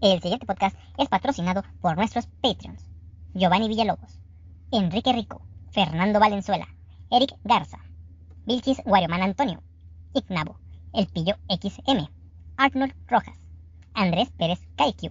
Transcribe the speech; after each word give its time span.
El 0.00 0.22
siguiente 0.22 0.46
podcast 0.46 0.76
es 0.96 1.08
patrocinado 1.08 1.64
por 1.80 1.96
nuestros 1.96 2.28
Patreons. 2.40 2.88
Giovanni 3.34 3.66
Villalobos, 3.66 4.20
Enrique 4.70 5.12
Rico, 5.12 5.42
Fernando 5.72 6.20
Valenzuela, 6.20 6.68
Eric 7.10 7.34
Garza, 7.42 7.78
Vilchis 8.46 8.80
Guarioman 8.84 9.22
Antonio, 9.22 9.60
Ignabo, 10.14 10.56
El 10.94 11.08
Pillo 11.08 11.34
XM, 11.48 12.08
Arnold 12.56 12.94
Rojas, 13.08 13.36
Andrés 13.92 14.30
Pérez 14.38 14.60
Kaikyu, 14.76 15.10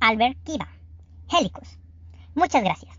Albert 0.00 0.36
Kiva, 0.42 0.68
Helicus. 1.30 1.78
Muchas 2.34 2.64
gracias. 2.64 2.98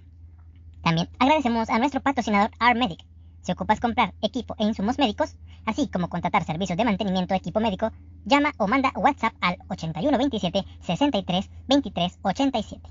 También 0.83 1.09
agradecemos 1.19 1.69
a 1.69 1.79
nuestro 1.79 2.01
patrocinador 2.01 2.51
ARMedic. 2.59 3.08
Si 3.41 3.51
ocupas 3.51 3.79
comprar 3.79 4.13
equipo 4.21 4.55
e 4.57 4.63
insumos 4.63 4.97
médicos, 4.97 5.35
así 5.65 5.87
como 5.87 6.09
contratar 6.09 6.43
servicios 6.43 6.77
de 6.77 6.85
mantenimiento 6.85 7.33
de 7.33 7.37
equipo 7.37 7.59
médico, 7.59 7.91
llama 8.25 8.51
o 8.57 8.67
manda 8.67 8.91
WhatsApp 8.95 9.33
al 9.41 9.57
8127 9.69 10.65
63 10.81 11.49
23 11.67 12.19
87. 12.21 12.89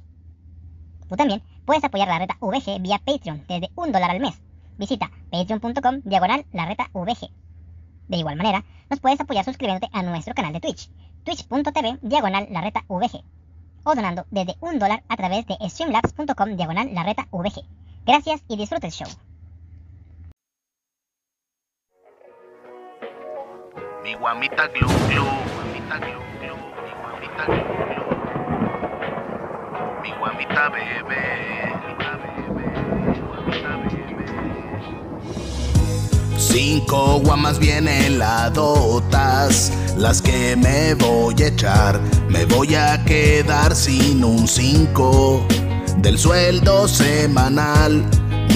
Tú 1.09 1.17
también 1.17 1.43
puedes 1.65 1.85
apoyar 1.85 2.09
la 2.09 2.19
reta 2.19 2.37
VG 2.41 2.81
vía 2.81 2.99
Patreon 2.99 3.45
desde 3.49 3.71
un 3.77 3.93
dólar 3.93 4.11
al 4.11 4.21
mes. 4.21 4.41
Visita 4.79 5.11
patreon.com 5.31 6.03
diagonal 6.05 6.47
la 6.53 6.67
reta 6.67 6.91
VG. 6.93 7.31
De 8.09 8.17
igual 8.17 8.37
manera, 8.37 8.65
nos 8.89 9.01
puedes 9.01 9.21
apoyar 9.21 9.45
suscribiéndote 9.45 9.91
a 9.93 10.03
nuestro 10.03 10.35
canal 10.35 10.53
de 10.53 10.61
Twitch, 10.61 10.91
twitch.tv 11.25 11.99
diagonal 12.03 12.49
la 12.51 12.63
reta 12.63 12.85
VG, 12.89 13.23
o 13.85 13.95
donando 13.95 14.25
desde 14.31 14.57
un 14.61 14.79
dólar 14.79 15.03
a 15.09 15.17
través 15.17 15.47
de 15.47 15.57
streamlabs.com 15.69 16.57
diagonal 16.57 16.95
la 16.95 17.03
reta 17.03 17.29
VG. 17.31 17.65
Gracias 18.07 18.43
y 18.49 18.57
disfruta 18.57 18.87
el 18.87 18.93
show. 18.93 19.09
Mi 24.09 24.15
guamita 24.15 24.65
glu 24.69 24.89
glu, 25.09 25.25
guamita 25.53 25.97
glu 26.01 26.21
glu, 26.41 26.57
mi 26.83 26.93
guamita 27.01 27.45
glu 27.45 27.65
glu. 27.93 28.07
Mi 30.03 30.11
guamita 30.19 30.65
bebé, 30.73 31.25
guamita 31.69 32.13
bebé, 32.23 32.65
bebé. 34.09 34.27
Cinco 36.39 37.21
guamas 37.21 37.59
bien 37.59 37.87
heladotas, 37.87 39.73
las 39.99 40.23
que 40.23 40.57
me 40.57 40.95
voy 40.95 41.35
a 41.43 41.49
echar. 41.49 42.01
Me 42.31 42.47
voy 42.47 42.77
a 42.77 43.05
quedar 43.05 43.77
sin 43.77 44.25
un 44.25 44.49
cinco 44.49 45.47
del 45.99 46.19
sueldo 46.19 46.89
semanal. 46.89 48.07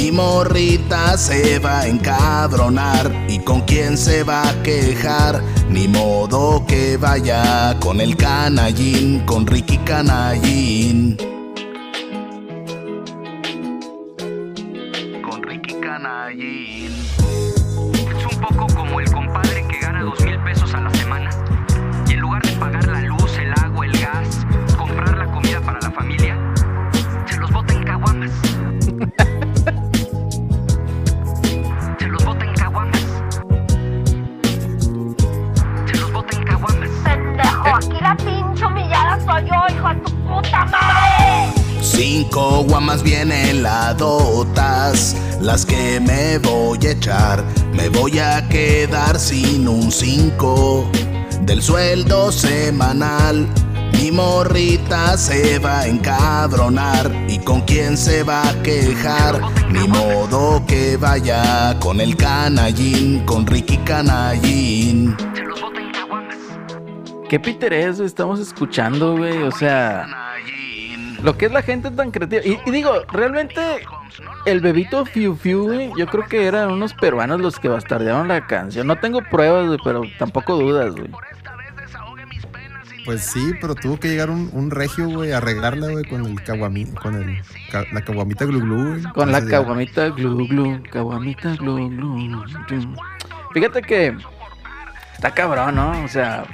Mi 0.03 0.11
morrita 0.11 1.17
se 1.17 1.61
va 1.61 1.83
a 1.83 1.86
encabronar 1.86 3.08
y 3.28 3.39
con 3.39 3.61
quién 3.61 3.97
se 3.97 4.25
va 4.25 4.48
a 4.48 4.62
quejar. 4.64 5.41
Ni 5.69 5.86
modo 5.86 6.67
que 6.67 6.97
vaya 6.97 7.78
con 7.78 8.00
el 8.00 8.17
canallín, 8.17 9.20
con 9.20 9.47
Ricky 9.47 9.78
Canallín. 9.78 11.32
Cinco 41.95 42.65
guamas 42.65 43.03
bien 43.03 43.31
heladotas, 43.31 45.15
las 45.43 45.67
que 45.67 46.01
me 46.01 46.39
voy 46.39 46.79
a 46.87 46.92
echar. 46.92 47.45
Me 47.75 47.91
voy 47.91 48.19
a 48.19 48.48
quedar 48.48 49.19
sin 49.19 49.69
un 49.69 49.92
cinco 49.92 50.91
del 51.42 51.61
sueldo 51.63 52.33
semanal. 52.33 53.47
Mi 53.92 54.11
morrita 54.11 55.19
se 55.19 55.58
va 55.58 55.80
a 55.80 55.86
encabronar 55.86 57.13
y 57.29 57.39
con 57.39 57.61
quién 57.61 57.98
se 57.98 58.23
va 58.23 58.48
a 58.48 58.63
quejar. 58.63 59.39
Ni 59.70 59.86
modo 59.86 60.64
que 60.67 60.97
vaya 60.97 61.79
con 61.79 62.01
el 62.01 62.17
canallín, 62.17 63.23
con 63.27 63.47
Ricky 63.47 63.77
Canallín. 63.77 65.14
¿Qué 67.29 67.39
Peter 67.39 67.74
es? 67.74 68.01
Estamos 68.01 68.41
escuchando, 68.41 69.14
güey. 69.19 69.42
O 69.42 69.51
sea. 69.51 70.32
Lo 71.23 71.37
que 71.39 71.47
es 71.47 71.53
la 71.53 71.63
gente 71.63 71.91
tan 71.91 72.11
creativa. 72.11 72.43
Y, 72.45 72.59
y 72.67 72.71
digo, 72.71 72.93
realmente, 73.13 73.61
el 74.47 74.61
bebito 74.61 75.05
Fiu 75.05 75.35
Fiu, 75.37 75.97
yo 75.97 76.07
creo 76.07 76.27
que 76.27 76.47
eran 76.47 76.71
unos 76.71 76.95
peruanos 76.95 77.41
los 77.41 77.59
que 77.59 77.69
bastardearon 77.69 78.29
la 78.29 78.47
canción. 78.47 78.87
No 78.87 78.97
tengo 78.97 79.21
pruebas, 79.31 79.67
güey, 79.67 79.79
pero 79.85 80.03
tampoco 80.19 80.57
dudas, 80.57 80.95
güey. 80.95 81.11
Pues 83.05 83.25
sí, 83.25 83.53
pero 83.61 83.75
tuvo 83.75 83.99
que 83.99 84.09
llegar 84.09 84.31
un, 84.31 84.49
un 84.53 84.71
regio, 84.71 85.09
güey, 85.09 85.33
a 85.33 85.39
arreglarla, 85.39 85.89
güey, 85.89 86.05
con 86.05 86.25
el 86.25 86.41
caguami, 86.45 86.85
con 86.87 87.17
el, 87.17 87.43
ca- 87.73 87.85
la 87.93 88.01
caguamita 88.01 88.45
glu 88.45 88.61
glu, 88.61 88.91
güey. 88.91 89.03
Con 89.13 89.33
la 89.33 89.45
caguamita 89.45 90.09
glu 90.11 90.47
glu, 90.47 90.81
caguamita 90.89 91.57
glu. 91.57 91.91
Fíjate 93.53 93.83
que 93.83 94.17
está 95.15 95.33
cabrón, 95.33 95.75
¿no? 95.75 96.05
O 96.05 96.09
sea, 96.09 96.45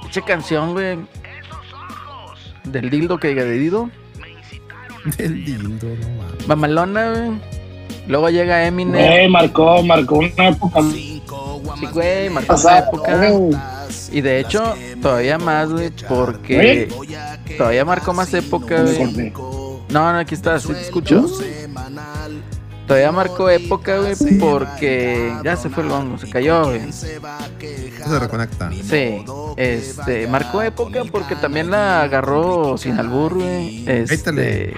pinche 0.00 0.22
canción, 0.22 0.72
güey. 0.72 0.98
Del 2.62 2.90
dildo 2.90 3.18
que 3.18 3.28
diga 3.28 3.42
de 3.42 3.52
Dido. 3.58 3.90
Del 5.16 5.44
dildo, 5.44 5.86
no 5.88 6.08
mames. 6.16 6.48
Mamalona, 6.48 7.12
güey. 7.12 7.40
Luego 8.06 8.30
llega 8.30 8.66
Eminem. 8.66 8.94
Güey, 8.94 9.28
marcó, 9.28 9.82
marcó 9.82 10.18
una 10.18 10.48
época. 10.48 10.80
Sí, 10.82 11.22
güey, 11.92 12.30
marcó 12.30 12.54
época. 12.54 13.16
güey. 13.16 13.56
Y 14.10 14.20
de 14.20 14.40
hecho, 14.40 14.74
todavía 15.02 15.38
más, 15.38 15.70
güey, 15.70 15.90
porque 16.08 16.88
todavía 17.56 17.84
marcó 17.84 18.12
más 18.12 18.32
época, 18.34 18.82
güey. 18.82 19.32
No, 19.90 20.12
no, 20.12 20.18
aquí 20.18 20.34
está, 20.34 20.58
sí 20.58 20.68
te 20.72 20.80
escucho. 20.80 21.26
Todavía 22.88 23.12
marcó 23.12 23.50
época, 23.50 23.98
güey, 23.98 24.14
porque 24.40 25.30
ya 25.44 25.56
se 25.56 25.68
fue 25.68 25.84
el 25.84 25.90
hongo, 25.90 26.16
se 26.16 26.30
cayó, 26.30 26.64
güey. 26.64 26.90
Se 26.90 28.18
reconecta. 28.18 28.70
Sí, 28.72 29.22
este, 29.58 30.26
marcó 30.26 30.62
época 30.62 31.02
porque 31.12 31.36
también 31.36 31.70
la 31.70 32.00
agarró 32.00 32.78
sin 32.78 32.98
albur, 32.98 33.34
güey. 33.34 33.84
Este. 33.86 34.74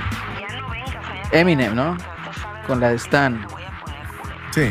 Eminem, 1.31 1.77
¿no? 1.77 1.97
Con 2.67 2.81
la 2.81 2.91
de 2.91 2.97
Stan. 2.97 3.47
Sí. 4.51 4.63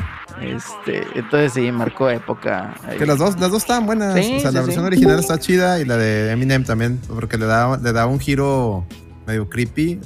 Este, 0.42 1.08
entonces 1.16 1.54
sí, 1.54 1.72
marcó 1.72 2.10
época. 2.10 2.76
ahí. 2.84 2.98
Que 2.98 3.06
las 3.06 3.20
dos, 3.20 3.40
las 3.40 3.52
dos 3.52 3.62
estaban 3.62 3.86
buenas. 3.86 4.16
Sí, 4.16 4.36
o 4.36 4.40
sea, 4.42 4.50
sí, 4.50 4.56
la 4.56 4.62
sí. 4.62 4.66
versión 4.68 4.86
original 4.86 5.18
está 5.18 5.40
chida 5.40 5.80
y 5.80 5.86
la 5.86 5.96
de 5.96 6.32
Eminem 6.34 6.66
también, 6.66 7.00
porque 7.08 7.38
le 7.38 7.46
da, 7.46 7.78
le 7.78 7.94
da 7.94 8.06
un 8.06 8.20
giro 8.20 8.86
medio 9.26 9.48
creepy. 9.48 10.02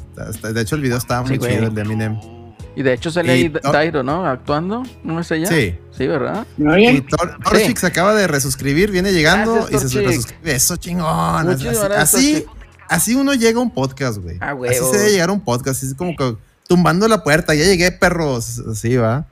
De 0.53 0.61
hecho, 0.61 0.75
el 0.75 0.83
video 0.83 0.97
estaba 0.97 1.23
muy 1.23 1.39
chido, 1.39 1.67
el 1.67 1.73
de 1.73 1.81
Eminem. 1.81 2.32
Y 2.75 2.81
de 2.83 2.93
hecho 2.93 3.11
sale 3.11 3.31
ahí 3.31 3.49
Dairo, 3.49 4.01
¿no? 4.03 4.25
Actuando, 4.25 4.83
¿no 5.03 5.19
es 5.19 5.29
ella? 5.31 5.47
Sí. 5.47 5.75
Sí, 5.91 6.07
¿verdad? 6.07 6.45
¿Me 6.57 6.81
Y 6.81 6.87
oyen? 6.87 7.05
Tor- 7.07 7.37
Torchic 7.43 7.77
se 7.77 7.85
acaba 7.87 8.15
de 8.15 8.25
resuscribir, 8.27 8.89
viene 8.91 9.11
llegando 9.11 9.53
Gracias, 9.67 9.83
y 9.83 9.89
se 9.89 10.01
resuscribe. 10.01 10.55
Eso 10.55 10.75
chingón. 10.77 11.49
Así, 11.49 11.63
gracias, 11.65 11.91
así, 11.91 12.45
así 12.89 13.15
uno 13.15 13.33
llega 13.35 13.59
a 13.59 13.61
un 13.61 13.71
podcast, 13.71 14.17
güey. 14.17 14.37
Ah, 14.41 14.51
así 14.51 14.55
huevo. 14.59 14.91
se 14.91 14.97
debe 14.97 15.11
llegar 15.11 15.29
a 15.29 15.33
un 15.33 15.41
podcast. 15.41 15.77
Así 15.77 15.87
es 15.87 15.93
como 15.95 16.15
que 16.15 16.35
tumbando 16.67 17.07
la 17.07 17.23
puerta. 17.23 17.53
Ya 17.53 17.65
llegué, 17.65 17.91
perros. 17.91 18.59
Así 18.71 18.95
va. 18.95 19.25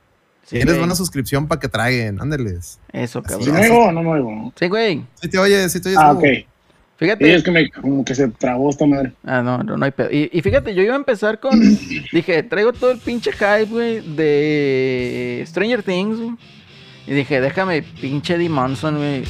Sí, 0.44 0.56
¿Quieres 0.56 0.74
güey. 0.74 0.84
una 0.84 0.94
suscripción 0.94 1.48
para 1.48 1.60
que 1.60 1.68
traguen? 1.68 2.20
Ándeles. 2.20 2.78
Eso, 2.92 3.20
¿Sí 3.20 3.28
cabrón. 3.28 3.52
me 3.54 3.60
oigo 3.62 3.84
o 3.86 3.92
no 3.92 4.02
me 4.02 4.10
oigo? 4.10 4.52
Sí, 4.56 4.68
güey. 4.68 5.04
Si 5.20 5.28
te 5.28 5.38
oyes, 5.38 5.72
si 5.72 5.80
te 5.80 5.88
oyes. 5.88 6.00
Ah, 6.00 6.12
ok. 6.12 6.22
Fíjate. 7.02 7.34
es 7.34 7.42
que 7.42 7.50
me, 7.50 7.70
como 7.70 8.04
que 8.04 8.14
se 8.14 8.28
trabó 8.28 8.70
esta 8.70 8.86
madre. 8.86 9.12
Ah, 9.24 9.42
no, 9.42 9.58
no, 9.62 9.76
no 9.76 9.84
hay 9.84 9.90
pedo. 9.90 10.10
Y, 10.10 10.30
y 10.32 10.40
fíjate, 10.42 10.74
yo 10.74 10.82
iba 10.82 10.94
a 10.94 10.96
empezar 10.96 11.40
con. 11.40 11.60
dije, 12.12 12.42
traigo 12.42 12.72
todo 12.72 12.90
el 12.92 12.98
pinche 12.98 13.32
hype, 13.32 13.64
güey, 13.70 14.00
de 14.16 15.44
Stranger 15.46 15.82
Things, 15.82 16.18
güey. 16.18 16.30
Y 17.06 17.12
dije, 17.14 17.40
déjame, 17.40 17.82
pinche 17.82 18.34
Eddie 18.34 18.48
Monson, 18.48 18.96
güey. 18.96 19.22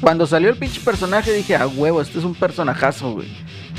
Cuando 0.00 0.26
salió 0.26 0.48
el 0.50 0.56
pinche 0.56 0.80
personaje, 0.80 1.32
dije, 1.32 1.56
a 1.56 1.66
huevo, 1.66 2.00
este 2.00 2.18
es 2.18 2.24
un 2.24 2.34
personajazo, 2.34 3.12
güey. 3.14 3.28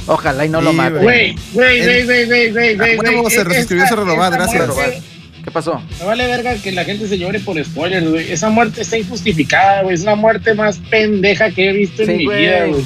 Ojalá 0.07 0.45
y 0.45 0.49
no 0.49 0.61
lo 0.61 0.73
mate. 0.73 0.97
Güey, 0.99 1.35
güey, 1.53 1.81
güey, 1.83 2.05
güey, 2.05 2.25
güey, 2.25 2.51
güey, 2.51 2.75
güey. 2.77 2.97
A 2.97 3.01
huevo, 3.01 3.21
güey. 3.21 3.35
se 3.35 3.43
resuscribió, 3.43 3.83
Esta- 3.83 3.95
se 3.95 4.01
renovó, 4.01 4.29
gracias. 4.31 4.67
muerte- 4.67 5.01
¿Qué 5.43 5.49
pasó? 5.49 5.81
Me 5.99 6.05
vale 6.05 6.27
verga 6.27 6.53
que 6.61 6.71
la 6.71 6.83
gente 6.83 7.07
se 7.07 7.17
llore 7.17 7.39
por 7.39 7.63
spoilers, 7.63 8.07
güey. 8.07 8.31
Esa 8.31 8.49
muerte 8.49 8.81
está 8.81 8.97
injustificada, 8.99 9.81
güey. 9.81 9.95
Es 9.95 10.03
la 10.03 10.13
muerte 10.15 10.53
más 10.53 10.77
pendeja 10.77 11.49
que 11.49 11.69
he 11.69 11.73
visto 11.73 12.05
Sí, 12.05 12.11
en 12.11 12.17
mi 12.17 12.25
güey. 12.25 12.41
vida, 12.41 12.65
güey. 12.67 12.83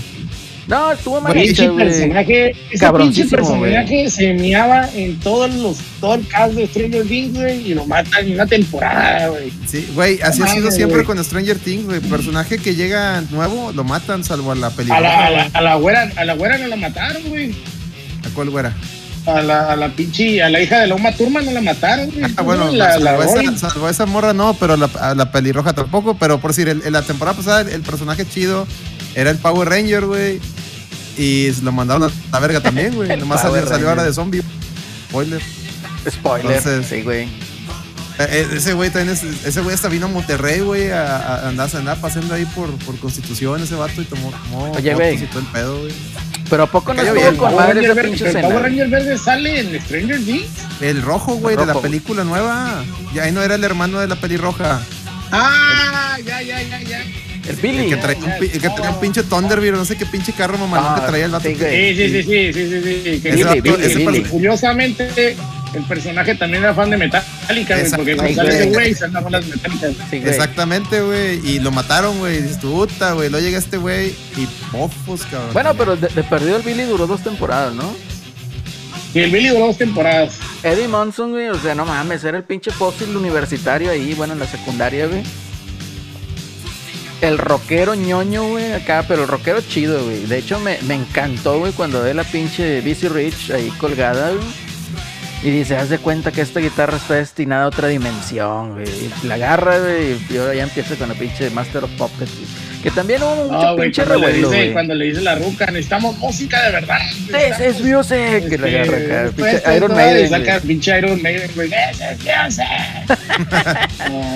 No, 0.68 0.92
estuvo 0.92 1.22
mal 1.22 1.34
güey. 1.34 1.54
personaje, 1.54 2.56
ese 2.72 2.92
pinche 2.94 3.26
personaje 3.26 4.10
se 4.10 4.34
meaba 4.34 4.90
en 4.96 5.20
todos 5.20 5.54
los, 5.54 5.78
todo 6.02 6.16
el 6.16 6.28
cast 6.28 6.54
de 6.56 6.66
Stranger 6.66 7.06
Things, 7.08 7.34
güey, 7.38 7.72
y 7.72 7.74
lo 7.76 7.86
matan 7.86 8.26
en 8.26 8.34
una 8.34 8.48
temporada, 8.48 9.28
güey. 9.28 9.52
Sí, 9.68 9.88
güey, 9.94 10.20
así 10.22 10.42
ha 10.42 10.48
sido 10.48 10.72
siempre 10.72 11.04
con 11.04 11.24
Stranger 11.24 11.60
Things, 11.60 11.86
güey. 11.86 12.00
Personaje 12.00 12.58
que 12.58 12.74
llega 12.74 13.22
nuevo, 13.30 13.72
lo 13.74 13.84
matan, 13.84 14.24
salvo 14.24 14.52
a 14.54 14.56
la 14.56 14.68
A 14.68 14.72
película. 14.72 15.02
la, 15.02 15.26
a 15.28 15.30
la, 15.30 15.50
a 15.54 15.62
la 15.62 15.76
güera, 15.76 16.12
a 16.16 16.26
la 16.26 16.34
güera 16.34 16.58
no 16.58 16.68
la 16.68 16.76
mataron, 16.78 17.22
güey. 17.30 17.52
¿A 18.26 18.30
cuál 18.34 18.50
güera? 18.50 18.74
A 19.28 19.42
la, 19.42 19.72
a 19.72 19.76
la 19.76 19.90
pinche, 19.90 20.42
a 20.42 20.50
la 20.50 20.62
hija 20.62 20.80
de 20.80 20.88
la 20.88 20.96
Uma 20.96 21.12
Thurman 21.12 21.46
no 21.46 21.52
la 21.52 21.62
mataron, 21.62 22.10
güey. 22.12 22.26
Ah, 22.38 22.42
bueno, 22.42 22.72
la, 22.72 22.98
la 22.98 23.18
salvo, 23.18 23.34
Roy. 23.36 23.46
esa, 23.56 23.70
salvo 23.70 23.90
esa 23.90 24.06
morra 24.08 24.34
no, 24.34 24.56
pero 24.56 24.78
la, 24.78 24.90
a 25.00 25.14
la 25.16 25.32
pelirroja 25.32 25.74
tampoco. 25.74 26.16
Pero 26.18 26.40
por 26.40 26.52
decir, 26.56 26.70
en 26.70 26.92
la 26.94 27.02
temporada 27.04 27.38
pasada 27.38 27.62
el, 27.62 27.70
el 27.70 27.82
personaje 27.82 28.26
chido 28.28 28.68
era 29.16 29.30
el 29.32 29.38
Power 29.38 29.70
Ranger, 29.70 30.06
güey. 30.06 30.40
Y 31.18 31.52
lo 31.64 31.72
mandaron 31.72 32.04
a 32.04 32.12
la 32.32 32.40
verga 32.40 32.60
también, 32.62 32.94
güey. 32.94 33.16
Nomás 33.18 33.42
salió, 33.42 33.66
salió 33.68 33.90
ahora 33.90 34.04
de 34.04 34.14
zombie. 34.14 34.44
Spoiler. 35.10 35.42
Spoiler. 36.10 36.58
Entonces- 36.58 36.88
sí, 36.88 37.02
güey. 37.02 37.24
Eh, 38.18 38.28
eh, 38.30 38.48
ese 38.56 38.72
güey 38.74 38.90
también 38.92 39.14
es, 39.14 39.24
ese 39.46 39.60
güey 39.60 39.76
hasta 39.76 39.90
vino 39.90 40.06
a 40.06 40.10
Monterrey, 40.10 40.62
güey, 40.62 40.90
a, 40.90 41.18
a 41.18 41.50
andar, 41.50 41.70
a 41.74 41.78
andar 41.78 41.98
paseando 42.00 42.34
ahí 42.34 42.46
por, 42.46 42.72
por 42.86 42.98
Constitución 42.98 43.62
ese 43.62 43.76
vato 43.76 44.02
y 44.02 44.06
tomó, 44.06 44.32
tomó 44.32 44.72
Oye, 44.72 44.94
güey. 44.94 45.16
y 45.20 45.24
el 45.24 45.46
pedo, 45.52 45.80
güey. 45.80 45.92
Pero 46.50 46.64
¿a 46.64 46.68
poco 46.72 46.94
no 46.94 47.02
estuvo 47.02 47.20
bien. 47.20 47.36
con 47.36 47.52
Power 47.52 47.56
madre 47.56 47.74
Ranger 47.74 47.84
esa 47.92 47.94
verde, 47.96 48.10
pinche 48.10 48.30
el 48.30 48.42
Power? 48.42 48.62
Ranger 48.64 48.88
verde 48.88 49.18
sale 49.18 49.60
en 49.60 49.82
Stranger 49.82 50.24
Things. 50.24 50.48
El 50.80 51.02
rojo, 51.02 51.36
güey, 51.36 51.58
de 51.58 51.66
la 51.66 51.74
película 51.82 52.24
nueva. 52.24 52.86
Ya 53.14 53.24
ahí 53.24 53.34
no 53.34 53.42
era 53.44 53.56
el 53.56 53.64
hermano 53.66 54.00
de 54.00 54.08
la 54.08 54.16
pelirroja. 54.16 54.82
Ah, 55.32 56.18
ya, 56.26 56.42
ya, 56.42 56.62
ya, 56.62 56.82
ya. 56.84 57.04
El 57.48 57.56
El 57.56 57.56
Billy. 57.58 57.90
que 57.90 57.98
traía 57.98 58.18
un, 58.18 58.32
el 58.32 58.52
que 58.52 58.60
traía 58.70 58.90
un 58.90 59.00
pinche 59.00 59.24
Thunderbird, 59.24 59.76
no 59.78 59.86
sé 59.86 59.96
qué 59.98 60.06
pinche 60.06 60.34
carro 60.34 60.58
mamalón 60.58 60.94
Ah, 60.94 61.02
que 61.02 61.08
traía 61.08 61.26
el 61.26 61.32
vato. 61.32 61.48
sí, 61.48 61.56
güey. 61.56 61.96
Sí, 61.96 62.08
sí, 62.10 62.24
sí, 62.24 62.24
sí, 62.24 62.54
sí, 62.54 62.82
sí, 62.84 63.02
sí. 63.04 63.22
que 63.22 63.30
Ese 63.30 63.30
Billy, 63.32 63.44
vato- 63.44 63.62
Billy, 63.62 63.86
ese 63.86 63.96
Billy. 63.98 64.20
perso- 64.22 64.30
Curiosamente, 64.32 65.36
el 65.76 65.84
personaje 65.84 66.36
también 66.36 66.64
era 66.64 66.74
fan 66.74 66.90
de 66.90 66.98
Metallica, 66.98 67.78
güey, 67.78 67.92
porque 67.92 68.16
cuando 68.16 68.42
Exacto. 68.44 68.52
sale 68.52 68.54
ese 68.56 68.64
Sí, 68.64 68.70
güey, 68.70 68.94
se 68.94 69.08
las. 69.10 69.26
Sí, 70.10 70.20
güey. 70.20 70.30
Exactamente, 70.30 71.02
güey. 71.02 71.48
Y 71.50 71.60
lo 71.60 71.72
mataron, 71.72 72.18
güey. 72.20 72.42
Puta, 72.62 73.12
güey. 73.14 73.30
Luego 73.30 73.46
llega 73.46 73.58
este 73.58 73.78
güey 73.78 74.10
y 74.38 74.48
mofos, 74.72 75.22
cabrón. 75.30 75.54
Bueno, 75.54 75.74
pero 75.76 75.96
de, 75.96 76.08
de 76.08 76.24
perdido 76.24 76.58
el 76.58 76.64
Billy 76.64 76.84
duró 76.84 77.06
dos 77.08 77.22
temporadas, 77.24 77.74
¿no? 77.74 77.96
Y 79.14 79.20
el 79.20 79.32
Billy 79.32 79.50
duró 79.50 79.68
dos 79.68 79.78
temporadas. 79.78 80.34
Eddie 80.64 80.88
Monson, 80.88 81.32
güey, 81.32 81.48
o 81.48 81.60
sea, 81.60 81.74
no 81.76 81.86
mames, 81.86 82.24
era 82.24 82.38
el 82.38 82.44
pinche 82.44 82.72
fósil 82.72 83.16
universitario 83.16 83.92
ahí, 83.92 84.14
bueno, 84.14 84.34
en 84.34 84.40
la 84.40 84.48
secundaria, 84.48 85.08
güey. 85.08 85.24
El 87.26 87.40
rockero 87.40 87.96
ñoño, 87.96 88.50
güey, 88.50 88.72
acá, 88.74 89.04
pero 89.08 89.24
el 89.24 89.28
rockero 89.28 89.60
chido, 89.60 90.04
güey. 90.04 90.28
De 90.28 90.38
hecho, 90.38 90.60
me, 90.60 90.78
encantó, 90.94 91.58
güey, 91.58 91.72
cuando 91.74 92.04
ve 92.04 92.14
la 92.14 92.24
pinche 92.24 92.82
BC 92.82 93.10
Rich 93.10 93.50
ahí 93.50 93.72
colgada, 93.80 94.30
güey. 94.30 94.65
Y 95.44 95.52
dice, 95.52 95.76
haz 95.78 95.90
de 95.90 96.00
cuenta 96.00 96.32
que 96.32 96.42
esta 96.42 96.60
guitarra 96.60 96.98
está 96.98 97.16
destinada 97.16 97.66
a 97.66 97.68
otra 97.68 97.88
dimensión, 97.90 98.74
güey. 98.74 98.88
Y 98.88 99.28
La 99.28 99.36
agarra, 99.36 99.78
güey, 99.78 100.18
y 100.30 100.38
ahora 100.38 100.56
ya 100.56 100.64
empieza 100.64 100.96
con 100.96 101.08
la 101.10 101.14
pinche 101.16 101.50
Master 101.52 101.84
of 101.84 101.92
Puppets, 101.98 102.32
güey. 102.36 102.66
Que 102.82 102.92
también 102.92 103.22
hubo 103.24 103.36
mucho 103.36 103.52
No, 103.52 103.74
güey, 103.76 103.88
pinche 103.90 104.04
cuando, 104.06 104.20
le 104.28 104.34
revuelo, 104.34 104.50
dice, 104.50 104.62
güey. 104.62 104.74
cuando 104.74 104.94
le 104.96 105.06
dice 105.06 105.22
la 105.22 105.36
ruca, 105.36 105.66
necesitamos 105.68 106.18
música 106.18 106.64
de 106.64 106.72
verdad. 106.72 106.98
This 107.28 107.76
is 107.76 107.82
music. 107.82 108.50
Que 108.50 108.58
la 108.60 108.68
agarra 108.68 108.98
acá, 108.98 109.32
pinche 109.36 109.56
es 109.56 109.76
Iron 109.78 109.94
Maiden, 109.96 110.26
Y 110.26 110.30
saca 110.30 110.60
pinche 110.60 110.98
Iron 110.98 111.22
Maiden, 111.22 111.52
güey. 111.56 111.70
This 111.70 112.00
is 112.00 112.26
music. 112.26 113.20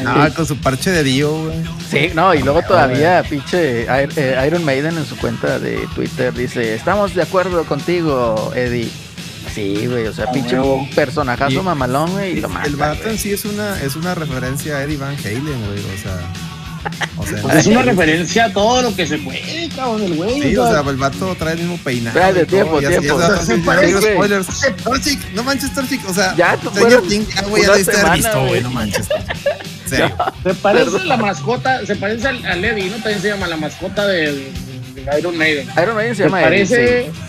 Ah, 0.05 0.29
con 0.35 0.45
su 0.45 0.57
parche 0.57 0.91
de 0.91 1.03
Dio, 1.03 1.31
güey. 1.45 1.57
Sí, 1.89 2.11
no, 2.13 2.33
y 2.35 2.41
luego 2.43 2.61
todavía, 2.63 3.23
pinche 3.27 3.85
Ir- 3.87 4.13
eh, 4.15 4.43
Iron 4.47 4.63
Maiden 4.63 4.97
en 4.97 5.05
su 5.05 5.17
cuenta 5.17 5.59
de 5.59 5.87
Twitter 5.95 6.33
dice, 6.33 6.75
estamos 6.75 7.15
de 7.15 7.23
acuerdo 7.23 7.63
contigo, 7.65 8.51
Eddie. 8.55 8.89
Sí, 9.59 9.87
güey, 9.87 10.07
o 10.07 10.13
sea, 10.13 10.25
Ah, 10.27 10.31
pinche 10.31 10.55
huevo. 10.59 10.87
personajazo 10.95 11.51
Y- 11.59 11.63
mamalón, 11.63 12.11
güey, 12.11 12.37
y 12.37 12.41
lo 12.41 12.49
mata, 12.49 12.67
el 12.67 12.75
vato 12.75 12.99
güey. 13.03 13.13
en 13.13 13.19
sí 13.19 13.31
es 13.33 13.45
una, 13.45 13.81
es 13.81 13.95
una 13.95 14.15
referencia 14.15 14.77
a 14.77 14.83
Eddie 14.83 14.97
Van 14.97 15.15
Halen, 15.17 15.43
güey. 15.43 15.79
O 15.79 16.01
sea. 16.01 16.19
O 17.17 17.25
sea, 17.27 17.41
Pues 17.41 17.55
es 17.57 17.67
una 17.67 17.81
referencia 17.91 18.45
a 18.45 18.53
todo 18.53 18.81
lo 18.81 18.95
que 18.95 19.05
se 19.05 19.17
puede, 19.17 19.67
cabrón, 19.75 20.01
el 20.03 20.15
güey. 20.15 20.41
Sí, 20.41 20.55
o 20.55 20.71
sea, 20.71 20.79
el 20.89 20.95
vato 20.95 21.35
trae 21.37 21.53
el 21.55 21.59
mismo 21.59 21.77
peinado. 21.83 22.17
Espérate, 22.17 22.45
tiempo, 22.45 22.81
y 22.81 22.85
así, 22.85 22.99
tiempo. 22.99 23.15
o 23.15 23.19
sea, 23.19 23.37
Se 23.41 23.55
sí, 23.57 23.63
ya 23.65 23.75
güey. 23.99 24.13
spoilers. 24.13 24.47
Torchic, 24.83 25.31
no 25.33 25.43
manches, 25.43 25.73
Torchic. 25.73 26.07
O 26.09 26.13
sea, 26.13 26.33
Ya, 26.37 26.55
tú 26.55 26.69
fueron 26.69 27.05
Things, 27.07 27.27
ya, 27.35 27.41
güey, 27.41 27.63
ya 27.63 27.75
semana, 27.83 28.13
visto, 28.15 28.31
güey. 28.39 28.47
güey, 28.49 28.61
no 28.63 28.71
manches. 28.71 29.07
Serio. 29.85 30.15
Se 30.43 30.53
parece 30.53 30.95
a 30.97 31.03
la 31.05 31.17
mascota, 31.17 31.85
se 31.85 31.95
parece 31.97 32.27
al, 32.29 32.45
al 32.45 32.63
Eddie, 32.63 32.85
¿no? 32.89 32.95
También 32.97 33.21
se 33.21 33.27
llama 33.29 33.47
la 33.47 33.57
mascota 33.57 34.07
del 34.07 34.47
de 34.95 35.17
Iron 35.19 35.37
Maiden. 35.37 35.67
Iron 35.81 35.95
Maiden 35.95 36.15
se 36.15 36.23
Se 36.23 36.29
llama 36.29 36.39
Eddie, 36.43 36.65
parece, 36.65 37.11
sí. 37.11 37.19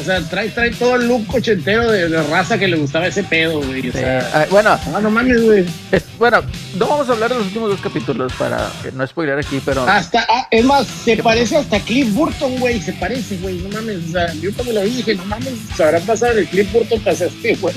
O 0.00 0.04
sea, 0.04 0.20
trae, 0.28 0.48
trae 0.50 0.70
todo 0.70 0.96
el 0.96 1.06
look 1.08 1.26
ochentero 1.34 1.90
de, 1.90 2.08
de 2.08 2.22
raza 2.24 2.58
que 2.58 2.68
le 2.68 2.76
gustaba 2.76 3.06
ese 3.06 3.22
pedo, 3.22 3.60
güey. 3.60 3.80
O 3.88 3.92
Sí. 3.92 3.98
sea, 3.98 4.30
Ah, 4.34 4.46
bueno, 4.50 4.70
ah, 4.70 5.00
no 5.02 5.10
mames, 5.10 5.42
güey. 5.42 5.64
es- 5.90 6.02
bueno, 6.18 6.40
no 6.76 6.86
vamos 6.86 7.08
a 7.08 7.12
hablar 7.12 7.30
de 7.30 7.36
los 7.36 7.46
últimos 7.46 7.70
dos 7.70 7.80
capítulos 7.80 8.32
para 8.38 8.70
no 8.94 9.06
spoiler 9.06 9.38
aquí, 9.38 9.60
pero 9.64 9.82
Hasta, 9.88 10.24
ah, 10.28 10.46
es 10.50 10.64
más, 10.64 10.86
se 10.86 11.16
parece 11.16 11.56
hasta 11.56 11.80
Cliff 11.80 12.12
Burton, 12.14 12.58
güey. 12.58 12.80
Se 12.80 12.92
parece, 12.94 13.36
güey. 13.38 13.58
No 13.58 13.68
mames. 13.70 13.98
O 14.08 14.12
sea, 14.12 14.32
yo 14.34 14.52
cuando 14.54 14.72
lo 14.74 14.82
vi 14.82 14.90
dije, 14.90 15.14
no 15.16 15.24
mames, 15.24 15.54
se 15.76 15.82
habrá 15.84 15.98
pasado 16.00 16.32
el 16.38 16.46
Cliff 16.46 16.72
Burton 16.72 17.00
para 17.00 17.16
este, 17.16 17.54
güey. 17.56 17.74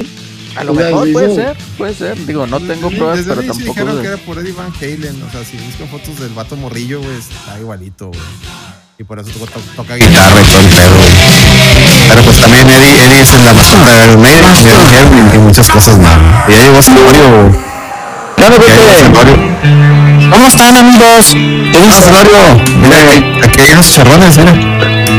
a 0.55 0.63
lo 0.63 0.71
o 0.71 0.75
sea, 0.75 0.85
mejor 0.85 1.11
puede 1.11 1.35
ser, 1.35 1.57
puede 1.77 1.93
ser. 1.95 2.25
Digo, 2.25 2.47
no 2.47 2.59
tengo 2.61 2.89
Sí, 2.89 2.95
pruebas, 2.95 3.17
desde 3.17 3.29
pero 3.35 3.41
tampoco... 3.47 3.69
dijeron 3.73 4.01
que 4.01 4.07
era 4.07 4.17
por 4.17 4.37
Eddie 4.39 4.53
Van 4.53 4.71
Halen. 4.79 5.23
O 5.23 5.31
sea, 5.31 5.43
si 5.43 5.57
buscan 5.57 5.87
fotos 5.89 6.19
del 6.19 6.29
vato 6.29 6.55
morrillo, 6.55 7.01
güey, 7.01 7.17
está 7.17 7.59
igualito, 7.59 8.07
güey. 8.07 8.19
Y 8.97 9.03
por 9.03 9.19
eso 9.19 9.29
toca, 9.31 9.59
toca 9.75 9.95
guitarra 9.95 10.41
y 10.41 10.45
todo 10.45 10.61
el 10.61 10.67
pedo. 10.67 10.95
Pero 12.07 12.21
pues 12.21 12.37
también 12.39 12.69
Eddie, 12.69 13.03
Eddie 13.03 13.21
es 13.21 13.43
la 13.43 13.53
mascota 13.53 13.91
de 13.91 14.05
Iron 14.05 14.21
Maiden, 14.21 14.41
Maiden 14.41 15.31
y 15.33 15.37
muchas 15.39 15.67
cosas 15.67 15.97
más. 15.97 16.17
Y 16.47 16.53
ya 16.53 16.61
llegó 16.63 16.81
Celorio. 16.81 17.51
¿Cómo 20.31 20.47
están, 20.47 20.77
amigos? 20.77 21.31
¿Qué 21.33 21.81
dice 21.81 22.01
Celorio? 22.03 22.63
Mira, 22.81 22.99
aquí, 22.99 23.17
aquí 23.43 23.61
hay 23.61 23.71
unos 23.73 23.93
charrones, 23.93 24.37
mira. 24.37 24.53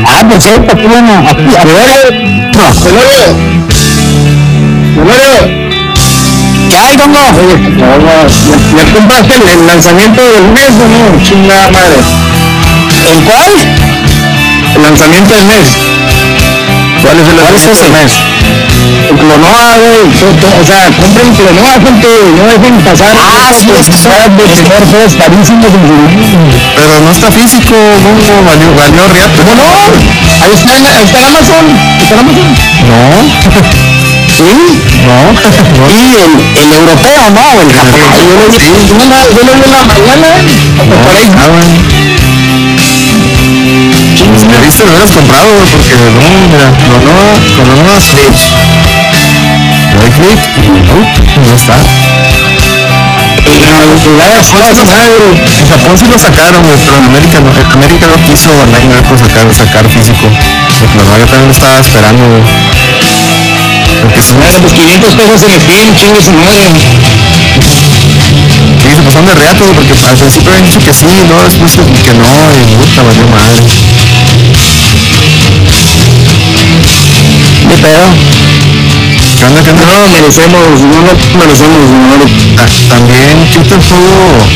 Ah, 0.07 0.27
por 0.27 0.41
cierto, 0.41 0.75
qué 0.75 0.87
bueno. 0.87 1.27
Aquí, 1.29 1.45
a 1.55 1.63
ver. 1.63 2.51
Celorio. 2.81 3.35
Celorio. 4.95 5.67
¿Qué 6.69 6.77
hay, 6.77 6.97
Gongo? 6.97 7.19
¿Ya, 7.77 8.85
ya 8.85 8.93
compraste 8.93 9.35
el, 9.35 9.47
el 9.47 9.67
lanzamiento 9.67 10.21
del 10.21 10.47
mes 10.51 10.71
o 10.71 10.87
no? 10.87 11.23
Chingada 11.23 11.69
madre. 11.69 12.26
¿El 13.07 13.23
cuál? 13.23 13.51
El 14.75 14.81
lanzamiento 14.83 15.33
del 15.33 15.45
mes. 15.45 15.67
¿Cuál 17.01 17.19
es 17.19 17.27
el 17.27 17.37
lanzamiento 17.37 17.83
del 17.83 17.93
mes? 17.93 18.11
El 19.09 19.15
Clonoa, 19.17 19.69
güey. 19.79 20.05
O 20.07 20.65
sea, 20.65 20.83
compren 20.91 21.29
Clonoa, 21.35 21.73
gente. 21.79 22.07
No 22.35 22.43
dejen 22.51 22.75
pasar. 22.83 23.13
Ah, 23.15 23.51
sí, 23.53 23.67
es 23.79 23.87
que 23.89 23.97
son 23.97 24.11
de 24.37 24.43
tener 24.43 24.83
juegos 24.91 25.13
carísimos 25.15 25.71
en 25.73 25.83
Pero 26.75 26.99
no 27.01 27.11
está 27.11 27.31
físico, 27.31 27.75
Gongo, 27.75 28.43
valió, 28.45 28.75
valió 28.75 29.03
riata. 29.13 29.41
¿Cómo 29.43 29.63
no? 29.63 29.71
Ahí 30.43 30.53
está, 30.53 30.75
en- 30.77 30.85
ahí 30.85 31.03
está 31.03 31.17
en 31.19 31.25
Amazon. 31.25 31.65
¿Está 32.01 32.13
en 32.13 32.19
Amazon? 32.19 32.49
No. 32.87 33.01
¿Sí? 34.37 34.43
No. 35.07 35.13
Y 35.87 35.99
el, 36.19 36.33
el 36.57 36.73
europeo, 36.73 37.29
¿no? 37.31 37.61
El 37.61 37.71
japonés. 37.71 38.11
Yo 38.17 38.33
lo 38.35 38.57
vi, 38.59 38.67
en 39.39 39.71
la 39.71 39.83
mañana. 39.85 40.27
por 40.89 41.15
ahí. 41.15 41.86
Si 44.35 44.45
me 44.45 44.59
viste, 44.59 44.83
lo 44.83 44.91
hubieras 44.91 45.11
comprado, 45.11 45.47
güey, 45.55 45.67
porque 45.71 45.95
no, 45.95 46.21
mira, 46.51 46.67
no, 46.89 46.97
no, 46.99 47.15
con 47.55 47.67
la 47.69 47.75
nueva 47.83 48.01
Switch. 48.01 48.51
Le 49.91 49.97
doy 49.97 50.11
clic 50.11 50.41
y 50.57 50.69
no, 50.69 50.97
no 51.47 51.55
está. 51.55 51.77
En 55.57 55.67
Japón 55.69 55.97
sí 55.97 56.05
lo 56.11 56.19
sacaron, 56.19 56.63
güey, 56.63 56.77
pero 56.85 56.97
en 56.97 57.05
América 57.05 57.39
no, 57.39 57.49
en 57.51 57.71
América 57.71 58.07
no 58.07 58.17
quiso 58.25 58.49
Bandai 58.57 58.87
Namco 58.87 59.17
sacar, 59.17 59.47
sacar 59.53 59.87
físico. 59.89 60.27
Porque 60.79 60.97
no, 60.97 61.17
yo 61.17 61.25
también 61.25 61.47
lo 61.47 61.53
estaba 61.53 61.79
esperando, 61.79 62.27
güey. 62.27 62.43
Porque 64.01 64.21
sí, 64.21 64.33
Bueno, 64.33 64.59
pues 64.61 64.73
500 64.73 65.15
pesos 65.15 65.43
en 65.43 65.51
el 65.51 65.61
film, 65.61 65.95
chingue 65.95 66.21
su 66.21 66.31
madre. 66.33 66.67
sí, 68.81 68.89
se 68.95 69.01
pasaron 69.01 69.25
de 69.27 69.35
reato, 69.35 69.65
porque 69.73 69.93
al 69.93 70.17
principio 70.17 70.51
habían 70.51 70.65
dicho 70.65 70.79
que 70.83 70.93
sí, 70.93 71.05
luego 71.27 71.43
después 71.43 71.71
que 71.73 72.13
no, 72.13 72.27
y 72.27 72.75
puta, 72.75 73.01
valió 73.03 73.27
madre. 73.27 73.61
¿Qué 77.67 77.75
pedo? 77.81 78.07
¿Qué 79.37 79.45
onda, 79.45 79.61
qué 79.63 79.69
onda? 79.71 79.83
No 79.85 79.93
lo 80.01 80.07
merecemos, 80.09 80.81
no 80.81 80.97
lo 81.05 81.13
merecemos, 81.37 81.83
no 81.89 82.25
Ta- 82.55 82.95
También 82.95 83.37
Twitter 83.53 83.79
tuvo, 83.79 84.47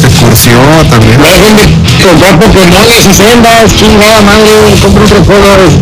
se 0.00 0.08
cursió 0.20 0.52
también. 0.90 1.20
Dejen 1.22 1.56
de 1.56 1.64
comprar 2.02 2.38
Pokémones 2.38 3.06
y 3.06 3.12
celdas, 3.14 3.76
chingada 3.78 4.20
madre, 4.22 4.52
compra 4.82 5.04
otros 5.04 5.26
juegos. 5.26 5.72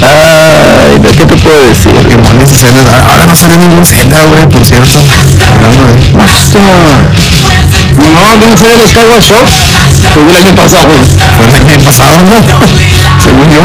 Ay, 0.00 1.00
¿qué 1.02 1.24
te 1.26 1.36
puedo 1.36 1.60
decir? 1.68 1.92
Pokémones 1.92 2.50
y 2.52 2.54
Zelda. 2.56 3.04
Ahora 3.10 3.26
no 3.26 3.36
sale 3.36 3.56
ningún 3.56 3.84
Zelda, 3.84 4.24
güey, 4.24 4.46
por 4.48 4.64
cierto. 4.64 4.98
Hablando 5.54 5.84
de-. 5.86 6.12
No, 7.98 8.36
no 8.46 8.56
fue 8.56 8.72
el 8.74 8.88
Skyward 8.88 9.22
Sword. 9.22 9.48
Fue 10.14 10.22
el 10.22 10.36
año 10.36 10.54
pasado. 10.54 10.88
Fue 11.36 11.46
el 11.46 11.54
año 11.54 11.78
pasado, 11.84 12.16
¿no? 12.22 12.36
Según 13.24 13.48
yo. 13.50 13.62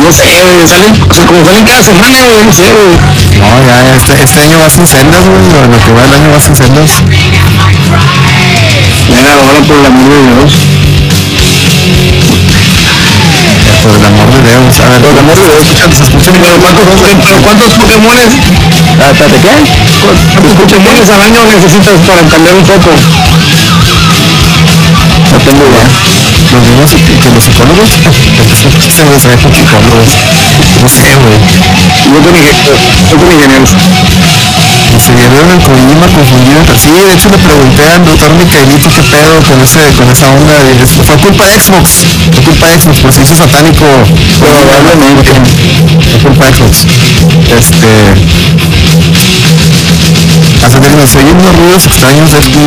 No 0.00 0.12
sé, 0.12 0.26
salen, 0.68 0.92
como 1.26 1.44
salen 1.44 1.64
cada 1.64 1.82
semana, 1.82 2.18
güey, 2.26 2.44
no 2.44 2.52
sé, 2.52 2.66
güey. 2.74 2.98
No, 3.38 3.46
ya, 3.66 3.94
este, 3.94 4.24
este 4.24 4.40
año 4.40 4.58
va 4.58 4.68
sin 4.68 4.86
celdas, 4.86 5.22
güey. 5.24 5.38
Lo, 5.54 5.70
lo 5.70 5.78
que 5.84 5.92
va 5.92 6.04
el 6.04 6.14
año 6.14 6.30
va 6.34 6.40
sin 6.40 6.54
celdas. 6.56 6.90
Venga, 9.08 9.32
ahora 9.32 9.60
por 9.66 9.76
el 9.78 9.86
amor 9.86 10.10
de 10.10 10.20
Dios. 10.34 10.52
Por 13.84 13.94
el 13.94 14.04
amor 14.04 14.28
de 14.32 14.40
Dios. 14.48 14.80
A 14.80 14.88
ver, 14.88 15.00
por 15.00 15.10
el 15.12 15.18
amor 15.18 15.36
de 15.36 15.44
Dios, 15.46 15.60
escuchan, 15.62 15.92
se 15.94 16.02
escuchan. 16.04 16.34
Pero 16.42 16.56
¿cuántos, 16.58 16.84
pero 17.22 17.36
¿cuántos 17.42 17.70
Pokémones, 17.78 18.28
Ah, 18.98 19.10
espérate, 19.10 19.38
¿qué? 19.40 19.54
cuántos 20.32 20.54
Pokémones 20.58 21.08
al 21.10 21.22
año 21.22 21.40
necesitas 21.44 22.00
para 22.06 22.22
cambiar 22.28 22.54
un 22.56 22.64
foco? 22.64 22.90
No 25.32 25.38
tengo 25.38 25.62
idea. 25.68 25.86
Los 26.52 26.62
mismos 26.62 26.90
psic- 26.90 27.18
que 27.22 27.30
los 27.34 27.44
psicólogos. 27.44 27.90
Se 28.94 29.02
me 29.04 29.18
sabe 29.18 29.36
con 29.42 29.52
psicólogos. 29.54 30.08
No 30.82 30.88
sé, 30.88 31.02
güey. 31.18 31.38
Yo 32.12 32.18
con. 32.22 32.34
Yo 32.36 33.16
con 33.18 33.32
ingenieros. 33.32 33.70
Se 34.94 35.10
vieron 35.10 35.50
el 35.50 35.58
Kojima 35.60 36.06
confundido. 36.14 36.62
Sí, 36.78 36.88
de 36.90 37.12
hecho 37.12 37.28
le 37.28 37.38
pregunté 37.38 37.82
al 37.90 38.04
doctor 38.06 38.30
Micaelito 38.34 38.88
qué 38.94 39.02
pedo 39.10 39.42
con, 39.42 39.60
ese, 39.60 39.80
con 39.98 40.08
esa 40.08 40.30
onda. 40.30 40.54
es- 40.82 40.94
Fue 41.04 41.16
culpa 41.18 41.44
de 41.46 41.58
Xbox. 41.60 42.06
Fue 42.32 42.42
culpa 42.44 42.66
de 42.68 42.78
Xbox, 42.78 43.14
se 43.14 43.22
hizo 43.22 43.34
satánico. 43.34 43.84
Probablemente. 44.38 45.32
Fue 46.12 46.20
culpa 46.30 46.46
de 46.46 46.52
Xbox. 46.54 46.86
Este. 47.58 47.90
Hasta 50.64 50.80
que 50.80 50.96
nos 50.96 51.14
oyen 51.14 51.36
unos 51.36 51.56
ruidos 51.56 51.84
extraños 51.86 52.32
de 52.32 52.40
tu. 52.40 52.58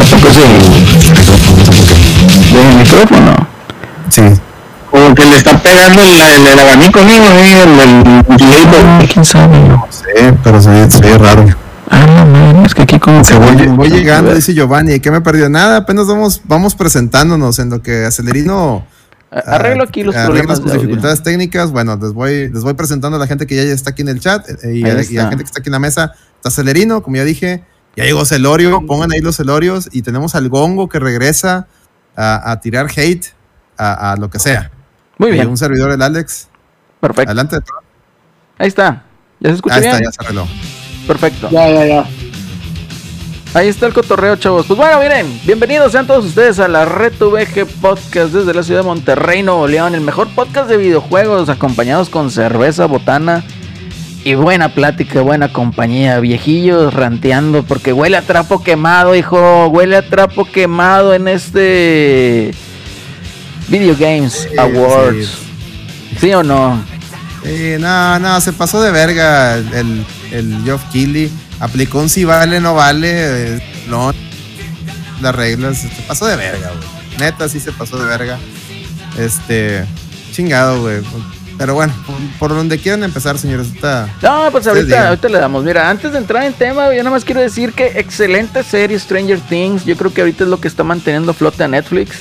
¿A 0.00 0.04
poco 0.04 0.28
sí? 0.32 0.40
¿De 2.54 2.74
micrófono? 2.74 3.48
Sí. 4.10 4.22
Como 4.90 5.14
que 5.14 5.24
le 5.24 5.36
está 5.38 5.58
pegando 5.62 6.02
el, 6.02 6.20
el, 6.20 6.46
el 6.46 6.58
abanico, 6.58 7.00
¿no? 7.00 7.12
Ahí, 7.12 7.52
El, 7.52 7.80
el. 7.80 9.08
¿Quién 9.08 9.24
sabe? 9.24 9.58
No 9.60 9.86
sé, 9.90 10.34
pero 10.44 10.60
se 10.60 10.70
ve, 10.70 10.90
se 10.90 11.00
ve 11.00 11.18
raro. 11.18 11.44
Ah, 11.88 12.04
no, 12.06 12.26
man, 12.26 12.66
es 12.66 12.74
que 12.74 12.82
aquí 12.82 12.98
como 12.98 13.24
Se 13.24 13.32
que 13.32 13.38
voy, 13.38 13.54
voy, 13.54 13.68
voy 13.68 13.90
llegando, 13.90 14.34
dice 14.34 14.52
Giovanni. 14.54 15.00
¿Qué 15.00 15.10
me 15.10 15.20
perdió? 15.20 15.48
Nada, 15.48 15.78
apenas 15.78 16.06
vamos, 16.06 16.42
vamos 16.44 16.74
presentándonos 16.74 17.58
en 17.58 17.70
lo 17.70 17.80
que 17.80 18.04
Acelerino 18.04 18.84
Arreglo 19.30 19.84
aquí 19.84 20.02
los 20.02 20.14
arregla 20.14 20.26
problemas 20.26 20.58
sus 20.58 20.72
dificultades 20.72 21.22
técnicas. 21.22 21.70
Bueno, 21.70 21.96
les 22.00 22.12
voy, 22.12 22.48
les 22.48 22.62
voy 22.62 22.74
presentando 22.74 23.16
a 23.16 23.20
la 23.20 23.26
gente 23.26 23.46
que 23.46 23.56
ya 23.56 23.62
está 23.62 23.90
aquí 23.90 24.02
en 24.02 24.08
el 24.08 24.20
chat 24.20 24.48
eh, 24.48 24.76
y, 24.76 24.84
a, 24.84 25.02
y 25.02 25.18
a 25.18 25.24
la 25.24 25.28
gente 25.28 25.44
que 25.44 25.48
está 25.48 25.60
aquí 25.60 25.68
en 25.68 25.72
la 25.72 25.78
mesa. 25.78 26.12
Está 26.46 26.62
Celerino, 26.62 27.02
como 27.02 27.16
ya 27.16 27.24
dije. 27.24 27.64
Ya 27.96 28.04
llegó 28.04 28.24
Celorio, 28.24 28.86
pongan 28.86 29.10
ahí 29.12 29.20
los 29.20 29.36
Celorios. 29.36 29.88
Y 29.90 30.02
tenemos 30.02 30.34
al 30.36 30.48
Gongo 30.48 30.88
que 30.88 31.00
regresa 31.00 31.66
a, 32.14 32.52
a 32.52 32.60
tirar 32.60 32.86
hate 32.94 33.26
a, 33.76 34.12
a 34.12 34.16
lo 34.16 34.30
que 34.30 34.38
sea. 34.38 34.70
Muy 35.18 35.30
Y 35.30 35.32
bien, 35.32 35.48
un 35.48 35.56
servidor, 35.56 35.90
el 35.90 36.00
Alex. 36.02 36.48
perfecto. 37.00 37.30
Adelante. 37.30 37.56
Ahí 38.58 38.68
está. 38.68 39.02
¿Ya 39.40 39.48
se 39.50 39.56
escucha 39.56 39.74
Ahí 39.74 39.80
bien? 39.80 39.94
está, 39.94 40.04
ya 40.04 40.12
se 40.12 40.22
arregló. 40.22 40.46
Perfecto. 41.08 41.48
Ya, 41.50 41.68
ya, 41.68 41.86
ya. 41.86 42.06
Ahí 43.54 43.66
está 43.68 43.86
el 43.86 43.92
cotorreo, 43.94 44.36
chavos. 44.36 44.66
Pues 44.66 44.76
bueno, 44.76 45.00
miren, 45.00 45.40
bienvenidos 45.46 45.90
sean 45.92 46.06
todos 46.06 46.26
ustedes 46.26 46.60
a 46.60 46.68
la 46.68 46.84
Red 46.84 47.14
VG 47.18 47.66
Podcast 47.80 48.32
desde 48.32 48.52
la 48.54 48.62
ciudad 48.62 48.80
de 48.82 48.86
Monterrey, 48.86 49.42
Nuevo 49.42 49.66
León, 49.66 49.94
el 49.94 50.02
mejor 50.02 50.28
podcast 50.34 50.68
de 50.68 50.76
videojuegos, 50.76 51.48
acompañados 51.48 52.08
con 52.10 52.30
cerveza, 52.30 52.86
botana 52.86 53.42
y 54.26 54.34
buena 54.34 54.74
plática, 54.74 55.20
buena 55.20 55.52
compañía, 55.52 56.18
viejillos 56.18 56.92
ranteando, 56.92 57.62
porque 57.62 57.92
huele 57.92 58.16
a 58.16 58.22
trapo 58.22 58.60
quemado, 58.60 59.14
hijo, 59.14 59.68
huele 59.68 59.96
a 59.96 60.02
trapo 60.02 60.44
quemado 60.44 61.14
en 61.14 61.28
este 61.28 62.52
Video 63.68 63.94
Games 63.96 64.48
Sí, 64.50 64.58
Awards. 64.58 65.28
¿Sí 66.20 66.34
o 66.34 66.42
no? 66.42 66.82
Sí, 67.44 67.76
no, 67.78 68.18
no, 68.18 68.40
se 68.40 68.52
pasó 68.52 68.82
de 68.82 68.90
verga 68.90 69.58
el, 69.58 69.72
el, 69.72 70.06
el 70.32 70.62
Geoff 70.64 70.82
Keighley. 70.92 71.30
Aplicó 71.60 72.00
un 72.00 72.08
si 72.08 72.24
vale, 72.24 72.58
no 72.58 72.74
vale. 72.74 73.08
eh, 73.12 73.62
No, 73.88 74.12
las 75.20 75.34
reglas. 75.36 75.78
Se 75.78 76.02
pasó 76.08 76.26
de 76.26 76.34
verga, 76.34 76.70
güey. 76.70 76.88
Neta, 77.20 77.48
sí 77.48 77.60
se 77.60 77.70
pasó 77.70 77.96
de 77.96 78.06
verga. 78.06 78.38
Este, 79.18 79.84
chingado, 80.32 80.80
güey. 80.82 81.00
Pero 81.58 81.74
bueno, 81.74 81.92
por, 82.06 82.16
por 82.38 82.56
donde 82.56 82.78
quieran 82.78 83.02
empezar, 83.02 83.38
señores. 83.38 83.68
Está, 83.68 84.08
No, 84.22 84.48
pues 84.50 84.66
ahorita, 84.66 85.08
ahorita 85.08 85.28
le 85.28 85.38
damos. 85.38 85.64
Mira, 85.64 85.88
antes 85.88 86.12
de 86.12 86.18
entrar 86.18 86.44
en 86.44 86.52
tema, 86.52 86.92
yo 86.92 86.98
nada 86.98 87.10
más 87.10 87.24
quiero 87.24 87.40
decir 87.40 87.72
que 87.72 87.98
excelente 87.98 88.62
serie 88.62 88.98
Stranger 88.98 89.40
Things. 89.40 89.84
Yo 89.84 89.96
creo 89.96 90.12
que 90.12 90.20
ahorita 90.20 90.44
es 90.44 90.50
lo 90.50 90.60
que 90.60 90.68
está 90.68 90.84
manteniendo 90.84 91.32
flote 91.32 91.64
a 91.64 91.68
Netflix. 91.68 92.18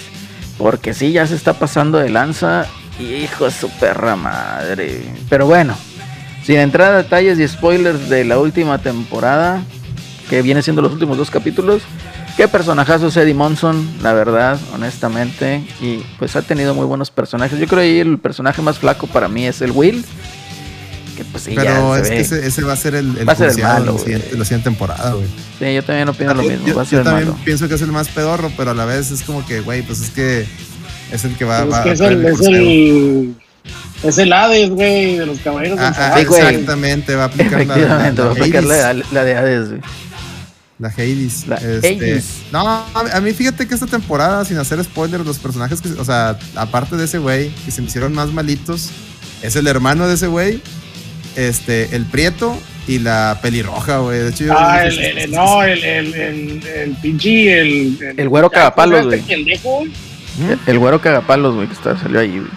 Porque 0.57 0.93
sí, 0.93 1.11
ya 1.11 1.27
se 1.27 1.35
está 1.35 1.53
pasando 1.53 1.97
de 1.97 2.09
lanza. 2.09 2.65
Hijo 2.99 3.45
de 3.45 3.51
su 3.51 3.69
perra 3.71 4.15
madre. 4.15 5.03
Pero 5.29 5.45
bueno, 5.45 5.75
sin 6.45 6.57
entrar 6.59 6.93
a 6.93 6.97
detalles 6.97 7.39
y 7.39 7.47
spoilers 7.47 8.07
de 8.07 8.23
la 8.23 8.39
última 8.39 8.77
temporada, 8.77 9.61
que 10.29 10.41
viene 10.41 10.61
siendo 10.61 10.81
los 10.81 10.93
últimos 10.93 11.17
dos 11.17 11.29
capítulos. 11.29 11.81
Qué 12.37 12.47
personajazo 12.49 13.07
es 13.07 13.15
Eddie 13.17 13.33
Monson, 13.33 13.87
la 14.03 14.11
verdad, 14.13 14.59
honestamente. 14.73 15.63
Y 15.81 15.99
pues 16.19 16.35
ha 16.35 16.41
tenido 16.41 16.75
muy 16.75 16.85
buenos 16.85 17.09
personajes. 17.09 17.57
Yo 17.57 17.65
creo 17.67 17.79
que 17.79 17.85
ahí 17.85 17.99
el 17.99 18.17
personaje 18.19 18.61
más 18.61 18.77
flaco 18.77 19.07
para 19.07 19.29
mí 19.29 19.45
es 19.45 19.61
el 19.61 19.71
Will. 19.71 20.03
Que 21.15 21.23
pues 21.23 21.43
sí, 21.43 21.53
pero 21.55 21.95
ya 21.95 21.95
se 21.95 22.01
es 22.03 22.09
ve. 22.09 22.15
que 22.17 22.21
ese, 22.21 22.47
ese 22.47 22.63
va 22.63 22.73
a 22.73 22.75
ser 22.75 22.95
el, 22.95 23.17
el 23.17 23.25
Va 23.27 23.31
a 23.31 23.35
ser 23.37 23.45
el 23.47 23.51
crucial 23.53 23.73
malo, 23.79 23.91
en 23.91 23.95
la 23.95 24.03
siguiente, 24.03 24.37
la 24.37 24.43
siguiente 24.43 24.63
temporada, 24.69 25.13
güey. 25.13 25.25
Sí, 25.59 25.73
yo 25.75 25.83
también 25.83 26.09
opino 26.09 26.33
lo 26.33 26.43
mismo. 26.43 26.67
Yo, 26.67 26.75
va 26.75 26.81
a 26.81 26.83
yo 26.83 26.89
ser 26.89 26.99
el 26.99 27.05
también 27.05 27.29
malo. 27.29 27.39
pienso 27.45 27.69
que 27.69 27.75
es 27.75 27.81
el 27.81 27.91
más 27.93 28.09
pedorro, 28.09 28.51
pero 28.57 28.71
a 28.71 28.73
la 28.73 28.83
vez 28.83 29.11
es 29.11 29.21
como 29.23 29.45
que, 29.45 29.61
güey, 29.61 29.81
pues 29.83 30.01
es 30.01 30.09
que 30.09 30.45
es 31.13 31.23
el 31.23 31.37
que 31.37 31.45
va, 31.45 31.61
Es 31.63 31.71
va 31.71 31.83
que 31.83 31.91
es 31.91 31.97
traer 31.99 32.13
el, 32.13 32.25
es 32.25 32.41
el, 32.41 33.35
es 34.03 34.17
el 34.17 34.33
Hades, 34.33 34.69
güey, 34.71 35.17
de 35.19 35.25
los 35.25 35.39
caballeros 35.39 35.77
del 35.79 35.87
Ah, 35.87 36.11
ah, 36.15 36.19
exactamente, 36.19 37.15
va 37.15 37.23
a 37.23 37.27
aplicar 37.27 37.65
la, 37.65 37.75
Efectivamente, 37.75 38.21
va 38.21 38.27
a 38.27 38.31
aplicar 38.31 38.63
Hades. 38.65 38.67
la, 38.67 39.05
la 39.13 39.23
de 39.23 39.35
Hades. 39.37 39.69
güey. 39.69 39.81
La 40.79 40.89
Hades. 40.89 41.47
La 41.47 41.55
este, 41.55 41.87
Hades. 41.95 42.25
No, 42.51 42.59
a 42.67 43.21
mí 43.21 43.31
fíjate 43.31 43.67
que 43.67 43.73
esta 43.73 43.87
temporada, 43.87 44.43
sin 44.45 44.57
hacer 44.57 44.83
spoilers, 44.83 45.25
los 45.25 45.39
personajes 45.39 45.81
que, 45.81 45.89
o 45.89 46.03
sea, 46.05 46.37
aparte 46.55 46.95
de 46.97 47.05
ese 47.05 47.17
güey, 47.17 47.49
que 47.63 47.71
se 47.71 47.81
me 47.81 47.87
hicieron 47.87 48.13
más 48.13 48.31
malitos, 48.33 48.89
es 49.41 49.55
el 49.55 49.67
hermano 49.67 50.07
de 50.07 50.15
ese 50.15 50.27
güey, 50.27 50.61
este, 51.35 51.95
el 51.95 52.05
prieto 52.05 52.57
y 52.87 52.99
la 52.99 53.39
pelirroja, 53.41 53.99
güey. 53.99 54.19
De 54.19 54.29
hecho, 54.29 54.45
yo 54.45 54.53
Ah, 54.57 54.83
dije, 54.83 55.11
el, 55.11 55.17
el- 55.19 55.31
no, 55.31 55.63
el, 55.63 55.83
el, 55.83 56.13
el, 56.13 56.67
el 56.67 56.91
pinche, 57.01 57.61
el, 57.61 57.97
el, 58.01 58.19
El 58.19 58.29
güero 58.29 58.49
cagapalos, 58.49 59.05
güey. 59.05 59.19
Este 59.19 59.33
pendejo, 59.35 59.83
El, 60.49 60.59
el 60.67 60.79
güero 60.79 60.99
cagapalos, 61.01 61.55
güey, 61.55 61.67
que 61.67 61.73
está, 61.73 61.97
salió 61.97 62.19
ahí, 62.19 62.37
güey. 62.39 62.51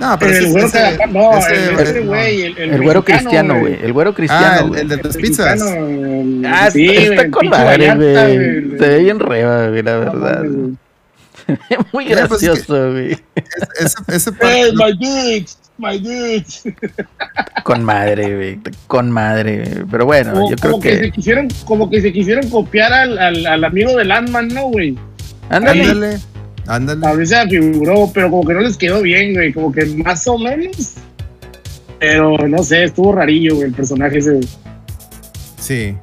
No, 0.00 0.18
pero 0.18 0.30
el 0.32 0.44
ese- 0.44 0.50
güero 0.50 0.68
no, 1.12 1.46
el, 1.46 2.06
güey, 2.06 2.42
el, 2.42 2.58
El, 2.58 2.82
güero 2.82 3.04
cristiano, 3.04 3.60
güey. 3.60 3.78
El 3.82 3.92
güero 3.92 4.10
Ah, 4.10 4.14
cristiano, 4.14 4.74
el, 4.74 4.88
de 4.88 4.96
las 4.96 5.16
pizzas. 5.16 5.60
el- 5.60 6.42
Ah, 6.46 6.70
sí, 6.70 6.86
está, 6.88 7.30
con 7.30 7.48
madre, 7.50 7.94
güey. 7.94 8.78
Se 8.78 8.88
ve 8.88 8.98
bien 9.00 9.20
reba, 9.20 9.68
güey, 9.68 9.82
la 9.82 9.96
verdad. 9.98 10.42
Muy 11.92 12.06
pues, 12.06 12.08
gracioso, 12.08 12.92
güey. 12.92 13.18
Ese, 14.08 14.30
my 14.72 14.92
dudes, 14.98 15.58
my 15.76 15.98
dudes. 15.98 16.62
Con 17.64 17.84
madre, 17.84 18.34
güey. 18.36 18.58
Con 18.86 19.10
madre, 19.10 19.64
güey. 19.68 19.84
Pero 19.90 20.06
bueno, 20.06 20.48
yo 20.48 20.56
creo 20.56 20.72
como 20.72 20.82
que... 20.82 20.98
se 20.98 21.10
quisieron, 21.10 21.48
como 21.66 21.90
que 21.90 22.00
se 22.00 22.10
quisieron 22.10 22.48
copiar 22.48 22.90
al, 22.92 23.18
al, 23.18 23.46
al 23.46 23.64
amigo 23.64 23.94
del 23.96 24.12
Ant-Man, 24.12 24.48
¿no, 24.48 24.62
güey? 24.68 24.96
Ándale. 25.50 26.18
Ándale, 26.66 27.04
A 27.04 27.10
ándale. 27.10 27.16
mí 27.18 27.26
se 27.26 27.44
me 27.44 27.50
figuró, 27.50 28.10
pero 28.12 28.30
como 28.30 28.46
que 28.46 28.54
no 28.54 28.60
les 28.60 28.76
quedó 28.76 29.02
bien, 29.02 29.34
güey. 29.34 29.52
Como 29.52 29.72
que 29.72 29.84
más 29.86 30.26
o 30.28 30.38
menos. 30.38 30.94
Pero 31.98 32.36
no 32.48 32.62
sé, 32.62 32.84
estuvo 32.84 33.12
rarillo, 33.12 33.56
güey, 33.56 33.68
el 33.68 33.74
personaje 33.74 34.18
ese. 34.18 34.40
Sí. 35.58 35.96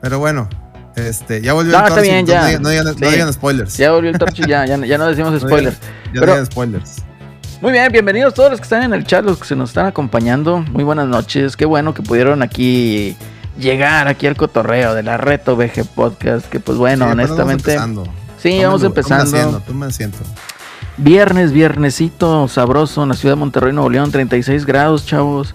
Pero 0.00 0.18
bueno, 0.18 0.48
este, 0.94 1.40
ya 1.42 1.52
volvió 1.54 1.72
No, 1.72 1.78
el 1.78 1.84
está 1.84 1.94
Torsi, 1.96 2.10
bien, 2.10 2.26
ya. 2.26 2.40
No 2.40 2.46
digan, 2.46 2.62
no 2.62 2.68
digan- 2.70 2.84
no 3.00 3.06
Sí. 3.08 3.12
digan 3.14 3.32
spoilers. 3.32 3.76
Ya 3.76 3.92
volvió 3.92 4.10
el 4.10 4.18
torcho, 4.18 4.42
ya, 4.46 4.64
ya, 4.66 4.76
ya 4.84 4.98
no 4.98 5.06
decimos 5.08 5.32
No 5.42 5.48
spoilers. 5.48 5.76
digan- 5.80 6.04
Ya 6.14 6.20
Pero- 6.20 6.26
no 6.26 6.32
digan 6.32 6.46
spoilers. 6.46 6.96
Muy 7.62 7.72
bien, 7.72 7.90
bienvenidos 7.90 8.34
todos 8.34 8.50
los 8.50 8.60
que 8.60 8.64
están 8.64 8.82
en 8.82 8.92
el 8.92 9.04
chat, 9.04 9.24
los 9.24 9.38
que 9.38 9.46
se 9.46 9.56
nos 9.56 9.70
están 9.70 9.86
acompañando. 9.86 10.58
Muy 10.60 10.84
buenas 10.84 11.08
noches. 11.08 11.56
Qué 11.56 11.64
bueno 11.64 11.94
que 11.94 12.02
pudieron 12.02 12.42
aquí 12.42 13.16
llegar 13.58 14.08
aquí 14.08 14.26
al 14.26 14.36
cotorreo 14.36 14.94
de 14.94 15.02
la 15.02 15.16
Reto 15.16 15.56
VG 15.56 15.84
Podcast. 15.94 16.46
Que 16.46 16.60
pues 16.60 16.76
bueno, 16.78 17.06
Sí, 17.06 17.12
honestamente. 17.12 17.76
Sí, 18.38 18.62
vamos 18.62 18.82
empezando. 18.82 19.60
tómenlo 19.60 19.86
haciendo. 19.86 20.18
Viernes, 20.98 21.52
viernesito 21.52 22.48
sabroso 22.48 23.02
en 23.02 23.10
la 23.10 23.14
ciudad 23.14 23.34
de 23.34 23.40
Monterrey, 23.40 23.72
Nuevo 23.72 23.90
León, 23.90 24.10
36 24.10 24.64
grados, 24.64 25.04
chavos. 25.04 25.54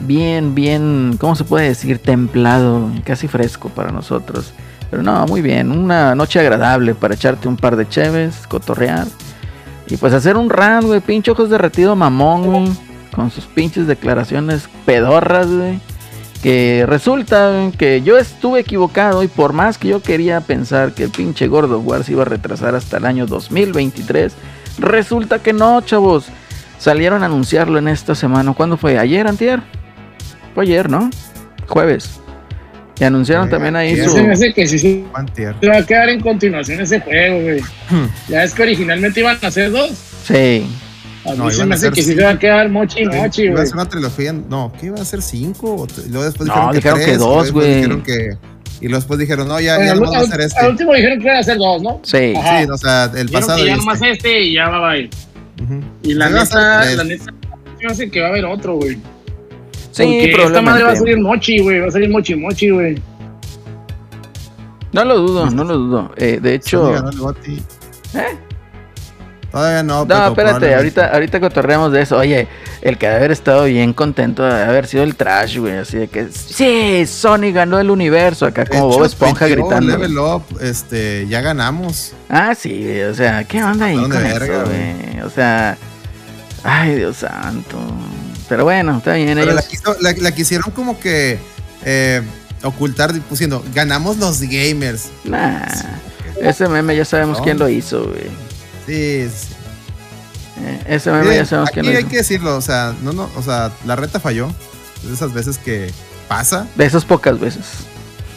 Bien, 0.00 0.54
bien, 0.54 1.16
¿cómo 1.20 1.36
se 1.36 1.44
puede 1.44 1.68
decir? 1.68 1.98
Templado, 1.98 2.90
casi 3.04 3.28
fresco 3.28 3.68
para 3.68 3.92
nosotros. 3.92 4.52
Pero 4.90 5.02
no, 5.02 5.26
muy 5.26 5.42
bien, 5.42 5.70
una 5.70 6.14
noche 6.14 6.40
agradable 6.40 6.94
para 6.94 7.14
echarte 7.14 7.46
un 7.46 7.56
par 7.56 7.76
de 7.76 7.88
cheves, 7.88 8.46
cotorrear. 8.48 9.06
Y 9.86 9.96
pues 9.96 10.14
hacer 10.14 10.36
un 10.36 10.48
rant, 10.48 10.86
güey, 10.86 11.00
pinche 11.00 11.30
ojos 11.30 11.50
derretido 11.50 11.94
mamón, 11.94 12.44
güey. 12.44 12.72
Con 13.14 13.30
sus 13.30 13.44
pinches 13.46 13.86
declaraciones 13.86 14.68
pedorras, 14.86 15.48
güey. 15.48 15.80
Que 16.42 16.84
resulta 16.88 17.70
que 17.76 18.00
yo 18.00 18.16
estuve 18.16 18.60
equivocado 18.60 19.22
y 19.22 19.28
por 19.28 19.52
más 19.52 19.76
que 19.76 19.88
yo 19.88 20.00
quería 20.02 20.40
pensar 20.40 20.92
que 20.92 21.04
el 21.04 21.10
pinche 21.10 21.48
God 21.48 21.70
of 21.72 21.86
War 21.86 22.02
se 22.02 22.12
iba 22.12 22.22
a 22.22 22.24
retrasar 22.24 22.74
hasta 22.74 22.96
el 22.96 23.04
año 23.04 23.26
2023, 23.26 24.32
resulta 24.78 25.40
que 25.40 25.52
no, 25.52 25.80
chavos. 25.82 26.26
Salieron 26.78 27.22
a 27.22 27.26
anunciarlo 27.26 27.78
en 27.78 27.88
esta 27.88 28.14
semana. 28.14 28.54
¿Cuándo 28.54 28.78
fue? 28.78 28.98
¿Ayer, 28.98 29.26
antier? 29.26 29.60
Fue 30.54 30.64
ayer, 30.64 30.88
¿no? 30.88 31.10
Jueves. 31.68 32.18
Y 32.98 33.04
anunciaron 33.04 33.48
Eh, 33.48 33.50
también 33.50 33.76
ahí 33.76 33.96
su... 34.02 34.08
Se 34.10 34.22
me 34.22 34.32
hace 34.32 34.52
que 34.54 34.66
sí 34.66 35.04
Antier. 35.12 35.54
se 35.60 35.68
va 35.68 35.76
a 35.76 35.86
quedar 35.86 36.08
en 36.08 36.20
continuación 36.20 36.80
ese 36.80 37.00
juego, 37.00 37.42
güey. 37.42 37.60
Ya 38.28 38.44
es 38.44 38.54
que 38.54 38.62
originalmente 38.62 39.20
iban 39.20 39.36
a 39.42 39.46
hacer 39.46 39.70
dos. 39.70 39.90
Sí. 40.24 40.66
A 41.26 41.32
mí 41.32 41.36
No, 41.38 41.50
se 41.50 41.64
me 41.66 41.74
a 41.74 41.76
hace 41.76 41.86
ser 41.86 41.92
que 41.92 42.02
cinco. 42.02 42.16
se 42.18 42.24
va 42.24 42.30
a 42.30 42.38
quedar 42.38 42.68
mochi 42.70 43.04
mochi, 43.04 43.42
Iba 43.42 43.52
a 43.52 43.54
güey. 43.56 43.66
ser 43.66 43.74
una 43.76 43.88
trilogía. 43.88 44.32
No, 44.32 44.72
¿qué 44.80 44.86
iba 44.86 45.00
a 45.00 45.04
ser? 45.04 45.20
¿Cinco? 45.22 45.86
Y 46.06 46.08
luego 46.08 46.24
después 46.24 46.48
No, 46.48 46.54
dijeron 46.54 46.70
que 46.70 46.76
dijeron 46.78 46.98
que 46.98 47.04
tres, 47.04 47.14
y 47.16 47.18
dos, 47.18 47.26
luego 47.28 47.42
después 47.42 47.64
güey. 47.66 47.74
dijeron 47.76 48.02
que- 48.02 48.30
Y 48.80 48.84
luego 48.84 48.96
después 49.00 49.18
dijeron, 49.20 49.48
no, 49.48 49.60
ya, 49.60 49.76
Bueno, 49.76 49.88
ya 49.88 49.94
no 49.96 50.00
vamos 50.00 50.16
a 50.16 50.20
hacer 50.20 50.40
este. 50.40 50.58
al 50.60 50.70
último 50.70 50.94
dijeron 50.94 51.18
que 51.18 51.24
iban 51.24 51.36
a 51.36 51.40
hacer 51.40 51.58
dos, 51.58 51.82
¿no? 51.82 52.00
Sí. 52.02 52.32
Ajá. 52.34 52.62
Sí, 52.64 52.70
o 52.70 52.76
sea, 52.78 53.04
el 53.04 53.10
Dijeron 53.26 53.30
pasado. 53.32 53.56
que 53.58 53.62
y 53.62 53.66
ya 53.66 53.72
este. 53.74 53.84
nomás 53.84 54.02
este 54.02 54.40
y 54.40 54.54
ya 54.54 54.68
va, 54.70 54.78
va. 54.78 54.96
Y 54.98 55.10
Ujú. 55.62 55.80
la 56.14 56.28
Se 56.28 56.32
va 56.32 56.40
a 56.40 56.42
hacer 56.42 56.90
neta, 56.90 56.94
la 56.96 57.04
neta, 57.04 57.34
hace 57.90 58.10
que 58.10 58.20
va 58.20 58.26
a 58.26 58.30
haber 58.30 58.44
otro, 58.46 58.76
güey. 58.76 58.96
Sí, 59.92 60.02
Porque 60.30 60.44
esta 60.46 60.62
madre 60.62 60.84
va 60.84 60.92
a 60.92 60.96
salir 60.96 61.18
mochi, 61.18 61.58
güey. 61.60 61.80
Va 61.80 61.88
a 61.88 61.90
salir 61.90 62.08
mochi 62.08 62.34
mochi, 62.34 62.70
güey. 62.70 62.96
No 64.92 65.04
lo 65.04 65.18
dudo, 65.18 65.50
no 65.50 65.64
lo 65.64 65.76
dudo. 65.78 66.12
Eh, 66.16 66.38
de 66.40 66.50
Sony 66.50 66.54
hecho... 66.56 66.92
ganó 66.92 67.10
el 67.10 67.18
GOTY. 67.18 67.62
¿Eh? 68.14 68.38
Todavía 69.50 69.82
no, 69.82 70.04
No, 70.04 70.06
pero 70.06 70.50
espérate, 70.50 70.74
ahorita, 70.76 71.06
ahorita 71.12 71.40
cotorreamos 71.40 71.90
de 71.92 72.02
eso. 72.02 72.16
Oye, 72.16 72.46
el 72.82 72.98
que 72.98 73.08
haber 73.08 73.32
estado 73.32 73.64
bien 73.64 73.92
contento 73.92 74.44
de 74.44 74.62
haber 74.62 74.86
sido 74.86 75.02
el 75.02 75.16
trash, 75.16 75.58
güey. 75.58 75.76
Así 75.78 75.96
de 75.98 76.06
que, 76.08 76.28
sí, 76.30 77.04
Sony 77.06 77.52
ganó 77.52 77.80
el 77.80 77.90
universo. 77.90 78.46
Acá 78.46 78.64
como 78.64 78.86
Bob 78.86 79.04
Esponja 79.04 79.48
gritando. 79.48 79.80
Level 79.98 80.18
Up, 80.18 80.44
este, 80.60 81.26
ya 81.28 81.40
ganamos. 81.40 82.12
Ah, 82.28 82.54
sí, 82.54 82.80
güey, 82.84 83.02
o 83.02 83.14
sea, 83.14 83.42
¿qué 83.44 83.62
onda 83.62 83.86
ahí 83.86 83.96
con 83.96 84.12
eso, 84.12 84.20
verga, 84.22 84.64
güey? 84.64 85.20
O 85.24 85.30
sea, 85.30 85.76
ay, 86.62 86.94
Dios 86.94 87.16
santo. 87.16 87.76
Pero 88.48 88.64
bueno, 88.64 88.98
está 88.98 89.14
bien, 89.14 89.34
Pero 89.34 89.46
la, 89.46 89.52
ellos... 89.52 89.64
quiso- 89.66 89.96
la- 90.00 90.12
la 90.12 90.32
quisieron 90.32 90.70
como 90.70 90.98
que 91.00 91.38
eh, 91.84 92.22
ocultar 92.62 93.12
pusiendo, 93.22 93.64
ganamos 93.74 94.16
los 94.16 94.40
gamers. 94.42 95.08
Nah, 95.24 95.66
ese 96.40 96.68
meme 96.68 96.94
ya 96.96 97.04
sabemos 97.04 97.38
No. 97.38 97.44
quién 97.44 97.58
lo 97.58 97.68
hizo, 97.68 98.04
güey. 98.04 98.30
Sí, 98.90 99.28
sí. 99.34 99.54
Eh, 100.62 100.82
ese 100.88 101.10
meme 101.10 101.22
Miren, 101.24 101.38
ya 101.38 101.46
sabemos 101.46 101.68
aquí 101.70 101.80
quién 101.80 101.92
lo 101.92 101.98
hay 101.98 102.04
que 102.04 102.16
decirlo, 102.18 102.56
o 102.56 102.60
sea, 102.60 102.94
no, 103.02 103.12
no, 103.12 103.30
o 103.36 103.42
sea, 103.42 103.72
la 103.86 103.96
reta 103.96 104.20
falló. 104.20 104.48
Es 105.02 105.08
de 105.08 105.14
esas 105.14 105.32
veces 105.32 105.56
que 105.58 105.90
pasa, 106.28 106.66
De 106.74 106.84
esas 106.84 107.04
pocas 107.04 107.38
veces. 107.40 107.64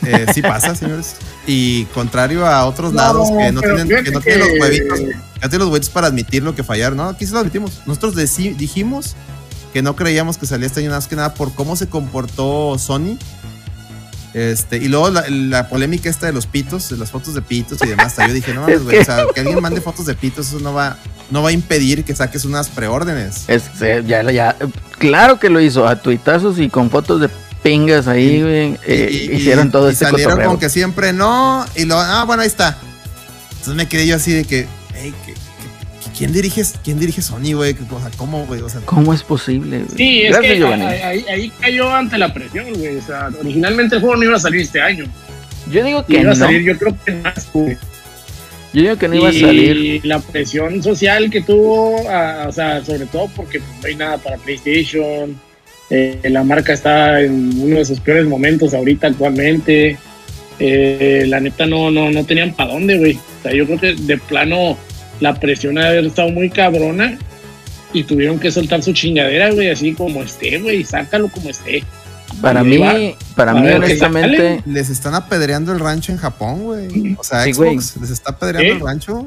eh, 0.06 0.26
sí 0.34 0.42
pasa, 0.42 0.74
señores. 0.76 1.16
Y 1.46 1.86
contrario 1.86 2.46
a 2.48 2.66
otros 2.66 2.94
No, 2.94 3.02
lados 3.02 3.30
que 3.30 3.52
no 3.52 3.60
tienen, 3.62 3.88
que 4.04 4.12
no 4.12 4.22
tienen 4.22 4.40
los 4.40 4.50
que- 4.50 4.60
huevitos, 4.62 5.00
que 5.00 5.06
no 5.06 5.50
tienen 5.50 5.60
los 5.60 5.68
huevitos 5.70 5.90
para 5.90 6.08
admitir 6.08 6.44
lo 6.44 6.56
que 6.56 6.64
fallaron, 6.64 6.98
¿no? 6.98 7.10
Aquí 7.10 7.26
sí 7.26 7.34
lo 7.34 7.40
admitimos. 7.40 7.82
Nosotros 7.86 8.16
dijimos 8.16 9.16
que 9.74 9.82
no 9.82 9.96
creíamos 9.96 10.38
que 10.38 10.46
salía 10.46 10.68
este 10.68 10.80
año 10.82 10.92
más 10.92 11.08
que 11.08 11.16
nada 11.18 11.34
por 11.34 11.54
cómo 11.54 11.76
se 11.76 11.90
comportó 11.90 12.78
Sony. 12.78 13.18
Este, 14.34 14.78
y 14.78 14.88
luego 14.88 15.10
la, 15.12 15.26
la 15.30 15.70
polémica 15.70 16.10
esta 16.10 16.26
de 16.26 16.34
los 16.34 16.48
pitos, 16.48 16.90
de 16.90 16.98
las 16.98 17.12
fotos 17.12 17.34
de 17.36 17.42
pitos 17.44 17.78
y 17.84 17.88
demás. 17.88 18.16
Yo 18.18 18.34
dije, 18.34 18.54
no 18.54 18.62
mames, 18.62 18.78
Es 18.78 18.84
güey, 18.84 18.96
que- 18.98 19.02
o 19.02 19.06
sea, 19.06 19.26
que 19.34 19.40
alguien 19.42 19.62
mande 19.62 19.80
fotos 19.82 20.06
de 20.08 20.16
pitos, 20.16 20.48
eso 20.48 20.60
no 20.60 20.74
va, 20.74 20.98
no 21.30 21.44
va 21.44 21.50
a 21.50 21.52
impedir 21.52 22.04
que 22.04 22.16
saques 22.16 22.44
unas 22.46 22.70
preórdenes. 22.70 23.44
Es, 23.48 23.64
se- 23.78 24.04
ya, 24.06 24.24
ya, 24.32 24.56
claro 24.98 25.40
que 25.40 25.50
lo 25.50 25.60
hizo, 25.62 25.88
a 25.88 26.02
tuitazos 26.02 26.58
y 26.60 26.70
con 26.70 26.90
fotos 26.90 27.22
de 27.22 27.30
pingas 27.62 28.08
ahí, 28.08 28.42
güey. 28.42 28.78
eh, 28.86 29.30
hicieron 29.34 29.72
todo 29.72 29.90
y 29.90 29.94
este 29.94 30.06
salieron 30.06 30.32
cotorreo. 30.34 30.50
con 30.50 30.60
que 30.60 30.70
siempre 30.70 31.14
no, 31.14 31.66
y 31.76 31.86
lo, 31.86 32.00
ah, 32.00 32.24
bueno, 32.26 32.42
ahí 32.42 32.48
está. 32.48 32.78
Entonces 33.52 33.76
me 33.76 33.88
quedé 33.88 34.08
yo 34.08 34.16
así 34.16 34.32
de 34.34 34.44
que, 34.46 34.68
hey, 34.96 35.14
que- 35.26 35.34
¿quién 36.18 36.32
dirige, 36.34 36.62
quién 36.84 37.00
dirige 37.00 37.22
Sony, 37.22 37.54
güey? 37.54 37.76
O 37.92 38.00
sea, 38.00 38.10
¿cómo, 38.18 38.46
güey? 38.46 38.62
O 38.62 38.70
sea, 38.70 38.82
¿Cómo 38.86 39.14
es 39.14 39.24
posible? 39.24 39.80
güey? 39.80 39.98
Sí, 39.98 40.22
es 40.24 40.32
Gracias, 40.38 40.58
que 40.58 40.64
ahí, 40.66 41.02
ahí- 41.04 41.26
ahí 41.30 41.52
cayó 41.60 41.94
ante 41.94 42.18
la 42.18 42.34
presión, 42.34 42.72
güey. 42.74 42.98
O 42.98 43.02
sea, 43.02 43.30
originalmente 43.40 43.96
el 43.96 44.02
juego 44.02 44.16
no 44.18 44.24
iba 44.26 44.36
a 44.36 44.40
salir 44.40 44.62
este 44.62 44.82
año. 44.82 45.06
Yo 45.72 45.84
digo 45.84 46.04
Y 46.08 46.14
que 46.14 46.22
iba 46.22 46.32
a 46.32 46.34
no. 46.34 46.40
salir, 46.40 46.62
yo 46.64 46.78
creo 46.78 46.96
que 47.06 47.12
más, 47.14 47.48
güey. 47.54 47.78
Yo 48.74 48.82
digo 48.82 48.98
que 48.98 49.08
no 49.08 49.16
iba 49.16 49.30
a 49.30 49.34
y 49.34 49.40
salir. 49.40 50.06
la 50.06 50.20
presión 50.20 50.82
social 50.82 51.30
que 51.30 51.42
tuvo, 51.42 52.10
ah, 52.10 52.46
o 52.50 52.52
sea, 52.52 52.84
sobre 52.84 53.06
todo 53.06 53.30
porque 53.36 53.60
pues, 53.60 53.72
no 53.82 53.88
hay 53.88 53.96
nada 53.96 54.18
para 54.18 54.38
PlayStation. 54.38 55.40
eh, 55.90 56.20
la 56.24 56.44
marca 56.44 56.74
está 56.74 57.22
en 57.22 57.52
uno 57.62 57.76
de 57.78 57.86
sus 57.86 58.00
peores 58.00 58.26
momentos 58.26 58.74
ahorita 58.74 59.08
actualmente. 59.08 59.98
eh, 60.60 61.26
la 61.28 61.40
neta 61.40 61.66
no, 61.66 61.90
no, 61.92 62.10
no 62.12 62.26
tenían 62.26 62.54
para 62.54 62.74
dónde, 62.74 62.98
güey. 62.98 63.14
O 63.16 63.44
sea, 63.44 63.54
yo 63.54 63.66
creo 63.66 63.80
que 63.80 63.94
de 63.96 64.18
plano 64.18 64.78
la 65.24 65.34
presión 65.40 65.78
ha 65.78 65.84
de 65.84 65.88
haber 65.88 66.06
estado 66.06 66.30
muy 66.30 66.50
cabrona 66.50 67.18
y 67.94 68.04
tuvieron 68.04 68.40
que 68.40 68.52
soltar 68.52 68.84
su 68.84 68.92
chingadera, 68.92 69.52
güey, 69.52 69.70
así 69.70 69.94
como 69.94 70.22
esté, 70.22 70.60
güey, 70.60 70.84
sácalo 70.84 71.30
como 71.30 71.50
esté. 71.50 71.84
Para 72.42 72.64
mí, 72.64 72.78
va. 72.78 72.94
para 73.36 73.54
mí, 73.54 73.68
honestamente, 73.70 74.62
les 74.66 74.90
están 74.90 75.16
apedreando 75.16 75.72
el 75.72 75.80
rancho 75.80 76.12
en 76.12 76.18
Japón, 76.18 76.64
güey. 76.64 77.16
O 77.18 77.24
sea, 77.24 77.44
Sí, 77.44 77.54
Xbox 77.54 77.96
les 78.02 78.10
está 78.10 78.32
apedreando 78.32 78.74
¿Eh? 78.74 78.76
el 78.76 78.82
rancho. 78.82 79.26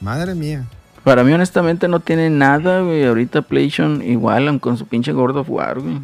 Madre 0.00 0.34
mía. 0.34 0.64
para 1.04 1.22
mí, 1.22 1.32
honestamente, 1.32 1.86
no 1.86 2.00
tiene 2.00 2.30
nada, 2.30 2.80
güey. 2.80 3.04
Ahorita 3.04 3.42
PlayStation 3.42 4.02
igualan 4.02 4.58
con 4.58 4.76
su 4.76 4.86
pinche 4.86 5.12
God 5.12 5.36
of 5.36 5.50
War, 5.50 5.78
güey. 5.78 5.98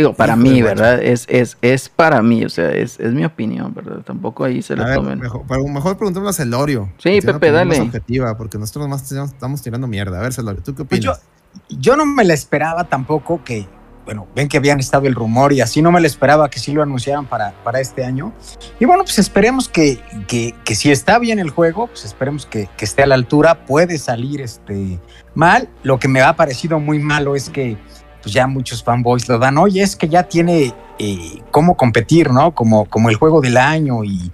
Digo, 0.00 0.14
para 0.14 0.36
mí. 0.36 0.62
¿verdad? 0.62 1.02
Es, 1.02 1.26
es, 1.28 1.56
es 1.62 1.88
para 1.88 2.22
mí, 2.22 2.44
o 2.44 2.48
sea, 2.48 2.70
es, 2.72 2.98
es 3.00 3.12
mi 3.12 3.24
opinión, 3.24 3.72
¿verdad? 3.74 3.98
Tampoco 4.04 4.44
ahí 4.44 4.62
se 4.62 4.76
la 4.76 4.84
ver, 4.86 4.94
tomen. 4.96 5.18
mejor, 5.18 5.42
pero 5.48 5.64
mejor 5.68 5.96
preguntémosle 5.96 6.30
a 6.30 6.32
Celorio. 6.32 6.92
Sí, 6.98 7.20
Pepe, 7.20 7.50
más 7.52 7.66
dale. 7.68 7.80
objetiva, 7.80 8.36
porque 8.36 8.58
nosotros 8.58 8.84
nomás 8.86 9.08
tenemos- 9.08 9.30
estamos 9.32 9.62
tirando 9.62 9.86
mierda. 9.86 10.18
A 10.18 10.22
ver, 10.22 10.32
Celorio, 10.32 10.62
¿tú 10.62 10.74
qué 10.74 10.84
Pues 10.84 11.00
opinas? 11.00 11.22
yo, 11.68 11.78
yo 11.78 11.96
no 11.96 12.06
me 12.06 12.24
la 12.24 12.34
esperaba 12.34 12.84
tampoco 12.88 13.42
que, 13.44 13.66
bueno, 14.04 14.26
ven 14.34 14.48
que 14.48 14.56
habían 14.56 14.80
estado 14.80 15.06
el 15.06 15.14
rumor 15.14 15.52
y 15.52 15.60
así 15.60 15.82
no 15.82 15.92
me 15.92 16.00
la 16.00 16.06
esperaba 16.06 16.48
que 16.48 16.58
sí 16.58 16.72
lo 16.72 16.82
anunciaran 16.82 17.26
para, 17.26 17.52
para 17.62 17.80
este 17.80 18.04
año. 18.04 18.32
Y 18.80 18.84
bueno, 18.86 19.04
pues 19.04 19.18
esperemos 19.18 19.68
que, 19.68 20.00
que, 20.26 20.54
que 20.64 20.74
si 20.74 20.90
está 20.90 21.18
bien 21.18 21.38
el 21.38 21.50
juego, 21.50 21.86
pues 21.88 22.04
esperemos 22.04 22.46
que, 22.46 22.68
que 22.76 22.84
esté 22.84 23.02
a 23.02 23.06
la 23.06 23.14
altura. 23.14 23.66
Puede 23.66 23.98
salir 23.98 24.40
este, 24.40 24.98
mal. 25.34 25.68
Lo 25.82 25.98
que 25.98 26.08
me 26.08 26.22
ha 26.22 26.34
parecido 26.34 26.80
muy 26.80 26.98
malo 26.98 27.36
es 27.36 27.50
que 27.50 27.76
pues 28.22 28.32
ya 28.34 28.46
muchos 28.46 28.82
fanboys 28.82 29.28
lo 29.28 29.38
dan. 29.38 29.58
Oye, 29.58 29.82
es 29.82 29.96
que 29.96 30.08
ya 30.08 30.24
tiene 30.24 30.74
eh, 30.98 31.42
cómo 31.50 31.76
competir, 31.76 32.30
¿no? 32.30 32.54
Como, 32.54 32.84
como 32.86 33.08
el 33.10 33.16
juego 33.16 33.40
del 33.40 33.56
año 33.56 34.04
y 34.04 34.30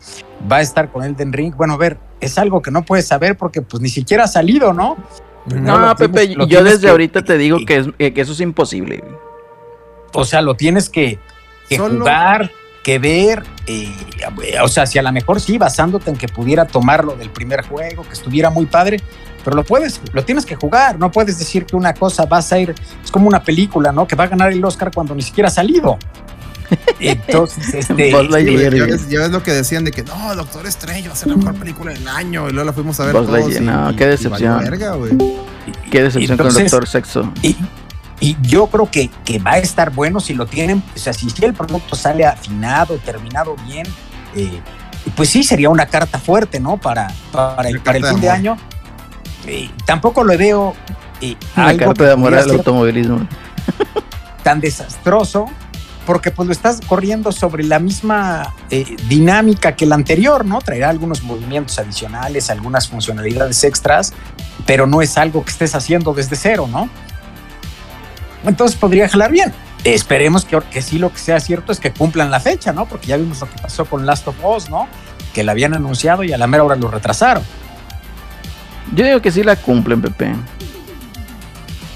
va 0.50 0.56
a 0.56 0.60
estar 0.60 0.90
con 0.90 1.04
Elden 1.04 1.32
Ring. 1.32 1.54
Bueno, 1.56 1.74
a 1.74 1.76
ver, 1.76 1.98
es 2.20 2.38
algo 2.38 2.62
que 2.62 2.70
no 2.70 2.82
puedes 2.84 3.06
saber 3.06 3.36
porque 3.36 3.62
pues 3.62 3.80
ni 3.82 3.88
siquiera 3.88 4.24
ha 4.24 4.28
salido, 4.28 4.72
¿no? 4.72 4.96
No, 5.46 5.94
Pepe, 5.96 6.26
tienes- 6.28 6.48
yo 6.48 6.64
desde 6.64 6.80
que- 6.82 6.88
ahorita 6.90 7.22
te 7.22 7.38
digo 7.38 7.58
que, 7.66 7.76
es, 7.98 8.12
que 8.12 8.20
eso 8.20 8.32
es 8.32 8.40
imposible. 8.40 9.04
O 10.12 10.24
sea, 10.24 10.40
lo 10.40 10.54
tienes 10.56 10.88
que, 10.88 11.18
que 11.68 11.76
Solo- 11.76 12.00
jugar, 12.00 12.50
que 12.82 12.98
ver. 12.98 13.42
eh, 13.66 13.92
o 14.62 14.68
sea, 14.68 14.86
si 14.86 14.98
a 14.98 15.02
lo 15.02 15.12
mejor 15.12 15.40
sí, 15.40 15.58
basándote 15.58 16.10
en 16.10 16.16
que 16.16 16.28
pudiera 16.28 16.64
tomarlo 16.66 17.16
del 17.16 17.30
primer 17.30 17.62
juego, 17.66 18.02
que 18.04 18.12
estuviera 18.12 18.50
muy 18.50 18.66
padre, 18.66 19.00
pero 19.46 19.58
lo 19.58 19.64
puedes, 19.64 20.00
lo 20.12 20.24
tienes 20.24 20.44
que 20.44 20.56
jugar. 20.56 20.98
No 20.98 21.12
puedes 21.12 21.38
decir 21.38 21.66
que 21.66 21.76
una 21.76 21.94
cosa 21.94 22.24
va 22.24 22.38
a 22.38 22.42
ser, 22.42 22.74
es 23.04 23.12
como 23.12 23.28
una 23.28 23.44
película, 23.44 23.92
¿no? 23.92 24.04
Que 24.04 24.16
va 24.16 24.24
a 24.24 24.26
ganar 24.26 24.50
el 24.50 24.64
Oscar 24.64 24.90
cuando 24.92 25.14
ni 25.14 25.22
siquiera 25.22 25.46
ha 25.46 25.52
salido. 25.52 25.98
Entonces, 26.98 27.72
este. 27.72 28.10
Ya, 28.10 29.20
ves, 29.20 29.30
lo 29.30 29.42
que 29.44 29.52
decían 29.52 29.84
de 29.84 29.92
que 29.92 30.02
no, 30.02 30.34
Doctor 30.34 30.66
Strange 30.66 31.06
va 31.06 31.14
a 31.14 31.16
ser 31.16 31.28
la 31.28 31.36
mejor 31.36 31.54
película 31.54 31.92
del 31.92 32.08
año. 32.08 32.48
Y 32.48 32.52
luego 32.54 32.66
la 32.66 32.72
fuimos 32.72 32.98
a 32.98 33.04
ver 33.04 33.12
todos. 33.12 33.56
Y- 33.56 33.60
no, 33.60 33.94
qué 33.94 34.06
decepción. 34.06 34.58
verga. 34.58 34.96
Qué 35.92 36.02
decepción 36.02 36.36
con 36.36 36.52
Doctor 36.52 36.88
Sexo. 36.88 37.32
Y, 37.42 37.54
y 38.18 38.36
yo 38.42 38.66
creo 38.66 38.90
que, 38.90 39.10
que 39.24 39.38
va 39.38 39.52
a 39.52 39.58
estar 39.58 39.90
bueno 39.90 40.18
si 40.18 40.34
lo 40.34 40.46
tienen, 40.46 40.82
o 40.92 40.98
sea, 40.98 41.12
si, 41.12 41.30
si 41.30 41.44
el 41.44 41.54
producto 41.54 41.94
sale 41.94 42.26
afinado, 42.26 42.96
terminado 42.96 43.54
bien, 43.64 43.86
eh, 44.34 44.60
pues 45.14 45.28
sí 45.28 45.44
sería 45.44 45.70
una 45.70 45.86
carta 45.86 46.18
fuerte, 46.18 46.58
¿no? 46.58 46.78
Para, 46.78 47.14
para, 47.30 47.68
el, 47.68 47.78
para 47.78 48.00
fin 48.00 48.02
de 48.16 48.20
de 48.22 48.28
amor. 48.28 48.30
año. 48.36 48.56
Eh, 49.46 49.70
tampoco 49.84 50.24
lo 50.24 50.36
veo 50.36 50.74
eh, 51.20 51.36
Una 51.56 51.68
algo 51.68 51.86
carta 51.86 51.94
que 51.94 52.04
de 52.04 52.12
amor 52.12 52.30
pudiera 52.30 52.42
al 52.42 52.50
ser 52.50 52.58
automovilismo. 52.58 53.28
tan 54.42 54.60
desastroso, 54.60 55.46
porque 56.06 56.30
pues 56.30 56.46
lo 56.46 56.52
estás 56.52 56.80
corriendo 56.86 57.32
sobre 57.32 57.64
la 57.64 57.80
misma 57.80 58.54
eh, 58.70 58.96
dinámica 59.08 59.74
que 59.74 59.84
el 59.84 59.92
anterior, 59.92 60.44
¿no? 60.44 60.60
Traerá 60.60 60.88
algunos 60.88 61.24
movimientos 61.24 61.78
adicionales, 61.78 62.48
algunas 62.48 62.88
funcionalidades 62.88 63.64
extras, 63.64 64.12
pero 64.64 64.86
no 64.86 65.02
es 65.02 65.18
algo 65.18 65.44
que 65.44 65.50
estés 65.50 65.74
haciendo 65.74 66.14
desde 66.14 66.36
cero, 66.36 66.68
¿no? 66.70 66.88
Entonces 68.44 68.76
podría 68.76 69.08
jalar 69.08 69.32
bien. 69.32 69.52
Esperemos 69.82 70.44
que, 70.44 70.60
que 70.70 70.80
sí 70.80 70.98
lo 70.98 71.12
que 71.12 71.18
sea 71.18 71.40
cierto 71.40 71.72
es 71.72 71.80
que 71.80 71.92
cumplan 71.92 72.30
la 72.30 72.38
fecha, 72.38 72.72
¿no? 72.72 72.86
Porque 72.86 73.08
ya 73.08 73.16
vimos 73.16 73.40
lo 73.40 73.50
que 73.50 73.60
pasó 73.60 73.84
con 73.84 74.06
Last 74.06 74.28
of 74.28 74.36
Us, 74.44 74.70
¿no? 74.70 74.86
Que 75.34 75.42
la 75.42 75.52
habían 75.52 75.74
anunciado 75.74 76.22
y 76.22 76.32
a 76.32 76.38
la 76.38 76.46
mera 76.46 76.62
hora 76.62 76.76
lo 76.76 76.88
retrasaron. 76.88 77.42
Yo 78.94 79.04
digo 79.04 79.20
que 79.20 79.30
sí 79.30 79.42
la 79.42 79.56
cumplen, 79.56 80.00
Pepe. 80.00 80.32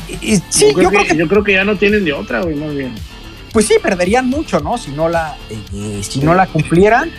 Y- 0.09 0.35
y 0.35 0.43
sí, 0.49 0.67
yo, 0.69 0.75
creo 0.75 0.91
que, 0.91 1.17
yo 1.17 1.29
creo 1.29 1.45
que 1.45 1.53
ya 1.53 1.65
no 1.65 1.77
tienen 1.77 2.05
de 2.05 2.13
otra, 2.13 2.41
güey, 2.43 2.57
más 2.57 2.75
bien. 2.75 2.95
pues 3.53 3.67
sí, 3.67 3.75
perderían 3.83 4.29
mucho, 4.29 4.61
¿no? 4.61 4.79
Si 4.79 4.91
no 4.93 5.09
la, 5.09 5.37
eh, 5.51 5.59
eh, 5.75 6.01
si 6.09 6.21
no 6.21 6.35
la 6.35 6.47
cumplieran. 6.47 7.11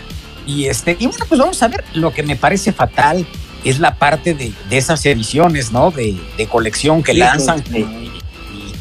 Y, 0.45 0.65
este, 0.65 0.95
y 0.99 1.05
bueno, 1.07 1.25
pues 1.27 1.39
vamos 1.39 1.61
a 1.61 1.67
ver, 1.67 1.83
lo 1.93 2.11
que 2.13 2.23
me 2.23 2.35
parece 2.35 2.71
fatal 2.73 3.25
es 3.63 3.79
la 3.79 3.95
parte 3.95 4.33
de, 4.33 4.51
de 4.69 4.77
esas 4.77 5.05
ediciones, 5.05 5.71
¿no? 5.71 5.91
De, 5.91 6.15
de 6.37 6.47
colección 6.47 7.03
que 7.03 7.11
Sí, 7.13 7.19
lanzan, 7.19 7.61
que, 7.61 7.79
y 7.79 8.11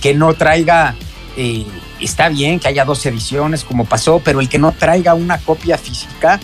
que 0.01 0.15
no 0.15 0.33
traiga, 0.35 0.95
eh, 1.37 1.67
está 2.01 2.29
bien 2.31 2.59
que 2.61 2.69
haya 2.69 2.85
dos 2.85 3.05
ediciones 3.05 3.63
como 3.65 3.85
pasó, 3.85 4.21
pero 4.25 4.41
el 4.41 4.49
que 4.49 4.59
no 4.59 4.73
traiga 4.73 5.15
una 5.15 5.39
copia 5.39 5.77
física 5.77 6.41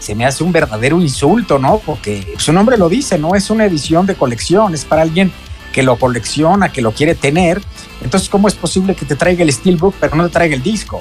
se 0.00 0.14
me 0.16 0.26
hace 0.26 0.42
un 0.42 0.50
verdadero 0.50 1.00
insulto, 1.00 1.58
¿no? 1.60 1.78
Porque 1.78 2.34
su 2.38 2.52
nombre 2.52 2.76
lo 2.76 2.88
dice, 2.88 3.16
no 3.18 3.36
es 3.36 3.48
una 3.50 3.64
edición 3.66 4.06
de 4.06 4.16
colección, 4.16 4.74
es 4.74 4.84
para 4.84 5.02
alguien 5.02 5.30
que 5.72 5.84
lo 5.84 5.96
colecciona, 5.96 6.70
que 6.72 6.82
lo 6.82 6.90
quiere 6.92 7.14
tener. 7.14 7.62
Entonces, 8.02 8.28
¿cómo 8.28 8.48
es 8.48 8.54
posible 8.54 8.96
que 8.96 9.04
te 9.06 9.14
traiga 9.14 9.44
el 9.44 9.52
Steelbook 9.52 9.94
pero 10.00 10.16
no 10.16 10.24
te 10.26 10.30
traiga 10.32 10.56
el 10.56 10.62
disco? 10.64 11.00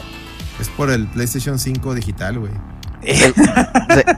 Es 0.59 0.69
por 0.69 0.91
el 0.91 1.07
PlayStation 1.07 1.57
5 1.57 1.95
digital, 1.95 2.37
güey. 2.39 2.51
Eh, 3.01 3.33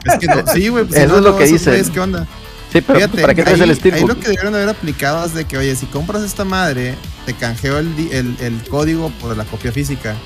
Es 0.04 0.18
que 0.18 0.26
no, 0.26 0.44
sí, 0.52 0.68
güey. 0.68 0.84
pues, 0.84 0.96
si 0.98 1.04
Eso 1.04 1.12
no, 1.12 1.18
es 1.18 1.24
lo 1.24 1.30
no, 1.32 1.38
que 1.38 1.46
dice. 1.46 1.70
güeyes, 1.70 1.88
¿Qué 1.90 2.00
onda? 2.00 2.26
Sí, 2.72 2.80
pero 2.80 2.98
Fíjate, 2.98 3.20
¿para 3.20 3.34
qué 3.34 3.42
traes 3.44 3.60
ahí, 3.60 3.68
el 3.70 3.76
Steelbook? 3.76 4.02
ahí 4.02 4.08
lo 4.08 4.20
que 4.20 4.28
debieron 4.28 4.54
haber 4.54 4.68
aplicado 4.70 5.24
es 5.24 5.34
de 5.34 5.44
que, 5.44 5.58
oye, 5.58 5.76
si 5.76 5.86
compras 5.86 6.22
esta 6.22 6.44
madre, 6.44 6.96
te 7.26 7.34
canjeo 7.34 7.78
el, 7.78 7.94
di- 7.96 8.08
el, 8.12 8.34
el 8.40 8.60
código 8.68 9.10
por 9.20 9.36
la 9.36 9.44
copia 9.44 9.70
física. 9.72 10.16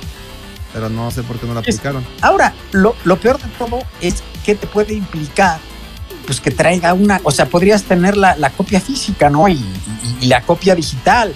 Pero 0.76 0.90
no 0.90 1.10
sé 1.10 1.22
por 1.22 1.38
qué 1.38 1.46
no 1.46 1.54
la 1.54 1.60
aplicaron. 1.60 2.04
Ahora, 2.20 2.52
lo, 2.72 2.94
lo 3.04 3.16
peor 3.18 3.38
de 3.40 3.48
todo 3.58 3.78
es 4.02 4.22
que 4.44 4.54
te 4.54 4.66
puede 4.66 4.92
implicar 4.92 5.58
pues 6.26 6.38
que 6.38 6.50
traiga 6.50 6.92
una, 6.92 7.18
o 7.24 7.30
sea, 7.30 7.46
podrías 7.46 7.84
tener 7.84 8.14
la, 8.16 8.36
la 8.36 8.50
copia 8.50 8.78
física, 8.78 9.30
¿no? 9.30 9.48
Y, 9.48 9.52
y- 9.54 10.16
y 10.20 10.26
la 10.26 10.42
copia 10.42 10.74
digital. 10.74 11.32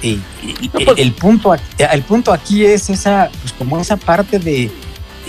Y- 0.00 0.20
y- 0.60 0.70
No, 0.72 0.78
pues- 0.84 0.98
el, 0.98 1.12
punto, 1.12 1.50
aquí- 1.52 1.64
el 1.78 2.02
punto 2.02 2.32
aquí 2.32 2.64
es 2.64 2.88
esa, 2.88 3.30
pues 3.40 3.52
como 3.54 3.80
esa 3.80 3.96
parte 3.96 4.38
de 4.38 4.70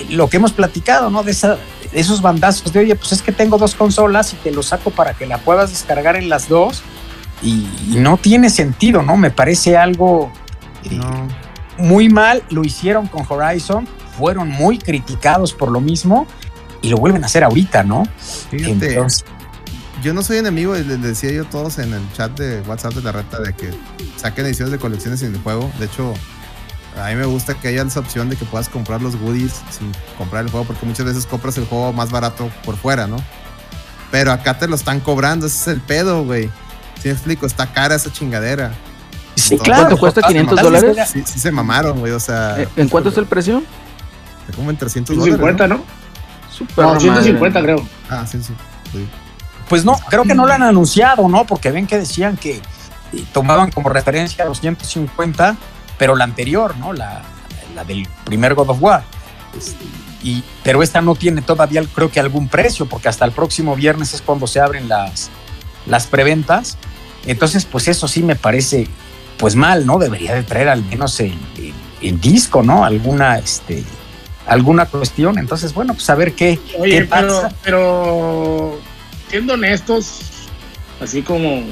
lo 0.09 0.29
que 0.29 0.37
hemos 0.37 0.51
platicado, 0.51 1.09
¿no? 1.09 1.23
De, 1.23 1.31
esa, 1.31 1.55
de 1.55 1.59
esos 1.93 2.21
bandazos 2.21 2.71
de, 2.71 2.81
oye, 2.81 2.95
pues 2.95 3.13
es 3.13 3.23
que 3.23 3.31
tengo 3.31 3.57
dos 3.57 3.73
consolas 3.73 4.31
y 4.33 4.35
te 4.35 4.51
lo 4.51 4.61
saco 4.61 4.91
para 4.91 5.13
que 5.15 5.25
la 5.25 5.39
puedas 5.39 5.71
descargar 5.71 6.17
en 6.17 6.29
las 6.29 6.47
dos. 6.49 6.83
Y, 7.41 7.65
y 7.89 7.95
no 7.95 8.17
tiene 8.17 8.51
sentido, 8.51 9.01
¿no? 9.01 9.17
Me 9.17 9.31
parece 9.31 9.75
algo 9.75 10.31
eh, 10.83 10.89
No. 10.93 11.27
Muy 11.77 12.09
mal, 12.09 12.43
lo 12.49 12.63
hicieron 12.63 13.07
con 13.07 13.25
Horizon, 13.27 13.87
fueron 14.17 14.49
muy 14.49 14.77
criticados 14.77 15.53
por 15.53 15.71
lo 15.71 15.81
mismo 15.81 16.27
y 16.81 16.89
lo 16.89 16.97
vuelven 16.97 17.23
a 17.23 17.27
hacer 17.27 17.43
ahorita, 17.43 17.83
¿no? 17.83 18.03
Fíjate, 18.49 18.93
Entonces, 18.93 19.25
yo 20.03 20.13
no 20.13 20.21
soy 20.21 20.37
enemigo, 20.37 20.75
les 20.75 21.01
decía 21.01 21.31
yo 21.31 21.43
a 21.43 21.49
todos 21.49 21.79
en 21.79 21.93
el 21.93 22.13
chat 22.13 22.37
de 22.37 22.61
WhatsApp 22.61 22.93
de 22.93 23.01
la 23.01 23.11
reta 23.11 23.39
de 23.39 23.53
que 23.53 23.71
saquen 24.17 24.45
ediciones 24.45 24.71
de 24.71 24.77
colecciones 24.77 25.21
en 25.23 25.33
el 25.33 25.41
juego. 25.41 25.71
De 25.79 25.85
hecho, 25.85 26.13
a 27.01 27.09
mí 27.09 27.15
me 27.15 27.25
gusta 27.25 27.55
que 27.55 27.69
haya 27.69 27.81
esa 27.81 27.99
opción 27.99 28.29
de 28.29 28.35
que 28.35 28.45
puedas 28.45 28.69
comprar 28.69 29.01
los 29.01 29.15
goodies 29.15 29.61
sin 29.71 29.91
comprar 30.17 30.45
el 30.45 30.51
juego, 30.51 30.65
porque 30.65 30.85
muchas 30.85 31.05
veces 31.05 31.25
compras 31.25 31.57
el 31.57 31.65
juego 31.65 31.91
más 31.91 32.11
barato 32.11 32.49
por 32.63 32.77
fuera, 32.77 33.07
¿no? 33.07 33.17
Pero 34.11 34.31
acá 34.31 34.57
te 34.57 34.67
lo 34.67 34.75
están 34.75 34.99
cobrando, 34.99 35.47
ese 35.47 35.71
es 35.71 35.75
el 35.75 35.81
pedo, 35.81 36.23
güey. 36.23 36.49
Si 37.01 37.09
me 37.09 37.13
explico, 37.13 37.45
está 37.45 37.73
cara 37.73 37.95
esa 37.95 38.11
chingadera. 38.11 38.73
Sí, 39.45 39.57
¿Cuánto 39.57 39.63
claro. 39.63 39.81
¿Cuánto 39.81 39.97
cuesta? 39.99 40.21
total, 40.21 40.33
500 40.33 40.59
total, 40.59 40.81
dólares? 40.81 40.97
es 40.97 41.09
Sí, 41.09 41.33
sí 41.33 41.39
se 41.39 41.51
mamaron, 41.51 41.99
güey, 41.99 42.11
o 42.11 42.19
sea... 42.19 42.61
Eh, 42.61 42.67
¿En 42.75 42.89
cuánto 42.89 43.09
es 43.09 43.17
el 43.17 43.25
precio? 43.25 43.63
Como 44.55 44.69
en 44.69 44.77
300 44.77 45.15
dólares. 45.15 45.35
150, 45.35 45.67
¿no? 45.67 45.83
Super 46.51 46.85
No, 46.85 46.99
150 46.99 47.61
creo. 47.61 47.85
Ah, 48.09 48.25
sí, 48.27 48.41
sí. 48.41 48.53
sí. 48.91 49.07
Pues 49.67 49.83
no, 49.83 49.97
creo 50.09 50.23
que 50.23 50.35
no 50.35 50.45
lo 50.45 50.53
han 50.53 50.63
anunciado, 50.63 51.27
¿no? 51.27 51.45
Porque 51.45 51.71
ven 51.71 51.87
que 51.87 51.97
decían 51.97 52.37
que 52.37 52.61
eh, 53.13 53.25
tomaban 53.33 53.71
como 53.71 53.89
referencia 53.89 54.45
los 54.45 54.61
150, 54.61 55.57
pero 55.97 56.15
la 56.15 56.23
anterior, 56.23 56.77
¿no? 56.77 56.93
La, 56.93 57.23
la 57.73 57.83
del 57.83 58.07
primer 58.23 58.53
God 58.53 58.69
of 58.69 58.77
War. 58.81 59.03
Este, 59.57 59.83
y, 60.23 60.43
pero 60.63 60.81
esta 60.81 61.01
no 61.01 61.15
tiene 61.15 61.41
todavía, 61.41 61.83
creo 61.93 62.11
que 62.11 62.19
algún 62.19 62.47
precio, 62.47 62.87
porque 62.87 63.09
hasta 63.09 63.25
el 63.25 63.31
próximo 63.31 63.75
viernes 63.75 64.13
es 64.13 64.21
cuando 64.21 64.47
se 64.47 64.59
abren 64.59 64.89
las, 64.89 65.29
las 65.85 66.07
preventas. 66.07 66.77
Entonces, 67.25 67.65
pues 67.65 67.87
eso 67.87 68.07
sí 68.07 68.23
me 68.23 68.35
parece, 68.35 68.87
pues 69.37 69.55
mal, 69.55 69.85
¿no? 69.85 69.97
Debería 69.99 70.33
de 70.33 70.43
traer 70.43 70.69
al 70.69 70.83
menos 70.85 71.19
el, 71.19 71.33
el- 71.57 71.73
el 72.01 72.21
disco, 72.21 72.61
¿no? 72.63 72.85
Alguna, 72.85 73.37
este, 73.39 73.83
alguna 74.47 74.85
cuestión. 74.85 75.39
Entonces, 75.39 75.73
bueno, 75.73 75.93
pues 75.93 76.09
a 76.09 76.15
ver 76.15 76.33
qué, 76.33 76.59
Oye, 76.77 76.91
qué 76.99 77.05
pero, 77.05 77.27
pasa. 77.41 77.55
pero 77.63 78.79
siendo 79.29 79.53
honestos, 79.55 80.19
así 81.01 81.21
como 81.21 81.63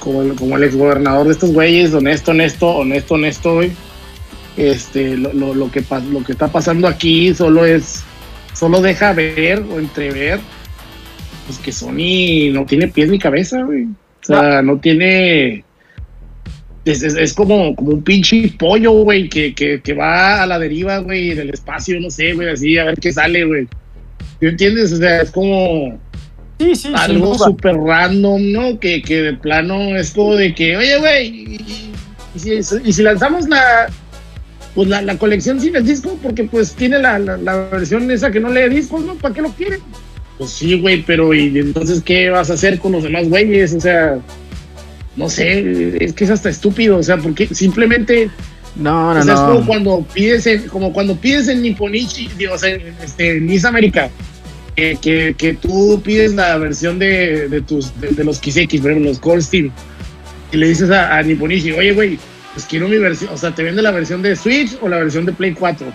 como 0.00 0.22
el, 0.22 0.34
como 0.36 0.56
el 0.56 0.64
exgobernador 0.64 1.26
de 1.26 1.32
estos 1.32 1.52
güeyes, 1.52 1.92
honesto, 1.92 2.30
honesto, 2.30 2.68
honesto, 2.68 3.14
honesto, 3.14 3.54
güey. 3.54 3.72
Este, 4.56 5.16
lo, 5.16 5.32
lo, 5.32 5.54
lo 5.54 5.70
que 5.70 5.84
lo 6.10 6.24
que 6.24 6.32
está 6.32 6.48
pasando 6.48 6.88
aquí 6.88 7.32
solo 7.34 7.64
es, 7.64 8.02
solo 8.54 8.80
deja 8.80 9.12
ver 9.12 9.60
o 9.70 9.78
entrever, 9.78 10.40
pues 11.46 11.58
que 11.58 11.70
Sony 11.72 12.52
no 12.52 12.64
tiene 12.66 12.88
pies 12.88 13.08
ni 13.08 13.18
cabeza, 13.18 13.62
güey. 13.62 13.84
O 13.84 14.26
sea, 14.26 14.62
no, 14.62 14.78
tiene, 14.78 15.64
es, 16.90 17.02
es- 17.02 17.14
es 17.16 17.32
como, 17.34 17.74
como 17.74 17.90
un 17.92 18.02
pinche 18.02 18.52
pollo, 18.58 18.92
güey, 18.92 19.28
que, 19.28 19.54
que, 19.54 19.80
que 19.80 19.92
va 19.94 20.42
a 20.42 20.46
la 20.46 20.58
deriva, 20.58 20.98
güey, 20.98 21.30
en 21.32 21.38
el 21.40 21.50
espacio, 21.50 22.00
no 22.00 22.10
sé, 22.10 22.32
güey, 22.34 22.48
así, 22.50 22.76
a 22.78 22.84
ver 22.84 22.96
qué 22.98 23.12
sale, 23.12 23.44
güey. 23.44 23.66
¿Me 24.40 24.50
entiendes? 24.50 24.92
O 24.92 24.96
sea, 24.96 25.22
es 25.22 25.30
como 25.30 25.98
Sí, 26.60 26.74
sí, 26.74 26.82
sin 26.88 26.96
algo 26.96 27.38
súper 27.38 27.76
random, 27.76 28.52
¿no? 28.52 28.80
Que, 28.80 29.00
que 29.02 29.22
de 29.22 29.32
plano 29.34 29.96
es 29.96 30.10
como 30.10 30.34
de 30.34 30.54
que, 30.54 30.76
oye, 30.76 30.98
güey, 30.98 31.26
y, 31.28 31.60
y 32.34 32.40
si, 32.40 32.76
y 32.84 32.92
si 32.92 33.02
lanzamos 33.02 33.48
la, 33.48 33.86
pues 34.74 34.88
la, 34.88 35.02
la 35.02 35.16
colección 35.18 35.60
sin 35.60 35.74
el 35.76 35.84
disco, 35.86 36.18
porque 36.22 36.44
pues 36.44 36.72
tiene 36.74 36.98
la, 36.98 37.18
la, 37.18 37.36
la 37.36 37.56
versión 37.68 38.10
esa 38.10 38.30
que 38.30 38.40
no 38.40 38.48
lee 38.50 38.68
discos, 38.68 39.04
¿no? 39.04 39.14
¿Para 39.14 39.34
qué 39.34 39.42
lo 39.42 39.50
quieren? 39.50 39.80
Pues 40.36 40.50
sí, 40.50 40.78
güey, 40.80 41.02
pero 41.02 41.34
¿y 41.34 41.58
entonces 41.58 42.00
qué 42.02 42.30
vas 42.30 42.48
a 42.50 42.54
hacer 42.54 42.78
con 42.78 42.92
los 42.92 43.02
demás 43.02 43.28
güeyes? 43.28 43.74
O 43.74 43.80
sea, 43.80 44.18
no 45.18 45.28
sé, 45.28 45.96
es 46.04 46.12
que 46.12 46.24
es 46.24 46.30
hasta 46.30 46.48
estúpido, 46.48 46.98
o 46.98 47.02
sea, 47.02 47.16
porque 47.18 47.46
simplemente 47.48 48.30
No, 48.76 49.12
no, 49.12 49.20
o 49.20 49.22
sea, 49.22 49.34
es 49.34 49.40
como 49.40 49.60
no. 49.60 49.66
cuando 49.66 50.06
pides 50.14 50.46
en, 50.46 50.68
como 50.68 50.92
cuando 50.92 51.16
pides 51.16 51.48
en 51.48 51.60
Nipponichi, 51.62 52.30
digo, 52.38 52.54
o 52.54 52.58
sea, 52.58 52.70
en, 52.70 52.94
este, 53.04 53.40
Miss 53.40 53.64
América, 53.64 54.08
que, 54.76 54.96
que, 55.02 55.34
que 55.36 55.54
tú 55.54 56.00
pides 56.04 56.34
la 56.34 56.56
versión 56.56 56.98
de, 57.00 57.48
de 57.48 57.60
tus 57.60 58.00
de, 58.00 58.08
de 58.10 58.24
los 58.24 58.38
Kiseki, 58.38 58.78
por 58.78 58.92
ejemplo, 58.92 59.10
los 59.10 59.18
Cold 59.18 59.42
Steel, 59.42 59.72
y 60.52 60.56
le 60.56 60.68
dices 60.68 60.90
a, 60.90 61.18
a 61.18 61.22
Nipponichi, 61.22 61.72
oye, 61.72 61.92
güey, 61.92 62.18
pues 62.54 62.64
quiero 62.66 62.88
mi 62.88 62.98
versión, 62.98 63.32
o 63.32 63.36
sea, 63.36 63.54
te 63.54 63.62
vende 63.64 63.82
la 63.82 63.90
versión 63.90 64.22
de 64.22 64.36
Switch 64.36 64.78
o 64.80 64.88
la 64.88 64.98
versión 64.98 65.26
de 65.26 65.32
Play 65.32 65.52
4. 65.52 65.86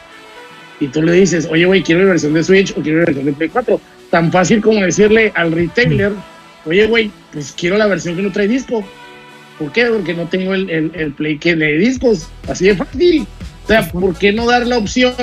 Y 0.79 0.87
tú 0.89 1.01
le 1.01 1.13
dices, 1.13 1.47
oye, 1.49 1.65
güey, 1.65 1.81
quiero 1.81 2.01
mi 2.01 2.07
versión 2.07 2.33
de 2.33 2.43
Switch 2.43 2.71
o 2.71 2.81
quiero 2.81 2.99
mi 2.99 3.05
versión 3.05 3.25
de 3.25 3.33
Play 3.33 3.49
4. 3.49 3.79
Tan 4.09 4.31
fácil 4.31 4.61
como 4.61 4.81
decirle 4.81 5.31
al 5.35 5.51
retailer, 5.51 6.11
oye, 6.65 6.85
güey, 6.87 7.11
pues 7.31 7.53
quiero 7.57 7.77
la 7.77 7.87
versión 7.87 8.15
que 8.15 8.21
no 8.21 8.31
trae 8.31 8.47
disco. 8.47 8.83
¿Por 9.59 9.71
qué? 9.71 9.85
Porque 9.85 10.13
no 10.13 10.27
tengo 10.27 10.53
el, 10.53 10.69
el, 10.69 10.91
el 10.95 11.13
Play 11.13 11.37
que 11.37 11.55
lee 11.55 11.77
discos. 11.77 12.27
Así 12.47 12.65
de 12.65 12.75
fácil. 12.75 13.27
O 13.63 13.67
sea, 13.67 13.87
¿por 13.89 14.15
qué 14.15 14.33
no 14.33 14.45
dar 14.47 14.65
la 14.67 14.77
opción 14.77 15.13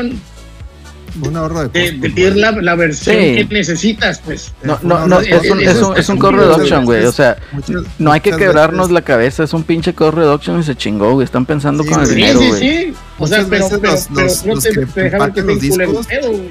Un 1.23 1.37
ahorro 1.37 1.63
de 1.63 1.69
de, 1.69 1.81
costos, 1.81 1.91
de 1.93 1.99
güey. 1.99 2.13
pedir 2.15 2.37
la, 2.37 2.53
la 2.53 2.75
versión 2.77 3.17
Sí. 3.17 3.21
que 3.35 3.47
necesitas? 3.51 4.21
Pues 4.25 4.53
No, 4.63 4.79
no, 4.83 5.07
no, 5.09 5.21
es 5.21 5.51
un, 5.51 5.61
es 5.61 5.83
un, 5.83 5.97
es 5.97 6.09
un 6.09 6.17
core 6.19 6.39
reduction, 6.39 6.85
güey. 6.85 7.05
O 7.05 7.13
sea, 7.13 7.37
Muchas- 7.53 7.83
no 7.99 8.13
hay 8.13 8.21
que 8.21 8.31
quebrarnos 8.31 8.87
veces- 8.89 8.95
la 8.95 9.03
cabeza. 9.03 9.43
Es 9.45 9.53
un 9.53 9.65
pinche 9.65 9.93
core 9.93 10.17
reduction 10.19 10.61
y 10.61 10.63
se 10.63 10.75
chingó, 10.77 11.13
güey. 11.15 11.25
Están 11.25 11.45
pensando 11.45 11.83
Sí, 11.83 11.89
con 11.91 12.01
el 12.01 12.07
güey. 12.07 12.15
sí, 12.17 12.21
dinero, 12.23 12.41
sí, 12.41 12.49
güey. 12.49 12.61
sí. 12.61 12.95
O 13.19 13.27
sea, 13.27 13.39
Muchas 13.43 13.51
pero, 13.51 13.65
veces 13.65 13.79
pero, 13.81 13.93
los- 13.93 14.09
pero 14.15 14.27
los- 14.27 14.47
no 14.47 14.55
los 14.55 14.65
te, 14.65 14.71
que 14.71 14.87
te 14.87 15.01
dejan 15.03 15.33
que 15.33 15.41
los 15.43 15.51
el 15.55 15.61
discos, 15.61 16.07
pedo, 16.07 16.29
güey. 16.31 16.51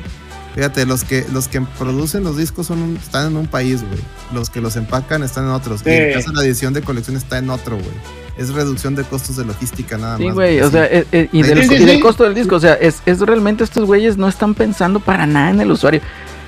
Fíjate, 0.59 0.85
los 0.85 1.05
que, 1.05 1.25
los 1.31 1.47
que 1.47 1.61
producen 1.61 2.25
los 2.25 2.35
discos 2.35 2.67
son 2.67 2.81
un- 2.81 2.97
están 2.97 3.27
en 3.27 3.37
un 3.37 3.47
país, 3.47 3.81
güey. 3.81 3.99
Los 4.33 4.49
que 4.49 4.59
los 4.59 4.75
empacan 4.75 5.23
están 5.23 5.45
en 5.45 5.51
otros. 5.51 5.79
Y 5.81 5.83
Sí. 5.85 5.89
en 5.91 6.03
el 6.09 6.13
caso 6.15 6.31
de 6.31 6.35
la 6.35 6.43
edición 6.43 6.73
de 6.73 6.81
colección 6.81 7.15
está 7.15 7.37
en 7.37 7.49
otro, 7.49 7.77
güey. 7.77 7.87
Es 8.37 8.49
reducción 8.49 8.93
de 8.93 9.05
costos 9.05 9.37
de 9.37 9.45
logística 9.45 9.97
nada 9.97 10.17
Sí, 10.17 10.25
más. 10.25 10.33
güey, 10.33 10.59
o 10.59 10.65
Sí. 10.65 10.71
sea, 10.73 10.85
eh, 10.87 11.05
eh, 11.13 11.29
y, 11.31 11.43
Sí, 11.43 11.49
del, 11.49 11.65
sí, 11.69 11.75
y 11.75 11.85
del 11.85 11.95
sí. 11.95 11.99
costo 12.01 12.25
del 12.25 12.35
disco, 12.35 12.57
o 12.57 12.59
sea, 12.59 12.73
es, 12.73 13.01
es 13.05 13.19
realmente 13.21 13.63
estos 13.63 13.85
güeyes 13.85 14.17
no 14.17 14.27
están 14.27 14.53
pensando 14.53 14.99
para 14.99 15.25
nada 15.25 15.49
en 15.49 15.61
el 15.61 15.71
usuario. 15.71 16.01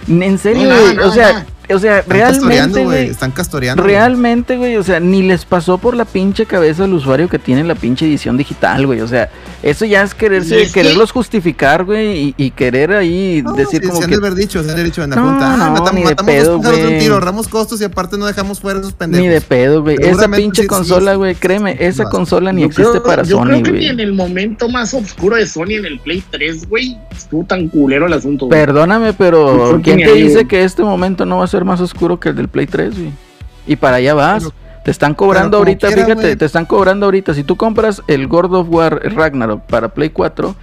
En 0.10 0.38
serio, 0.38 0.63
No, 0.63 0.69
nada, 0.76 0.93
güey, 0.93 1.08
o 1.08 1.12
sea. 1.13 1.45
O 1.74 1.80
sea, 1.80 2.00
Están 2.00 2.18
castoreando, 2.20 2.48
realmente, 2.48 2.84
güey. 2.84 2.98
güey, 3.02 3.10
Están 3.10 3.32
castoreando. 3.32 3.84
güey. 3.84 3.96
realmente, 3.96 4.58
güey, 4.58 4.78
o 4.78 4.84
sea, 4.84 5.00
ni 5.00 5.22
les 5.24 5.46
pasó 5.46 5.78
por 5.78 5.96
la 5.96 6.06
pinche 6.06 6.46
cabeza 6.46 6.84
al 6.84 6.94
usuario 6.94 7.30
que 7.30 7.40
tiene 7.40 7.64
la 7.64 7.76
pinche 7.76 8.06
edición 8.06 8.38
digital, 8.38 8.86
güey, 8.88 9.02
o 9.02 9.08
sea, 9.08 9.30
eso 9.64 9.86
ya 9.86 10.04
es 10.04 10.14
quererse, 10.14 10.58
que- 10.66 10.72
quererlos 10.72 11.12
justificar, 11.12 11.84
güey, 11.86 12.18
y, 12.30 12.34
y 12.38 12.52
querer 12.52 12.92
ahí 12.94 13.42
No, 13.44 13.54
decir 13.54 13.82
sí, 13.82 13.88
como 13.88 14.00
se 14.00 14.06
han 14.06 14.10
que 14.10 14.18
de 14.18 14.26
haber 14.28 14.36
dicho, 14.38 14.62
se 14.64 14.70
han 14.70 14.74
haber 14.74 14.86
dicho 14.86 15.04
en 15.04 15.10
la 15.12 15.16
No, 15.18 15.24
junta. 15.30 15.58
no, 15.58 15.64
ah, 15.64 15.70
matamos, 15.70 15.94
ni 15.94 16.00
de 16.02 16.06
matamos 16.06 16.32
pedo, 16.34 16.58
dos 16.60 16.78
un 16.78 16.84
güey. 16.84 17.00
tiro, 17.00 17.14
ahorramos 17.16 17.48
costos 17.48 17.82
y 17.82 17.84
aparte 17.84 18.18
no 18.18 18.26
dejamos 18.26 18.60
fuera 18.60 18.80
esos 18.80 18.94
pendejos. 18.94 19.26
ni 19.28 19.32
de 19.34 19.42
pedo, 19.42 19.82
güey, 19.82 19.98
esa 20.00 20.28
pinche 20.30 20.62
sí, 20.62 20.62
sí, 20.64 20.68
consola, 20.68 21.12
sí. 21.12 21.18
güey, 21.18 21.36
créeme, 21.36 21.78
esa 21.80 22.06
consola 22.06 22.52
ni 22.52 22.64
existe 22.64 22.92
creo- 22.92 23.04
para 23.04 23.24
yo 23.24 23.38
Sony, 23.38 23.46
creo 23.46 23.64
que 23.64 23.72
ni 23.72 23.78
güey. 23.80 23.88
en 23.90 24.00
el 24.00 24.14
momento 24.14 24.70
más 24.70 24.94
oscuro 24.94 25.36
de 25.36 25.46
Sony 25.48 25.72
en 25.78 25.86
el 25.86 26.00
Play 26.00 26.24
3, 26.32 26.68
güey, 26.70 26.98
estuvo 27.12 27.44
tan 27.46 27.68
culero 27.68 28.08
el 28.08 28.14
asunto. 28.14 28.48
güey. 28.48 28.60
Perdóname, 28.60 29.14
pero 29.14 29.80
¿quién 29.84 29.98
te 30.00 30.14
dice 30.14 30.34
güey. 30.34 30.48
que 30.48 30.64
este 30.64 30.84
momento 30.84 31.26
no 31.26 31.38
va 31.38 31.44
a 31.46 31.48
ser 31.48 31.61
más 31.65 31.82
oscuro 31.82 32.19
que 32.19 32.30
el 32.30 32.36
del 32.36 32.47
Play 32.47 32.67
3, 32.67 32.97
güey? 32.97 33.12
Y 33.67 33.76
para 33.76 33.97
allá 33.97 34.13
vas. 34.13 34.43
Pero- 34.43 34.56
Te 34.84 34.89
están 34.89 35.13
cobrando 35.13 35.58
ahorita, 35.58 35.88
quiera, 35.89 36.06
fíjate, 36.06 36.36
te 36.36 36.45
están 36.45 36.65
cobrando 36.65 37.06
ahorita. 37.06 37.36
Si 37.36 37.43
tú 37.43 37.56
compras 37.56 38.02
el 38.08 38.28
God 38.28 38.52
of 38.56 38.67
War 38.69 39.00
Ragnarok 39.13 39.62
para 39.67 39.89
Play 39.89 40.10
4, 40.10 40.56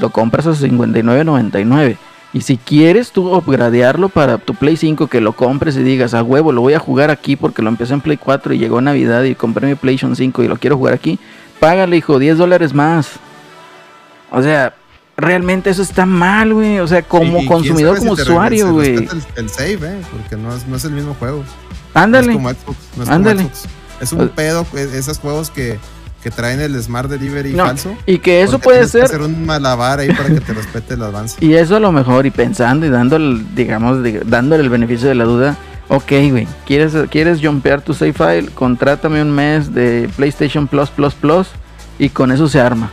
lo 0.00 0.08
compras 0.10 0.46
a 0.46 0.54
59.99. 0.54 1.98
Y 2.32 2.40
si 2.40 2.56
quieres 2.56 3.10
tú 3.12 3.34
upgradearlo 3.34 4.08
para 4.08 4.38
tu 4.38 4.54
Play 4.54 4.76
5, 4.78 5.08
que 5.08 5.20
lo 5.20 5.32
compres 5.32 5.76
y 5.76 5.82
digas, 5.82 6.14
a 6.14 6.22
huevo, 6.22 6.52
lo 6.52 6.62
voy 6.62 6.72
a 6.72 6.78
jugar 6.78 7.10
aquí 7.10 7.36
porque 7.36 7.60
lo 7.60 7.68
empecé 7.68 7.92
en 7.92 8.00
Play 8.00 8.16
4 8.16 8.54
y 8.54 8.58
llegó 8.58 8.80
Navidad 8.80 9.24
y 9.24 9.34
compré 9.34 9.66
mi 9.66 9.74
PlayStation 9.74 10.16
5 10.16 10.42
y 10.42 10.48
lo 10.48 10.56
quiero 10.56 10.78
jugar 10.78 10.94
aquí, 10.94 11.18
págale, 11.58 11.96
hijo, 11.98 12.18
10 12.18 12.38
dólares 12.38 12.72
más. 12.72 13.10
O 14.30 14.40
sea, 14.42 14.72
realmente 15.20 15.70
eso 15.70 15.82
está 15.82 16.06
mal, 16.06 16.52
güey. 16.54 16.78
O 16.80 16.86
sea, 16.88 17.02
como 17.02 17.24
Y- 17.24 17.28
y 17.28 17.32
quién 17.38 17.48
consumidor, 17.48 17.98
como 17.98 18.16
si 18.16 18.22
usuario, 18.22 18.72
güey. 18.72 18.94
El, 18.96 19.22
el 19.36 19.48
save, 19.50 19.74
eh, 19.82 20.00
porque 20.12 20.36
no 20.36 20.54
es, 20.54 20.66
no 20.66 20.76
es 20.76 20.84
el 20.84 20.92
mismo 20.92 21.14
juego. 21.18 21.44
Ándale. 21.94 22.26
No 22.26 22.32
es 22.32 22.36
como 22.36 22.48
Xbox. 22.50 22.78
No 22.96 23.02
es 23.02 23.08
como 23.08 23.16
Ándale. 23.16 23.42
Xbox. 23.44 23.64
Es 24.00 24.12
un 24.12 24.18
Pues- 24.18 24.30
pedo, 24.30 24.66
eh, 24.74 24.90
esos 24.94 25.18
juegos 25.18 25.50
que, 25.50 25.78
que 26.22 26.30
traen 26.30 26.60
el 26.60 26.80
Smart 26.82 27.08
Delivery 27.10 27.52
No, 27.52 27.64
falso. 27.66 27.94
y 28.06 28.18
que 28.18 28.42
eso 28.42 28.58
puede 28.58 28.78
tienes 28.78 28.92
que 28.92 28.98
ser 28.98 29.04
hacer 29.06 29.22
un 29.22 29.46
malabar 29.46 29.98
ahí 30.00 30.12
para 30.12 30.28
que 30.28 30.40
te 30.40 30.52
respete 30.54 30.94
el 30.94 31.02
avance. 31.02 31.36
Y 31.44 31.54
eso 31.54 31.76
a 31.76 31.80
lo 31.80 31.92
mejor, 31.92 32.26
y 32.26 32.30
pensando 32.30 32.86
y 32.86 32.90
dándole, 32.90 33.42
digamos, 33.54 34.02
de- 34.02 34.22
dándole 34.26 34.62
el 34.62 34.70
beneficio 34.70 35.08
de 35.08 35.14
la 35.14 35.24
duda, 35.24 35.56
ok, 35.88 36.12
güey, 36.30 36.46
¿quieres, 36.66 36.92
¿quieres 37.10 37.40
jumpear 37.42 37.82
tu 37.82 37.92
save 37.94 38.12
file? 38.12 38.48
Contrátame 38.54 39.20
un 39.22 39.32
mes 39.32 39.74
de 39.74 40.08
PlayStation 40.16 40.66
Plus 40.66 40.90
Plus 40.90 41.14
Plus 41.14 41.48
y 41.98 42.08
con 42.10 42.30
eso 42.32 42.48
se 42.48 42.60
arma. 42.60 42.90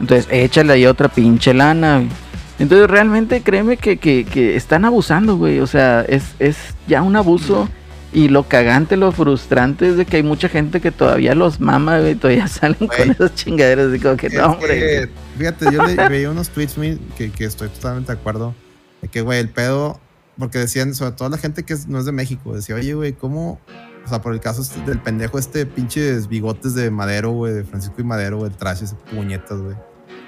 Entonces, 0.00 0.26
échale 0.30 0.72
ahí 0.72 0.86
otra 0.86 1.08
pinche 1.08 1.54
lana, 1.54 1.98
güey. 1.98 2.10
Entonces, 2.58 2.88
realmente 2.88 3.42
créeme 3.42 3.76
que, 3.76 3.96
que, 3.96 4.24
que 4.24 4.56
están 4.56 4.84
abusando, 4.84 5.36
güey. 5.36 5.58
O 5.60 5.66
sea, 5.66 6.02
es, 6.02 6.34
es 6.38 6.56
ya 6.86 7.02
un 7.02 7.16
abuso. 7.16 7.68
Y 8.12 8.28
lo 8.28 8.44
cagante, 8.44 8.96
lo 8.96 9.10
frustrante 9.10 9.88
es 9.88 9.96
de 9.96 10.06
que 10.06 10.18
hay 10.18 10.22
mucha 10.22 10.48
gente 10.48 10.80
que 10.80 10.92
todavía 10.92 11.34
los 11.34 11.58
mama, 11.58 11.98
güey. 11.98 12.14
Todavía 12.14 12.46
salen 12.48 12.86
con 12.86 13.10
esas 13.10 13.34
chingaderas. 13.34 14.00
Como 14.00 14.16
que, 14.16 14.30
no, 14.30 14.52
hombre. 14.52 15.08
fíjate, 15.36 15.66
yo 15.72 15.84
le, 15.84 16.08
veía 16.08 16.30
unos 16.30 16.50
tweets 16.50 16.76
que, 17.16 17.32
que 17.32 17.44
estoy 17.44 17.68
totalmente 17.70 18.12
de 18.12 18.18
acuerdo. 18.18 18.54
De 19.02 19.08
que, 19.08 19.20
güey, 19.20 19.40
el 19.40 19.48
pedo, 19.48 20.00
porque 20.38 20.58
decían, 20.58 20.94
sobre 20.94 21.12
todo 21.12 21.28
la 21.28 21.38
gente 21.38 21.64
que 21.64 21.74
no 21.88 21.98
es 21.98 22.04
de 22.04 22.12
México, 22.12 22.54
decía, 22.54 22.76
oye, 22.76 22.94
güey, 22.94 23.14
¿cómo? 23.14 23.60
O 24.04 24.08
sea, 24.08 24.20
por 24.20 24.34
el 24.34 24.40
caso 24.40 24.60
este 24.60 24.80
del 24.82 25.00
pendejo, 25.00 25.38
este 25.38 25.64
pinches 25.64 26.28
bigotes 26.28 26.74
de 26.74 26.90
Madero, 26.90 27.30
güey, 27.32 27.54
de 27.54 27.64
Francisco 27.64 27.96
y 28.00 28.04
Madero, 28.04 28.38
güey, 28.38 28.50
el 28.50 28.56
trash, 28.56 28.82
ese 28.82 28.96
puñetas, 28.96 29.60
güey. 29.60 29.76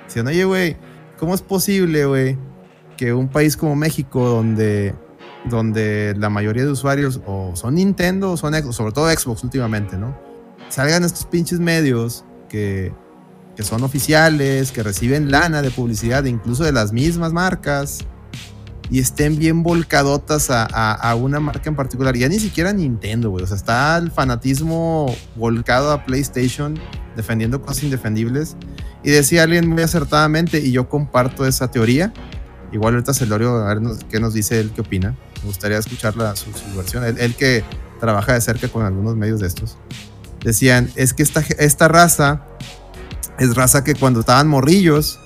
Decían, 0.06 0.26
oye, 0.28 0.44
güey, 0.44 0.76
¿cómo 1.18 1.34
es 1.34 1.42
posible, 1.42 2.06
güey, 2.06 2.38
que 2.96 3.12
un 3.12 3.28
país 3.28 3.56
como 3.56 3.76
México, 3.76 4.26
donde, 4.26 4.94
donde 5.44 6.14
la 6.16 6.30
mayoría 6.30 6.64
de 6.64 6.70
usuarios 6.70 7.20
o 7.26 7.54
son 7.54 7.74
Nintendo 7.74 8.32
o 8.32 8.36
son 8.36 8.54
Xbox, 8.54 8.76
sobre 8.76 8.92
todo 8.92 9.10
Xbox 9.10 9.44
últimamente, 9.44 9.98
¿no? 9.98 10.16
Salgan 10.68 11.04
estos 11.04 11.26
pinches 11.26 11.60
medios 11.60 12.24
que, 12.48 12.94
que 13.56 13.62
son 13.62 13.82
oficiales, 13.82 14.72
que 14.72 14.82
reciben 14.82 15.30
lana 15.30 15.60
de 15.60 15.70
publicidad, 15.70 16.24
incluso 16.24 16.64
de 16.64 16.72
las 16.72 16.92
mismas 16.92 17.32
marcas, 17.32 18.06
y 18.90 19.00
estén 19.00 19.38
bien 19.38 19.62
volcadotas 19.62 20.48
a, 20.50 21.14
una 21.16 21.40
marca 21.40 21.68
en 21.68 21.76
particular. 21.76 22.16
Ya 22.16 22.28
ni 22.28 22.38
siquiera 22.38 22.72
Nintendo, 22.72 23.30
güey. 23.30 23.44
O 23.44 23.46
sea, 23.46 23.56
está 23.56 23.96
el 23.98 24.10
fanatismo 24.10 25.14
volcado 25.34 25.90
a 25.90 26.04
PlayStation, 26.04 26.78
defendiendo 27.16 27.60
cosas 27.62 27.82
indefendibles. 27.84 28.56
Y 29.02 29.10
decía 29.10 29.42
alguien 29.44 29.68
muy 29.68 29.82
acertadamente, 29.82 30.60
y 30.60 30.72
yo 30.72 30.88
comparto 30.88 31.46
esa 31.46 31.70
teoría. 31.70 32.12
Igual 32.72 32.94
ahorita 32.94 33.14
Celorio, 33.14 33.56
a 33.56 33.68
ver 33.68 33.80
nos- 33.82 34.04
qué 34.04 34.20
nos 34.20 34.34
dice 34.34 34.60
él, 34.60 34.72
qué 34.74 34.80
opina. 34.80 35.14
Me 35.42 35.48
gustaría 35.48 35.78
escuchar 35.78 36.16
la, 36.16 36.34
su, 36.36 36.46
su 36.52 36.76
versión. 36.76 37.04
Él, 37.04 37.16
él 37.18 37.34
que 37.34 37.64
trabaja 38.00 38.34
de 38.34 38.40
cerca 38.40 38.68
con 38.68 38.84
algunos 38.84 39.16
medios 39.16 39.40
de 39.40 39.46
estos. 39.46 39.78
Decían, 40.44 40.90
es 40.96 41.12
que 41.14 41.22
esta, 41.22 41.40
esta 41.58 41.88
raza 41.88 42.42
es 43.38 43.54
raza 43.54 43.84
que 43.84 43.94
cuando 43.94 44.20
estaban 44.20 44.48
morrillos, 44.48 45.18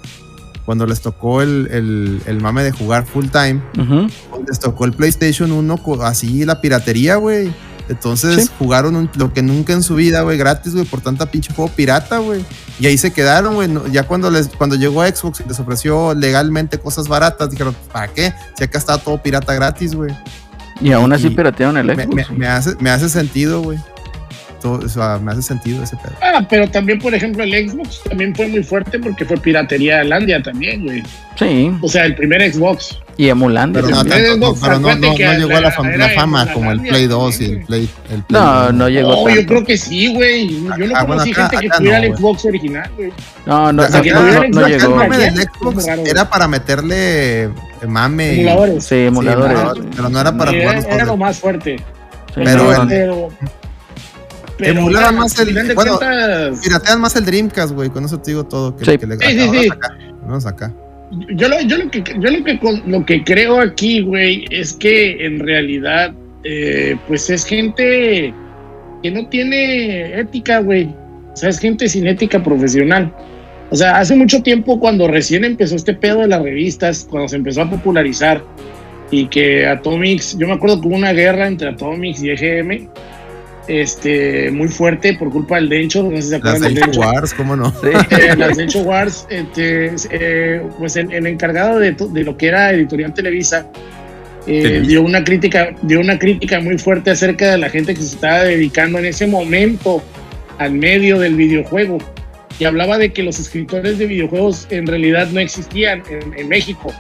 cuando 0.71 0.87
les 0.87 1.01
tocó 1.01 1.43
el, 1.43 1.67
el- 1.73 2.23
el 2.27 2.41
mame 2.41 2.63
de 2.63 2.71
jugar 2.71 3.05
full 3.05 3.27
time, 3.27 3.61
Ujú. 3.77 4.07
les 4.47 4.61
tocó 4.61 4.85
el 4.85 4.93
PlayStation 4.93 5.51
1 5.51 5.77
co- 5.79 6.01
así 6.05 6.45
la 6.45 6.61
piratería, 6.61 7.17
güey. 7.17 7.53
Entonces 7.89 8.45
Sí. 8.45 8.51
jugaron 8.57 8.95
un- 8.95 9.11
lo 9.17 9.33
que 9.33 9.43
nunca 9.43 9.73
en 9.73 9.83
su 9.83 9.97
vida, 9.97 10.23
güey, 10.23 10.39
gratis, 10.39 10.73
güey, 10.75 10.85
por 10.85 11.01
tanta 11.01 11.27
pinche 11.27 11.53
juego 11.53 11.73
pirata, 11.75 12.19
güey. 12.19 12.45
Y 12.79 12.87
ahí 12.87 12.97
se 12.99 13.13
quedaron, 13.13 13.55
güey. 13.57 13.67
No- 13.67 13.85
ya 13.89 14.05
cuando 14.07 14.31
les 14.31 14.47
cuando 14.47 14.77
llegó 14.77 15.05
Xbox 15.05 15.41
y 15.41 15.49
les 15.49 15.59
ofreció 15.59 16.15
legalmente 16.15 16.79
cosas 16.79 17.09
baratas, 17.09 17.51
dijeron, 17.51 17.75
¿para 17.93 18.07
qué? 18.07 18.33
Si 18.57 18.63
acá 18.63 18.79
está 18.79 18.97
todo 18.99 19.21
pirata 19.21 19.53
gratis, 19.55 19.97
güey. 19.97 20.15
Y 20.81 20.93
aún 20.93 21.13
así 21.13 21.27
Y- 21.27 21.31
piratearon 21.31 21.79
el 21.79 21.89
Xbox. 22.01 22.31
me 22.31 22.47
hace, 22.47 22.77
me 22.79 22.91
hace 22.91 23.09
sentido, 23.09 23.61
güey. 23.61 23.79
Todo- 24.61 24.85
O 24.85 24.89
sea, 24.89 25.19
me 25.19 25.33
hace 25.33 25.43
sentido 25.43 25.83
ese 25.83 25.97
pedo. 25.97 26.13
Ah, 26.23 26.45
pero 26.49 26.69
también, 26.69 26.99
por 26.99 27.15
ejemplo, 27.15 27.43
el 27.45 27.71
Xbox 27.71 28.03
también 28.09 28.35
fue 28.35 28.47
muy 28.49 28.63
fuerte 28.63 28.99
porque 28.99 29.25
fue 29.25 29.37
piratería 29.39 29.99
de 29.99 30.05
Landia 30.05 30.43
también, 30.43 30.85
güey. 30.85 31.03
Sí, 31.37 31.71
O 31.81 31.89
sea, 31.89 32.05
el 32.05 32.15
primer 32.15 32.53
Xbox. 32.53 32.99
y 33.17 33.29
emulando. 33.29 33.81
Pero 33.81 33.91
no, 33.91 34.05
tanto, 34.05 34.37
no, 34.37 34.47
Xbox, 34.49 34.61
pero 34.63 34.79
no, 34.81 34.89
no- 34.95 34.97
no 34.97 35.15
llegó 35.17 35.57
a 35.57 35.61
la, 35.61 35.71
fama 36.15 36.53
como 36.53 36.71
el 36.73 36.81
Play 36.81 37.07
2 37.07 37.41
y 37.41 37.45
el 37.47 37.61
Play, 37.65 37.89
el 38.11 38.23
Play 38.23 38.41
No, 38.41 38.73
no 38.73 38.89
llegó 38.89 39.29
No, 39.29 39.35
yo 39.35 39.47
creo 39.47 39.65
que 39.65 39.77
sí, 39.79 40.13
güey. 40.15 40.49
Yo 40.79 40.87
no 40.87 40.95
Ah, 40.97 41.07
conocí 41.07 41.33
acá- 41.33 41.49
gente 41.51 41.67
que 41.69 41.77
tuviera 41.77 41.99
no, 42.01 42.05
el. 42.07 42.17
Xbox 42.17 42.45
original, 42.45 42.91
güey. 42.97 43.13
No, 43.47 43.73
no, 43.73 43.83
O 43.83 43.87
sea, 43.89 43.97
no, 43.99 44.03
que 44.03 44.09
llegó. 44.11 45.03
El 45.03 45.37
Xbox 45.49 45.87
era 46.07 46.29
para 46.31 46.49
meterle 46.49 47.45
eh, 47.45 47.51
mame. 47.89 48.35
Emuladores. 48.41 48.85
Sí, 48.85 48.95
emuladores. 48.97 49.47
Sí, 49.53 49.59
emuladores, 49.59 49.85
pero 49.97 50.09
no 50.11 50.21
era 50.21 50.37
para 50.37 50.51
Sí, 50.51 50.61
jugar 50.61 50.77
era, 50.91 51.05
lo 51.05 51.17
más 51.17 51.39
fuerte. 51.39 51.77
Sí, 52.35 52.41
Pero 52.45 52.85
no, 52.85 52.93
el- 52.93 53.29
pero, 54.61 54.81
Emulaban 54.81 55.17
más 55.17 55.39
el- 55.41 55.49
final 55.49 55.69
de 55.69 55.75
bueno, 55.75 55.99
cuentas, 55.99 56.61
Piratean 56.63 57.01
más 57.01 57.17
el 57.17 57.25
Dreamcast, 57.27 57.73
güey. 57.73 57.91
Con 57.91 58.05
eso 58.05 58.19
te 58.21 58.31
digo 58.31 58.45
todo. 58.45 58.77
Que, 58.77 58.85
Sí. 58.85 58.99
que 58.99 59.07
le 59.07 59.17
Sí, 59.19 59.49
sí, 59.51 59.69
acá. 60.47 60.73
Yo 61.35 61.49
lo, 61.49 61.61
yo 61.63 61.77
lo 61.79 61.91
que 61.91 62.05
yo 62.21 62.31
lo 62.31 62.45
que 62.45 62.59
con- 62.61 62.83
lo 62.87 63.05
que 63.05 63.25
creo 63.25 63.61
aquí, 63.61 64.01
güey, 64.03 64.45
es 64.51 64.73
que 64.75 65.27
en 65.27 65.41
realidad, 65.41 66.13
eh, 66.45 66.97
pues 67.09 67.29
es 67.31 67.45
gente 67.45 68.33
que 69.03 69.11
no 69.11 69.27
tiene 69.29 70.21
ética, 70.21 70.61
güey. 70.61 70.85
O 71.33 71.37
sea, 71.37 71.49
es 71.49 71.59
gente 71.59 71.89
sin 71.89 72.07
ética 72.07 72.43
profesional. 72.43 73.13
O 73.71 73.77
sea, 73.77 73.99
hace 73.99 74.15
mucho 74.15 74.43
tiempo 74.43 74.79
cuando 74.79 75.09
recién 75.09 75.45
empezó 75.45 75.75
este 75.77 75.95
pedo 75.95 76.21
de 76.21 76.29
las 76.29 76.43
revistas, 76.43 77.07
cuando 77.09 77.29
se 77.29 77.37
empezó 77.37 77.63
a 77.63 77.71
popularizar 77.71 78.43
y 79.13 79.27
que 79.27 79.67
Atomics, 79.67 80.37
yo 80.39 80.47
me 80.47 80.53
acuerdo 80.55 80.81
que 80.81 80.89
hubo 80.89 80.97
una 80.97 81.13
guerra 81.13 81.47
entre 81.49 81.69
Atomics 81.71 82.23
y 82.23 82.31
EGM, 82.31 82.89
este, 83.71 84.51
muy 84.51 84.69
fuerte 84.69 85.15
por 85.15 85.31
culpa 85.31 85.57
del 85.57 85.69
Dencho, 85.69 86.03
no 86.03 86.11
sé 86.17 86.23
si 86.23 86.29
se 86.29 86.39
Las 86.39 86.41
acuerdan 86.41 86.63
del 86.63 86.83
Age 86.83 86.87
Dencho 86.91 87.01
Wars, 87.01 87.35
¿cómo 87.35 87.57
no? 87.57 87.71
Sí. 87.71 87.89
eh, 88.11 88.37
las 88.37 88.57
Dencho 88.57 88.81
Wars, 88.81 89.27
este, 89.31 89.93
eh, 90.11 90.63
pues 90.79 90.97
el, 90.97 91.13
el 91.13 91.27
encargado 91.27 91.79
de, 91.79 91.93
de 91.93 92.25
lo 92.25 92.37
que 92.37 92.49
era 92.49 92.73
Editorial 92.73 93.15
Televisa 93.15 93.67
eh, 94.47 94.63
Televisa. 94.63 94.89
dio 94.89 95.03
una 95.03 95.23
crítica, 95.23 95.75
dio 95.83 96.01
una 96.01 96.19
crítica 96.19 96.61
muy 96.61 96.79
fuerte 96.79 97.11
acerca 97.11 97.51
de 97.53 97.59
la 97.59 97.71
gente 97.71 97.95
que 97.95 98.01
se 98.01 98.15
estaba 98.15 98.43
dedicando 98.45 98.99
en 98.99 99.05
ese 99.07 99.27
momento 99.27 100.03
al 100.59 100.73
medio 100.73 101.19
del 101.19 101.37
videojuego 101.37 101.99
y 102.59 102.65
hablaba 102.65 102.99
de 102.99 103.13
que 103.13 103.23
los 103.23 103.39
escritores 103.39 103.99
de 103.99 104.07
videojuegos 104.07 104.67
en 104.71 104.87
realidad 104.87 105.29
no 105.29 105.41
existían 105.41 106.03
en, 106.11 106.39
en 106.39 106.49
México. 106.49 106.93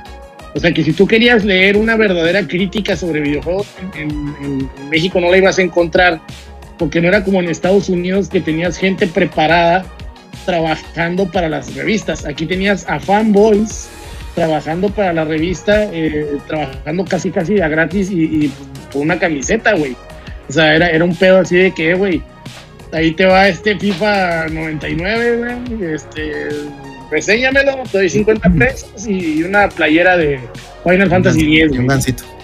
O 0.54 0.58
sea 0.58 0.72
que 0.72 0.82
si 0.82 0.92
tú 0.92 1.06
querías 1.06 1.44
leer 1.44 1.76
una 1.76 1.96
verdadera 1.96 2.46
crítica 2.46 2.96
sobre 2.96 3.20
videojuegos 3.20 3.66
en, 3.96 4.00
en- 4.42 4.68
en 4.80 4.88
México 4.88 5.20
no 5.20 5.30
la 5.30 5.36
ibas 5.36 5.58
a 5.58 5.62
encontrar 5.62 6.20
porque 6.80 7.02
no 7.02 7.08
era 7.08 7.22
como 7.22 7.40
en 7.40 7.50
Estados 7.50 7.90
Unidos 7.90 8.30
que 8.30 8.40
tenías 8.40 8.78
gente 8.78 9.06
preparada 9.06 9.84
trabajando 10.46 11.30
para 11.30 11.50
las 11.50 11.74
revistas. 11.74 12.24
Aquí 12.24 12.46
tenías 12.46 12.88
a 12.88 12.98
fanboys 12.98 13.90
trabajando 14.34 14.88
para 14.88 15.12
la 15.12 15.26
revista, 15.26 15.90
eh, 15.92 16.38
trabajando 16.46 17.04
casi 17.04 17.30
casi 17.30 17.60
a 17.60 17.68
gratis 17.68 18.10
y, 18.10 18.22
y 18.24 18.52
con 18.90 19.02
una 19.02 19.18
camiseta, 19.18 19.74
güey. 19.74 19.94
O 20.48 20.52
sea, 20.52 20.74
era, 20.74 20.88
era 20.88 21.04
un 21.04 21.14
pedo 21.14 21.40
así 21.40 21.56
de 21.56 21.74
que, 21.74 21.92
güey, 21.92 22.22
ahí 22.92 23.12
te 23.12 23.26
va 23.26 23.46
este 23.46 23.78
FIFA 23.78 24.46
99, 24.48 25.36
güey, 25.36 25.92
este, 25.92 26.48
reséñamelo, 27.10 27.82
te 27.92 27.98
doy 27.98 28.08
50 28.08 28.50
pesos 28.54 29.06
y 29.06 29.42
una 29.42 29.68
playera 29.68 30.16
de 30.16 30.40
Final 30.82 31.10
Fantasy 31.10 31.60
X, 31.60 31.78
un 31.78 31.86
gancito. 31.86 32.39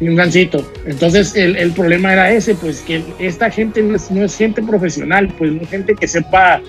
Y 0.00 0.08
un 0.08 0.16
gancito. 0.16 0.66
Entonces 0.86 1.36
el, 1.36 1.56
el 1.56 1.72
problema 1.72 2.12
era 2.12 2.32
ese, 2.32 2.54
pues 2.54 2.80
que 2.80 3.04
esta 3.18 3.50
gente 3.50 3.82
no 3.82 3.96
es, 3.96 4.10
no 4.10 4.24
es 4.24 4.36
gente 4.36 4.62
profesional, 4.62 5.28
pues 5.38 5.52
no 5.52 5.62
es 5.62 5.68
gente 5.68 5.94
que 5.94 6.08
sepa, 6.08 6.60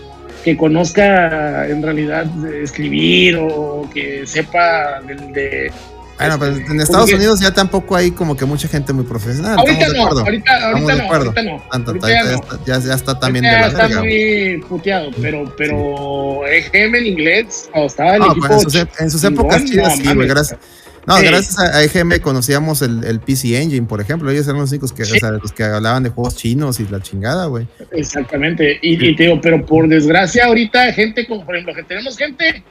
que 0.43 0.57
conozca 0.57 1.67
en 1.67 1.81
realidad 1.81 2.25
escribir 2.53 3.37
o 3.39 3.89
que 3.93 4.25
sepa 4.27 4.99
de... 5.07 5.15
de- 5.15 5.71
Bueno, 6.17 6.37
pues 6.39 6.57
este, 6.57 6.71
en 6.73 6.81
Estados 6.81 7.05
porque- 7.05 7.15
Unidos 7.15 7.39
ya 7.39 7.51
tampoco 7.53 7.95
hay 7.95 8.11
como 8.11 8.35
que 8.35 8.45
mucha 8.45 8.67
gente 8.67 8.91
muy 8.91 9.05
profesional. 9.05 9.57
Ahorita 9.59 9.89
de 9.89 9.97
no, 9.97 10.03
ahorita, 10.07 10.69
ahorita 10.71 10.95
no, 10.95 11.13
ahorita 11.13 11.43
no. 11.43 11.63
Tanto, 11.71 11.91
ahorita 11.91 12.09
ya, 12.09 12.23
ya 12.25 12.35
está, 12.35 12.59
ya, 12.65 12.79
ya 12.79 12.93
está 12.95 13.19
también 13.19 13.45
de 13.45 13.51
la 13.51 13.67
está 13.67 13.87
verga. 13.87 13.99
güey. 14.01 14.57
muy 14.57 14.63
puteado, 14.67 15.09
pero, 15.21 15.53
pero 15.57 16.45
EGM 16.47 16.95
en 16.95 17.05
inglés, 17.07 17.69
cuando 17.71 17.87
estaba 17.87 18.13
el 18.15 18.19
No, 18.19 18.31
equipo 18.33 18.47
pues 18.47 18.63
en 18.63 18.69
sus, 18.71 18.99
en 18.99 19.09
sus 19.11 19.23
épocas 19.23 19.63
chidas, 19.65 19.99
no 19.99 20.09
sí, 20.11 20.15
güey. 20.15 20.27
Gracias, 20.27 20.59
No, 21.07 21.17
Sí. 21.17 21.25
gracias 21.25 21.59
a, 21.59 21.83
EGM 21.83 22.19
conocíamos 22.21 22.81
el, 22.83 23.03
el 23.03 23.19
PC 23.19 23.61
Engine, 23.61 23.87
por 23.87 24.01
ejemplo. 24.01 24.29
Ellos 24.29 24.47
eran 24.47 24.59
los 24.61 24.69
únicos 24.71 24.93
que, 24.93 25.01
o 25.03 25.05
sea, 25.05 25.31
los 25.31 25.51
que 25.51 25.63
hablaban 25.63 26.03
de 26.03 26.09
juegos 26.09 26.35
chinos 26.35 26.79
y 26.79 26.87
la 26.87 27.01
chingada, 27.01 27.47
güey. 27.47 27.67
Exactamente. 27.91 28.79
Y, 28.81 29.03
y 29.03 29.15
te 29.15 29.23
digo, 29.23 29.39
pero 29.41 29.65
por 29.65 29.87
desgracia, 29.87 30.45
ahorita, 30.45 30.91
gente 30.93 31.25
como, 31.27 31.45
por 31.45 31.55
ejemplo, 31.55 31.73
que 31.75 31.83
tenemos 31.83 32.17
gente, 32.17 32.63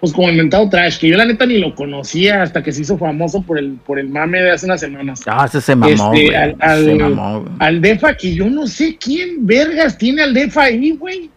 pues 0.00 0.12
como 0.12 0.28
el 0.28 0.36
mentado 0.36 0.68
Trash, 0.68 0.98
que 0.98 1.08
yo 1.08 1.16
la 1.16 1.24
neta 1.24 1.46
ni 1.46 1.58
lo 1.58 1.74
conocía 1.74 2.42
hasta 2.42 2.62
que 2.62 2.72
se 2.72 2.82
hizo 2.82 2.98
famoso 2.98 3.42
por 3.42 3.58
el, 3.58 3.78
por 3.86 3.98
el 3.98 4.08
mame 4.08 4.40
de 4.42 4.50
hace 4.52 4.66
unas 4.66 4.80
semanas. 4.80 5.20
Ah, 5.26 5.46
ese 5.48 5.60
se 5.60 5.74
mamó, 5.76 5.92
Este, 6.14 6.26
güey. 6.26 6.34
al- 6.34 6.56
al- 6.60 6.84
se 6.84 6.94
mamó. 6.94 7.44
Al 7.60 7.80
Defa, 7.80 8.14
que 8.16 8.34
yo 8.34 8.48
no 8.50 8.66
sé 8.66 8.96
quién 8.96 9.46
vergas 9.46 9.96
tiene 9.98 10.22
al 10.22 10.34
Defa 10.34 10.64
ahí, 10.64 10.92
güey. 10.92 11.30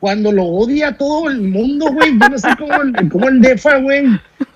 Cuando 0.00 0.30
lo 0.30 0.44
odia 0.44 0.96
todo 0.96 1.28
el 1.28 1.40
mundo, 1.40 1.86
güey. 1.92 2.16
Yo 2.20 2.28
no 2.28 2.38
sé 2.38 2.48
cómo, 2.58 2.72
el- 2.82 3.08
cómo 3.10 3.28
el 3.28 3.40
Defa, 3.40 3.78
güey, 3.78 4.04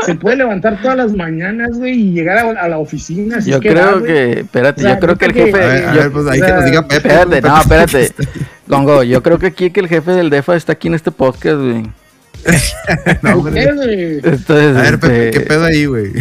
se 0.07 0.15
puede 0.15 0.37
levantar 0.37 0.81
todas 0.81 0.97
las 0.97 1.13
mañanas, 1.15 1.71
güey, 1.79 1.95
y 1.95 2.13
llegar 2.13 2.39
a, 2.39 2.43
a 2.63 2.69
la 2.69 2.79
oficina. 2.79 3.41
Yo 3.41 3.59
que 3.59 3.71
creo 3.71 4.01
va, 4.01 4.07
que, 4.07 4.41
espérate, 4.41 4.83
O 4.83 4.85
sea, 4.85 4.95
yo 4.95 5.01
creo 5.01 5.17
que 5.19 5.25
el 5.27 5.33
jefe. 5.33 5.51
que- 5.53 5.59
A 5.63 5.67
ver, 5.67 5.85
a 5.89 5.95
yo- 5.95 6.01
ver, 6.01 6.11
pues 6.13 6.27
ahí 6.29 6.41
o 6.41 6.47
que 6.47 6.53
nos 6.53 6.65
diga 6.65 6.83
Pepe. 6.83 6.97
espérate, 7.09 7.41
no, 7.43 7.61
espérate. 7.61 8.13
Gongo, 8.69 9.03
yo 9.03 9.23
creo 9.23 9.39
que 9.39 9.47
aquí 9.47 9.71
que 9.71 9.81
el 9.81 9.89
jefe 9.89 10.13
del 10.13 10.31
DEFA 10.31 10.55
está 10.57 10.73
aquí 10.75 10.87
en 10.89 10.95
este 10.95 11.11
podcast, 11.11 11.57
güey. 11.61 11.83
No. 13.23 13.47
Entonces, 13.49 14.77
A 14.77 14.83
ver, 14.83 14.99
Pepe, 14.99 15.29
este, 15.29 15.31
¿qué 15.31 15.41
pedo 15.47 15.65
ahí, 15.65 15.87
güey? 15.87 16.13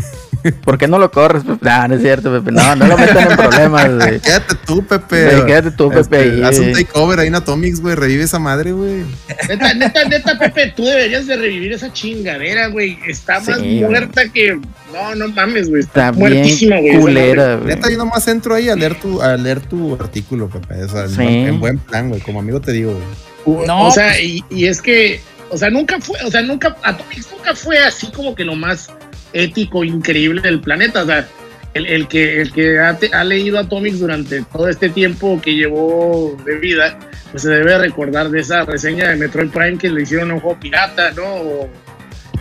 ¿por 0.63 0.77
qué 0.77 0.87
no 0.87 0.97
lo 0.97 1.11
corres, 1.11 1.43
Pepe? 1.43 1.59
No, 1.69 1.87
no 1.87 1.95
es 1.95 2.01
cierto, 2.01 2.31
Pepe. 2.31 2.51
No, 2.51 2.75
no 2.75 2.87
lo 2.87 2.97
metan 2.97 3.31
en 3.31 3.37
problemas, 3.37 3.89
güey. 3.95 4.19
Quédate 4.19 4.55
tú, 4.65 4.85
Pepe. 4.85 5.25
Güey, 5.25 5.45
quédate 5.45 5.71
tú, 5.71 5.89
Pepe, 5.89 5.99
Este, 6.01 6.17
ahí, 6.17 6.43
haz 6.43 6.59
un 6.59 6.71
takeover 6.73 7.19
ahí 7.19 7.27
en 7.27 7.35
Atomics, 7.35 7.81
güey. 7.81 7.95
Revive 7.95 8.23
esa 8.23 8.39
madre, 8.39 8.71
güey. 8.71 9.03
Neta, 9.49 9.73
neta, 9.73 10.03
neta, 10.05 10.37
Pepe, 10.39 10.73
tú 10.75 10.83
deberías 10.85 11.27
de 11.27 11.35
revivir 11.37 11.73
esa 11.73 11.91
chingadera, 11.93 12.67
güey. 12.67 12.97
Está 13.07 13.39
más 13.39 13.57
Sí, 13.59 13.79
güey. 13.79 13.79
muerta 13.81 14.27
que. 14.29 14.59
No, 14.93 15.15
no 15.15 15.27
mames, 15.29 15.69
güey. 15.69 15.81
Está 15.81 16.11
muertísima, 16.11 16.77
güey. 16.79 16.99
culera, 16.99 17.55
güey. 17.55 17.67
Neta, 17.75 17.89
yo 17.89 17.97
nomás 17.97 18.27
entro 18.27 18.55
ahí 18.55 18.69
a 18.69 18.75
leer 18.75 18.95
tu, 18.99 19.21
a 19.21 19.35
leer 19.37 19.59
tu 19.61 19.95
artículo, 19.95 20.49
Pepe. 20.49 20.83
O 20.83 20.89
sea, 20.89 21.03
en 21.03 21.09
Sí. 21.09 21.15
buen- 21.15 21.27
en 21.47 21.59
buen 21.59 21.77
plan, 21.79 22.09
güey. 22.09 22.21
Como 22.21 22.39
amigo 22.39 22.59
te 22.61 22.71
digo, 22.71 22.91
güey. 22.93 23.55
madre. 23.57 23.67
No, 23.67 23.87
o 23.87 23.91
sea, 23.91 24.09
pues- 24.09 24.21
y, 24.23 24.43
y 24.49 24.65
es 24.67 24.81
que. 24.81 25.21
O 25.49 25.57
sea, 25.57 25.69
nunca 25.69 25.99
fue. 25.99 26.17
O 26.25 26.31
sea, 26.31 26.41
nunca. 26.41 26.75
Atomics 26.83 27.27
nunca 27.31 27.53
fue 27.55 27.77
así 27.79 28.07
como 28.11 28.33
que 28.35 28.43
lo 28.45 28.55
más 28.55 28.89
ético, 29.33 29.83
increíble 29.83 30.41
del 30.41 30.59
planeta. 30.61 31.03
O 31.03 31.05
sea. 31.05 31.27
El, 31.73 31.85
el 31.87 32.09
que, 32.09 32.41
el 32.41 32.51
que 32.51 32.79
ha, 32.79 32.97
te- 32.97 33.13
ha 33.13 33.23
leído 33.23 33.57
Atomics 33.57 34.01
durante 34.01 34.41
todo 34.51 34.67
este 34.67 34.89
tiempo 34.89 35.39
que 35.41 35.55
llevó 35.55 36.35
de 36.45 36.57
vida, 36.59 36.99
pues 37.31 37.43
se 37.43 37.49
debe 37.49 37.77
recordar 37.77 38.29
de 38.29 38.41
esa 38.41 38.65
reseña 38.65 39.07
de 39.07 39.15
Metroid 39.15 39.47
Prime 39.51 39.77
que 39.77 39.89
le 39.89 40.01
hicieron 40.01 40.31
a 40.31 40.33
un 40.33 40.41
juego 40.41 40.59
pirata, 40.59 41.11
¿no? 41.11 41.23
O, 41.23 41.69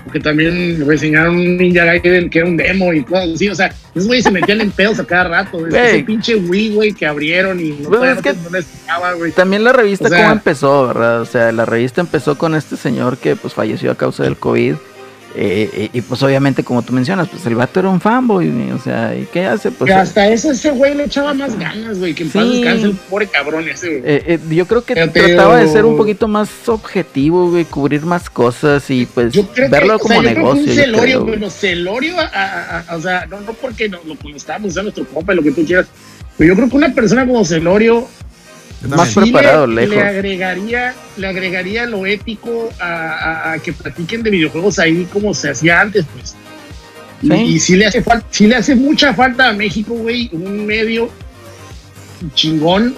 o 0.05 0.11
que 0.13 0.19
también 0.19 0.85
reseñaron 0.85 1.37
un 1.37 1.57
Ninja 1.59 1.85
Gaiden 1.85 2.29
que 2.29 2.41
era 2.41 2.49
un 2.49 2.57
demo 2.57 2.93
y 2.93 3.05
cosas 3.05 3.29
así. 3.37 3.49
O 3.49 3.55
sea, 3.55 3.73
esos 3.95 4.09
güeyes 4.09 4.25
se 4.25 4.33
metían 4.33 4.63
en 4.63 4.73
pedos 4.73 4.99
a 4.99 5.05
cada 5.05 5.29
rato. 5.29 5.65
Es 5.65 5.75
ese 5.75 6.03
pinche 6.03 6.35
Wii, 6.35 6.75
güey, 6.75 6.93
que 6.93 7.07
abrieron 7.07 7.61
y 7.61 7.69
no, 7.71 7.89
Pues 7.89 8.17
es 8.17 8.23
que- 8.25 8.33
no 8.33 8.51
les 8.51 8.67
güey. 9.17 9.31
También 9.31 9.63
la 9.63 9.73
revista 9.73 10.07
O 10.07 10.09
sea- 10.09 10.23
cómo 10.23 10.33
empezó, 10.33 10.89
¿verdad? 10.89 11.21
O 11.21 11.25
sea, 11.25 11.53
la 11.53 11.65
revista 11.67 12.01
empezó 12.01 12.37
con 12.37 12.57
este 12.57 12.77
señor 12.77 13.17
que 13.17 13.37
pues 13.37 13.55
falleció 13.55 13.93
a 13.93 13.95
causa 13.95 14.25
del 14.25 14.37
COVID. 14.37 14.75
Eh, 15.37 15.89
y, 15.93 16.01
pues 16.01 16.23
obviamente 16.23 16.65
como 16.65 16.83
tú 16.83 16.93
mencionas, 16.93 17.29
pues 17.29 17.45
el 17.47 17.55
vato 17.55 17.81
era 17.81 17.89
un 17.89 18.01
fanboy, 18.01 18.71
o 18.73 18.79
sea, 18.79 19.15
¿y 19.17 19.27
qué 19.33 19.45
hace? 19.47 19.71
Pues 19.71 19.89
que 19.89 19.95
hasta 19.95 20.29
eso 20.29 20.51
ese 20.51 20.71
güey 20.71 20.95
le 20.95 21.05
echaba 21.05 21.33
más 21.35 21.59
ganas, 21.59 21.99
güey, 21.99 22.15
que 22.15 22.25
en 22.25 22.31
paz 22.31 22.45
Sí. 22.45 22.57
descanse 22.63 22.87
el 22.87 22.93
pobre 23.09 23.27
cabrón 23.29 23.69
ese, 23.69 23.89
güey. 24.01 24.13
eh, 24.13 24.23
eh, 24.27 24.39
yo 24.51 24.67
creo 24.67 24.85
que 24.85 24.95
Pero 24.95 25.13
trataba 25.13 25.59
de 25.59 25.69
ser 25.69 25.85
un 25.85 25.97
poquito 25.97 26.27
más 26.29 26.49
objetivo, 26.67 27.51
güey, 27.51 27.65
cubrir 27.65 28.03
más 28.03 28.29
cosas 28.29 28.89
y 28.91 29.07
pues 29.07 29.33
Yo 29.33 29.47
creo 29.49 29.71
verlo 29.71 29.91
que, 29.91 29.95
o 29.95 29.99
como 30.01 30.21
sea, 30.23 30.23
yo 30.23 30.35
creo 30.35 30.35
que 30.35 30.41
negocio. 30.61 30.73
un 30.73 30.77
celorio, 30.79 31.21
güey. 31.23 31.31
bueno, 31.37 31.51
celorio, 31.51 32.19
a- 32.19 32.25
a- 32.25 32.85
a- 32.89 32.97
o 32.97 33.01
sea, 33.01 33.27
no, 33.27 33.41
no 33.41 33.53
porque 33.55 33.89
no, 33.89 33.99
lo 34.05 34.17
que 34.17 34.31
estábamos 34.35 34.71
usando 34.73 34.91
nuestro 34.93 35.05
compa 35.15 35.33
y 35.33 35.37
lo 35.37 35.43
que 35.43 35.53
tú 35.53 35.65
quieras, 35.65 35.87
pero 36.37 36.49
yo 36.49 36.57
creo 36.57 36.69
que 36.69 36.77
una 36.77 36.93
persona 36.95 37.27
como 37.27 37.45
celorio 37.45 38.07
Más 38.89 39.15
preparado, 39.15 39.67
le, 39.67 39.83
lejos. 39.83 39.97
le 39.97 40.03
agregaría, 40.03 40.95
le 41.17 41.27
agregaría 41.27 41.85
lo 41.87 42.07
ético 42.07 42.71
a, 42.81 42.85
a- 42.87 43.53
a 43.53 43.59
que 43.59 43.73
platiquen 43.73 44.23
de 44.23 44.31
videojuegos 44.31 44.79
ahí 44.79 45.07
como 45.13 45.35
se 45.35 45.51
hacía 45.51 45.81
antes, 45.81 46.07
pues. 46.15 46.35
Y, 47.23 47.29
Sí. 47.29 47.35
y 47.35 47.61
sí 47.61 47.77
le 47.77 47.85
hace 47.87 48.03
falta, 48.03 48.27
sí 48.31 48.47
le 48.47 48.57
hace 48.57 48.75
mucha 48.75 49.13
falta 49.13 49.49
a 49.51 49.53
México, 49.53 49.93
güey, 49.93 50.31
un 50.33 50.65
medio 50.65 51.11
chingón 52.35 52.95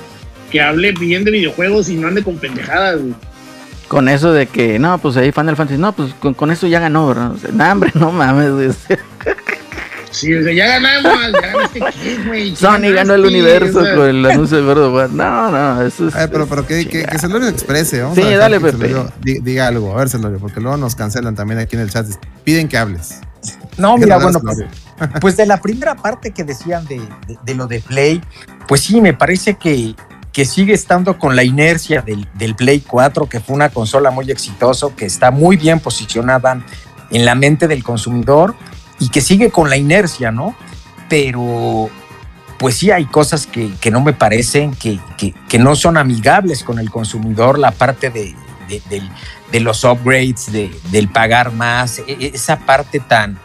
que 0.50 0.60
hable 0.60 0.92
bien 0.92 1.24
de 1.24 1.30
videojuegos 1.30 1.88
y 1.88 1.94
no 1.96 2.08
ande 2.08 2.22
con 2.22 2.36
pendejadas, 2.36 3.00
güey. 3.00 3.14
Con 3.88 4.08
eso 4.08 4.32
de 4.32 4.46
que, 4.46 4.78
no, 4.78 4.98
pues 4.98 5.16
ahí 5.16 5.32
Final 5.32 5.56
Fantasy, 5.56 5.78
no, 5.80 5.92
pues 5.92 6.14
con, 6.14 6.34
con 6.34 6.50
eso 6.50 6.66
ya 6.66 6.80
ganó, 6.80 7.08
¿verdad? 7.08 7.32
O 7.32 7.38
sea, 7.38 7.50
nah, 7.52 7.72
hombre, 7.72 7.90
no 7.94 8.10
mames, 8.12 8.50
güey. 8.52 8.68
Sí, 10.12 10.32
o 10.34 10.42
sea, 10.42 10.52
ya 10.52 10.66
ganamos, 10.66 11.32
ya 11.32 11.40
ganaste 11.40 11.80
qué, 12.02 12.18
güey. 12.26 12.50
¿Qué 12.50 12.56
Sony 12.56 12.92
ganó 12.94 13.14
el 13.14 13.24
universo 13.24 13.80
O 13.80 13.84
sea, 13.84 13.94
con 13.96 14.08
el 14.08 14.24
anuncio 14.26 14.62
de 14.62 14.88
War. 14.88 15.10
No, 15.10 15.50
no, 15.50 15.82
eso 15.82 16.06
es. 16.08 16.14
A 16.14 16.18
ver, 16.20 16.30
pero, 16.30 16.46
pero 16.46 16.66
que, 16.66 16.86
que, 16.86 17.04
que 17.04 17.18
Celorio 17.18 17.48
exprese, 17.48 18.02
vamos 18.02 18.16
Sí, 18.16 18.22
a 18.22 18.38
dale, 18.38 18.58
que 18.58 18.64
Pepe. 18.66 18.78
Celorio 18.88 19.12
di- 19.20 19.40
diga 19.40 19.66
algo, 19.66 19.92
a 19.92 19.96
ver, 19.96 20.08
Celorio, 20.08 20.38
porque 20.38 20.60
luego 20.60 20.76
nos 20.76 20.94
cancelan 20.94 21.34
también 21.34 21.58
aquí 21.60 21.76
en 21.76 21.82
el 21.82 21.90
chat. 21.90 22.06
Piden 22.44 22.68
que 22.68 22.78
hables. 22.78 23.20
No, 23.78 23.96
mira, 23.96 24.18
bueno, 24.18 24.38
pues, 24.40 24.58
pues 25.20 25.36
de 25.36 25.46
la 25.46 25.60
primera 25.60 25.96
parte 25.96 26.30
que 26.30 26.44
decían 26.44 26.86
de, 26.86 26.98
de- 27.26 27.38
de 27.42 27.54
lo 27.54 27.66
de 27.66 27.80
Play, 27.80 28.20
pues 28.68 28.82
sí, 28.82 29.00
me 29.00 29.14
parece 29.14 29.54
que, 29.54 29.94
que 30.30 30.44
sigue 30.44 30.74
estando 30.74 31.18
con 31.18 31.34
la 31.36 31.42
inercia 31.42 32.02
del, 32.02 32.28
del 32.34 32.54
Play 32.54 32.80
4, 32.86 33.28
que 33.28 33.40
fue 33.40 33.56
una 33.56 33.70
consola 33.70 34.10
muy 34.10 34.30
exitosa, 34.30 34.88
que 34.94 35.06
está 35.06 35.30
muy 35.30 35.56
bien 35.56 35.80
posicionada 35.80 36.60
en 37.10 37.24
la 37.24 37.34
mente 37.34 37.66
del 37.66 37.82
consumidor 37.82 38.54
y 39.04 39.08
que 39.08 39.20
sigue 39.20 39.50
con 39.50 39.68
la 39.68 39.76
inercia, 39.76 40.30
¿no? 40.30 40.54
Pero 41.08 41.90
pues 42.58 42.76
sí 42.76 42.90
hay 42.92 43.06
cosas 43.06 43.46
que, 43.46 43.72
que 43.80 43.90
no 43.90 44.00
me 44.00 44.12
parecen, 44.12 44.74
que, 44.74 45.00
que- 45.18 45.34
que 45.48 45.58
no 45.58 45.74
son 45.74 45.96
amigables 45.96 46.62
con 46.62 46.78
el 46.78 46.90
consumidor, 46.90 47.58
la 47.58 47.72
parte 47.72 48.08
de, 48.10 48.34
de- 48.68 49.60
los 49.60 49.82
upgrades, 49.84 50.50
de, 50.52 50.70
del 50.90 51.08
pagar 51.08 51.52
más, 51.52 51.98
e- 51.98 52.04
e- 52.08 52.30
esa 52.34 52.60
parte 52.60 53.00
tan, 53.00 53.36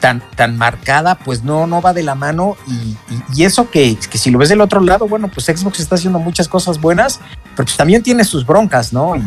tan, 0.00 0.22
tan 0.34 0.56
marcada, 0.56 1.16
pues 1.16 1.44
no, 1.44 1.66
no 1.66 1.80
va 1.82 1.92
de 1.92 2.02
la 2.02 2.14
mano. 2.14 2.56
Y, 2.66 2.72
y- 2.72 2.96
y 3.36 3.44
eso 3.44 3.70
que, 3.70 3.96
que 4.10 4.18
si 4.18 4.30
lo 4.30 4.38
ves 4.38 4.48
del 4.48 4.60
otro 4.62 4.80
lado, 4.80 5.06
bueno, 5.06 5.28
pues 5.28 5.46
Xbox 5.46 5.78
está 5.80 5.94
haciendo 5.96 6.18
muchas 6.18 6.48
cosas 6.48 6.80
buenas, 6.80 7.20
pero 7.54 7.64
pues 7.66 7.76
también 7.76 8.02
tiene 8.02 8.24
sus 8.24 8.44
broncas, 8.46 8.92
¿no? 8.92 9.14
Y, 9.16 9.22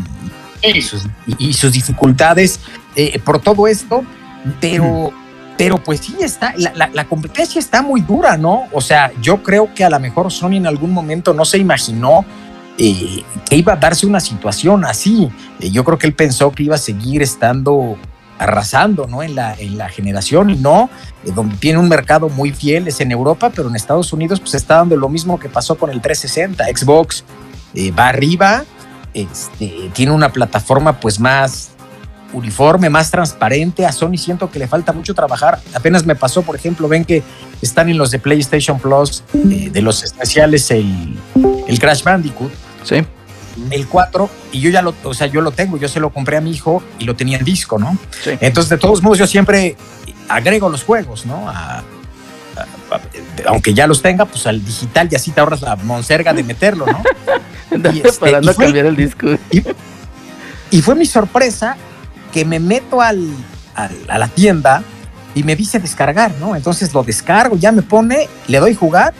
y 0.79 0.81
sus, 0.81 1.05
y- 1.27 1.49
y 1.49 1.53
sus 1.53 1.71
dificultades 1.71 2.59
eh, 2.95 3.19
por 3.23 3.39
todo 3.39 3.67
esto, 3.67 4.03
pero, 4.59 5.11
pero 5.57 5.77
pues 5.81 6.01
sí 6.01 6.15
está, 6.19 6.53
la, 6.57 6.89
la- 6.93 7.05
competencia 7.05 7.59
está 7.59 7.81
muy 7.81 8.01
dura, 8.01 8.37
¿no? 8.37 8.63
O 8.73 8.81
sea, 8.81 9.11
yo 9.21 9.41
creo 9.41 9.73
que 9.73 9.83
a 9.85 9.89
lo 9.89 9.99
mejor 9.99 10.31
Sony 10.31 10.53
en 10.55 10.67
algún 10.67 10.91
momento 10.91 11.33
no 11.33 11.45
se 11.45 11.57
imaginó 11.57 12.25
eh, 12.77 13.23
que 13.49 13.55
iba 13.55 13.73
a 13.73 13.75
darse 13.77 14.05
una 14.05 14.19
situación 14.19 14.83
así. 14.83 15.29
Eh, 15.61 15.71
yo 15.71 15.83
creo 15.85 15.97
que 15.97 16.07
él 16.07 16.13
pensó 16.13 16.51
que 16.51 16.63
iba 16.63 16.75
a 16.75 16.79
seguir 16.79 17.21
estando 17.21 17.97
arrasando 18.37 19.07
¿no? 19.07 19.23
en, 19.23 19.33
la, 19.33 19.53
en 19.57 19.77
la 19.77 19.87
generación 19.87 20.61
no, 20.61 20.89
eh, 21.23 21.31
donde 21.33 21.55
tiene 21.55 21.79
un 21.79 21.87
mercado 21.87 22.27
muy 22.27 22.51
fiel 22.51 22.89
es 22.89 22.99
en 22.99 23.11
Europa, 23.13 23.49
pero 23.55 23.69
en 23.69 23.77
Estados 23.77 24.11
Unidos 24.11 24.41
pues 24.41 24.55
está 24.55 24.75
dando 24.75 24.97
lo 24.97 25.07
mismo 25.07 25.39
que 25.39 25.47
pasó 25.47 25.77
con 25.77 25.89
el 25.89 26.01
360. 26.01 26.65
Xbox 26.65 27.23
va 27.97 28.09
arriba, 28.09 28.65
este, 29.13 29.89
tiene 29.93 30.11
una 30.11 30.33
plataforma 30.33 30.99
pues 30.99 31.17
más 31.19 31.74
uniforme, 32.35 32.89
más 32.89 33.09
transparente. 33.11 33.85
A 33.85 33.91
Sony 33.91 34.17
siento 34.17 34.51
que 34.51 34.59
le 34.59 34.67
falta 34.67 34.91
mucho 34.93 35.13
trabajar. 35.13 35.59
Apenas 35.73 36.05
me 36.05 36.15
pasó, 36.15 36.41
por 36.43 36.55
ejemplo, 36.55 36.87
ven 36.87 37.05
que 37.05 37.23
están 37.61 37.89
en 37.89 37.97
los 37.97 38.11
de 38.11 38.19
PlayStation 38.19 38.79
Plus, 38.79 39.23
eh, 39.33 39.69
de 39.71 39.81
los 39.81 40.03
especiales, 40.03 40.69
el, 40.71 41.17
el 41.67 41.79
Crash 41.79 42.03
Bandicoot 42.03 42.51
Sí. 42.83 43.03
el 43.71 43.87
4 43.87 44.29
y 44.51 44.59
yo 44.59 44.69
ya 44.69 44.81
lo, 44.83 44.93
o 45.03 45.13
sea, 45.13 45.27
yo 45.27 45.41
lo 45.41 45.51
tengo, 45.51 45.77
yo 45.77 45.87
se 45.87 45.99
lo 45.99 46.11
compré 46.11 46.37
a 46.37 46.41
mi 46.41 46.51
hijo 46.51 46.83
y 46.99 47.05
lo 47.05 47.15
tenía 47.15 47.37
en 47.39 47.45
disco, 47.45 47.79
¿no? 47.79 47.97
Sí. 48.23 48.31
Entonces, 48.41 48.69
de 48.69 48.77
todos 48.77 49.01
modos, 49.01 49.17
yo 49.17 49.25
siempre 49.27 49.75
agrego 50.29 50.69
los 50.69 50.83
juegos, 50.83 51.25
¿no? 51.25 51.49
A- 51.49 51.83
aunque 53.47 53.73
ya 53.73 53.87
los 53.87 54.01
tenga, 54.01 54.25
pues 54.25 54.45
al 54.47 54.63
digital 54.63 55.09
y 55.11 55.15
así 55.15 55.31
te 55.31 55.39
ahorras 55.41 55.61
la 55.61 55.75
monserga 55.77 56.33
de 56.33 56.43
meterlo, 56.43 56.85
¿no? 56.85 57.01
Y 57.93 57.97
este, 57.97 58.07
esperando 58.07 58.47
y 58.47 58.51
a 58.51 58.53
fue- 58.53 58.65
cambiar 58.65 58.85
el 58.85 58.95
disco. 58.95 59.27
Y 60.71 60.81
fue 60.81 60.95
mi 60.95 61.05
sorpresa 61.05 61.75
que 62.35 62.43
me 62.43 62.59
meto 62.59 62.99
al, 63.01 63.29
al- 63.75 63.97
a 64.09 64.17
la 64.17 64.27
tienda 64.27 64.83
y 65.33 65.43
me 65.43 65.55
dice 65.55 65.79
descargar, 65.79 66.33
¿no? 66.41 66.53
Entonces 66.57 66.93
lo 66.93 67.01
descargo, 67.01 67.55
ya 67.55 67.71
me 67.71 67.81
pone, 67.81 68.27
le 68.47 68.59
doy 68.59 68.75
jugar 68.75 69.13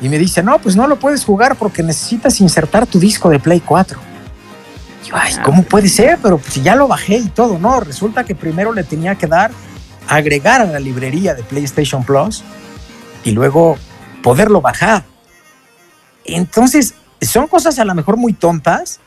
y 0.00 0.08
me 0.08 0.18
dice, 0.18 0.42
no, 0.42 0.58
pues 0.58 0.74
no 0.74 0.88
lo 0.88 0.98
puedes 0.98 1.24
jugar 1.24 1.54
porque 1.54 1.84
necesitas 1.84 2.40
insertar 2.40 2.84
tu 2.84 2.98
disco 2.98 3.30
de 3.30 3.38
Play 3.38 3.60
4. 3.60 3.96
Y 5.04 5.08
yo, 5.08 5.14
ay, 5.16 5.34
¿cómo 5.44 5.62
puede 5.62 5.88
ser? 5.88 6.18
Pero 6.20 6.40
si 6.48 6.60
ya 6.60 6.74
lo 6.74 6.88
bajé 6.88 7.18
y 7.18 7.28
todo, 7.28 7.60
no, 7.60 7.78
resulta 7.78 8.24
que 8.24 8.34
primero 8.34 8.72
le 8.72 8.82
tenía 8.82 9.14
que 9.14 9.28
dar, 9.28 9.52
agregar 10.08 10.60
a 10.60 10.64
la 10.64 10.80
librería 10.80 11.34
de 11.36 11.44
PlayStation 11.44 12.02
Plus 12.02 12.42
y 13.22 13.30
luego 13.30 13.78
poderlo 14.20 14.60
bajar. 14.60 15.04
Entonces, 16.24 16.94
son 17.20 17.46
cosas 17.46 17.78
a 17.78 17.84
lo 17.84 17.94
mejor 17.94 18.16
muy 18.16 18.32
tontas, 18.32 18.98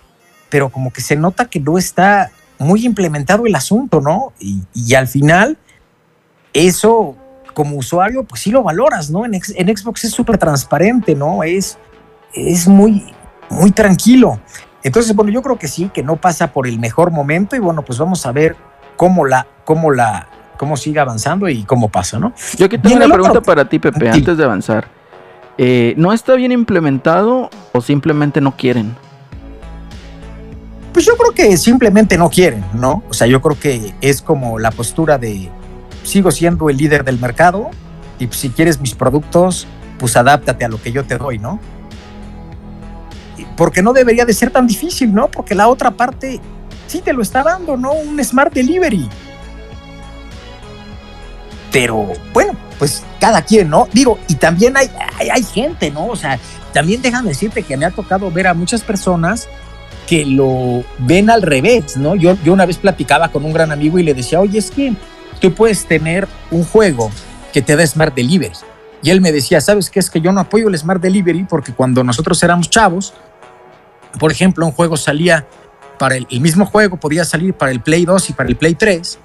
pero 0.50 0.70
como 0.70 0.94
que 0.94 1.02
se 1.02 1.18
nota 1.18 1.50
que 1.50 1.60
no 1.60 1.78
está 1.78 2.32
muy 2.62 2.86
implementado 2.86 3.46
el 3.46 3.56
asunto, 3.56 4.00
¿no? 4.02 4.34
Y, 4.40 4.62
y 4.74 4.94
al 4.96 5.08
final, 5.08 5.58
eso 6.54 7.16
como 7.54 7.76
usuario, 7.78 8.24
pues 8.24 8.42
sí 8.42 8.52
lo 8.52 8.64
valoras, 8.64 9.10
¿no? 9.10 9.26
En, 9.26 9.34
en 9.36 9.78
Xbox 9.78 10.06
es 10.06 10.12
súper 10.12 10.38
transparente, 10.38 11.16
¿no? 11.16 11.44
Es, 11.44 11.78
es 12.34 12.68
muy, 12.68 13.14
muy 13.50 13.72
tranquilo. 13.72 14.40
Entonces, 14.84 15.14
bueno, 15.16 15.32
yo 15.32 15.42
creo 15.42 15.60
que 15.60 15.68
sí, 15.68 15.90
que 15.94 16.02
no 16.02 16.16
pasa 16.16 16.54
por 16.54 16.66
el 16.68 16.80
mejor 16.80 17.12
momento 17.12 17.56
y 17.56 17.60
bueno, 17.60 17.84
pues 17.84 18.00
vamos 18.00 18.26
a 18.26 18.32
ver 18.32 18.56
cómo 18.96 19.26
la, 19.26 19.46
cómo 19.66 19.92
la, 19.92 20.28
cómo 20.58 20.78
sigue 20.78 21.00
avanzando 21.00 21.50
y 21.50 21.64
cómo 21.66 21.90
pasa, 21.90 22.20
¿no? 22.20 22.34
Yo 22.58 22.66
aquí 22.68 22.78
tengo 22.78 22.96
en 22.96 23.04
una 23.04 23.14
pregunta 23.14 23.40
otro- 23.40 23.44
para 23.44 23.68
ti, 23.68 23.80
Pepe, 23.80 24.12
Sí. 24.12 24.20
antes 24.20 24.38
de 24.38 24.44
avanzar. 24.44 24.88
Eh, 25.58 25.94
¿No 25.98 26.14
está 26.14 26.36
bien 26.36 26.52
implementado 26.54 27.50
o 27.74 27.82
simplemente 27.82 28.40
no 28.42 28.56
quieren? 28.56 28.96
Pues 30.94 31.06
yo 31.06 31.16
creo 31.16 31.32
que 31.32 31.56
simplemente 31.58 32.18
no 32.18 32.30
quieren, 32.30 32.66
¿no? 32.74 33.04
O 33.10 33.14
sea, 33.14 33.28
yo 33.28 33.42
creo 33.42 33.58
que 33.58 33.94
es 34.02 34.22
como 34.22 34.60
la 34.60 34.72
postura 34.72 35.18
de 35.18 35.50
sigo 36.04 36.32
siendo 36.32 36.70
el 36.70 36.78
líder 36.78 37.04
del 37.04 37.20
mercado 37.20 37.70
y 38.20 38.28
pues, 38.28 38.40
si 38.40 38.50
quieres 38.50 38.82
mis 38.82 38.94
productos, 38.94 39.68
pues 39.98 40.18
adáptate 40.18 40.66
a 40.66 40.68
lo 40.68 40.82
que 40.82 40.92
yo 40.92 41.06
te 41.06 41.18
doy, 41.18 41.40
¿no? 41.40 41.60
Porque 43.56 43.82
no 43.82 43.94
debería 43.94 44.26
de 44.26 44.34
ser 44.34 44.52
tan 44.52 44.68
difícil, 44.68 45.14
¿no? 45.14 45.30
Porque 45.30 45.56
la 45.56 45.68
otra 45.70 45.92
parte 45.92 46.42
sí 46.88 47.02
te 47.02 47.14
lo 47.14 47.22
está 47.22 47.44
dando, 47.44 47.78
¿no? 47.78 47.94
Un 47.94 48.22
smart 48.24 48.54
delivery. 48.54 49.08
Pero 51.72 52.08
bueno, 52.34 52.54
pues 52.78 53.04
cada 53.20 53.42
quien, 53.44 53.70
¿no? 53.70 53.88
Digo, 53.94 54.20
y 54.28 54.36
también 54.36 54.76
hay, 54.76 54.90
hay, 55.18 55.30
hay 55.30 55.44
gente, 55.44 55.90
¿no? 55.90 56.08
O 56.08 56.16
sea, 56.16 56.38
también 56.74 57.02
déjame 57.02 57.30
decirte 57.30 57.64
que 57.64 57.78
me 57.78 57.86
ha 57.86 57.92
tocado 57.92 58.30
ver 58.30 58.48
a 58.48 58.54
muchas 58.54 58.82
personas 58.82 59.48
que 60.08 60.26
lo 60.26 60.84
ven 61.00 61.30
al 61.30 61.42
revés, 61.42 61.98
¿no? 61.98 62.16
Yo, 62.16 62.38
yo 62.44 62.54
una 62.54 62.66
vez 62.66 62.78
platicaba 62.78 63.30
con 63.30 63.46
un 63.46 63.54
gran 63.54 63.72
amigo 63.72 64.00
y 64.00 64.04
le 64.04 64.14
decía, 64.14 64.40
oye, 64.40 64.60
es 64.60 64.72
que 64.72 64.94
tú 65.40 65.54
puedes 65.54 65.86
tener 65.86 66.28
un 66.50 66.64
juego 66.64 67.12
que 67.54 67.62
te 67.62 67.76
da 67.76 67.86
Smart 67.86 68.14
Delivery. 68.14 68.54
Y 69.04 69.10
él 69.10 69.22
me 69.22 69.32
decía, 69.32 69.62
¿sabes 69.62 69.90
qué? 69.90 70.00
Es 70.00 70.10
que 70.10 70.22
yo 70.22 70.32
no 70.32 70.42
apoyo 70.42 70.68
el 70.68 70.78
Smart 70.78 71.02
Delivery 71.02 71.46
porque 71.46 71.74
cuando 71.74 72.04
nosotros 72.04 72.42
éramos 72.44 72.70
chavos, 72.70 73.14
por 74.20 74.32
ejemplo, 74.32 74.66
un 74.66 74.72
juego 74.72 74.98
salía 74.98 75.48
para 75.98 76.16
el, 76.16 76.28
el 76.30 76.42
mismo 76.42 76.66
juego, 76.66 76.98
podía 76.98 77.26
salir 77.26 77.54
para 77.54 77.72
el 77.72 77.82
Play 77.82 78.06
2 78.06 78.30
y 78.30 78.34
para 78.34 78.50
el 78.50 78.56
Play 78.56 78.76
3, 78.76 79.20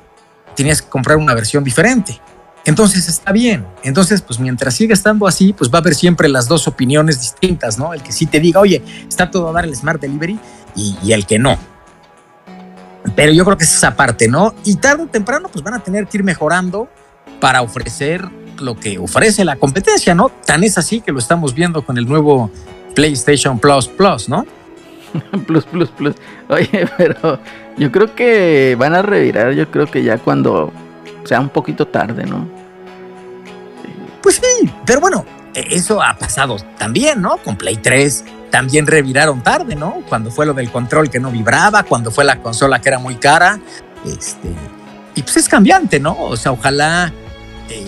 tenías 0.55 0.83
que 0.83 0.89
comprar 0.89 1.19
una 1.19 1.35
versión 1.35 1.63
diferente. 1.65 2.21
Entonces 2.67 3.09
está 3.09 3.31
bien. 3.31 3.65
Entonces, 3.85 4.23
pues 4.23 4.41
mientras 4.41 4.75
siga 4.75 4.93
estando 4.93 5.29
así, 5.29 5.53
pues 5.53 5.71
va 5.71 5.79
a 5.79 5.81
haber 5.81 5.95
siempre 5.95 6.29
las 6.29 6.49
dos 6.49 6.67
opiniones 6.67 7.21
distintas, 7.21 7.79
¿no? 7.79 7.95
El 7.95 8.03
que 8.03 8.11
sí 8.11 8.27
te 8.27 8.41
diga, 8.41 8.61
oye, 8.61 8.83
está 9.09 9.31
todo 9.31 9.49
a 9.51 9.53
dar 9.53 9.65
el 9.65 9.77
Smart 9.77 10.01
Delivery 10.01 10.39
y, 10.77 10.97
y 11.03 11.13
el 11.13 11.27
que 11.27 11.39
no. 11.39 11.59
Pero 13.15 13.33
yo 13.33 13.45
creo 13.45 13.57
que 13.57 13.65
es 13.65 13.75
esa 13.75 13.97
parte, 13.97 14.29
¿no? 14.29 14.55
Y 14.65 14.77
tarde 14.77 15.05
o 15.05 15.07
temprano, 15.07 15.49
pues 15.51 15.65
van 15.65 15.75
a 15.75 15.81
tener 15.81 16.07
que 16.07 16.19
ir 16.19 16.25
mejorando 16.25 16.89
para 17.41 17.63
ofrecer 17.63 18.29
lo 18.59 18.79
que 18.79 18.99
ofrece 18.99 19.45
la 19.45 19.57
competencia, 19.57 20.15
¿no? 20.15 20.29
Tan 20.29 20.65
es 20.65 20.79
así 20.79 21.01
que 21.01 21.13
lo 21.13 21.19
estamos 21.19 21.55
viendo 21.55 21.85
con 21.85 21.99
el 21.99 22.07
nuevo 22.07 22.51
PlayStation 22.95 23.59
Plus 23.59 23.89
Plus, 23.89 24.29
¿no? 24.29 24.47
plus, 25.47 25.65
plus, 25.65 25.89
plus. 25.91 26.15
Oye, 26.49 26.89
pero 26.97 27.39
yo 27.77 27.93
creo 27.93 28.15
que 28.15 28.77
van 28.79 28.95
a 28.95 29.03
revirar, 29.03 29.53
yo 29.53 29.71
creo 29.71 29.87
que 29.87 30.03
ya 30.03 30.19
cuando 30.19 30.73
sea 31.25 31.41
un 31.41 31.49
poquito 31.49 31.87
tarde, 31.87 32.25
¿no? 32.25 32.49
Pues 34.23 34.37
sí, 34.37 34.71
pero 34.85 35.01
bueno, 35.01 35.25
e- 35.55 35.67
eso 35.71 36.03
ha 36.03 36.17
pasado 36.17 36.57
también, 36.79 37.21
¿no? 37.23 37.37
Con 37.39 37.57
Play 37.57 37.77
3 37.77 38.25
también 38.51 38.87
reviraron 38.87 39.43
tarde, 39.43 39.75
¿no? 39.75 40.03
Cuando 40.09 40.31
fue 40.31 40.47
lo 40.47 40.55
del 40.55 40.71
control 40.71 41.11
que 41.11 41.21
no 41.21 41.31
vibraba, 41.31 41.83
cuando 41.83 42.11
fue 42.11 42.25
la 42.25 42.41
consola 42.41 42.81
que 42.81 42.89
era 42.89 42.99
muy 42.99 43.17
cara, 43.17 43.59
este, 44.05 44.49
y 45.15 45.23
pues 45.23 45.37
es 45.39 45.49
cambiante, 45.49 45.99
¿no? 46.01 46.17
O 46.19 46.37
sea, 46.37 46.53
ojalá, 46.53 47.13
eh, 47.69 47.85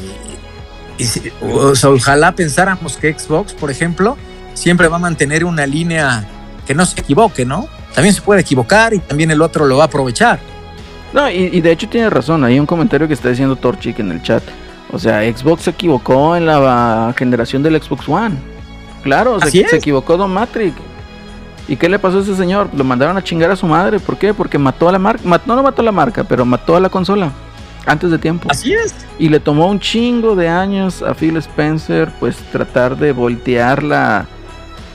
o 1.42 1.74
sea, 1.74 1.90
ojalá 1.90 2.32
pensáramos 2.32 2.96
que 2.96 3.16
Xbox, 3.16 3.52
por 3.52 3.70
ejemplo, 3.70 4.16
siempre 4.54 4.88
va 4.88 4.96
a 4.96 5.00
mantener 5.00 5.44
una 5.44 5.66
línea 5.66 6.26
que 6.66 6.74
no 6.74 6.84
se 6.84 7.00
equivoque, 7.00 7.44
¿no? 7.44 7.68
También 7.94 8.14
se 8.14 8.20
puede 8.20 8.40
equivocar 8.40 8.94
y 8.94 8.98
también 8.98 9.30
el 9.30 9.40
otro 9.42 9.66
lo 9.66 9.76
va 9.76 9.84
a 9.84 9.86
aprovechar. 9.86 10.38
No, 11.12 11.30
y, 11.30 11.50
y 11.52 11.60
de 11.60 11.72
hecho 11.72 11.88
tiene 11.88 12.10
razón, 12.10 12.44
hay 12.44 12.60
un 12.60 12.66
comentario 12.66 13.08
que 13.08 13.14
está 13.14 13.30
diciendo 13.30 13.56
Torchic 13.56 13.98
en 14.00 14.12
el 14.12 14.22
chat. 14.22 14.42
O 14.90 14.98
sea, 14.98 15.20
Xbox 15.20 15.64
se 15.64 15.70
equivocó 15.70 16.36
en 16.36 16.46
la 16.46 17.14
generación 17.16 17.62
del 17.62 17.80
Xbox 17.80 18.08
One. 18.08 18.36
Claro, 19.08 19.40
se, 19.40 19.76
equivocó 19.76 20.18
Don 20.18 20.30
Matrix. 20.32 20.76
¿Y 21.66 21.76
qué 21.76 21.88
le 21.88 21.98
pasó 21.98 22.18
a 22.18 22.20
ese 22.20 22.36
señor? 22.36 22.68
Lo 22.74 22.84
mandaron 22.84 23.16
a 23.16 23.24
chingar 23.24 23.50
a 23.50 23.56
su 23.56 23.66
madre. 23.66 23.98
¿Por 24.00 24.18
qué? 24.18 24.34
Porque 24.34 24.58
mató 24.58 24.88
a 24.88 24.92
la 24.92 24.98
marca. 24.98 25.22
no 25.46 25.56
lo 25.56 25.62
mató 25.62 25.80
a 25.80 25.84
la 25.84 25.92
marca, 25.92 26.24
pero 26.24 26.44
mató 26.44 26.76
a 26.76 26.80
la 26.80 26.90
consola. 26.90 27.32
Antes 27.86 28.10
de 28.10 28.18
tiempo. 28.18 28.48
Así 28.50 28.74
es. 28.74 28.94
Y 29.18 29.30
le 29.30 29.40
tomó 29.40 29.66
un 29.66 29.80
chingo 29.80 30.36
de 30.36 30.48
años 30.48 31.02
a 31.02 31.14
Phil 31.14 31.38
Spencer, 31.38 32.10
pues 32.20 32.36
tratar 32.52 32.98
de 32.98 33.12
voltear 33.12 33.82
la, 33.82 34.26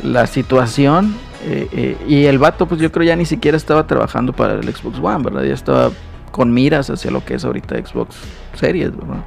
la 0.04 0.28
situación. 0.28 1.16
eh, 1.46 1.68
eh, 1.72 1.98
y 2.08 2.26
el 2.26 2.38
vato, 2.38 2.68
pues 2.68 2.80
yo 2.80 2.92
creo 2.92 3.08
ya 3.08 3.16
ni 3.16 3.26
siquiera 3.26 3.58
estaba 3.58 3.88
trabajando 3.88 4.32
para 4.32 4.54
el 4.54 4.64
Xbox 4.64 5.00
One, 5.02 5.24
¿verdad? 5.24 5.44
Ya 5.44 5.56
estaba 5.56 5.90
con 6.32 6.54
miras 6.54 6.90
hacia 6.92 7.10
lo 7.10 7.26
que 7.26 7.34
es 7.34 7.46
ahorita 7.46 7.76
Xbox 7.84 8.16
Series, 8.54 8.96
¿verdad? 8.96 9.24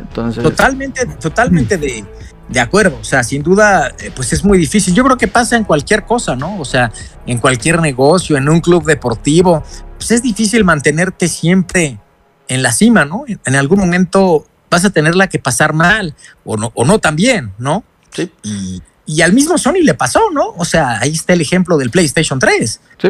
Entonces, 0.00 0.42
Totalmente, 0.42 1.06
totalmente 1.20 1.76
de, 1.76 2.04
de 2.50 2.60
acuerdo. 2.60 2.98
O 3.00 3.04
sea, 3.04 3.22
sin 3.22 3.42
duda, 3.42 3.94
eh, 4.00 4.10
pues 4.14 4.32
es 4.32 4.44
muy 4.44 4.58
difícil. 4.58 4.94
Yo 4.94 5.04
creo 5.04 5.16
que 5.16 5.28
pasa 5.28 5.56
en 5.56 5.64
cualquier 5.64 6.04
cosa, 6.04 6.36
¿no? 6.36 6.58
O 6.58 6.64
sea, 6.64 6.90
en 7.26 7.38
cualquier 7.38 7.80
negocio, 7.80 8.36
en 8.36 8.48
un 8.48 8.60
club 8.60 8.84
deportivo, 8.84 9.62
pues 9.96 10.10
es 10.10 10.22
difícil 10.22 10.64
mantenerte 10.64 11.28
siempre 11.28 11.98
en 12.48 12.62
la 12.62 12.72
cima, 12.72 13.04
¿no? 13.04 13.24
En 13.44 13.54
algún 13.54 13.78
momento 13.78 14.46
vas 14.70 14.84
a 14.84 14.90
tenerla 14.90 15.28
que 15.28 15.38
pasar 15.38 15.72
mal 15.72 16.14
o 16.44 16.56
no, 16.56 16.72
o 16.74 16.84
no 16.84 16.98
también, 16.98 17.52
¿no? 17.58 17.84
Sí. 18.10 18.30
Y, 18.42 18.82
y 19.06 19.22
al 19.22 19.32
mismo 19.32 19.56
Sony 19.58 19.82
le 19.82 19.94
pasó, 19.94 20.20
¿no? 20.32 20.48
O 20.56 20.64
sea, 20.64 20.98
ahí 21.00 21.12
está 21.12 21.32
el 21.32 21.40
ejemplo 21.40 21.76
del 21.78 21.90
PlayStation 21.90 22.38
3. 22.38 22.80
Sí. 23.00 23.08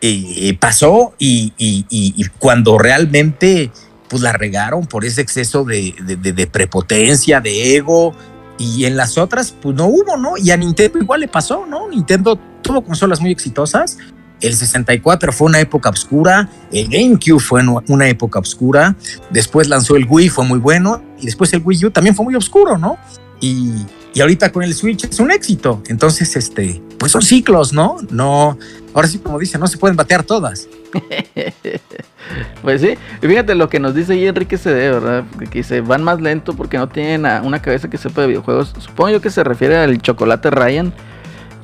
Y 0.00 0.52
pasó 0.54 1.14
y, 1.18 1.52
y- 1.56 1.86
y- 1.88 2.14
y 2.16 2.24
cuando 2.38 2.78
realmente 2.78 3.70
pues 4.08 4.22
la 4.22 4.32
regaron 4.32 4.86
por 4.86 5.04
ese 5.04 5.20
exceso 5.22 5.64
de, 5.64 5.94
de- 6.00 6.16
de- 6.16 6.32
de 6.32 6.46
prepotencia, 6.46 7.40
de 7.40 7.76
ego, 7.76 8.14
y 8.58 8.84
en 8.84 8.96
las 8.96 9.18
otras 9.18 9.54
pues 9.60 9.74
no 9.76 9.86
hubo, 9.86 10.16
¿no? 10.16 10.36
Y 10.36 10.50
a 10.50 10.56
Nintendo 10.56 10.98
igual 10.98 11.20
le 11.20 11.28
pasó, 11.28 11.66
¿no? 11.66 11.88
Nintendo 11.88 12.38
tuvo 12.62 12.82
consolas 12.82 13.20
muy 13.20 13.30
exitosas, 13.30 13.98
el 14.40 14.54
64 14.54 15.32
fue 15.32 15.46
una 15.46 15.60
época 15.60 15.88
oscura, 15.88 16.48
el 16.70 16.88
GameCube 16.88 17.40
fue 17.40 17.62
una 17.88 18.08
época 18.08 18.38
oscura, 18.38 18.96
después 19.30 19.68
lanzó 19.68 19.96
el 19.96 20.06
Wii, 20.08 20.28
fue 20.28 20.44
muy 20.44 20.58
bueno, 20.58 21.02
y 21.18 21.26
después 21.26 21.52
el 21.54 21.62
Wii 21.64 21.86
U 21.86 21.90
también 21.90 22.14
fue 22.14 22.24
muy 22.24 22.34
oscuro, 22.34 22.76
¿no? 22.76 22.98
Y, 23.40 23.72
y 24.16 24.20
ahorita 24.22 24.50
con 24.50 24.62
el 24.62 24.72
Switch 24.74 25.04
es 25.04 25.20
un 25.20 25.30
éxito, 25.30 25.82
entonces, 25.88 26.34
este, 26.36 26.80
pues 26.98 27.12
son 27.12 27.20
ciclos, 27.20 27.74
¿no? 27.74 27.98
No, 28.10 28.56
ahora 28.94 29.08
sí 29.08 29.18
como 29.18 29.38
dice, 29.38 29.58
no 29.58 29.66
se 29.66 29.76
pueden 29.76 29.94
batear 29.94 30.22
todas. 30.22 30.66
pues 32.62 32.80
sí. 32.80 32.94
Y 33.22 33.26
fíjate 33.26 33.54
lo 33.54 33.68
que 33.68 33.78
nos 33.78 33.94
dice 33.94 34.14
ahí 34.14 34.26
Enrique 34.26 34.56
CD, 34.56 34.90
¿verdad? 34.90 35.24
Que 35.50 35.58
dice, 35.58 35.82
van 35.82 36.02
más 36.02 36.20
lento 36.20 36.54
porque 36.54 36.78
no 36.78 36.88
tienen 36.88 37.26
a- 37.26 37.42
una 37.42 37.60
cabeza 37.60 37.90
que 37.90 37.98
sepa 37.98 38.22
de 38.22 38.28
videojuegos. 38.28 38.72
Supongo 38.78 39.10
yo 39.10 39.20
que 39.20 39.30
se 39.30 39.44
refiere 39.44 39.76
al 39.76 40.00
chocolate 40.00 40.50
Ryan. 40.50 40.92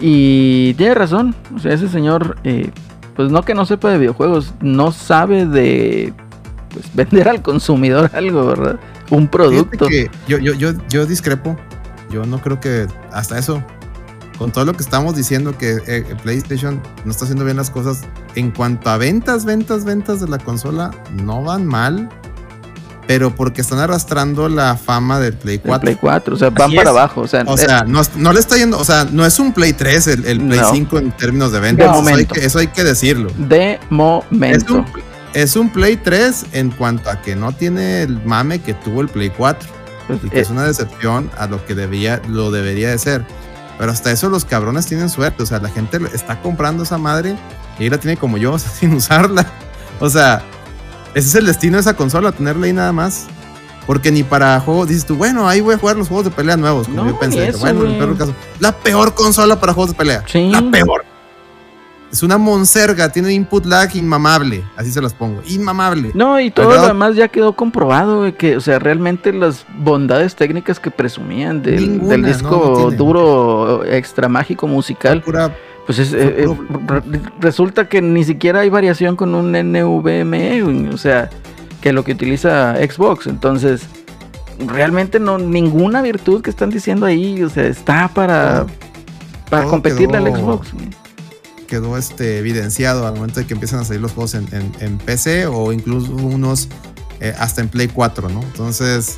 Y 0.00 0.74
tiene 0.74 0.94
razón. 0.94 1.34
O 1.56 1.58
sea, 1.58 1.72
ese 1.72 1.88
señor, 1.88 2.36
eh, 2.44 2.70
pues 3.16 3.30
no 3.30 3.42
que 3.44 3.54
no 3.54 3.64
sepa 3.64 3.90
de 3.90 3.98
videojuegos, 3.98 4.52
no 4.60 4.92
sabe 4.92 5.46
de 5.46 6.12
pues, 6.70 6.86
vender 6.94 7.28
al 7.28 7.40
consumidor 7.40 8.10
algo, 8.12 8.44
¿verdad? 8.46 8.78
Un 9.10 9.28
producto. 9.28 9.86
Que 9.86 10.10
yo, 10.28 10.38
yo, 10.38 10.52
yo, 10.54 10.72
yo 10.90 11.06
discrepo. 11.06 11.56
Yo 12.12 12.24
no 12.26 12.40
creo 12.40 12.60
que 12.60 12.86
hasta 13.12 13.38
eso. 13.38 13.62
Con 14.38 14.50
todo 14.50 14.64
lo 14.64 14.72
que 14.72 14.82
estamos 14.82 15.14
diciendo 15.14 15.56
que 15.56 15.78
eh, 15.86 16.04
PlayStation 16.22 16.82
no 17.04 17.10
está 17.12 17.24
haciendo 17.24 17.44
bien 17.44 17.56
las 17.56 17.70
cosas. 17.70 18.02
En 18.34 18.50
cuanto 18.50 18.90
a 18.90 18.96
ventas, 18.96 19.44
ventas, 19.44 19.84
ventas 19.84 20.20
de 20.20 20.28
la 20.28 20.38
consola, 20.38 20.90
no 21.12 21.42
van 21.42 21.64
mal. 21.66 22.08
Pero 23.06 23.34
porque 23.34 23.60
están 23.60 23.78
arrastrando 23.80 24.48
la 24.48 24.76
fama 24.76 25.18
del 25.20 25.34
Play 25.34 25.56
El 25.56 25.60
4. 25.62 25.80
Play 25.80 25.96
4, 26.00 26.34
o 26.34 26.38
sea, 26.38 26.50
van 26.50 26.68
Así 26.68 26.76
para 26.76 26.90
es. 26.90 26.96
abajo. 26.96 27.20
O 27.22 27.26
sea, 27.28 27.42
O 27.46 27.56
sea, 27.56 27.84
no, 27.84 28.00
no 28.16 28.32
le 28.32 28.40
está 28.40 28.56
yendo, 28.56 28.78
o 28.78 28.84
sea, 28.84 29.06
no 29.10 29.26
es 29.26 29.38
un 29.38 29.52
Play 29.52 29.72
3 29.72 30.06
el, 30.06 30.24
el 30.24 30.40
Play 30.40 30.60
No. 30.60 30.70
5 30.72 30.98
en 30.98 31.12
términos 31.12 31.52
de 31.52 31.60
ventas. 31.60 31.92
De 31.92 31.98
eso, 32.00 32.16
hay 32.16 32.26
que, 32.26 32.44
eso 32.46 32.58
hay 32.60 32.66
que 32.68 32.84
decirlo. 32.84 33.30
de 33.36 33.74
Es 33.74 33.80
momento. 33.90 34.74
un, 34.74 34.86
es 35.34 35.56
un 35.56 35.70
Play 35.70 35.96
3 35.96 36.46
en 36.52 36.70
cuanto 36.70 37.10
a 37.10 37.20
que 37.20 37.34
no 37.36 37.52
tiene 37.52 38.02
el 38.02 38.24
mame 38.24 38.60
que 38.60 38.72
tuvo 38.74 39.00
el 39.02 39.08
Play 39.08 39.30
4. 39.36 39.68
Y 40.08 40.30
que 40.30 40.38
eh, 40.38 40.42
es 40.42 40.50
una 40.50 40.64
decepción 40.64 41.30
a 41.38 41.46
lo 41.46 41.64
que 41.64 41.74
debía, 41.74 42.20
lo 42.28 42.50
debería 42.50 42.90
de 42.90 42.98
ser. 42.98 43.24
Pero 43.78 43.90
hasta 43.90 44.12
eso 44.12 44.28
los 44.28 44.44
cabrones 44.44 44.86
tienen 44.86 45.08
suerte. 45.08 45.42
O 45.42 45.46
sea, 45.46 45.58
la 45.58 45.68
gente 45.68 45.98
está 46.12 46.40
comprando 46.40 46.82
esa 46.82 46.98
madre 46.98 47.36
y 47.78 47.84
ahí 47.84 47.90
la 47.90 47.98
tiene 47.98 48.16
como 48.16 48.38
yo, 48.38 48.52
o 48.54 48.58
sea, 48.58 48.70
sin 48.70 48.94
usarla. 48.94 49.46
O 50.00 50.08
sea, 50.10 50.42
ese 51.14 51.28
es 51.28 51.34
el 51.34 51.46
destino 51.46 51.76
de 51.76 51.82
esa 51.82 51.94
consola, 51.94 52.32
tenerla 52.32 52.66
ahí 52.66 52.72
nada 52.72 52.92
más. 52.92 53.26
Porque 53.86 54.12
ni 54.12 54.22
para 54.22 54.60
juegos, 54.60 54.88
dices 54.88 55.04
tú, 55.04 55.16
bueno, 55.16 55.48
ahí 55.48 55.60
voy 55.60 55.74
a 55.74 55.78
jugar 55.78 55.96
los 55.96 56.06
juegos 56.06 56.26
de 56.26 56.30
pelea 56.30 56.56
nuevos. 56.56 56.86
Como 56.86 57.02
No, 57.02 57.10
yo 57.10 57.18
pensé, 57.18 57.48
eso, 57.48 57.58
bueno, 57.58 57.84
en 57.84 57.92
el 57.92 57.98
peor 57.98 58.16
caso, 58.16 58.34
la 58.60 58.72
peor 58.72 59.14
consola 59.14 59.58
para 59.58 59.72
juegos 59.72 59.90
de 59.90 59.96
pelea. 59.96 60.24
Sí. 60.26 60.50
La 60.50 60.62
peor. 60.70 61.04
Es 62.12 62.22
una 62.22 62.36
monserga, 62.36 63.08
tiene 63.08 63.32
input 63.32 63.64
lag 63.64 63.96
inmamable, 63.96 64.62
así 64.76 64.92
se 64.92 65.00
los 65.00 65.14
pongo, 65.14 65.40
inmamable. 65.48 66.10
No, 66.14 66.38
y 66.38 66.46
Al 66.48 66.52
todo 66.52 66.70
lo 66.76 66.86
demás 66.86 67.16
ya 67.16 67.28
quedó 67.28 67.54
comprobado, 67.54 68.18
güey, 68.18 68.34
que, 68.34 68.54
o 68.56 68.60
sea, 68.60 68.78
realmente 68.78 69.32
las 69.32 69.64
bondades 69.78 70.36
técnicas 70.36 70.78
que 70.78 70.90
presumían 70.90 71.62
del, 71.62 71.92
Ninguna, 71.92 72.12
del 72.12 72.22
no, 72.22 72.28
disco 72.28 72.78
no 72.90 72.96
duro 72.96 73.84
extra 73.86 74.28
mágico 74.28 74.66
musical, 74.68 75.22
Pura- 75.22 75.56
pues 75.86 75.98
es, 75.98 76.12
eh, 76.12 76.44
eh, 76.44 76.56
re- 76.86 77.02
resulta 77.40 77.88
que 77.88 78.02
ni 78.02 78.22
siquiera 78.24 78.60
hay 78.60 78.68
variación 78.68 79.16
con 79.16 79.34
un 79.34 79.52
NVMe, 79.52 80.60
güey, 80.62 80.88
o 80.88 80.98
sea, 80.98 81.30
que 81.80 81.92
lo 81.94 82.04
que 82.04 82.12
utiliza 82.12 82.76
Xbox, 82.76 83.26
entonces 83.26 83.86
realmente 84.66 85.18
no 85.18 85.38
ninguna 85.38 86.02
virtud 86.02 86.42
que 86.42 86.50
están 86.50 86.68
diciendo 86.70 87.06
ahí, 87.06 87.42
o 87.42 87.48
sea, 87.48 87.64
está 87.66 88.08
para 88.12 88.66
para 89.50 89.64
competirle 89.64 90.18
al 90.18 90.24
quedó- 90.24 90.36
Xbox. 90.36 90.72
güey. 90.74 90.88
Quedó 91.72 91.96
este, 91.96 92.36
evidenciado 92.38 93.06
al 93.06 93.14
momento 93.14 93.40
de 93.40 93.46
que 93.46 93.54
empiezan 93.54 93.80
a 93.80 93.84
salir 93.84 94.02
los 94.02 94.12
juegos 94.12 94.34
en, 94.34 94.46
en- 94.52 94.72
en 94.80 94.98
PC 94.98 95.46
o 95.46 95.72
incluso 95.72 96.12
unos 96.12 96.68
eh, 97.20 97.34
hasta 97.38 97.62
en 97.62 97.68
Play 97.68 97.88
4, 97.88 98.28
¿no? 98.28 98.42
Entonces, 98.42 99.16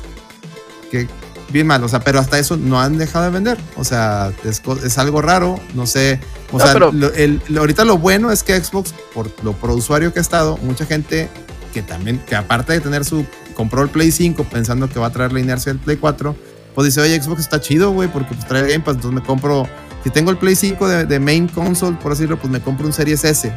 que 0.89 1.05
bien 1.49 1.67
mal, 1.67 1.83
o 1.83 1.89
sea, 1.89 1.99
pero 1.99 2.19
hasta 2.19 2.39
eso 2.39 2.55
no 2.55 2.79
han 2.79 2.97
dejado 2.97 3.25
de 3.25 3.31
vender, 3.31 3.57
o 3.75 3.83
sea, 3.83 4.31
es, 4.45 4.61
es 4.85 4.97
algo 4.97 5.21
raro, 5.21 5.59
no 5.73 5.85
sé, 5.85 6.19
o 6.53 6.57
No, 6.57 6.63
sea, 6.63 6.73
pero- 6.73 6.91
lo- 6.93 7.13
el- 7.13 7.41
lo- 7.49 7.59
ahorita 7.59 7.83
lo 7.83 7.97
bueno 7.97 8.31
es 8.31 8.41
que 8.43 8.57
Xbox, 8.63 8.93
por 9.13 9.29
lo 9.43 9.51
pro 9.53 9.75
usuario 9.75 10.13
que 10.13 10.19
ha 10.19 10.21
estado, 10.21 10.57
mucha 10.63 10.85
gente 10.85 11.27
que 11.73 11.81
también, 11.81 12.19
que 12.25 12.35
aparte 12.37 12.71
de 12.71 12.79
tener 12.79 13.03
su, 13.03 13.25
compró 13.53 13.81
el 13.83 13.89
Play 13.89 14.11
5 14.13 14.45
pensando 14.45 14.87
que 14.89 14.97
va 14.97 15.07
a 15.07 15.11
traer 15.11 15.33
la 15.33 15.41
inercia 15.41 15.73
del 15.73 15.81
Play 15.81 15.97
4, 15.97 16.33
pues 16.73 16.85
dice, 16.85 17.01
oye, 17.01 17.21
Xbox 17.21 17.41
está 17.41 17.59
chido, 17.59 17.91
güey, 17.91 18.07
porque 18.07 18.33
pues 18.33 18.47
trae 18.47 18.61
Game 18.63 18.79
Pass, 18.79 18.95
entonces 18.95 19.19
me 19.21 19.25
compro 19.25 19.67
si 20.05 20.09
tengo 20.11 20.31
el 20.31 20.37
Play 20.37 20.55
5 20.55 20.87
de, 20.87 21.05
de 21.05 21.19
main 21.19 21.47
console, 21.49 21.97
por 21.97 22.11
decirlo, 22.13 22.37
pues 22.37 22.49
me 22.49 22.61
compro 22.61 22.85
un 22.87 22.93
Series 22.93 23.25
S. 23.25 23.51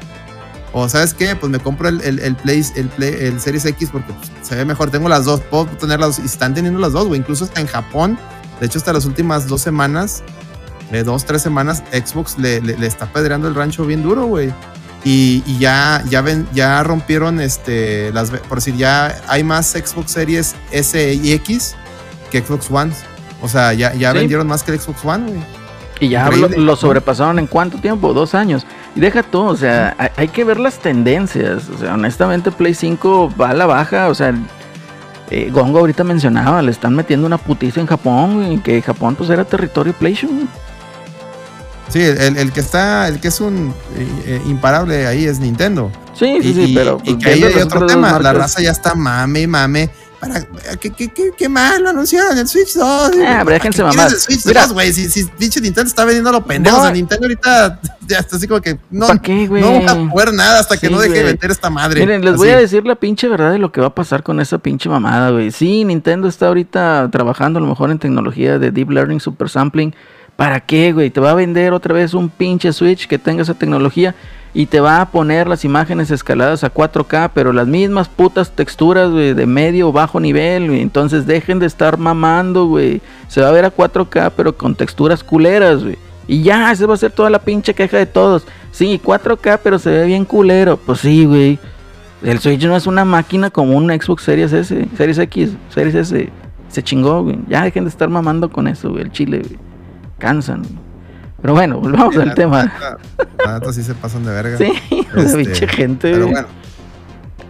O 0.72 0.88
sabes 0.88 1.14
qué, 1.14 1.36
pues 1.36 1.50
me 1.52 1.58
compro 1.58 1.88
el, 1.88 2.00
el, 2.00 2.18
el 2.18 2.34
Play, 2.36 2.64
el, 2.74 2.88
Play- 2.88 3.14
el 3.20 3.40
Series 3.40 3.64
X 3.66 3.90
porque 3.92 4.12
pues, 4.12 4.30
se 4.42 4.56
ve 4.56 4.64
mejor. 4.64 4.90
Tengo 4.90 5.08
las 5.08 5.24
dos, 5.26 5.40
puedo 5.40 5.66
tener 5.66 6.00
las 6.00 6.16
dos. 6.16 6.18
Y 6.24 6.26
están 6.26 6.54
teniendo 6.54 6.80
las 6.80 6.92
dos, 6.92 7.06
güey. 7.06 7.20
Incluso 7.20 7.44
hasta 7.44 7.60
en 7.60 7.66
Japón, 7.68 8.18
de 8.60 8.66
hecho, 8.66 8.78
hasta 8.78 8.92
las 8.92 9.04
últimas 9.04 9.46
dos 9.46 9.60
semanas, 9.62 10.22
de 10.90 11.04
dos, 11.04 11.26
tres 11.26 11.42
semanas, 11.42 11.82
Xbox 11.92 12.38
le, 12.38 12.60
le, 12.62 12.76
le 12.78 12.86
está 12.86 13.06
pedreando 13.12 13.46
el 13.48 13.54
rancho 13.54 13.84
bien 13.86 14.02
duro, 14.02 14.26
güey. 14.26 14.52
Y, 15.04 15.42
y 15.46 15.58
ya, 15.58 16.02
ya, 16.10 16.22
ven, 16.22 16.48
ya 16.52 16.82
rompieron 16.82 17.40
este, 17.40 18.10
las, 18.12 18.30
por 18.30 18.58
decir, 18.58 18.74
ya 18.76 19.22
hay 19.28 19.44
más 19.44 19.68
Xbox 19.72 20.10
Series 20.12 20.54
S 20.72 21.14
y 21.14 21.32
X 21.32 21.76
que 22.30 22.40
Xbox 22.42 22.70
One. 22.70 22.92
O 23.40 23.48
sea, 23.48 23.72
ya, 23.74 23.94
ya 23.94 24.10
Sí. 24.12 24.18
vendieron 24.18 24.46
más 24.48 24.62
que 24.64 24.72
el 24.72 24.80
Xbox 24.80 25.04
One, 25.04 25.28
güey. 25.30 25.57
Y 26.00 26.08
ya 26.10 26.30
lo, 26.30 26.76
sobrepasaron 26.76 27.38
en 27.38 27.46
cuánto 27.46 27.78
tiempo, 27.78 28.12
dos 28.14 28.34
años. 28.34 28.66
Y 28.94 29.00
deja 29.00 29.22
tú, 29.22 29.40
o 29.40 29.56
sea, 29.56 29.94
hay, 29.98 30.08
hay 30.16 30.28
que 30.28 30.44
ver 30.44 30.60
las 30.60 30.78
tendencias. 30.78 31.68
O 31.68 31.78
sea, 31.78 31.94
honestamente, 31.94 32.50
Play 32.52 32.74
5 32.74 33.34
va 33.40 33.50
a 33.50 33.54
la 33.54 33.66
baja. 33.66 34.08
O 34.08 34.14
sea, 34.14 34.32
eh, 35.30 35.50
Gongo 35.52 35.80
ahorita 35.80 36.04
mencionaba, 36.04 36.62
le 36.62 36.70
están 36.70 36.94
metiendo 36.94 37.26
una 37.26 37.38
putiza 37.38 37.80
en 37.80 37.86
Japón, 37.86 38.36
güey, 38.36 38.62
que 38.62 38.80
Japón 38.80 39.14
pues 39.16 39.28
era 39.30 39.44
territorio 39.44 39.92
PlayStation. 39.92 40.48
Sí, 41.88 42.00
el, 42.02 42.36
el 42.36 42.52
que 42.52 42.60
está, 42.60 43.08
el 43.08 43.18
que 43.18 43.28
es 43.28 43.40
un 43.40 43.74
eh, 43.96 44.06
eh, 44.26 44.42
imparable 44.46 45.06
ahí 45.06 45.24
es 45.24 45.40
Nintendo. 45.40 45.90
Sí, 46.12 46.38
sí, 46.42 46.48
y, 46.50 46.54
sí, 46.54 46.62
y- 46.72 46.74
pero 46.74 46.98
y 47.02 47.14
pues, 47.14 47.24
que 47.24 47.30
ahí 47.30 47.44
hay 47.44 47.62
otro 47.62 47.86
tema. 47.86 48.18
La 48.18 48.32
raza 48.32 48.60
ya 48.60 48.70
está 48.72 48.94
mame, 48.94 49.42
y 49.42 49.46
mame. 49.46 49.90
Para, 50.20 50.44
¿qué, 50.80 50.90
qué, 50.90 51.08
qué, 51.08 51.30
qué 51.36 51.48
mal 51.48 51.82
lo 51.82 51.90
anunciaron 51.90 52.36
el 52.36 52.48
Switch 52.48 52.74
2? 52.74 52.84
Ah, 53.24 53.42
pero 53.44 53.50
déjense 53.50 53.78
¿Qué 53.78 53.84
mamar. 53.84 54.10
Switch 54.10 54.44
Mira. 54.46 54.62
2, 54.62 54.72
güey? 54.72 54.92
Si, 54.92 55.08
si 55.08 55.24
pinche 55.24 55.60
Nintendo 55.60 55.86
está 55.86 56.04
vendiendo 56.04 56.32
lo 56.32 56.44
pendejo. 56.44 56.76
No. 56.76 56.90
Nintendo 56.90 57.24
ahorita 57.26 57.80
ya 58.08 58.18
está 58.18 58.36
así 58.36 58.48
como 58.48 58.60
que 58.60 58.78
no, 58.90 59.06
no 59.06 59.84
va 59.84 59.92
a 59.92 60.10
poder 60.10 60.32
nada 60.32 60.58
hasta 60.58 60.76
que 60.76 60.90
no 60.90 60.98
deje 60.98 61.14
de 61.14 61.22
vender 61.22 61.50
esta 61.50 61.70
madre. 61.70 62.00
Miren, 62.00 62.22
les 62.24 62.34
Así. 62.34 62.38
voy 62.38 62.50
a 62.50 62.56
decir 62.58 62.84
la 62.84 62.96
pinche 62.96 63.28
verdad 63.28 63.52
de 63.52 63.58
lo 63.58 63.70
que 63.70 63.80
va 63.80 63.88
a 63.88 63.94
pasar 63.94 64.22
con 64.22 64.40
esa 64.40 64.58
pinche 64.58 64.88
mamada, 64.88 65.30
güey. 65.30 65.52
Sí, 65.52 65.84
Nintendo 65.84 66.26
está 66.26 66.48
ahorita 66.48 67.08
trabajando 67.12 67.58
a 67.58 67.62
lo 67.62 67.68
mejor 67.68 67.90
en 67.90 67.98
tecnología 67.98 68.58
de 68.58 68.72
Deep 68.72 68.90
Learning 68.90 69.20
Super 69.20 69.48
Sampling. 69.48 69.94
¿Para 70.34 70.60
qué, 70.60 70.92
güey? 70.92 71.10
Te 71.10 71.20
va 71.20 71.32
a 71.32 71.34
vender 71.34 71.72
otra 71.72 71.94
vez 71.94 72.14
un 72.14 72.28
pinche 72.28 72.72
Switch 72.72 73.08
que 73.08 73.18
tenga 73.18 73.42
esa 73.42 73.54
tecnología 73.54 74.14
y 74.54 74.66
te 74.66 74.80
va 74.80 75.00
a 75.00 75.10
poner 75.10 75.46
las 75.46 75.64
imágenes 75.64 76.10
escaladas 76.10 76.64
a 76.64 76.72
4K, 76.72 77.30
pero 77.34 77.52
las 77.52 77.66
mismas 77.66 78.08
putas 78.08 78.50
texturas, 78.50 79.12
de 79.12 79.46
medio 79.46 79.88
o 79.88 79.92
bajo 79.92 80.20
nivel. 80.20 80.70
Entonces 80.70 81.26
dejen 81.26 81.58
de 81.58 81.66
estar 81.66 81.98
mamando, 81.98 82.66
güey. 82.66 83.00
Se 83.28 83.40
va 83.40 83.48
a 83.48 83.52
ver 83.52 83.64
a 83.64 83.74
4K, 83.74 84.32
pero 84.36 84.56
con 84.56 84.74
texturas 84.74 85.22
culeras, 85.22 85.84
güey. 85.84 85.98
Y 86.26 86.42
ya, 86.42 86.70
esa 86.70 86.86
va 86.86 86.94
a 86.94 86.98
ser 86.98 87.10
toda 87.10 87.30
la 87.30 87.38
pinche 87.38 87.74
queja 87.74 87.96
de 87.96 88.06
todos. 88.06 88.46
Sí, 88.70 89.00
4K, 89.02 89.60
pero 89.62 89.78
se 89.78 89.90
ve 89.90 90.06
bien 90.06 90.24
culero. 90.24 90.76
Pues 90.76 91.00
sí, 91.00 91.24
güey. 91.24 91.58
El 92.22 92.40
Switch 92.40 92.64
no 92.64 92.76
es 92.76 92.86
una 92.86 93.04
máquina 93.04 93.50
como 93.50 93.76
un 93.76 93.88
Xbox 93.88 94.24
Series 94.24 94.52
S, 94.52 94.88
Series 94.96 95.18
X, 95.18 95.50
Series 95.68 95.94
S. 95.94 96.30
Se 96.68 96.82
chingó, 96.82 97.22
güey. 97.22 97.38
Ya 97.48 97.62
dejen 97.62 97.84
de 97.84 97.90
estar 97.90 98.08
mamando 98.08 98.50
con 98.50 98.66
eso, 98.66 98.90
güey. 98.90 99.02
El 99.02 99.12
chile, 99.12 99.38
güey. 99.38 99.58
Cansan. 100.18 100.62
güey. 100.62 100.87
Pero 101.40 101.54
bueno, 101.54 101.78
volvamos 101.80 102.14
La 102.16 102.22
al 102.24 102.34
tema. 102.34 102.72
La 103.44 103.58
neta 103.58 103.72
sí 103.72 103.82
se 103.82 103.94
pasan 103.94 104.24
de 104.24 104.32
verga. 104.32 104.58
Sí, 104.58 104.72
la 105.12 105.22
Este, 105.22 105.36
pinche 105.44 105.68
gente, 105.68 106.10
Pero 106.12 106.28
bueno. 106.28 106.46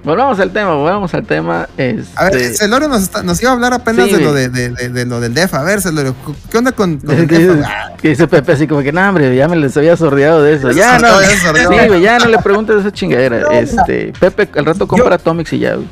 Volvamos 0.05 0.39
al 0.39 0.53
tema, 0.53 0.75
volvamos 0.75 1.13
al 1.13 1.27
tema. 1.27 1.69
Este... 1.77 2.05
A 2.15 2.31
ver, 2.31 2.55
Celorio 2.55 2.89
nos, 2.89 3.03
está- 3.03 3.23
nos 3.25 3.43
iba 3.43 3.51
a 3.51 3.55
hablar 3.55 3.73
apenas 3.75 4.07
Sí, 4.07 4.13
de, 4.15 4.21
lo 4.21 4.33
de, 4.33 4.49
de- 4.49 4.69
de- 4.71 4.89
de 4.91 5.05
lo 5.05 5.21
del 5.21 5.35
DEF. 5.35 5.53
A 5.55 5.63
ver, 5.65 5.83
Celorio, 5.83 6.15
¿qué 6.51 6.59
onda 6.59 6.71
con, 6.73 6.99
con 6.99 7.17
el 7.17 7.27
DEF? 7.27 7.67
que, 8.01 8.09
dice 8.11 8.29
Pepe 8.29 8.53
así 8.53 8.67
como 8.69 8.81
que, 8.83 8.93
no, 8.93 9.07
hombre, 9.07 9.35
ya 9.35 9.49
me 9.49 9.57
les 9.57 9.77
había 9.77 9.97
sordeado 9.97 10.43
de 10.43 10.55
eso. 10.55 10.71
Ya 10.71 10.99
no, 10.99 11.09
sí, 11.21 11.89
güey, 11.89 12.01
ya 12.01 12.19
no 12.21 12.27
le 12.27 12.39
preguntes 12.39 12.77
de 12.77 12.81
esa 12.83 12.93
chingadera. 12.93 13.43
Este, 13.53 14.13
Pepe, 14.19 14.49
al 14.57 14.67
rato 14.67 14.87
compra 14.87 15.17
Atomics 15.17 15.53
y 15.55 15.59
ya, 15.59 15.75
güey. 15.75 15.89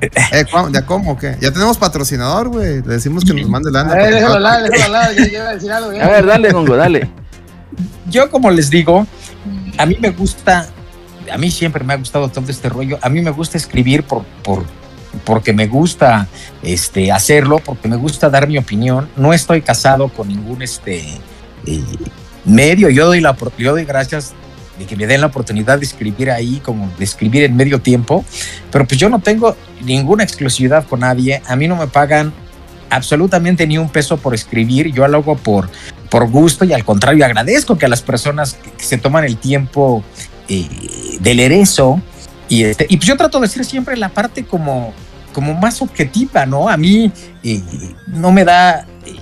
Eh, 0.00 0.44
¿cómo- 0.50 0.70
¿Ya 0.70 0.86
cómo? 0.86 1.18
¿Qué? 1.18 1.36
Ya 1.40 1.50
tenemos 1.52 1.76
patrocinador, 1.78 2.48
güey. 2.48 2.76
Le 2.82 2.94
decimos 2.94 3.24
que 3.24 3.34
nos 3.34 3.48
mande 3.48 3.70
lana. 3.72 3.92
A 3.92 3.96
ver, 3.96 4.14
déjalo 4.14 4.34
hablar, 4.34 4.62
déjalo 4.62 4.84
hablar. 4.96 5.14
Yo, 5.16 5.24
yo 5.24 5.38
iba 5.38 5.48
a 5.48 5.54
decir 5.54 5.72
algo. 5.72 5.92
ya. 5.92 6.04
A 6.06 6.10
ver, 6.10 6.26
dale, 6.26 6.52
Gongo, 6.52 6.76
dale. 6.76 7.10
Yo, 8.08 8.30
como 8.30 8.50
les 8.50 8.70
digo, 8.70 9.06
a 9.78 9.86
mí 9.86 9.96
me 10.00 10.10
gusta, 10.10 10.68
a 11.30 11.38
mí 11.38 11.50
siempre 11.50 11.84
me 11.84 11.94
ha 11.94 11.96
gustado 11.96 12.28
todo 12.28 12.50
este 12.50 12.68
rollo. 12.68 12.98
A 13.02 13.08
mí 13.08 13.20
me 13.20 13.30
gusta 13.30 13.56
escribir 13.56 14.04
por, 14.04 14.24
por, 14.42 14.64
porque 15.24 15.52
me 15.52 15.66
gusta 15.66 16.28
este, 16.62 17.10
hacerlo, 17.12 17.58
porque 17.58 17.88
me 17.88 17.96
gusta 17.96 18.28
dar 18.30 18.48
mi 18.48 18.58
opinión. 18.58 19.08
No 19.16 19.32
estoy 19.32 19.62
casado 19.62 20.08
con 20.08 20.28
ningún 20.28 20.62
este, 20.62 21.00
eh, 21.66 21.84
medio. 22.44 22.88
Yo 22.90 23.06
doy, 23.06 23.20
la, 23.20 23.36
yo 23.58 23.72
doy 23.72 23.84
gracias 23.84 24.34
de 24.78 24.86
que 24.86 24.96
me 24.96 25.06
den 25.06 25.20
la 25.20 25.28
oportunidad 25.28 25.78
de 25.78 25.84
escribir 25.84 26.30
ahí, 26.30 26.60
como 26.64 26.90
de 26.98 27.04
escribir 27.04 27.44
en 27.44 27.56
medio 27.56 27.80
tiempo. 27.80 28.24
Pero 28.70 28.86
pues 28.86 28.98
yo 28.98 29.08
no 29.08 29.20
tengo 29.20 29.56
ninguna 29.84 30.24
exclusividad 30.24 30.86
con 30.86 31.00
nadie. 31.00 31.42
A 31.46 31.56
mí 31.56 31.68
no 31.68 31.76
me 31.76 31.86
pagan 31.86 32.32
absolutamente 32.92 33.66
ni 33.66 33.78
un 33.78 33.88
peso 33.88 34.16
por 34.16 34.34
escribir. 34.34 34.92
Yo 34.92 35.06
lo 35.08 35.18
hago 35.18 35.36
por, 35.36 35.68
por 36.10 36.30
gusto 36.30 36.64
y 36.64 36.72
al 36.72 36.84
contrario 36.84 37.24
agradezco 37.24 37.78
que 37.78 37.86
a 37.86 37.88
las 37.88 38.02
personas 38.02 38.54
que, 38.54 38.84
se 38.84 38.98
toman 38.98 39.24
el 39.24 39.36
tiempo 39.38 40.04
eh, 40.48 40.68
de 41.20 41.34
leer 41.34 41.52
eso. 41.52 42.00
Y, 42.48 42.64
este, 42.64 42.86
y 42.88 42.96
pues 42.98 43.08
yo 43.08 43.16
trato 43.16 43.40
de 43.40 43.48
ser 43.48 43.64
siempre 43.64 43.96
la 43.96 44.10
parte 44.10 44.44
como, 44.44 44.92
como 45.32 45.54
más 45.54 45.80
objetiva, 45.80 46.44
¿no? 46.44 46.68
A 46.68 46.76
mí 46.76 47.10
eh, 47.42 47.62
no 48.08 48.30
me 48.30 48.44
da... 48.44 48.86
eh, 49.06 49.16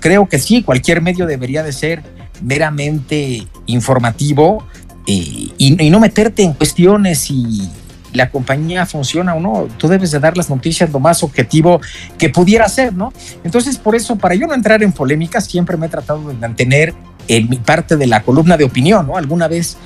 creo 0.00 0.28
que 0.28 0.38
sí, 0.38 0.62
cualquier 0.62 1.00
medio 1.00 1.26
debería 1.26 1.62
de 1.62 1.72
ser 1.72 2.02
meramente 2.42 3.46
informativo 3.66 4.66
eh, 5.06 5.50
y, 5.56 5.76
y 5.78 5.90
no 5.90 6.00
meterte 6.00 6.42
en 6.42 6.52
cuestiones 6.52 7.20
si 7.20 7.70
la 8.14 8.30
compañía 8.30 8.86
funciona 8.86 9.34
o 9.34 9.40
no. 9.40 9.68
Tú 9.76 9.88
debes 9.88 10.10
de 10.10 10.20
dar 10.20 10.36
las 10.36 10.48
noticias 10.48 10.90
lo 10.90 11.00
más 11.00 11.22
objetivo 11.22 11.80
que 12.16 12.30
pudiera 12.30 12.68
ser, 12.68 12.94
¿no? 12.94 13.12
Entonces, 13.44 13.76
por 13.76 13.94
eso, 13.94 14.16
para 14.16 14.34
yo 14.34 14.46
no 14.46 14.54
entrar 14.54 14.82
en 14.82 14.92
polémicas, 14.92 15.44
siempre 15.44 15.76
me 15.76 15.86
he 15.86 15.88
tratado 15.88 16.26
de 16.28 16.34
mantener 16.34 16.94
en 17.28 17.48
mi 17.50 17.56
parte 17.58 17.96
de 17.96 18.06
la 18.06 18.22
columna 18.22 18.56
de 18.56 18.64
opinión, 18.64 19.06
¿no? 19.06 19.16
Alguna 19.16 19.48
vez 19.48 19.76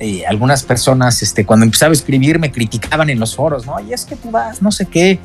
eh, 0.00 0.24
algunas 0.26 0.62
personas, 0.62 1.22
este, 1.22 1.44
cuando 1.44 1.64
empezaba 1.64 1.90
a 1.90 1.92
escribir, 1.92 2.38
me 2.38 2.50
criticaban 2.50 3.10
en 3.10 3.20
los 3.20 3.36
foros, 3.36 3.66
¿no? 3.66 3.78
Y 3.80 3.92
es 3.92 4.04
que 4.04 4.16
tú 4.16 4.30
vas, 4.30 4.62
no 4.62 4.72
sé 4.72 4.86
qué. 4.86 5.18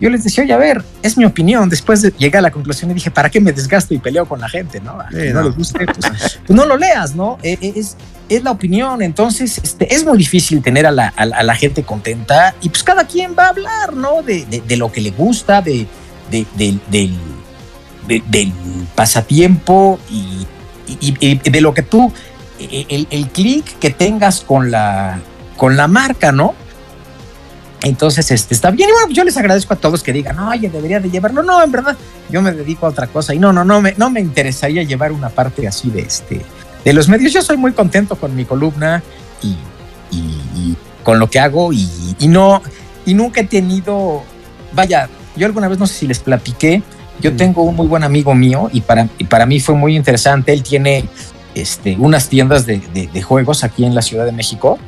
Yo 0.00 0.10
les 0.10 0.24
decía, 0.24 0.42
oye, 0.42 0.52
a 0.52 0.56
ver, 0.56 0.84
es 1.02 1.16
mi 1.16 1.24
opinión. 1.24 1.68
Después 1.68 2.02
de, 2.02 2.12
llegué 2.18 2.36
a 2.38 2.40
la 2.40 2.50
conclusión 2.50 2.90
y 2.90 2.94
dije, 2.94 3.12
¿para 3.12 3.30
qué 3.30 3.40
me 3.40 3.52
desgasto 3.52 3.94
y 3.94 3.98
peleo 3.98 4.26
con 4.26 4.40
la 4.40 4.48
gente, 4.48 4.80
no? 4.80 5.00
A 5.00 5.08
Sí, 5.08 5.16
quien 5.18 5.32
no, 5.34 5.42
no. 5.42 5.48
le 5.50 5.54
guste, 5.54 5.86
pues, 5.86 6.38
pues 6.46 6.56
no 6.56 6.66
lo 6.66 6.76
leas, 6.76 7.14
¿no? 7.14 7.38
Eh, 7.44 7.56
eh, 7.60 7.72
Es, 7.76 7.96
es 8.28 8.42
la 8.42 8.50
opinión. 8.50 9.02
Entonces, 9.02 9.58
este, 9.58 9.94
es 9.94 10.04
muy 10.04 10.18
difícil 10.18 10.62
tener 10.62 10.86
a 10.86 10.90
la, 10.90 11.08
a 11.08 11.24
la- 11.42 11.54
gente 11.54 11.82
contenta 11.82 12.54
y 12.60 12.68
pues 12.68 12.82
cada 12.82 13.06
quien 13.06 13.34
va 13.38 13.46
a 13.46 13.48
hablar, 13.50 13.92
¿no? 13.94 14.22
De, 14.22 14.44
de- 14.46 14.60
de 14.60 14.76
lo 14.76 14.90
que 14.90 15.00
le 15.00 15.10
gusta, 15.10 15.60
de, 15.62 15.86
de- 16.30 16.46
de- 16.56 16.78
del, 16.90 17.16
de- 18.08 18.22
del 18.26 18.52
pasatiempo 18.94 19.98
y, 20.10 20.46
y- 21.00 21.38
de 21.50 21.60
lo 21.60 21.72
que 21.74 21.82
tú, 21.82 22.12
eh, 22.58 22.86
el, 22.88 23.06
el 23.10 23.28
clic 23.28 23.78
que 23.78 23.90
tengas 23.90 24.40
con 24.40 24.70
la, 24.70 25.20
con 25.56 25.76
la 25.76 25.88
marca, 25.88 26.32
¿no? 26.32 26.54
Entonces, 27.82 28.30
este, 28.30 28.54
está 28.54 28.70
bien. 28.70 28.88
Y 28.88 28.92
bueno, 28.92 29.08
yo 29.10 29.24
les 29.24 29.36
agradezco 29.36 29.74
a 29.74 29.76
todos 29.76 30.02
que 30.02 30.12
digan, 30.12 30.38
oye, 30.38 30.70
debería 30.70 31.00
de 31.00 31.10
llevarlo. 31.10 31.42
No, 31.42 31.62
en 31.62 31.70
verdad, 31.70 31.94
yo 32.30 32.40
me 32.40 32.50
dedico 32.52 32.86
a 32.86 32.88
otra 32.88 33.06
cosa 33.08 33.34
y 33.34 33.38
no, 33.38 33.52
no, 33.52 33.62
no 33.64 33.82
me, 33.82 33.92
no 33.98 34.08
me 34.08 34.20
interesaría 34.20 34.82
llevar 34.84 35.12
una 35.12 35.28
parte 35.28 35.68
así 35.68 35.90
de 35.90 36.00
este, 36.00 36.40
de 36.84 36.92
los 36.92 37.08
medios. 37.08 37.32
Yo 37.32 37.42
soy 37.42 37.56
muy 37.56 37.72
contento 37.72 38.16
con 38.16 38.34
mi 38.36 38.44
columna 38.44 39.02
y, 39.42 39.48
y- 40.14 40.40
y 40.56 40.76
con 41.02 41.18
lo 41.18 41.28
que 41.30 41.38
hago 41.40 41.72
y, 41.72 41.88
y 42.18 42.28
no 42.28 42.62
y 43.06 43.12
nunca 43.14 43.42
he 43.42 43.44
tenido, 43.44 44.22
vaya, 44.72 45.08
yo 45.36 45.46
alguna 45.46 45.68
vez 45.68 45.78
no 45.78 45.86
sé 45.86 45.94
si 45.94 46.06
les 46.06 46.18
platiqué, 46.20 46.82
yo 47.20 47.30
Mm. 47.32 47.36
tengo 47.36 47.62
un 47.62 47.76
muy 47.76 47.86
buen 47.86 48.02
amigo 48.02 48.34
mío 48.34 48.70
y 48.72 48.80
para, 48.80 49.08
y 49.18 49.24
para 49.24 49.44
mí 49.46 49.60
fue 49.60 49.74
muy 49.74 49.94
interesante. 49.96 50.52
Él 50.52 50.62
tiene 50.62 51.04
este, 51.54 51.96
unas 51.98 52.28
tiendas 52.28 52.64
de, 52.66 52.78
de- 52.94 53.06
de 53.08 53.22
juegos 53.22 53.62
aquí 53.64 53.84
en 53.84 53.94
la 53.94 54.02
Ciudad 54.02 54.24
de 54.24 54.32
México 54.32 54.78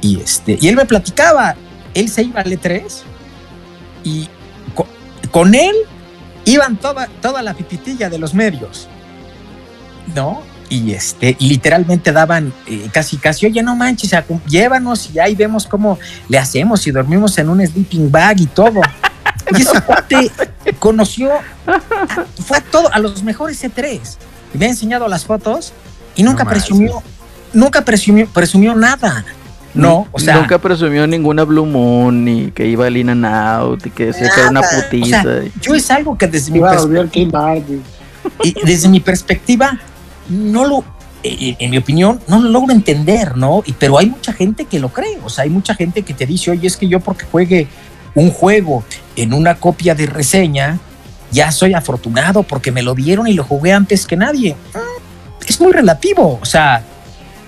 y, 0.00 0.20
este, 0.20 0.58
y 0.60 0.68
él 0.68 0.76
me 0.76 0.84
platicaba, 0.84 1.54
él 1.94 2.08
se 2.08 2.22
iba 2.22 2.40
al 2.40 2.50
E3 2.52 2.82
y 4.04 4.28
co- 4.74 4.86
con 5.30 5.54
él 5.54 5.74
iban 6.44 6.76
toda, 6.76 7.06
toda 7.22 7.42
la 7.42 7.54
pipitilla 7.54 8.08
de 8.10 8.18
los 8.18 8.34
medios, 8.34 8.88
¿no? 10.14 10.42
Y, 10.70 10.92
este, 10.92 11.36
y 11.38 11.48
literalmente 11.48 12.12
daban 12.12 12.52
eh, 12.66 12.88
casi, 12.92 13.16
casi, 13.18 13.44
oye, 13.44 13.60
no 13.62 13.74
manches, 13.76 14.12
llévanos 14.46 15.10
y 15.12 15.18
ahí 15.18 15.34
vemos 15.34 15.66
cómo 15.66 15.98
le 16.28 16.38
hacemos 16.38 16.86
y 16.86 16.92
dormimos 16.92 17.36
en 17.38 17.48
un 17.50 17.60
sleeping 17.66 18.10
bag 18.10 18.40
y 18.40 18.46
todo. 18.46 18.80
Y 19.58 19.62
ese 19.62 19.80
cuate 19.82 20.30
conoció, 20.78 21.32
a- 21.34 21.82
fue 22.46 22.58
a 22.58 22.60
todo, 22.60 22.92
a 22.94 22.98
los 23.00 23.22
mejores 23.24 23.62
E3. 23.64 23.98
Y 24.54 24.58
me 24.58 24.66
ha 24.66 24.68
enseñado 24.68 25.08
las 25.08 25.24
fotos 25.24 25.72
y 26.14 26.22
nunca 26.22 26.44
No 26.44 26.50
presumió, 26.50 27.02
nunca 27.52 27.80
presumió, 27.84 28.28
presumió 28.28 28.74
nada. 28.76 29.24
No, 29.74 30.06
o 30.12 30.18
sea, 30.18 30.36
Nunca 30.36 30.58
presumió 30.58 31.06
ninguna 31.06 31.44
Blue 31.44 31.66
Moon, 31.66 32.24
ni 32.24 32.50
que 32.52 32.66
iba 32.66 32.86
al 32.86 32.96
In 32.96 33.10
and 33.10 33.24
Out, 33.26 33.86
y 33.86 33.90
que 33.90 34.06
decía 34.06 34.28
que 34.34 34.40
era 34.40 34.50
una 34.50 34.60
Nada. 34.62 34.82
putiza. 34.84 35.20
O 35.20 35.22
sea, 35.22 35.42
yo 35.60 35.74
es 35.76 35.90
algo 35.92 36.18
que 36.18 36.26
desde 36.26 36.50
mi, 36.52 36.58
Iba 36.58 36.70
a 36.72 36.74
perspe- 36.74 36.80
volver 36.82 37.00
al 37.00 37.10
Kmart, 37.10 37.66
güey. 37.68 37.80
y 38.42 38.54
desde 38.66 38.88
mi 38.88 38.98
perspectiva, 38.98 39.78
no 40.30 40.64
lo, 40.64 40.84
eh, 41.22 41.56
en 41.58 41.70
mi 41.70 41.76
opinión, 41.76 42.20
no 42.28 42.40
lo 42.40 42.48
logro 42.48 42.72
entender, 42.72 43.36
¿no? 43.36 43.62
Y, 43.66 43.72
pero 43.72 43.98
hay 43.98 44.06
mucha 44.06 44.32
gente 44.32 44.64
que 44.64 44.80
lo 44.80 44.88
cree, 44.88 45.18
o 45.22 45.28
sea, 45.28 45.44
hay 45.44 45.50
mucha 45.50 45.74
gente 45.74 46.02
que 46.02 46.14
te 46.14 46.24
dice, 46.24 46.50
oye, 46.50 46.66
es 46.66 46.76
que 46.76 46.88
yo 46.88 47.00
porque 47.00 47.26
juegue 47.30 47.68
un 48.14 48.30
juego 48.30 48.84
en 49.16 49.32
una 49.34 49.56
copia 49.56 49.94
de 49.94 50.06
reseña, 50.06 50.78
ya 51.30 51.52
soy 51.52 51.74
afortunado 51.74 52.42
porque 52.42 52.72
me 52.72 52.82
lo 52.82 52.94
dieron 52.94 53.26
y 53.26 53.34
lo 53.34 53.44
jugué 53.44 53.72
antes 53.72 54.06
que 54.06 54.16
nadie. 54.16 54.54
Mm, 54.74 55.44
Es 55.46 55.60
muy 55.60 55.72
relativo, 55.72 56.38
o 56.40 56.44
sea, 56.44 56.82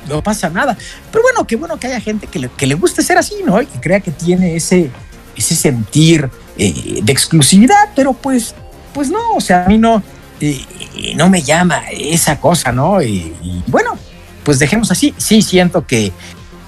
no 0.08 0.22
pasa 0.22 0.50
nada. 0.50 0.76
Pero 1.10 1.22
bueno, 1.22 1.46
qué 1.46 1.56
bueno 1.56 1.78
que 1.78 1.86
haya 1.86 2.00
gente 2.00 2.26
que 2.26 2.38
le, 2.38 2.48
que 2.48 2.66
le 2.66 2.74
guste 2.74 3.02
ser 3.02 3.18
así, 3.18 3.36
¿no? 3.44 3.60
Y 3.62 3.66
que 3.66 3.80
crea 3.80 4.00
que 4.00 4.10
tiene 4.10 4.56
ese, 4.56 4.90
ese 5.36 5.54
sentir 5.54 6.28
eh, 6.58 7.00
de 7.02 7.12
exclusividad, 7.12 7.90
pero 7.94 8.12
pues, 8.12 8.54
pues 8.92 9.10
no, 9.10 9.32
o 9.34 9.40
sea, 9.40 9.64
a 9.64 9.68
mí 9.68 9.78
no, 9.78 10.02
eh, 10.50 11.14
no 11.16 11.28
me 11.28 11.42
llama 11.42 11.82
esa 11.90 12.40
cosa, 12.40 12.72
¿no? 12.72 13.02
Y, 13.02 13.34
y 13.42 13.62
bueno, 13.66 13.98
pues 14.44 14.58
dejemos 14.58 14.90
así. 14.90 15.14
Sí, 15.16 15.42
siento 15.42 15.86
que 15.86 16.12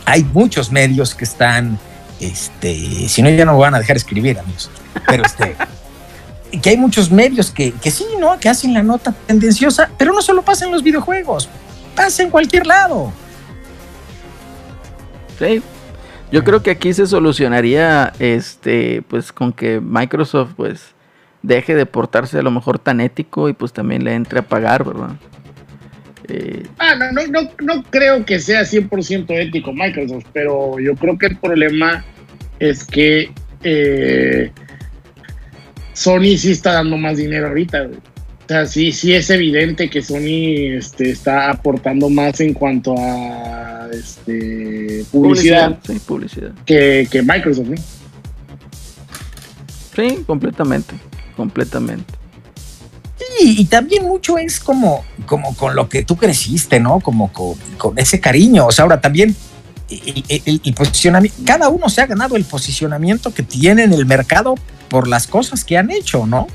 hay 0.05 0.25
muchos 0.25 0.71
medios 0.71 1.15
que 1.15 1.25
están, 1.25 1.79
este, 2.21 3.09
si 3.09 3.23
no 3.23 3.31
ya 3.31 3.45
no 3.45 3.53
me 3.53 3.59
van 3.59 3.75
a 3.75 3.79
dejar 3.79 3.97
escribir, 3.97 4.39
amigos, 4.39 4.71
pero 5.07 5.25
este, 5.25 5.57
que 6.63 6.71
hay 6.71 6.77
muchos 6.77 7.11
medios 7.11 7.51
que, 7.51 7.73
que 7.73 7.91
sí, 7.91 8.07
¿no? 8.19 8.39
Que 8.39 8.49
hacen 8.49 8.75
la 8.75 8.83
nota 8.83 9.13
tendenciosa, 9.27 9.91
pero 9.99 10.13
no 10.13 10.23
solo 10.23 10.43
pasa 10.43 10.65
en 10.67 10.73
los 10.73 10.83
videojuegos, 10.83 11.49
pasa 11.95 12.23
en 12.23 12.31
cualquier 12.31 12.67
lado. 12.67 13.13
Sí. 15.39 15.63
Yo 16.31 16.43
creo 16.43 16.63
que 16.63 16.73
aquí 16.73 16.93
se 16.93 17.07
solucionaría 17.07 18.13
este 18.19 19.03
pues 19.09 19.31
con 19.31 19.53
que 19.53 19.81
Microsoft 19.81 20.55
pues 20.57 20.95
deje 21.45 21.75
de 21.75 21.87
portarse 21.87 22.39
a 22.39 22.43
lo 22.43 22.51
mejor 22.51 22.79
tan 22.79 23.01
ético 23.01 23.49
y 23.49 23.53
pues 23.53 23.73
también 23.73 24.03
le 24.03 24.15
entre 24.15 24.39
a 24.41 24.43
pagar, 24.43 24.85
¿verdad? 24.85 25.11
Eh, 26.29 26.63
Ah, 26.79 26.95
no, 26.97 27.13
no, 27.13 27.27
no, 27.29 27.51
no 27.63 27.83
creo 27.91 28.25
que 28.25 28.41
sea 28.41 28.63
100% 28.63 29.27
ético 29.31 29.73
Microsoft, 29.73 30.25
pero 30.33 30.81
yo 30.81 30.95
creo 30.97 31.19
que 31.19 31.27
el 31.27 31.37
problema 31.37 32.03
es 32.59 32.85
que 32.85 33.31
eh, 33.63 34.51
Sony 35.93 36.37
sí 36.39 36.53
está 36.53 36.73
dando 36.73 36.97
más 36.97 37.19
dinero 37.19 37.49
ahorita. 37.49 37.83
güey. 37.83 37.99
O 37.99 38.47
sea, 38.49 38.67
sí, 38.67 38.93
sí 38.93 39.15
es 39.15 39.29
evidente 39.31 39.89
que 39.91 40.03
Sony 40.03 40.77
este, 40.77 41.11
está 41.11 41.51
aportando 41.51 42.09
más 42.11 42.41
en 42.41 42.53
cuanto 42.55 42.95
a 42.99 43.89
este, 43.93 45.05
publicidad, 45.13 45.79
Sí, 45.87 45.99
publicidad. 46.07 46.53
Que, 46.67 47.07
que 47.11 47.23
Microsoft, 47.23 47.69
¿no? 47.69 47.77
Sí, 49.95 50.25
completamente, 50.27 50.95
completamente. 51.37 52.15
Sí, 53.39 53.57
y 53.59 53.65
también 53.67 54.05
mucho 54.05 54.39
es 54.39 54.61
como, 54.61 55.05
como 55.27 55.55
con 55.57 55.75
lo 55.77 55.89
que 55.89 56.05
tú 56.05 56.17
creciste, 56.17 56.81
¿no? 56.81 57.01
Como 57.01 57.33
con, 57.33 57.55
con 57.79 57.99
ese 57.99 58.21
cariño. 58.21 58.67
O 58.67 58.73
sea, 58.73 58.85
ahora 58.85 59.01
también 59.01 59.35
el, 59.89 60.25
el- 60.29 60.61
el 60.65 60.75
posicionamiento, 60.75 61.37
cada 61.45 61.69
uno 61.69 61.89
se 61.89 62.01
ha 62.01 62.07
ganado 62.07 62.37
el 62.37 62.45
posicionamiento 62.45 63.33
que 63.33 63.43
tiene 63.43 63.85
en 63.85 63.93
el 63.93 64.07
mercado 64.07 64.55
por 64.89 65.07
las 65.09 65.27
cosas 65.27 65.65
que 65.65 65.77
han 65.79 65.91
hecho, 65.91 66.27
¿no? 66.27 66.47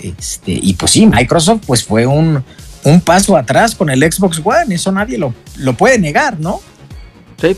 Este, 0.00 0.52
y 0.52 0.74
pues 0.74 0.92
sí, 0.92 1.06
Microsoft 1.06 1.62
pues 1.66 1.82
fue 1.84 2.06
un, 2.06 2.44
un 2.84 3.00
paso 3.00 3.36
atrás 3.36 3.74
con 3.74 3.90
el 3.90 4.00
Xbox 4.10 4.40
One, 4.44 4.74
eso 4.74 4.92
nadie 4.92 5.18
lo, 5.18 5.34
lo 5.56 5.74
puede 5.76 5.98
negar, 5.98 6.38
¿no? 6.38 6.60
Sí, 7.40 7.56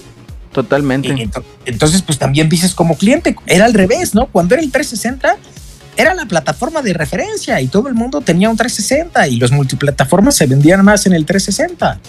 totalmente. 0.52 1.08
Ento- 1.14 1.44
Entonces, 1.66 2.02
pues 2.02 2.18
también 2.18 2.48
dices 2.48 2.74
como 2.74 2.96
cliente, 2.96 3.36
era 3.46 3.64
al 3.66 3.74
revés, 3.74 4.14
¿no? 4.14 4.26
Cuando 4.26 4.54
era 4.54 4.62
el 4.62 4.70
360, 4.70 5.36
era 6.00 6.14
la 6.14 6.26
plataforma 6.26 6.82
de 6.82 6.92
referencia 6.92 7.60
y 7.60 7.68
todo 7.68 7.88
el 7.88 7.94
mundo 7.94 8.20
tenía 8.20 8.48
un 8.50 8.56
360 8.56 9.28
y 9.28 9.36
los 9.36 9.52
multiplataformas 9.52 10.34
se 10.36 10.46
vendían 10.46 10.84
más 10.84 11.06
en 11.06 11.12
el 11.12 11.26
360. 11.26 12.00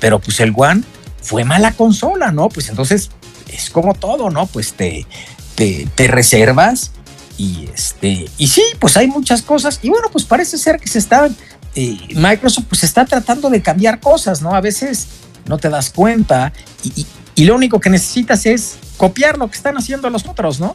Pero 0.00 0.18
pues 0.20 0.40
el 0.40 0.52
One 0.56 0.82
fue 1.22 1.44
mala 1.44 1.72
consola, 1.72 2.32
¿no? 2.32 2.48
Pues 2.48 2.68
entonces 2.68 3.10
es 3.52 3.70
como 3.70 3.94
todo, 3.94 4.30
¿no? 4.30 4.46
Pues 4.46 4.74
te, 4.74 5.06
te, 5.54 6.06
reservas 6.08 6.90
y 7.38 7.68
este, 7.74 8.28
y 8.38 8.48
sí, 8.48 8.62
pues 8.78 8.96
hay 8.96 9.06
muchas 9.08 9.42
cosas 9.42 9.80
y 9.82 9.88
bueno, 9.88 10.08
pues 10.12 10.24
parece 10.24 10.58
ser 10.58 10.78
que 10.78 10.88
se 10.88 10.98
está, 10.98 11.28
eh, 11.74 11.98
Microsoft 12.14 12.66
pues 12.68 12.84
está 12.84 13.04
tratando 13.04 13.50
de 13.50 13.62
cambiar 13.62 14.00
cosas, 14.00 14.42
¿no? 14.42 14.54
A 14.54 14.60
veces 14.60 15.06
no 15.46 15.58
te 15.58 15.68
das 15.68 15.90
cuenta 15.90 16.52
y, 16.82 17.00
y- 17.02 17.06
y 17.36 17.44
lo 17.46 17.56
único 17.56 17.80
que 17.80 17.90
necesitas 17.90 18.46
es 18.46 18.76
copiar 18.96 19.38
lo 19.38 19.48
que 19.50 19.56
están 19.56 19.76
haciendo 19.76 20.08
los 20.10 20.24
otros, 20.26 20.60
¿no? 20.60 20.72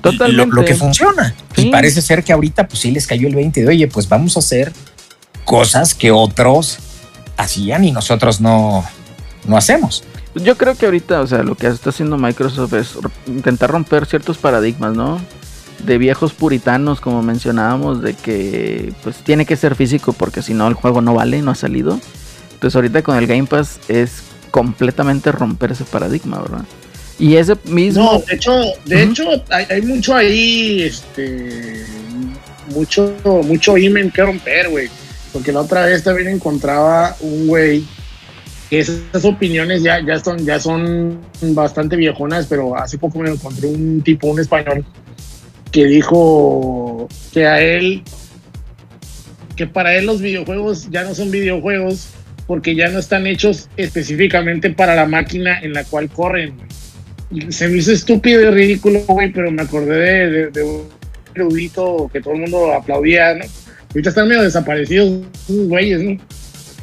Totalmente. 0.00 0.54
Lo, 0.54 0.62
lo 0.62 0.64
que 0.64 0.74
funciona. 0.74 1.34
Sí. 1.54 1.68
Y 1.68 1.70
parece 1.70 2.02
ser 2.02 2.22
que 2.24 2.32
ahorita 2.32 2.68
pues 2.68 2.80
sí 2.80 2.90
les 2.90 3.06
cayó 3.06 3.28
el 3.28 3.34
20 3.34 3.62
de, 3.62 3.68
oye, 3.68 3.88
pues 3.88 4.08
vamos 4.08 4.36
a 4.36 4.40
hacer 4.40 4.72
cosas 5.44 5.94
que 5.94 6.10
otros 6.10 6.78
hacían 7.36 7.84
y 7.84 7.92
nosotros 7.92 8.40
no, 8.40 8.84
no 9.46 9.56
hacemos. 9.56 10.04
Yo 10.34 10.56
creo 10.56 10.74
que 10.74 10.86
ahorita, 10.86 11.20
o 11.22 11.26
sea, 11.26 11.42
lo 11.42 11.54
que 11.54 11.66
está 11.66 11.90
haciendo 11.90 12.18
Microsoft 12.18 12.74
es 12.74 12.98
intentar 13.26 13.70
romper 13.70 14.06
ciertos 14.06 14.38
paradigmas, 14.38 14.94
¿no? 14.94 15.20
De 15.84 15.96
viejos 15.96 16.32
puritanos, 16.32 17.00
como 17.00 17.22
mencionábamos, 17.22 18.02
de 18.02 18.14
que 18.14 18.92
pues 19.02 19.16
tiene 19.18 19.46
que 19.46 19.56
ser 19.56 19.74
físico 19.74 20.12
porque 20.12 20.42
si 20.42 20.52
no 20.54 20.68
el 20.68 20.74
juego 20.74 21.00
no 21.00 21.14
vale, 21.14 21.40
no 21.40 21.52
ha 21.52 21.54
salido. 21.54 21.98
Entonces 22.52 22.76
ahorita 22.76 23.02
con 23.02 23.16
el 23.16 23.26
Game 23.26 23.46
Pass 23.46 23.80
es 23.88 24.22
completamente 24.50 25.32
romper 25.32 25.72
ese 25.72 25.84
paradigma, 25.84 26.40
¿verdad? 26.40 26.64
Y 27.18 27.36
ese 27.36 27.54
mismo... 27.64 28.12
No, 28.12 28.18
de 28.20 28.34
hecho, 28.34 28.52
de 28.84 29.02
hecho 29.02 29.44
hay, 29.50 29.66
hay 29.70 29.82
mucho 29.82 30.14
ahí, 30.14 30.82
este, 30.82 31.84
mucho, 32.74 33.14
mucho 33.44 33.76
imen 33.76 34.10
que 34.10 34.22
romper, 34.22 34.68
güey. 34.68 34.88
Porque 35.32 35.52
la 35.52 35.60
otra 35.60 35.86
vez 35.86 36.04
también 36.04 36.28
encontraba 36.28 37.16
un 37.20 37.46
güey 37.48 37.84
que 38.70 38.80
esas 38.80 39.24
opiniones 39.24 39.82
ya, 39.82 40.04
ya 40.04 40.18
son, 40.20 40.44
ya 40.44 40.60
son 40.60 41.18
bastante 41.40 41.96
viejonas, 41.96 42.46
pero 42.46 42.76
hace 42.76 42.98
poco 42.98 43.18
me 43.18 43.30
encontré 43.30 43.66
un 43.66 44.02
tipo, 44.02 44.28
un 44.28 44.40
español, 44.40 44.84
que 45.72 45.86
dijo 45.86 47.08
que 47.32 47.46
a 47.46 47.60
él, 47.62 48.02
que 49.56 49.66
para 49.66 49.94
él 49.96 50.06
los 50.06 50.20
videojuegos 50.20 50.88
ya 50.90 51.04
no 51.04 51.14
son 51.14 51.30
videojuegos 51.30 52.08
porque 52.46 52.74
ya 52.74 52.88
no 52.88 52.98
están 52.98 53.26
hechos 53.26 53.68
específicamente 53.76 54.70
para 54.70 54.94
la 54.94 55.06
máquina 55.06 55.58
en 55.60 55.72
la 55.72 55.84
cual 55.84 56.08
corren. 56.08 56.56
güey. 56.56 56.68
Se 57.50 57.68
me 57.68 57.78
hizo 57.78 57.92
estúpido 57.92 58.40
y 58.42 58.50
ridículo, 58.50 59.00
güey, 59.06 59.30
pero 59.32 59.50
me 59.50 59.62
acordé 59.62 59.96
de, 59.98 60.30
de- 60.30 60.50
de 60.50 60.62
un 60.62 60.82
erudito 61.34 62.08
que 62.12 62.20
todo 62.20 62.34
el 62.34 62.40
mundo 62.40 62.72
aplaudía, 62.72 63.34
¿no? 63.34 63.44
Ahorita 63.90 64.08
están 64.10 64.28
medio 64.28 64.42
desaparecidos 64.42 65.26
esos 65.48 65.68
güeyes, 65.68 66.02
¿no? 66.02 66.16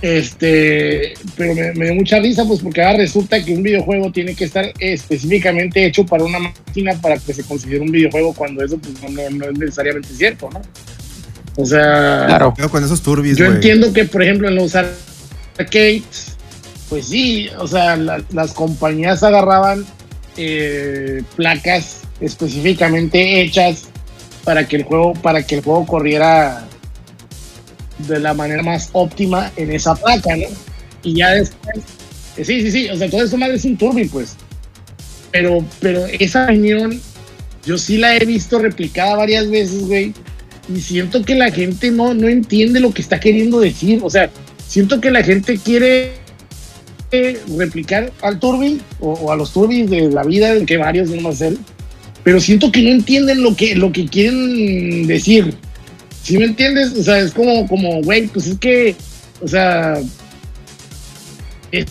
Este, 0.01 1.13
pero 1.35 1.55
me, 1.55 1.73
me 1.73 1.85
dio 1.85 1.95
mucha 1.95 2.19
risa, 2.19 2.45
pues 2.45 2.59
porque 2.61 2.83
ahora 2.83 2.99
resulta 2.99 3.43
que 3.43 3.53
un 3.53 3.63
videojuego 3.63 4.11
tiene 4.11 4.35
que 4.35 4.43
estar 4.45 4.71
específicamente 4.79 5.83
hecho 5.85 6.05
para 6.05 6.23
una 6.23 6.37
máquina 6.39 6.93
para 7.01 7.17
que 7.17 7.33
se 7.33 7.43
considere 7.43 7.79
un 7.81 7.91
videojuego, 7.91 8.33
cuando 8.33 8.63
eso 8.63 8.77
pues, 8.77 8.93
no, 9.01 9.09
no- 9.09 9.29
no 9.31 9.45
es 9.49 9.57
necesariamente 9.57 10.09
cierto, 10.09 10.49
¿no? 10.53 10.61
O 11.57 11.65
sea, 11.65 12.25
Claro. 12.27 12.53
Con 12.69 12.83
esos 12.83 13.01
turbis, 13.01 13.37
yo 13.37 13.45
entiendo 13.45 13.91
que, 13.93 14.05
por 14.05 14.21
ejemplo, 14.21 14.47
en 14.47 14.55
los 14.55 14.75
arcades, 14.75 16.03
pues 16.89 17.07
sí, 17.07 17.47
o 17.57 17.67
sea, 17.67 17.95
la- 17.95 18.23
las 18.31 18.51
compañías 18.53 19.23
agarraban 19.23 19.85
eh, 20.38 21.21
placas 21.36 22.01
específicamente 22.19 23.41
hechas 23.41 23.86
para 24.43 24.67
que 24.67 24.77
el 24.77 24.83
juego, 24.83 25.13
para 25.13 25.43
que 25.43 25.55
el 25.55 25.61
juego 25.63 25.86
corriera 25.86 26.67
de 28.07 28.19
la 28.19 28.33
manera 28.33 28.61
más 28.61 28.89
óptima 28.93 29.51
en 29.55 29.71
esa 29.71 29.95
placa, 29.95 30.36
¿no? 30.36 30.47
Y 31.03 31.15
ya 31.15 31.31
después, 31.31 31.77
eh, 32.38 32.45
sí, 32.45 32.61
sí, 32.61 32.71
sí, 32.71 32.89
o 32.89 32.97
sea, 32.97 33.09
todo 33.09 33.23
eso 33.23 33.38
madre 33.38 33.55
es 33.55 33.65
un 33.65 33.77
turbi, 33.77 34.05
pues. 34.05 34.36
Pero, 35.31 35.65
pero 35.79 36.05
esa 36.05 36.45
opinión, 36.45 37.01
yo 37.65 37.77
sí 37.77 37.97
la 37.97 38.15
he 38.15 38.25
visto 38.25 38.59
replicada 38.59 39.15
varias 39.15 39.49
veces, 39.49 39.88
güey, 39.88 40.13
y 40.73 40.79
siento 40.81 41.23
que 41.23 41.36
la 41.36 41.51
gente 41.51 41.91
no, 41.91 42.13
no 42.13 42.27
entiende 42.27 42.79
lo 42.79 42.93
que 42.93 43.01
está 43.01 43.19
queriendo 43.19 43.59
decir, 43.59 43.99
o 44.03 44.09
sea, 44.09 44.29
siento 44.67 44.99
que 44.99 45.11
la 45.11 45.23
gente 45.23 45.57
quiere 45.57 46.24
replicar 47.57 48.11
al 48.22 48.39
turbi 48.39 48.82
o, 48.99 49.32
a 49.32 49.36
los 49.36 49.51
turbis 49.53 49.89
de 49.89 50.09
la 50.09 50.24
vida, 50.24 50.53
que 50.66 50.78
varios 50.78 51.09
no 51.09 51.22
más 51.22 51.41
él, 51.41 51.57
pero 52.24 52.39
siento 52.39 52.72
que 52.72 52.82
no 52.82 52.89
entienden 52.89 53.43
lo 53.43 53.55
que, 53.55 53.76
lo 53.76 53.91
que 53.91 54.05
quieren 54.05 55.07
decir. 55.07 55.53
¿Sí 56.24 56.38
me 56.38 56.45
entiendes? 56.45 56.93
O 56.93 57.03
sea, 57.03 57.20
es 57.20 57.32
como, 57.32 57.68
como, 57.68 58.01
güey, 58.01 58.28
pues 58.28 58.47
es 58.47 58.57
que, 58.57 58.95
o 59.41 59.47
sea, 59.47 59.99
es 61.72 61.86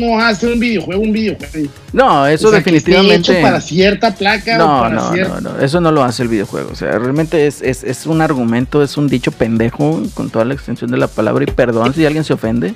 como 0.00 0.20
hacer 0.20 0.52
un 0.52 0.60
videojuego, 0.60 1.02
un 1.02 1.12
videojuego. 1.12 1.70
No, 1.92 2.26
eso 2.26 2.48
O 2.48 2.50
sea, 2.50 2.58
definitivamente. 2.58 3.32
hecho 3.32 3.42
para 3.42 3.60
cierta 3.60 4.14
placa 4.14 4.54
o 4.56 4.58
No, 4.58 4.80
para 4.82 4.94
no, 4.94 5.12
cierta- 5.12 5.40
no, 5.40 5.52
no, 5.52 5.60
eso 5.60 5.80
no 5.80 5.92
lo 5.92 6.02
hace 6.04 6.22
el 6.22 6.28
videojuego. 6.28 6.70
O 6.72 6.76
sea, 6.76 6.98
realmente 6.98 7.46
es, 7.46 7.62
es, 7.62 7.82
es 7.84 8.06
un 8.06 8.20
argumento, 8.20 8.82
es 8.82 8.96
un 8.96 9.08
dicho 9.08 9.32
pendejo 9.32 10.02
con 10.14 10.30
toda 10.30 10.44
la 10.44 10.54
extensión 10.54 10.90
de 10.90 10.96
la 10.98 11.06
palabra. 11.08 11.44
Y 11.44 11.50
perdón 11.52 11.94
si 11.94 12.04
alguien 12.06 12.24
se 12.24 12.32
ofende, 12.34 12.74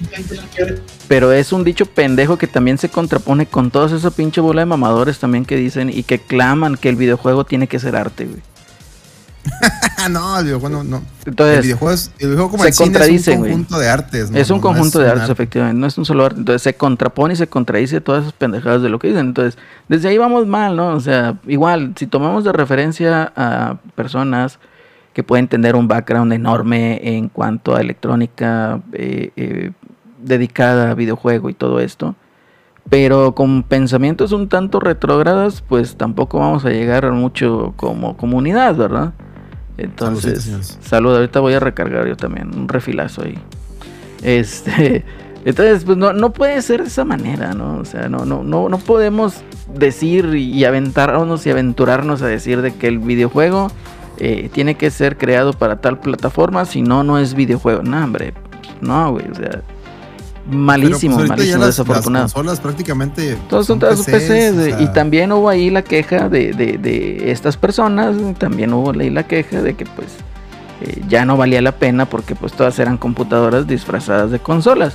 pero 1.09 1.33
es 1.33 1.53
un 1.53 1.65
dicho 1.65 1.87
pendejo 1.87 2.39
que 2.39 2.47
también 2.47 2.79
se 2.79 2.89
contrapone 2.89 3.47
con 3.47 3.71
toda 3.71 3.95
esa 3.97 4.11
pinche 4.11 4.41
bola 4.41 4.63
de 4.63 4.67
mamadores 4.67 5.19
también 5.19 5.45
que 5.45 5.57
dicen 5.57 5.91
y 5.93 6.03
que 6.03 6.19
claman 6.19 6.77
que 6.77 6.89
el 6.89 6.97
videojuego 6.97 7.45
tiene 7.45 7.67
que 7.67 7.79
ser 7.79 7.97
arte, 7.97 8.25
güey. 8.27 8.41
No, 10.11 10.39
el 10.39 10.45
videojuego 10.47 10.83
no. 10.83 10.85
no. 10.85 11.03
Entonces, 11.27 11.59
el 11.59 11.63
videojuego, 11.63 11.93
es, 11.95 12.11
el 12.19 12.29
videojuego 12.29 12.51
como 12.53 12.63
se 12.65 12.69
el 12.69 12.75
es 12.75 13.29
un 13.29 13.37
conjunto 13.43 13.79
de 13.79 13.89
artes. 13.89 14.31
¿no? 14.31 14.39
es 14.39 14.51
un 14.51 14.57
No, 14.57 14.63
conjunto 14.63 14.99
de 14.99 15.07
artes, 15.09 15.21
arte. 15.23 15.33
efectivamente, 15.33 15.79
no 15.81 15.87
es 15.87 15.99
un 15.99 16.05
solo 16.05 16.25
arte. 16.25 16.39
Entonces 16.39 16.63
se 16.63 16.75
contrapone 16.75 17.35
y 17.35 17.37
se 17.37 17.47
contradice 17.49 18.01
todas 18.01 18.23
esas 18.23 18.33
pendejadas 18.33 18.83
de 18.83 18.89
lo 18.89 18.99
que 18.99 19.09
dicen. 19.09 19.27
Entonces, 19.27 19.59
desde 19.89 20.09
ahí 20.09 20.19
vamos 20.19 20.47
mal, 20.47 20.77
¿no? 20.77 20.89
O 20.95 21.01
sea, 21.01 21.37
igual, 21.47 21.93
si 21.97 22.07
tomamos 22.07 22.45
de 22.45 22.53
referencia 22.53 23.33
a 23.37 23.77
personas 23.95 24.59
que 25.13 25.23
pueden 25.23 25.49
tener 25.49 25.77
un 25.77 25.89
background 25.89 26.33
enorme 26.33 27.01
en 27.03 27.29
cuanto 27.29 27.75
a 27.75 27.81
electrónica 27.81 28.81
eh, 28.93 29.33
eh, 29.37 29.73
dedicada 30.23 30.93
a 30.93 30.95
videojuego 30.95 31.51
y 31.51 31.55
todo 31.55 31.81
esto, 31.81 32.15
pero 32.89 33.35
con 33.35 33.63
pensamientos 33.65 34.33
un 34.33 34.49
tanto 34.49 34.81
retrógradas, 34.81 35.63
pues 35.69 35.97
tampoco 35.97 36.39
vamos 36.39 36.65
a 36.65 36.71
llegar 36.71 37.11
mucho 37.13 37.75
como 37.77 38.17
comunidad, 38.17 38.75
¿verdad? 38.77 39.13
Entonces, 39.81 40.45
Saludcita, 40.45 40.63
señores. 40.65 40.79
salud, 40.83 41.15
ahorita 41.15 41.41
voy 41.41 41.55
a 41.55 41.61
recargar 41.61 42.07
yo 42.07 42.17
también, 42.17 42.55
un 42.55 42.69
refilazo 42.69 43.23
ahí. 43.25 43.39
Este, 44.23 45.05
entonces, 45.45 45.85
pues 45.85 45.97
no, 45.97 46.13
no 46.13 46.33
puede 46.33 46.61
ser 46.63 46.83
de 46.83 46.89
esa 46.89 47.05
manera, 47.05 47.55
¿no? 47.55 47.79
O 47.79 47.85
sea, 47.85 48.09
no, 48.09 48.25
no, 48.25 48.43
no, 48.43 48.69
no 48.69 48.79
podemos 48.79 49.43
decir 49.75 50.35
y 50.35 50.65
aventarnos 50.65 51.47
y 51.47 51.51
aventurarnos 51.51 52.21
a 52.23 52.27
decir 52.27 52.61
de 52.61 52.75
que 52.75 52.89
el 52.89 52.99
videojuego 52.99 53.69
eh, 54.19 54.51
tiene 54.53 54.75
que 54.75 54.91
ser 54.91 55.17
creado 55.17 55.55
para 55.55 55.81
tal 55.81 55.99
plataforma, 55.99 56.67
si 56.67 56.83
no, 56.83 57.03
no 57.05 57.19
es 57.19 57.35
videojuego. 57.35 57.83
No, 57.83 58.05
hombre, 58.05 58.35
no, 58.83 59.13
güey, 59.13 59.31
o 59.31 59.35
sea, 59.35 59.63
malísimo, 60.51 61.17
pues, 61.17 61.29
malísimo, 61.29 61.59
las- 61.59 61.67
desafortunado. 61.69 62.25
Las 62.25 62.33
consolas 62.35 62.61
prácticamente. 62.61 63.37
Todos 63.49 63.67
son 63.67 63.79
todas 63.79 63.97
sus 63.99 64.07
PCs, 64.07 64.53
o 64.53 64.55
güey, 64.55 64.71
sea, 64.73 64.81
y 64.83 64.93
también 64.93 65.33
hubo 65.33 65.49
ahí 65.49 65.71
la 65.71 65.83
queja 65.83 66.29
de, 66.29 66.53
de- 66.53 66.79
de 66.79 67.31
estas 67.31 67.57
personas, 67.57 68.17
también 68.39 68.73
hubo 68.73 68.91
ahí 68.99 69.11
la 69.11 69.25
queja 69.25 69.63
de 69.63 69.75
que 69.75 69.85
pues 69.87 70.09
eh, 70.83 71.03
ya 71.09 71.25
no 71.25 71.37
valía 71.37 71.61
la 71.63 71.73
pena 71.73 72.07
porque 72.07 72.35
pues 72.35 72.53
todas 72.53 72.79
eran 72.79 72.97
computadoras 72.99 73.67
disfrazadas 73.67 74.31
de 74.31 74.39
consolas. 74.39 74.95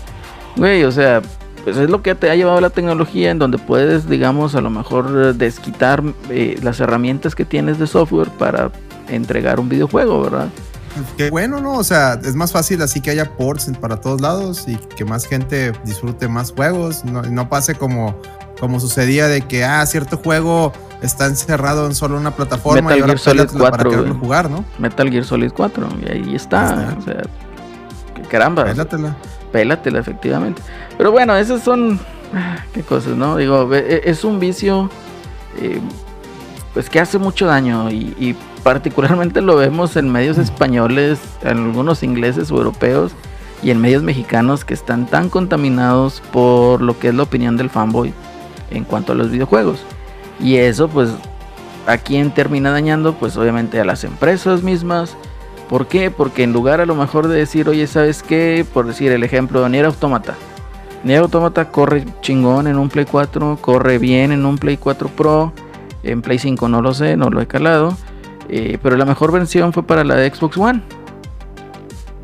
Güey, 0.55 0.83
o 0.83 0.91
sea, 0.91 1.21
pues 1.63 1.77
es 1.77 1.89
lo 1.89 2.01
que 2.01 2.15
te 2.15 2.29
ha 2.29 2.35
llevado 2.35 2.61
la 2.61 2.69
tecnología 2.69 3.31
en 3.31 3.39
donde 3.39 3.57
puedes, 3.57 4.07
digamos, 4.09 4.55
a 4.55 4.61
lo 4.61 4.69
mejor 4.69 5.07
eh, 5.15 5.33
desquitar 5.33 6.03
eh, 6.29 6.57
las 6.63 6.79
herramientas 6.79 7.35
que 7.35 7.43
tienes 7.45 7.77
de 7.79 7.87
software 7.87 8.29
para 8.29 8.71
entregar 9.09 9.59
un 9.59 9.69
videojuego, 9.69 10.21
¿verdad? 10.21 10.47
Qué 11.17 11.29
bueno, 11.29 11.59
¿no? 11.61 11.73
O 11.73 11.83
sea, 11.83 12.19
es 12.23 12.35
más 12.35 12.51
fácil 12.51 12.81
así 12.81 13.01
que 13.01 13.11
haya 13.11 13.35
ports 13.37 13.71
para 13.79 13.97
todos 14.01 14.21
lados 14.21 14.65
y 14.67 14.75
que 14.75 15.05
más 15.05 15.25
gente 15.25 15.71
disfrute 15.83 16.27
más 16.27 16.51
juegos. 16.51 17.03
No, 17.05 17.21
no 17.23 17.49
pase 17.49 17.75
como, 17.75 18.15
como 18.59 18.79
sucedía 18.79 19.27
de 19.27 19.41
que, 19.41 19.63
ah, 19.65 19.85
cierto 19.85 20.17
juego 20.17 20.71
está 21.01 21.25
encerrado 21.27 21.85
en 21.85 21.95
solo 21.95 22.17
una 22.17 22.31
plataforma 22.31 22.89
Metal 22.89 22.97
y 22.97 23.01
ahora 23.01 23.13
Gear 23.13 23.19
Solid 23.19 23.39
pélatela 23.41 23.59
4, 23.69 23.77
para 23.77 23.89
quererlo 23.89 24.19
jugar, 24.19 24.49
¿no? 24.49 24.65
Metal 24.79 25.09
Gear 25.11 25.23
Solid 25.25 25.51
4, 25.55 25.89
y 26.05 26.11
ahí 26.11 26.35
está, 26.35 26.73
está. 26.89 26.97
o 26.97 27.01
sea, 27.01 27.21
caramba. 28.29 28.63
Pélatela. 28.65 29.15
Pélatela, 29.51 29.99
efectivamente. 29.99 30.61
Pero 30.97 31.11
bueno, 31.11 31.35
esas 31.35 31.61
son. 31.63 31.99
ah, 32.33 32.57
Qué 32.73 32.81
cosas, 32.83 33.15
¿no? 33.15 33.37
Digo, 33.37 33.73
e- 33.73 33.95
e- 33.95 34.09
es 34.09 34.23
un 34.23 34.39
vicio. 34.39 34.89
eh, 35.59 35.79
pues 36.73 36.89
que 36.89 36.99
hace 36.99 37.17
mucho 37.17 37.45
daño. 37.45 37.89
Y, 37.89 38.15
y 38.19 38.35
particularmente 38.65 39.41
lo 39.41 39.57
vemos 39.57 39.95
en 39.95 40.11
medios 40.11 40.39
españoles, 40.39 41.19
en 41.43 41.65
algunos 41.65 42.01
ingleses 42.01 42.49
o 42.49 42.57
europeos. 42.57 43.11
Y 43.61 43.69
en 43.69 43.79
medios 43.79 44.01
mexicanos 44.01 44.65
que 44.65 44.73
están 44.73 45.05
tan 45.05 45.29
contaminados 45.29 46.23
por 46.33 46.81
lo 46.81 46.97
que 46.97 47.09
es 47.09 47.15
la 47.15 47.23
opinión 47.23 47.57
del 47.57 47.69
fanboy 47.69 48.11
en 48.71 48.83
cuanto 48.83 49.11
a 49.11 49.15
los 49.15 49.29
videojuegos. 49.29 49.83
Y 50.39 50.55
eso, 50.55 50.87
pues, 50.87 51.11
a 51.85 51.97
quién 51.97 52.31
termina 52.31 52.71
dañando, 52.71 53.13
pues 53.13 53.37
obviamente 53.37 53.79
a 53.79 53.85
las 53.85 54.03
empresas 54.03 54.63
mismas. 54.63 55.15
¿Por 55.69 55.85
qué? 55.85 56.09
Porque 56.09 56.41
en 56.41 56.51
lugar 56.51 56.81
a 56.81 56.87
lo 56.87 56.95
mejor 56.95 57.27
de 57.27 57.37
decir, 57.37 57.69
oye, 57.69 57.85
¿sabes 57.85 58.23
qué? 58.23 58.65
Por 58.73 58.87
decir 58.87 59.11
el 59.11 59.23
ejemplo 59.23 59.61
de 59.61 59.69
Nier 59.69 59.85
Automata. 59.85 60.33
Nier 61.03 61.19
Automata 61.19 61.69
corre 61.69 62.03
chingón 62.21 62.65
en 62.65 62.79
un 62.79 62.89
Play 62.89 63.05
4, 63.05 63.59
corre 63.61 63.99
bien 63.99 64.31
en 64.31 64.43
un 64.43 64.57
Play 64.57 64.77
4 64.77 65.07
Pro, 65.09 65.53
en 66.01 66.23
Play 66.23 66.39
5 66.39 66.67
no 66.67 66.81
lo 66.81 66.95
sé, 66.95 67.15
no 67.15 67.29
lo 67.29 67.41
he 67.41 67.47
calado. 67.47 67.95
Eh, 68.49 68.77
pero 68.81 68.97
la 68.97 69.05
mejor 69.05 69.31
versión 69.31 69.73
fue 69.73 69.83
para 69.83 70.03
la 70.03 70.15
de 70.15 70.29
Xbox 70.29 70.57
One. 70.57 70.81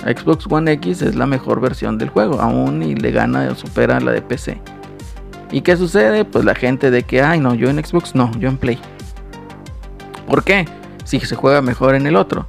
Xbox 0.05 0.47
One 0.49 0.71
X 0.73 1.01
es 1.01 1.15
la 1.15 1.25
mejor 1.25 1.61
versión 1.61 1.97
del 1.97 2.09
juego, 2.09 2.41
aún 2.41 2.81
y 2.81 2.95
le 2.95 3.11
gana 3.11 3.47
o 3.51 3.55
supera 3.55 3.97
a 3.97 3.99
la 3.99 4.11
de 4.11 4.21
PC. 4.21 4.59
¿Y 5.51 5.61
qué 5.61 5.75
sucede? 5.77 6.25
Pues 6.25 6.45
la 6.45 6.55
gente 6.55 6.91
de 6.91 7.03
que, 7.03 7.21
ay 7.21 7.39
no, 7.39 7.53
yo 7.53 7.69
en 7.69 7.83
Xbox 7.83 8.15
no, 8.15 8.31
yo 8.39 8.49
en 8.49 8.57
Play. 8.57 8.79
¿Por 10.27 10.43
qué? 10.43 10.67
Si 11.03 11.19
se 11.19 11.35
juega 11.35 11.61
mejor 11.61 11.95
en 11.95 12.07
el 12.07 12.15
otro. 12.15 12.47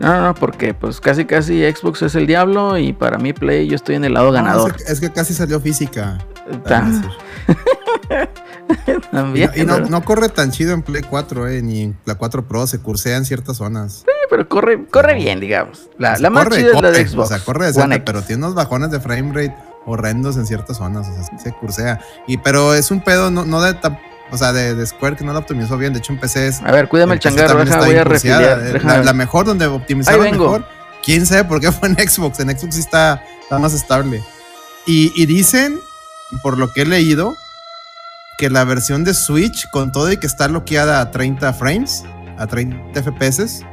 No, 0.00 0.08
no, 0.08 0.22
no, 0.22 0.34
porque 0.34 0.74
pues 0.74 1.00
casi 1.00 1.24
casi 1.24 1.62
Xbox 1.62 2.02
es 2.02 2.14
el 2.14 2.26
diablo 2.26 2.78
y 2.78 2.92
para 2.92 3.18
mí 3.18 3.32
Play 3.32 3.68
yo 3.68 3.76
estoy 3.76 3.96
en 3.96 4.04
el 4.04 4.14
lado 4.14 4.32
ganador. 4.32 4.70
No, 4.70 4.76
es, 4.76 4.84
que, 4.84 4.92
es 4.92 5.00
que 5.00 5.12
casi 5.12 5.34
salió 5.34 5.60
física. 5.60 6.18
Tan-. 6.64 7.02
También, 9.10 9.50
Y, 9.54 9.62
no, 9.64 9.74
¿verdad? 9.74 9.88
no 9.90 10.04
corre 10.04 10.28
tan 10.28 10.50
chido 10.50 10.72
en 10.72 10.82
Play 10.82 11.02
4, 11.02 11.48
eh, 11.48 11.62
ni 11.62 11.82
en 11.82 11.98
la 12.04 12.14
4 12.14 12.46
Pro, 12.48 12.66
se 12.66 12.78
cursea 12.80 13.16
en 13.16 13.24
ciertas 13.24 13.58
zonas. 13.58 14.02
Sí, 14.04 14.12
pero 14.30 14.48
corre, 14.48 14.86
corre 14.86 15.14
bien, 15.14 15.40
digamos. 15.40 15.88
La, 15.98 16.18
la 16.18 16.30
más 16.30 16.44
corre, 16.44 16.56
chida 16.58 16.68
es 16.70 16.74
la 16.74 16.90
de 16.90 16.92
corre, 16.98 17.08
Xbox. 17.08 17.24
O 17.24 17.28
sea, 17.34 17.44
corre 17.44 17.66
decente, 17.66 18.00
pero 18.00 18.22
tiene 18.22 18.44
unos 18.44 18.54
bajones 18.54 18.90
de 18.90 19.00
frame 19.00 19.32
rate 19.32 19.54
horrendos 19.86 20.36
en 20.36 20.46
ciertas 20.46 20.78
zonas. 20.78 21.06
O 21.08 21.14
sea, 21.24 21.38
se 21.38 21.52
cursea. 21.52 22.00
Y, 22.26 22.38
pero 22.38 22.74
es 22.74 22.90
un 22.90 23.00
pedo, 23.02 23.30
no, 23.30 23.44
no 23.44 23.60
de 23.60 23.76
o 24.30 24.36
sea, 24.38 24.52
de, 24.52 24.74
de 24.74 24.86
Square 24.86 25.16
que 25.16 25.24
no 25.24 25.32
la 25.32 25.38
optimizó 25.40 25.76
bien. 25.76 25.92
De 25.92 25.98
hecho, 25.98 26.12
en 26.12 26.18
PC 26.20 26.48
es. 26.48 26.60
A 26.62 26.72
ver, 26.72 26.88
cuídame 26.88 27.14
el 27.14 27.20
PC 27.20 27.36
changarro, 27.36 27.64
deja, 27.64 27.78
voy 27.78 27.96
a 27.96 28.04
refiliar. 28.04 28.60
Eh, 28.64 28.80
La, 28.82 29.02
la 29.04 29.12
mejor 29.12 29.44
donde 29.44 29.66
optimizaron 29.66 30.22
Ahí 30.24 30.30
vengo. 30.32 30.44
mejor. 30.44 30.66
Quién 31.04 31.26
sabe 31.26 31.44
por 31.44 31.60
qué 31.60 31.70
fue 31.70 31.88
en 31.88 31.96
Xbox. 31.96 32.40
En 32.40 32.48
Xbox 32.58 32.74
sí 32.74 32.80
está, 32.80 33.22
está 33.42 33.58
más 33.58 33.74
estable. 33.74 34.22
Y, 34.86 35.12
y 35.14 35.26
dicen, 35.26 35.78
por 36.42 36.56
lo 36.58 36.72
que 36.72 36.82
he 36.82 36.86
leído, 36.86 37.36
que 38.38 38.50
la 38.50 38.64
versión 38.64 39.04
de 39.04 39.14
Switch, 39.14 39.68
con 39.70 39.92
todo 39.92 40.10
y 40.12 40.16
que 40.16 40.26
está 40.26 40.48
bloqueada 40.48 41.00
a 41.00 41.10
30 41.10 41.52
frames, 41.54 42.04
a 42.38 42.46
30 42.46 43.02
FPS, 43.02 43.64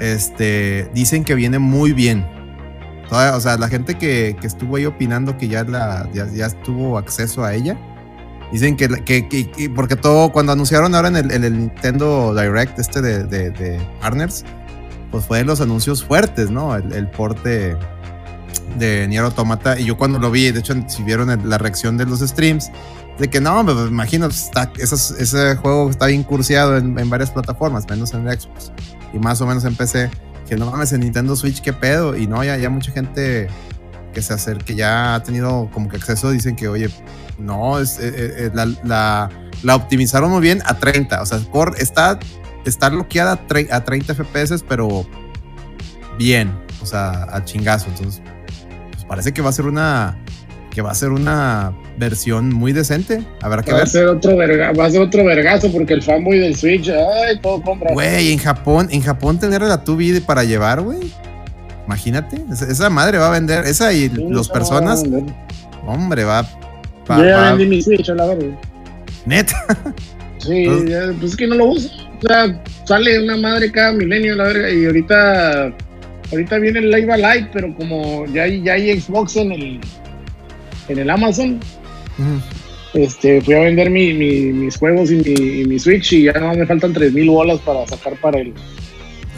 este, 0.00 0.90
dicen 0.94 1.24
que 1.24 1.34
viene 1.34 1.58
muy 1.58 1.92
bien. 1.92 2.26
O 3.10 3.40
sea, 3.40 3.56
la 3.56 3.68
gente 3.68 3.94
que, 3.96 4.36
que 4.40 4.46
estuvo 4.46 4.76
ahí 4.76 4.84
opinando 4.84 5.38
que 5.38 5.48
ya, 5.48 5.62
la, 5.64 6.08
ya, 6.12 6.26
ya 6.26 6.48
tuvo 6.62 6.98
acceso 6.98 7.44
a 7.44 7.54
ella, 7.54 7.76
dicen 8.52 8.76
que, 8.76 8.88
que- 8.88 9.28
que- 9.28 9.70
porque 9.70 9.94
todo, 9.96 10.32
cuando 10.32 10.52
anunciaron 10.52 10.94
ahora 10.94 11.08
en 11.08 11.16
el, 11.16 11.30
en 11.30 11.44
el 11.44 11.58
Nintendo 11.58 12.34
Direct 12.34 12.78
este 12.78 13.00
de, 13.00 13.24
de, 13.24 13.50
de 13.50 13.80
Partners, 14.00 14.44
pues 15.12 15.24
fue 15.24 15.38
de 15.38 15.44
los 15.44 15.60
anuncios 15.60 16.04
fuertes, 16.04 16.50
¿no? 16.50 16.74
El, 16.74 16.92
el 16.92 17.08
porte 17.08 17.76
de 18.76 19.06
Nier 19.08 19.22
Automata. 19.22 19.78
Y 19.78 19.84
yo 19.84 19.96
cuando 19.96 20.18
lo 20.18 20.30
vi, 20.32 20.50
de 20.50 20.58
hecho, 20.58 20.74
si 20.88 21.04
vieron 21.04 21.30
el- 21.30 21.48
la 21.48 21.58
reacción 21.58 21.96
de 21.96 22.06
los 22.06 22.20
streams, 22.20 22.70
de 23.18 23.28
que 23.30 23.40
no, 23.40 23.62
me 23.64 23.72
imagino, 23.72 24.28
ese 24.28 25.56
juego 25.56 25.90
está 25.90 26.06
bien 26.06 26.22
curseado 26.22 26.76
en, 26.76 26.94
varias 27.08 27.30
plataformas, 27.30 27.86
menos 27.88 28.12
en 28.14 28.24
Xbox 28.30 28.72
y 29.12 29.18
más 29.18 29.40
o 29.40 29.46
menos 29.46 29.64
en 29.64 29.74
PC. 29.74 30.10
Que 30.48 30.56
no 30.56 30.70
mames, 30.70 30.92
en 30.92 31.00
Nintendo 31.00 31.34
Switch, 31.34 31.60
qué 31.60 31.72
pedo. 31.72 32.16
Y 32.16 32.26
no, 32.28 32.44
ya, 32.44 32.70
mucha 32.70 32.92
gente 32.92 33.48
que 34.14 34.22
se 34.22 34.32
acerca, 34.34 34.64
que 34.64 34.74
ya 34.76 35.16
ha 35.16 35.22
tenido 35.22 35.68
como 35.72 35.88
que 35.88 35.96
acceso, 35.96 36.30
dicen 36.30 36.54
que, 36.54 36.68
oye, 36.68 36.88
no, 37.38 37.80
es, 37.80 37.98
eh, 37.98 38.12
eh, 38.14 38.50
la, 38.54 38.66
la, 38.84 39.30
la 39.62 39.74
optimizaron 39.74 40.30
muy 40.30 40.40
bien 40.40 40.62
a 40.66 40.74
30. 40.78 41.20
O 41.20 41.26
sea, 41.26 41.40
cor- 41.50 41.74
está, 41.78 42.18
está 42.64 42.90
bloqueada 42.90 43.32
a 43.32 43.46
tre- 43.48 43.72
a 43.72 43.82
30 43.84 44.14
FPS, 44.14 44.62
pero 44.68 45.04
bien. 46.18 46.52
O 46.82 46.86
sea, 46.86 47.24
a 47.32 47.44
chingazo. 47.44 47.88
Entonces, 47.88 48.22
pues 48.92 49.04
parece 49.04 49.32
que 49.32 49.42
va 49.42 49.48
a 49.50 49.52
ser 49.52 49.66
una 49.66 50.16
que 50.76 50.82
va 50.82 50.90
a 50.90 50.94
ser 50.94 51.08
una 51.08 51.72
versión 51.96 52.52
muy 52.52 52.74
decente. 52.74 53.22
Habrá 53.40 53.62
que 53.62 53.70
Va 53.72 53.78
a 53.78 53.80
ver. 53.80 53.88
ser 53.88 54.06
otro 54.08 54.36
verga, 54.36 54.72
va 54.72 54.84
a 54.84 54.90
ser 54.90 55.00
otro 55.00 55.24
vergazo 55.24 55.72
porque 55.72 55.94
el 55.94 56.02
fanboy 56.02 56.38
del 56.38 56.54
Switch, 56.54 56.90
ay, 56.90 57.38
todo 57.40 57.62
compra. 57.62 57.94
Güey, 57.94 58.30
en 58.32 58.38
Japón, 58.38 58.86
en 58.90 59.00
Japón 59.00 59.38
tener 59.40 59.62
la 59.62 59.82
tubi 59.82 60.20
para 60.20 60.44
llevar, 60.44 60.82
güey. 60.82 60.98
Imagínate, 61.86 62.42
esa, 62.52 62.90
madre 62.90 63.16
va 63.16 63.28
a 63.28 63.30
vender, 63.30 63.64
esa 63.64 63.90
y 63.94 64.10
Sí, 64.10 64.26
los 64.28 64.50
personas, 64.50 65.02
hombre, 65.86 66.24
va, 66.24 66.42
va, 67.10 67.18
Yo 67.20 67.24
ya 67.24 67.36
va- 67.38 67.48
vendí 67.54 67.64
mi 67.74 67.80
Switch, 67.80 68.10
a 68.10 68.14
la 68.14 68.26
verga. 68.26 68.60
neta. 69.24 69.56
Sí, 70.38 70.64
Entonces- 70.64 70.90
ya, 70.90 71.18
pues 71.18 71.30
es 71.32 71.36
que 71.38 71.46
no 71.46 71.54
lo 71.54 71.64
uso. 71.68 71.88
O 72.22 72.28
sea, 72.28 72.62
sale 72.84 73.18
una 73.24 73.38
madre 73.38 73.72
cada 73.72 73.92
milenio, 73.92 74.34
la 74.36 74.44
verga, 74.44 74.70
y 74.70 74.84
ahorita, 74.84 75.72
ahorita 76.30 76.58
viene 76.58 76.80
el 76.80 76.90
Live 76.90 77.16
Light, 77.16 77.48
pero 77.50 77.74
como 77.74 78.26
ya 78.26 78.42
hay, 78.42 78.62
ya 78.62 78.74
hay 78.74 79.00
Xbox 79.00 79.36
en 79.36 79.52
el, 79.52 79.80
en 80.88 80.98
el 80.98 81.10
Amazon, 81.10 81.60
Ujú. 82.18 82.98
este, 83.02 83.40
fui 83.42 83.54
a 83.54 83.60
vender 83.60 83.90
mi, 83.90 84.12
mi- 84.14 84.52
mis 84.52 84.76
juegos 84.76 85.10
y 85.10 85.16
mi, 85.16 85.60
y 85.60 85.64
mi 85.66 85.78
Switch 85.78 86.12
y 86.12 86.22
ya 86.24 86.32
no 86.34 86.54
me 86.54 86.66
faltan 86.66 86.92
3000 86.92 87.28
bolas 87.30 87.58
para 87.60 87.86
sacar 87.86 88.14
para 88.20 88.38
el, 88.40 88.52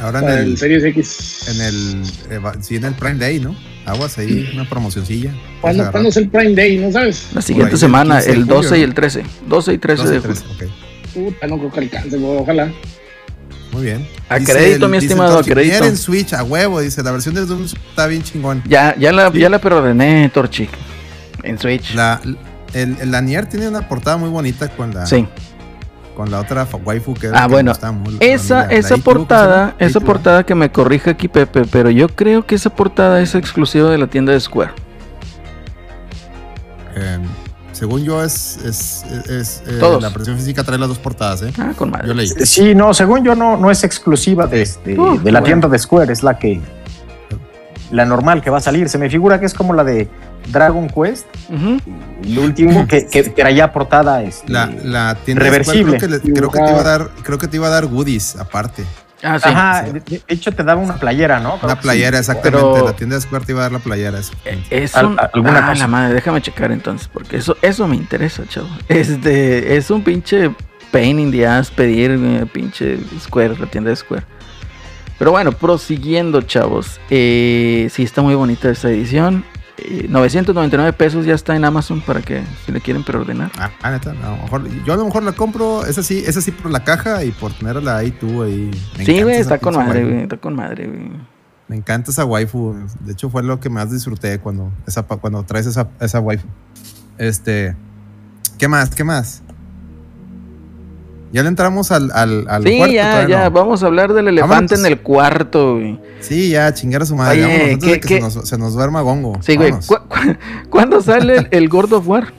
Ahora 0.00 0.20
en 0.20 0.28
el 0.28 0.38
el, 0.50 0.58
Series 0.58 0.84
X. 0.84 1.48
en 1.48 1.60
el, 1.60 2.02
eh, 2.30 2.40
sí, 2.60 2.76
en 2.76 2.84
el 2.84 2.94
Prime 2.94 3.16
Day, 3.18 3.40
¿no? 3.40 3.56
Aguas 3.84 4.18
ahí, 4.18 4.48
una 4.52 4.68
promocioncilla. 4.68 5.32
¿Cuándo, 5.62 5.90
cuándo 5.90 6.10
es 6.10 6.16
el 6.18 6.28
Prime 6.28 6.54
Day? 6.54 6.76
¿No 6.78 6.92
sabes? 6.92 7.28
La 7.34 7.40
siguiente 7.42 7.74
ahí 7.74 7.80
semana, 7.80 8.16
15 8.16 8.26
de 8.30 8.32
el 8.36 8.42
julio, 8.42 8.54
12 8.56 8.76
y 8.76 8.80
¿no? 8.80 8.84
el 8.86 8.94
13. 8.94 9.22
12 9.48 9.72
y 9.72 9.78
13 9.78 10.02
12, 10.02 10.14
de 10.14 10.20
julio. 10.20 10.36
13, 10.36 10.64
ok. 10.66 10.72
Puta, 11.14 11.46
no 11.46 11.58
creo 11.58 11.72
que 11.72 11.80
alcance, 11.80 12.16
ojalá. 12.22 12.72
Muy 13.72 13.82
bien. 13.84 14.06
A 14.28 14.38
crédito, 14.40 14.88
mi 14.88 14.98
estimado, 14.98 15.38
a 15.38 15.42
crédito. 15.42 15.78
"Quieren 15.78 15.96
Switch 15.96 16.32
a 16.34 16.42
huevo, 16.44 16.80
dice, 16.80 17.02
la 17.02 17.12
versión 17.12 17.34
de 17.34 17.44
Doom 17.46 17.64
está 17.64 18.06
bien 18.06 18.22
chingón. 18.22 18.62
Ya, 18.68 18.94
ya 18.98 19.10
la, 19.12 19.32
ya 19.32 19.48
la 19.48 19.58
preordené, 19.58 20.30
Torchic. 20.32 20.70
En 21.42 21.58
Switch. 21.58 21.94
La, 21.94 22.20
el, 22.74 22.96
el 23.00 23.10
Lanier 23.10 23.46
tiene 23.46 23.68
una 23.68 23.88
portada 23.88 24.16
muy 24.16 24.28
bonita 24.30 24.68
con 24.68 24.92
la, 24.94 25.06
Sí. 25.06 25.26
con 26.16 26.30
la 26.30 26.40
otra 26.40 26.66
waifu 26.84 27.14
que, 27.14 27.28
Ah, 27.32 27.42
que 27.46 27.52
bueno. 27.52 27.72
mucho, 27.92 28.16
Esa, 28.20 28.66
la- 28.66 28.72
esa 28.72 28.94
Itu, 28.96 29.04
¿cómo 29.04 29.14
se 29.14 29.18
portada, 29.20 29.56
llama? 29.66 29.74
esa 29.78 30.00
portada 30.00 30.42
que 30.44 30.54
me 30.54 30.70
corrija 30.70 31.12
aquí 31.12 31.28
Pepe, 31.28 31.62
pero 31.70 31.90
yo 31.90 32.08
creo 32.08 32.44
que 32.44 32.54
esa 32.56 32.70
portada 32.70 33.20
es 33.20 33.34
exclusiva 33.34 33.88
de 33.90 33.98
la 33.98 34.06
tienda 34.08 34.32
de 34.32 34.40
Square. 34.40 34.72
Eh, 36.96 37.18
según 37.72 38.02
yo, 38.02 38.22
es, 38.24 38.58
es, 38.64 39.04
es, 39.30 39.62
eh, 39.66 39.76
Todos. 39.78 40.02
la 40.02 40.08
versión 40.08 40.36
física 40.36 40.64
trae 40.64 40.78
las 40.78 40.88
dos 40.88 40.98
portadas, 40.98 41.42
¿eh? 41.42 41.52
Ah, 41.58 41.72
con 41.76 41.90
madre. 41.90 42.08
Yo 42.08 42.14
leí. 42.14 42.26
Sí, 42.28 42.74
no, 42.74 42.92
según 42.92 43.24
yo 43.24 43.36
no, 43.36 43.56
no 43.56 43.70
es 43.70 43.84
exclusiva 43.84 44.46
de, 44.48 44.62
este- 44.62 44.98
Uh, 44.98 45.18
de 45.22 45.30
la 45.30 45.38
bueno. 45.40 45.44
tienda 45.44 45.68
de 45.68 45.78
Square, 45.78 46.12
es 46.12 46.22
la 46.24 46.38
que 46.38 46.60
la 47.92 48.04
normal 48.04 48.42
que 48.42 48.50
va 48.50 48.58
a 48.58 48.60
salir. 48.60 48.88
Se 48.88 48.98
me 48.98 49.08
figura 49.08 49.38
que 49.38 49.46
es 49.46 49.54
como 49.54 49.72
la 49.74 49.84
de 49.84 50.08
Dragon 50.50 50.88
Quest, 50.88 51.26
Ujú. 51.50 51.78
el 52.24 52.38
último 52.38 52.86
que, 52.86 53.06
que 53.06 53.22
traía 53.36 53.72
portada 53.72 54.22
este, 54.22 54.50
La, 54.52 54.66
la 54.82 55.14
tienda 55.24 55.44
de 55.44 55.50
reversible. 55.50 55.98
Creo 55.98 56.20
que, 56.20 56.26
le- 56.28 56.32
creo 56.34 56.50
que 56.50 56.58
te 56.58 56.70
iba 56.70 56.80
a 56.80 56.84
dar, 56.84 57.10
creo 57.22 57.38
que 57.38 57.48
te 57.48 57.56
iba 57.56 57.66
a 57.66 57.70
dar 57.70 57.86
goodies 57.86 58.36
aparte. 58.36 58.84
Ah, 59.22 59.36
sí. 59.40 59.48
Ajá, 59.48 59.84
sí. 59.86 59.92
de, 60.10 60.22
hecho 60.28 60.52
te 60.52 60.62
daba 60.62 60.80
una 60.80 60.94
playera, 60.96 61.40
¿no? 61.40 61.56
Creo 61.58 61.72
Una 61.72 61.80
playera, 61.80 62.18
sí. 62.18 62.30
exactamente. 62.30 62.66
Pero- 62.72 62.84
La 62.86 62.92
tienda 62.94 63.16
de 63.16 63.22
Square 63.22 63.44
te 63.46 63.52
iba 63.52 63.60
a 63.60 63.64
dar 63.64 63.72
la 63.72 63.78
playera. 63.80 64.20
Es 64.70 64.94
un, 64.94 65.18
alguna 65.18 65.58
ah, 65.58 65.70
cosa. 65.70 65.74
la 65.82 65.86
madre, 65.88 66.14
déjame 66.14 66.40
checar 66.40 66.70
entonces, 66.70 67.08
porque 67.12 67.36
eso, 67.38 67.56
eso 67.62 67.88
me 67.88 67.96
interesa, 67.96 68.44
chavo. 68.48 68.68
Este, 68.88 69.76
es 69.76 69.90
un 69.90 70.02
pinche 70.04 70.54
pain 70.92 71.18
in 71.18 71.30
the 71.32 71.46
ass 71.46 71.70
pedir 71.70 72.12
eh, 72.12 72.46
pinche 72.52 72.98
Square, 73.20 73.58
la 73.58 73.66
tienda 73.66 73.90
de 73.90 73.96
Square. 73.96 74.24
Pero 75.18 75.32
bueno, 75.32 75.50
prosiguiendo, 75.50 76.42
chavos. 76.42 77.00
Eh, 77.10 77.88
sí, 77.92 78.04
está 78.04 78.22
muy 78.22 78.36
bonita 78.36 78.70
esta 78.70 78.88
edición. 78.88 79.44
Eh, 79.78 80.06
999 80.08 80.92
pesos 80.92 81.24
ya 81.24 81.34
está 81.34 81.54
en 81.54 81.64
Amazon 81.64 82.00
para 82.00 82.20
que 82.22 82.42
si 82.64 82.72
le 82.72 82.80
quieren 82.80 83.04
preordenar. 83.04 83.50
Ah, 83.58 83.70
ah, 83.82 83.90
neta, 83.90 84.10
a 84.10 84.30
lo 84.30 84.36
mejor, 84.42 84.68
yo 84.84 84.92
a 84.92 84.96
lo 84.96 85.04
mejor 85.04 85.22
la 85.22 85.32
compro, 85.32 85.84
esa 85.86 86.02
sí, 86.02 86.22
esa 86.26 86.40
sí 86.40 86.50
por 86.50 86.70
la 86.70 86.84
caja 86.84 87.24
y 87.24 87.30
por 87.30 87.52
tenerla 87.52 87.96
ahí 87.96 88.10
tú 88.10 88.42
ahí. 88.42 88.70
Me 88.96 89.04
Sí, 89.04 89.22
güey, 89.22 89.36
está 89.36 89.58
con 89.58 89.76
madre, 89.76 90.04
güey, 90.04 90.22
está 90.22 90.36
con 90.36 90.54
madre, 90.54 90.86
güey. 90.86 91.10
Me 91.68 91.76
encanta 91.76 92.10
esa 92.10 92.24
waifu. 92.24 92.74
De 93.00 93.12
hecho, 93.12 93.28
fue 93.28 93.42
lo 93.42 93.60
que 93.60 93.68
más 93.68 93.90
disfruté 93.90 94.38
cuando, 94.38 94.72
esa, 94.86 95.02
cuando 95.02 95.42
traes 95.42 95.66
esa, 95.66 95.88
esa 96.00 96.18
waifu. 96.18 96.46
Este. 97.18 97.76
¿Qué 98.56 98.68
más? 98.68 98.94
¿Qué 98.94 99.04
más? 99.04 99.42
Ya 101.30 101.42
le 101.42 101.48
entramos 101.48 101.90
al, 101.92 102.10
al, 102.14 102.46
al 102.48 102.62
Sí, 102.64 102.78
cuarto, 102.78 102.94
ya, 102.94 103.10
todavía 103.12 103.36
ya, 103.36 103.44
no? 103.44 103.50
vamos 103.50 103.82
a 103.82 103.86
hablar 103.86 104.14
del 104.14 104.28
elefante 104.28 104.74
Vámonos. 104.74 104.78
en 104.80 104.86
el 104.86 105.00
cuarto, 105.00 105.74
güey. 105.74 106.00
Sí, 106.20 106.48
ya, 106.50 106.72
chingar 106.72 107.02
a 107.02 107.06
su 107.06 107.14
madre. 107.16 107.44
Oye, 107.44 107.52
Vámonos 107.52 107.72
antes 107.74 107.84
¿qué- 107.86 107.92
de 107.94 108.00
que 108.00 108.08
qué? 108.08 108.14
se 108.16 108.20
nos, 108.20 108.48
se 108.48 108.58
nos 108.58 108.72
duerma 108.74 109.00
Gongo. 109.02 109.38
Sí, 109.42 109.56
güey. 109.56 109.70
Vámonos. 109.72 109.86
¿cu- 109.88 110.08
cu- 110.08 110.36
¿Cuándo 110.70 111.02
sale 111.02 111.36
el, 111.36 111.48
el 111.50 111.68
God 111.68 111.92
of 111.92 112.08
War? 112.08 112.32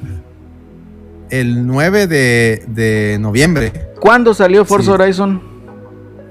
El 1.29 1.67
9 1.67 2.07
de, 2.07 2.63
de 2.67 3.17
noviembre. 3.19 3.71
¿Cuándo 3.99 4.33
salió 4.33 4.65
Forza 4.65 4.85
Sí. 4.87 4.91
Horizon? 5.01 5.41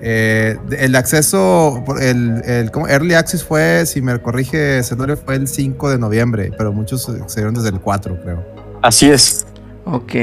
Eh, 0.01 0.57
el 0.79 0.95
acceso, 0.97 1.83
por- 1.87 2.03
el, 2.03 2.43
el 2.45 2.71
¿cómo? 2.71 2.89
Early 2.89 3.15
Access 3.15 3.45
fue, 3.45 3.85
si 3.87 4.01
me 4.03 4.19
corrige 4.21 4.83
Cenorio, 4.83 5.17
fue 5.17 5.37
el 5.37 5.47
5 5.49 5.91
de 5.91 5.99
noviembre, 5.99 6.51
pero 6.57 6.73
muchos 6.73 7.03
se 7.27 7.35
dieron 7.41 7.55
desde 7.55 7.69
el 7.71 7.81
4, 7.81 8.17
creo. 8.23 8.45
Así 8.83 9.11
es. 9.11 9.45
Ok. 9.91 10.15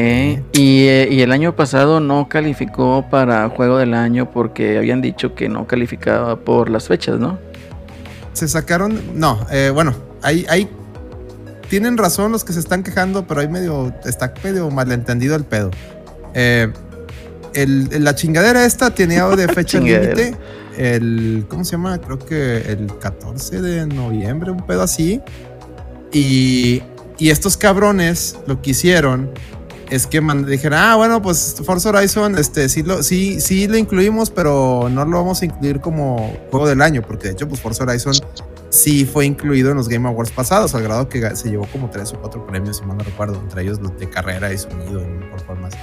Y, 0.53 0.85
eh, 0.87 1.07
y 1.09 1.21
el 1.21 1.31
año 1.31 1.55
pasado 1.55 1.99
no 1.99 2.29
calificó 2.29 3.05
para 3.09 3.49
Juego 3.49 3.77
del 3.77 3.93
Año 3.95 4.29
porque 4.29 4.77
habían 4.77 5.01
dicho 5.01 5.33
que 5.33 5.49
no 5.49 5.65
calificaba 5.65 6.35
por 6.35 6.69
las 6.69 6.87
fechas, 6.87 7.19
¿no? 7.19 7.39
Se 8.33 8.47
sacaron, 8.47 9.01
no, 9.15 9.39
eh, 9.51 9.71
bueno, 9.73 9.95
hay, 10.21 10.45
hay, 10.49 10.69
tienen 11.69 11.97
razón 11.97 12.31
los 12.31 12.43
que 12.43 12.53
se 12.53 12.59
están 12.59 12.83
quejando, 12.83 13.25
pero 13.25 13.41
hay 13.41 13.47
medio, 13.47 13.91
está 14.05 14.31
medio 14.43 14.69
malentendido 14.69 15.35
el 15.35 15.45
pedo. 15.45 15.71
Eh, 16.35 16.71
el- 17.55 18.03
la 18.03 18.13
chingadera 18.13 18.65
esta 18.65 18.91
tenía 18.91 19.25
de 19.29 19.47
fecha 19.53 19.79
límite, 19.79 20.35
el, 20.77 21.45
¿cómo 21.49 21.63
se 21.63 21.71
llama? 21.71 21.99
Creo 21.99 22.19
que 22.19 22.57
el 22.71 22.87
14 22.99 23.61
de 23.61 23.87
noviembre, 23.87 24.51
un 24.51 24.63
pedo 24.65 24.83
así. 24.83 25.21
Y, 26.11 26.83
y 27.17 27.29
estos 27.29 27.57
cabrones 27.57 28.37
lo 28.45 28.61
que 28.61 28.71
hicieron 28.71 29.31
es 29.89 30.07
que 30.07 30.19
dijeron, 30.47 30.79
ah, 30.79 30.95
bueno, 30.95 31.21
pues 31.21 31.61
Forza 31.63 31.89
Horizon, 31.89 32.37
este, 32.37 32.69
sí 32.69 32.83
lo, 32.83 33.03
sí, 33.03 33.39
sí 33.39 33.67
lo 33.67 33.77
incluimos, 33.77 34.29
pero 34.29 34.89
no 34.89 35.05
lo 35.05 35.17
vamos 35.17 35.41
a 35.41 35.45
incluir 35.45 35.79
como 35.79 36.35
juego 36.49 36.67
del 36.67 36.81
año, 36.81 37.01
porque 37.01 37.27
de 37.27 37.33
hecho, 37.33 37.47
pues 37.47 37.61
Forza 37.61 37.83
Horizon 37.83 38.13
sí 38.69 39.05
fue 39.05 39.25
incluido 39.25 39.71
en 39.71 39.77
los 39.77 39.87
Game 39.87 40.07
Awards 40.07 40.31
pasados, 40.31 40.73
al 40.75 40.83
grado 40.83 41.07
que 41.07 41.35
se 41.35 41.49
llevó 41.49 41.67
como 41.67 41.89
tres 41.89 42.13
o 42.13 42.19
cuatro 42.19 42.45
premios, 42.45 42.77
si 42.77 42.85
mal 42.85 42.97
no 42.97 43.03
recuerdo, 43.03 43.39
entre 43.39 43.61
ellos 43.61 43.79
los 43.79 43.97
de 43.99 44.09
carrera 44.09 44.51
y 44.51 44.57
sonido 44.57 45.01
y 45.01 45.61
más. 45.61 45.73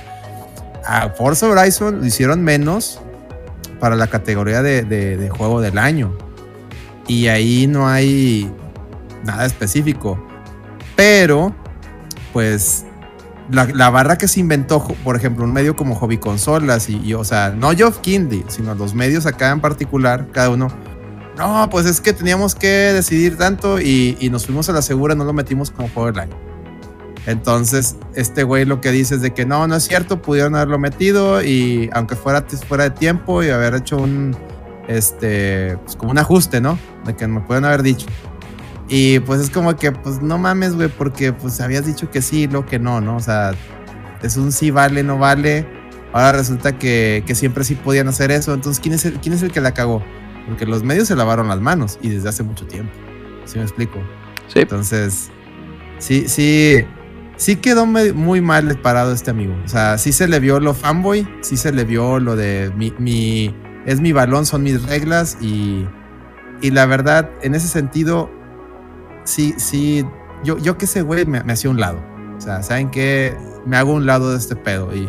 A 0.84 1.10
Forza 1.10 1.48
Horizon 1.48 2.00
lo 2.00 2.06
hicieron 2.06 2.42
menos 2.42 3.00
para 3.78 3.94
la 3.94 4.08
categoría 4.08 4.62
de 4.62 5.30
juego 5.32 5.60
del 5.60 5.78
año. 5.78 6.16
Y 7.06 7.26
ahí 7.28 7.66
no 7.66 7.88
hay 7.88 8.50
nada 9.24 9.46
específico. 9.46 10.22
Pero, 10.96 11.54
pues, 12.32 12.84
la, 13.52 13.90
barra 13.90 14.18
que 14.18 14.28
se 14.28 14.40
inventó, 14.40 14.82
por 15.04 15.16
ejemplo, 15.16 15.44
un 15.44 15.52
medio 15.52 15.76
como 15.76 15.94
Hobby 15.94 16.18
Consolas, 16.18 16.88
y, 16.88 16.96
y, 16.98 17.14
o 17.14 17.24
sea, 17.24 17.50
no 17.50 17.70
Geoff 17.72 17.98
Kinley, 17.98 18.44
sino 18.48 18.74
los 18.74 18.94
medios 18.94 19.26
acá 19.26 19.50
en 19.50 19.60
particular, 19.60 20.28
cada 20.32 20.50
uno. 20.50 20.68
No, 21.36 21.68
pues 21.70 21.86
es 21.86 22.00
que 22.00 22.12
teníamos 22.12 22.54
que 22.54 22.66
decidir 22.66 23.36
tanto 23.36 23.80
y, 23.80 24.16
y 24.20 24.30
nos 24.30 24.46
fuimos 24.46 24.68
a 24.68 24.72
la 24.72 24.82
segura, 24.82 25.14
no 25.14 25.24
lo 25.24 25.32
metimos 25.32 25.70
como 25.70 25.88
juego 25.88 26.12
del. 26.12 26.30
Entonces, 27.26 27.96
este 28.14 28.42
güey 28.42 28.64
lo 28.64 28.80
que 28.80 28.90
dice 28.90 29.14
es 29.14 29.22
de 29.22 29.32
que 29.32 29.46
no, 29.46 29.66
no 29.66 29.76
es 29.76 29.84
cierto, 29.84 30.20
pudieron 30.20 30.56
haberlo 30.56 30.78
metido 30.78 31.42
y 31.42 31.88
aunque 31.92 32.16
fuera 32.16 32.44
fuera 32.66 32.84
de 32.84 32.90
tiempo 32.90 33.42
y 33.42 33.50
haber 33.50 33.74
hecho 33.74 33.96
un, 33.96 34.36
este, 34.88 35.76
pues 35.84 35.96
como 35.96 36.10
un 36.10 36.18
ajuste, 36.18 36.60
¿no? 36.60 36.78
De 37.04 37.14
que 37.14 37.26
me 37.28 37.40
pueden 37.40 37.64
haber 37.64 37.82
dicho. 37.82 38.06
Y 38.94 39.20
pues 39.20 39.40
es 39.40 39.48
como 39.48 39.74
que, 39.74 39.90
pues 39.90 40.20
no 40.20 40.36
mames, 40.36 40.74
güey, 40.74 40.88
porque 40.88 41.32
pues 41.32 41.62
habías 41.62 41.86
dicho 41.86 42.10
que 42.10 42.20
sí, 42.20 42.46
lo 42.46 42.66
que 42.66 42.78
no, 42.78 43.00
¿no? 43.00 43.16
O 43.16 43.20
sea, 43.20 43.52
es 44.22 44.36
un 44.36 44.52
sí 44.52 44.70
vale, 44.70 45.02
no 45.02 45.16
vale. 45.16 45.66
Ahora 46.12 46.32
resulta 46.32 46.76
que, 46.78 47.24
que 47.26 47.34
siempre 47.34 47.64
sí 47.64 47.74
podían 47.74 48.08
hacer 48.08 48.30
eso. 48.30 48.52
Entonces, 48.52 48.82
¿quién 48.82 48.92
es, 48.94 49.06
el, 49.06 49.14
¿quién 49.14 49.32
es 49.34 49.42
el 49.42 49.50
que 49.50 49.62
la 49.62 49.72
cagó? 49.72 50.04
Porque 50.46 50.66
los 50.66 50.82
medios 50.82 51.08
se 51.08 51.16
lavaron 51.16 51.48
las 51.48 51.58
manos 51.58 51.98
y 52.02 52.10
desde 52.10 52.28
hace 52.28 52.42
mucho 52.42 52.66
tiempo. 52.66 52.92
¿Sí 53.46 53.56
me 53.56 53.64
explico? 53.64 53.98
Sí. 54.48 54.58
Entonces, 54.58 55.30
sí, 55.98 56.28
sí, 56.28 56.84
sí 57.36 57.56
quedó 57.56 57.86
muy 57.86 58.42
mal 58.42 58.76
parado 58.82 59.14
este 59.14 59.30
amigo. 59.30 59.54
O 59.64 59.68
sea, 59.68 59.96
sí 59.96 60.12
se 60.12 60.28
le 60.28 60.38
vio 60.38 60.60
lo 60.60 60.74
fanboy, 60.74 61.26
sí 61.40 61.56
se 61.56 61.72
le 61.72 61.86
vio 61.86 62.20
lo 62.20 62.36
de 62.36 62.70
mi, 62.76 62.92
mi 62.98 63.56
es 63.86 64.02
mi 64.02 64.12
balón, 64.12 64.44
son 64.44 64.62
mis 64.62 64.82
reglas 64.82 65.38
y, 65.40 65.86
y 66.60 66.72
la 66.72 66.84
verdad, 66.84 67.30
en 67.40 67.54
ese 67.54 67.68
sentido, 67.68 68.30
sí, 69.24 69.54
sí, 69.58 70.04
yo, 70.44 70.58
yo 70.58 70.76
que 70.78 70.84
ese 70.86 71.02
güey 71.02 71.24
me, 71.26 71.42
me 71.42 71.52
hacía 71.52 71.70
un 71.70 71.80
lado. 71.80 71.98
O 72.36 72.40
sea, 72.40 72.62
¿saben 72.62 72.90
qué? 72.90 73.36
Me 73.66 73.76
hago 73.76 73.92
un 73.92 74.06
lado 74.06 74.30
de 74.32 74.38
este 74.38 74.56
pedo 74.56 74.94
y 74.94 75.08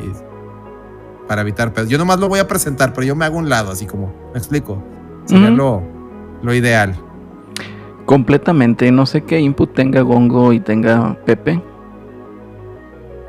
para 1.28 1.42
evitar 1.42 1.74
pedos. 1.74 1.90
Yo 1.90 1.98
nomás 1.98 2.20
lo 2.20 2.28
voy 2.30 2.40
a 2.40 2.48
presentar, 2.48 2.94
pero 2.94 3.08
yo 3.08 3.16
me 3.16 3.26
hago 3.26 3.38
un 3.38 3.50
lado, 3.50 3.72
así 3.72 3.86
como, 3.86 4.14
me 4.34 4.38
explico. 4.38 4.84
Sería 5.26 5.50
lo, 5.50 5.82
lo 6.44 6.54
ideal. 6.54 6.96
completamente. 8.06 8.92
No 8.92 9.06
sé 9.06 9.24
qué 9.24 9.40
input 9.40 9.74
tenga 9.74 10.02
Gongo 10.02 10.54
y 10.54 10.60
tenga 10.60 11.18
Pepe. 11.26 11.62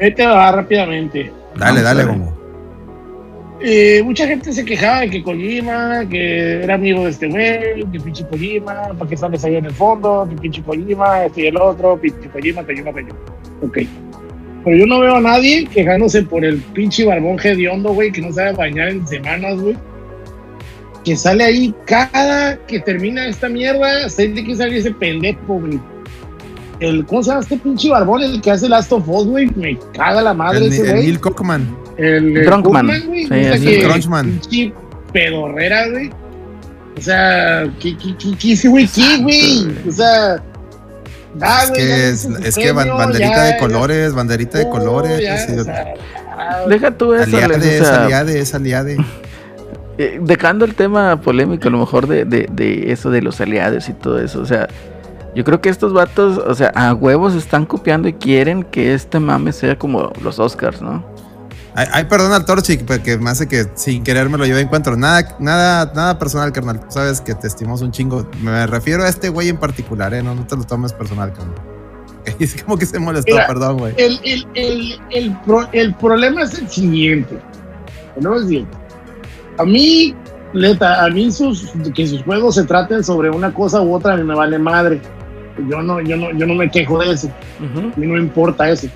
Ahí 0.00 0.12
te 0.14 0.26
va 0.26 0.50
rápidamente. 0.52 1.32
Dale, 1.56 1.82
Vamos 1.82 1.82
dale. 1.82 2.04
Gongo. 2.04 2.33
Eh, 3.66 4.02
mucha 4.02 4.26
gente 4.26 4.52
se 4.52 4.62
quejaba 4.62 5.00
de 5.00 5.08
que 5.08 5.22
Kojima, 5.22 6.06
que 6.10 6.62
era 6.62 6.74
amigo 6.74 7.04
de 7.04 7.10
este 7.10 7.28
güey, 7.28 7.82
que 7.90 7.98
pinche 7.98 8.22
Kojima, 8.26 8.90
para 8.98 9.08
que 9.08 9.16
sales 9.16 9.42
ahí 9.42 9.56
en 9.56 9.64
el 9.64 9.72
fondo, 9.72 10.28
que 10.28 10.36
pinche 10.36 10.62
Kojima, 10.62 11.24
este 11.24 11.44
y 11.44 11.46
el 11.46 11.56
otro, 11.56 11.98
pinche 11.98 12.28
Kojima, 12.28 12.62
Kojima, 12.62 12.92
Kojima. 12.92 13.16
Ok. 13.62 13.78
Pero 14.64 14.76
yo 14.76 14.86
no 14.86 15.00
veo 15.00 15.14
a 15.14 15.20
nadie 15.22 15.64
quejándose 15.64 16.24
por 16.24 16.44
el 16.44 16.58
pinche 16.58 17.06
barbón 17.06 17.38
hediondo, 17.42 17.94
güey, 17.94 18.12
que 18.12 18.20
no 18.20 18.30
sabe 18.34 18.52
bañar 18.52 18.90
en 18.90 19.06
semanas, 19.08 19.58
güey. 19.58 19.78
Que 21.02 21.16
sale 21.16 21.44
ahí 21.44 21.74
cada 21.86 22.58
que 22.66 22.80
termina 22.80 23.26
esta 23.26 23.48
mierda, 23.48 24.10
sé 24.10 24.28
de 24.28 24.44
que 24.44 24.56
sale 24.56 24.76
ese 24.76 24.90
pendejo, 24.90 25.58
güey. 25.58 25.80
El, 26.80 27.06
¿Cómo 27.06 27.22
se 27.22 27.30
llama 27.30 27.40
este 27.40 27.56
pinche 27.56 27.88
barbón? 27.88 28.24
El 28.24 28.42
que 28.42 28.50
hace 28.50 28.68
Last 28.68 28.92
of 28.92 29.08
Us, 29.08 29.26
güey. 29.26 29.50
Me 29.56 29.78
caga 29.94 30.20
la 30.20 30.34
madre 30.34 30.58
El, 30.58 30.64
ese 30.64 30.82
el 30.82 30.90
güey. 30.90 31.02
Neil 31.04 31.20
Cockman. 31.20 31.83
El, 31.96 32.44
Drunkman. 32.44 32.86
Cookman, 32.86 33.06
güey. 33.06 34.40
Sí, 34.48 34.72
pedorrera, 35.12 35.88
güey. 35.90 36.10
O 36.96 37.00
sea, 37.00 37.64
¿qué, 37.80 37.96
qué, 37.96 38.16
qué, 38.16 38.36
qué 38.38 38.52
ese 38.52 38.68
güey? 38.68 38.86
¿Qué, 38.88 39.18
güey? 39.20 39.66
O 39.88 39.90
sea, 39.90 40.42
da, 41.34 41.62
Es 41.64 41.70
güey. 41.70 41.80
que, 41.80 42.08
es, 42.48 42.54
que 42.56 42.72
banderita 42.72 43.18
ya, 43.34 43.44
de 43.44 43.50
ya. 43.52 43.58
colores, 43.58 44.14
banderita 44.14 44.58
de 44.58 44.64
Oh, 44.66 44.70
colores. 44.70 45.20
ya, 45.20 45.34
así, 45.34 45.52
o 45.52 45.64
sea, 45.64 45.94
ya. 45.94 46.66
Deja 46.68 46.90
tú 46.92 47.14
eso, 47.14 47.24
aliade, 47.36 47.54
o 47.54 47.58
es 47.58 47.78
sea, 47.86 48.04
aliade, 48.04 48.40
es 48.40 48.54
aliade. 48.54 48.96
eh, 49.98 50.18
dejando 50.22 50.64
el 50.64 50.74
tema 50.74 51.20
polémico, 51.20 51.68
a 51.68 51.70
lo 51.70 51.78
mejor 51.78 52.06
de, 52.06 52.24
de, 52.24 52.48
de 52.50 52.92
eso 52.92 53.10
de 53.10 53.22
los 53.22 53.40
aliados 53.40 53.88
y 53.88 53.92
todo 53.92 54.20
eso. 54.20 54.40
O 54.40 54.46
sea, 54.46 54.68
yo 55.34 55.42
creo 55.44 55.60
que 55.60 55.68
estos 55.68 55.92
vatos, 55.92 56.38
o 56.38 56.54
sea, 56.54 56.68
a 56.76 56.94
huevos 56.94 57.34
están 57.34 57.66
copiando 57.66 58.06
y 58.08 58.12
quieren 58.12 58.62
que 58.62 58.94
este 58.94 59.18
mame 59.18 59.52
sea 59.52 59.76
como 59.78 60.12
los 60.22 60.38
Oscars, 60.38 60.80
¿no? 60.80 61.04
Ay, 61.76 61.86
ay, 61.92 62.04
perdón 62.04 62.32
al 62.32 62.44
Torchic, 62.44 62.84
porque 62.84 63.18
me 63.18 63.30
hace 63.30 63.48
que 63.48 63.66
sin 63.74 64.04
querer 64.04 64.28
me 64.28 64.38
lo 64.38 64.44
llevé 64.46 64.60
en 64.60 64.66
encuentro. 64.66 64.96
Nada, 64.96 65.36
nada, 65.40 65.90
nada 65.94 66.18
personal, 66.18 66.52
carnal. 66.52 66.78
Tú 66.80 66.86
sabes 66.90 67.20
que 67.20 67.34
te 67.34 67.48
estimamos 67.48 67.82
un 67.82 67.90
chingo. 67.90 68.28
Me 68.42 68.66
refiero 68.66 69.02
a 69.02 69.08
este 69.08 69.28
güey 69.28 69.48
en 69.48 69.56
particular, 69.56 70.14
¿eh? 70.14 70.22
No, 70.22 70.34
no 70.34 70.46
te 70.46 70.56
lo 70.56 70.62
tomes 70.64 70.92
personal, 70.92 71.32
carnal. 71.32 71.54
Es 72.38 72.62
como 72.62 72.78
que 72.78 72.86
se 72.86 72.98
molestó, 72.98 73.32
Mira, 73.34 73.46
perdón, 73.46 73.78
güey. 73.78 73.92
El, 73.98 74.18
el, 74.24 74.46
el, 74.54 75.00
el, 75.10 75.36
pro- 75.40 75.68
el 75.72 75.94
problema 75.94 76.42
es 76.42 76.58
el 76.58 76.68
siguiente. 76.70 77.34
El 77.34 78.22
problema 78.22 78.36
es 78.36 78.42
el 78.42 78.48
siguiente. 78.48 78.76
A 79.58 79.64
mí, 79.64 80.14
neta, 80.54 81.04
a 81.04 81.10
mí 81.10 81.30
sus, 81.30 81.70
que 81.94 82.06
sus 82.06 82.22
juegos 82.22 82.54
se 82.54 82.64
traten 82.64 83.02
sobre 83.04 83.30
una 83.30 83.52
cosa 83.52 83.80
u 83.82 83.94
otra, 83.94 84.14
a 84.14 84.16
mí 84.16 84.22
me 84.24 84.34
vale 84.34 84.58
madre. 84.58 85.00
Yo 85.68 85.82
no, 85.82 86.00
yo 86.00 86.16
no, 86.16 86.30
yo 86.32 86.46
no 86.46 86.54
me 86.54 86.70
quejo 86.70 86.98
de 87.00 87.12
eso. 87.12 87.28
A 87.60 87.98
mí 87.98 88.06
no 88.06 88.14
me 88.14 88.20
importa 88.20 88.70
eso. 88.70 88.88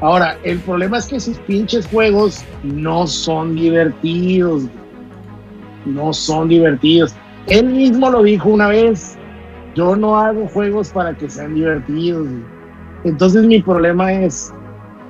Ahora, 0.00 0.38
el 0.44 0.58
problema 0.60 0.98
es 0.98 1.06
que 1.06 1.18
sus 1.18 1.38
pinches 1.38 1.86
juegos 1.88 2.44
no 2.62 3.06
son 3.06 3.56
divertidos. 3.56 4.64
No 5.84 6.12
son 6.12 6.48
divertidos. 6.48 7.14
Él 7.46 7.66
mismo 7.66 8.10
lo 8.10 8.22
dijo 8.22 8.48
una 8.48 8.68
vez. 8.68 9.16
Yo 9.74 9.96
no 9.96 10.18
hago 10.18 10.46
juegos 10.48 10.90
para 10.90 11.16
que 11.16 11.28
sean 11.28 11.54
divertidos. 11.54 12.28
Entonces 13.04 13.44
mi 13.44 13.60
problema 13.60 14.12
es, 14.12 14.52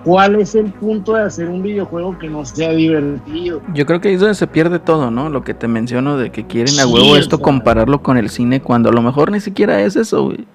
¿cuál 0.04 0.36
es 0.36 0.54
el 0.54 0.72
punto 0.72 1.14
de 1.14 1.22
hacer 1.22 1.48
un 1.48 1.62
videojuego 1.62 2.18
que 2.18 2.28
no 2.28 2.44
sea 2.44 2.72
divertido? 2.72 3.62
Yo 3.74 3.86
creo 3.86 4.00
que 4.00 4.08
ahí 4.08 4.14
es 4.14 4.20
donde 4.20 4.34
se 4.34 4.46
pierde 4.46 4.78
todo, 4.78 5.10
¿no? 5.10 5.28
Lo 5.28 5.42
que 5.42 5.54
te 5.54 5.68
menciono 5.68 6.16
de 6.16 6.30
que 6.30 6.46
quieren 6.46 6.78
a 6.80 6.86
huevo 6.86 7.12
o 7.12 7.16
esto 7.16 7.36
sea. 7.36 7.44
compararlo 7.44 8.02
con 8.02 8.16
el 8.16 8.28
cine 8.30 8.60
cuando 8.60 8.88
a 8.88 8.92
lo 8.92 9.02
mejor 9.02 9.30
ni 9.32 9.40
siquiera 9.40 9.80
es 9.82 9.96
eso, 9.96 10.24
güey. 10.24 10.46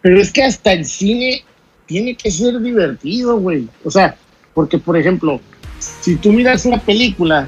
Pero 0.00 0.20
es 0.20 0.32
que 0.32 0.42
hasta 0.42 0.72
el 0.72 0.84
cine 0.84 1.44
tiene 1.86 2.14
que 2.14 2.30
ser 2.30 2.60
divertido, 2.60 3.38
güey. 3.38 3.68
O 3.84 3.90
sea, 3.90 4.16
porque 4.52 4.78
por 4.78 4.96
ejemplo, 4.96 5.40
si 5.78 6.16
tú 6.16 6.32
miras 6.32 6.64
una 6.64 6.78
película 6.78 7.46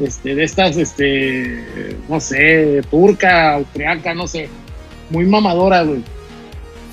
este, 0.00 0.34
de 0.34 0.44
estas, 0.44 0.76
este, 0.76 1.96
no 2.08 2.20
sé, 2.20 2.82
turca, 2.90 3.54
austriaca, 3.54 4.14
no 4.14 4.26
sé, 4.26 4.48
muy 5.10 5.26
mamadora, 5.26 5.82
güey. 5.82 6.02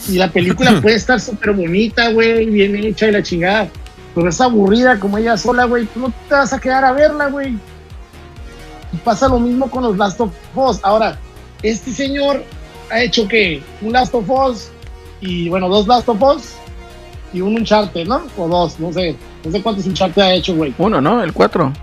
Y 0.10 0.18
la 0.18 0.32
película 0.32 0.80
puede 0.82 0.96
estar 0.96 1.20
súper 1.20 1.54
bonita, 1.54 2.12
güey, 2.12 2.46
bien 2.46 2.76
hecha 2.76 3.08
y 3.08 3.12
la 3.12 3.24
chingada. 3.24 3.70
Pero 4.14 4.30
es 4.30 4.42
aburrida 4.42 5.00
como 5.00 5.18
ella 5.18 5.38
sola, 5.38 5.66
güey. 5.66 5.86
Tú 5.86 6.00
no 6.00 6.14
te 6.28 6.34
vas 6.34 6.52
a 6.52 6.60
quedar 6.60 6.84
a 6.84 6.92
verla, 6.92 7.28
güey. 7.28 7.58
Y 8.92 8.98
pasa 9.04 9.28
lo 9.28 9.40
mismo 9.40 9.70
con 9.70 9.84
los 9.84 9.98
Last 9.98 10.20
of 10.20 10.32
Us. 10.56 10.80
Ahora, 10.82 11.20
este 11.62 11.92
señor 11.92 12.44
ha 12.90 13.02
hecho 13.02 13.28
que 13.28 13.62
un 13.82 13.94
Last 13.94 14.16
of 14.16 14.30
Us 14.30 14.72
y 15.22 15.50
bueno, 15.50 15.70
dos 15.70 15.88
Last 15.88 16.10
of 16.10 16.22
Us 16.22 16.56
y 17.34 17.42
un 17.42 17.56
Uncharted, 17.56 18.08
¿no? 18.08 18.24
O 18.38 18.48
dos, 18.48 18.80
no 18.80 18.92
sé. 18.94 19.16
No 19.44 19.52
sé 19.52 19.62
cuántos 19.62 19.86
Uncharted 19.86 20.22
ha 20.22 20.34
hecho, 20.34 20.56
güey. 20.56 20.74
Uno, 20.78 21.02
¿no? 21.02 21.24
El 21.24 21.34
4. 21.34 21.74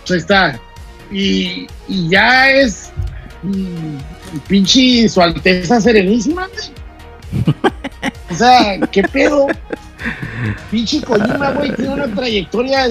Pues 0.00 0.10
ahí 0.10 0.18
está. 0.18 0.60
Y, 1.10 1.66
y 1.88 2.08
ya 2.08 2.50
es 2.50 2.92
mm, 3.42 3.96
pinche 4.46 5.08
su 5.08 5.20
alteza 5.20 5.80
serenísima, 5.80 6.48
güey. 6.48 7.54
O 8.30 8.34
sea, 8.34 8.78
¿qué 8.92 9.02
pedo? 9.02 9.46
Pinche 10.70 11.02
Kojima, 11.02 11.50
güey, 11.52 11.74
tiene 11.74 11.94
una 11.94 12.14
traiectoria 12.14 12.88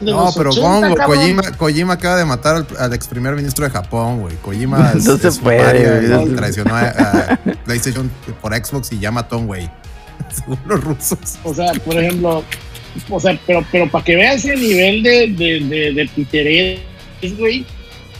de 0.00 0.10
No, 0.10 0.24
los 0.24 0.36
pero 0.36 0.50
80, 0.50 0.68
Gongo, 0.68 0.94
cabrón. 0.94 1.16
Kojima, 1.18 1.42
Kojima 1.52 1.92
acaba 1.94 2.16
de 2.16 2.24
matar 2.24 2.56
al, 2.56 2.66
al 2.78 2.92
ex 2.92 3.08
primer 3.08 3.34
ministro 3.34 3.64
de 3.64 3.70
Japón, 3.70 4.20
güey. 4.20 4.36
Kojima 4.36 4.92
es, 4.96 5.04
se 5.04 5.28
es 5.28 5.38
puede, 5.38 6.26
traicionó 6.36 6.74
a, 6.74 6.88
a 6.88 7.36
PlayStation 7.64 8.10
por 8.40 8.54
Xbox 8.54 8.92
y 8.92 8.98
ya 8.98 9.10
mató 9.10 9.36
a 9.36 9.38
un 9.38 9.46
güey. 9.46 9.70
Según 10.30 10.58
los 10.66 10.84
rusos. 10.84 11.38
O 11.44 11.54
sea, 11.54 11.72
por 11.84 11.96
ejemplo, 11.96 12.44
o 13.08 13.20
sea, 13.20 13.38
pero, 13.46 13.64
pero 13.70 13.90
para 13.90 14.04
que 14.04 14.16
veas 14.16 14.44
el 14.44 14.60
nivel 14.60 15.02
de, 15.02 15.28
de, 15.28 15.60
de, 15.60 15.92
de 15.92 16.10
piterés, 16.14 16.80
güey, 17.38 17.64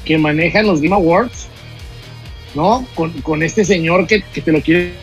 que 0.05 0.18
manejan 0.18 0.66
los 0.66 0.81
Game 0.81 0.95
Awards, 0.95 1.47
¿no? 2.55 2.87
Con, 2.95 3.12
con 3.22 3.43
este 3.43 3.64
señor 3.64 4.07
que, 4.07 4.22
que 4.22 4.41
te 4.41 4.53
lo 4.53 4.61
quieren 4.62 4.95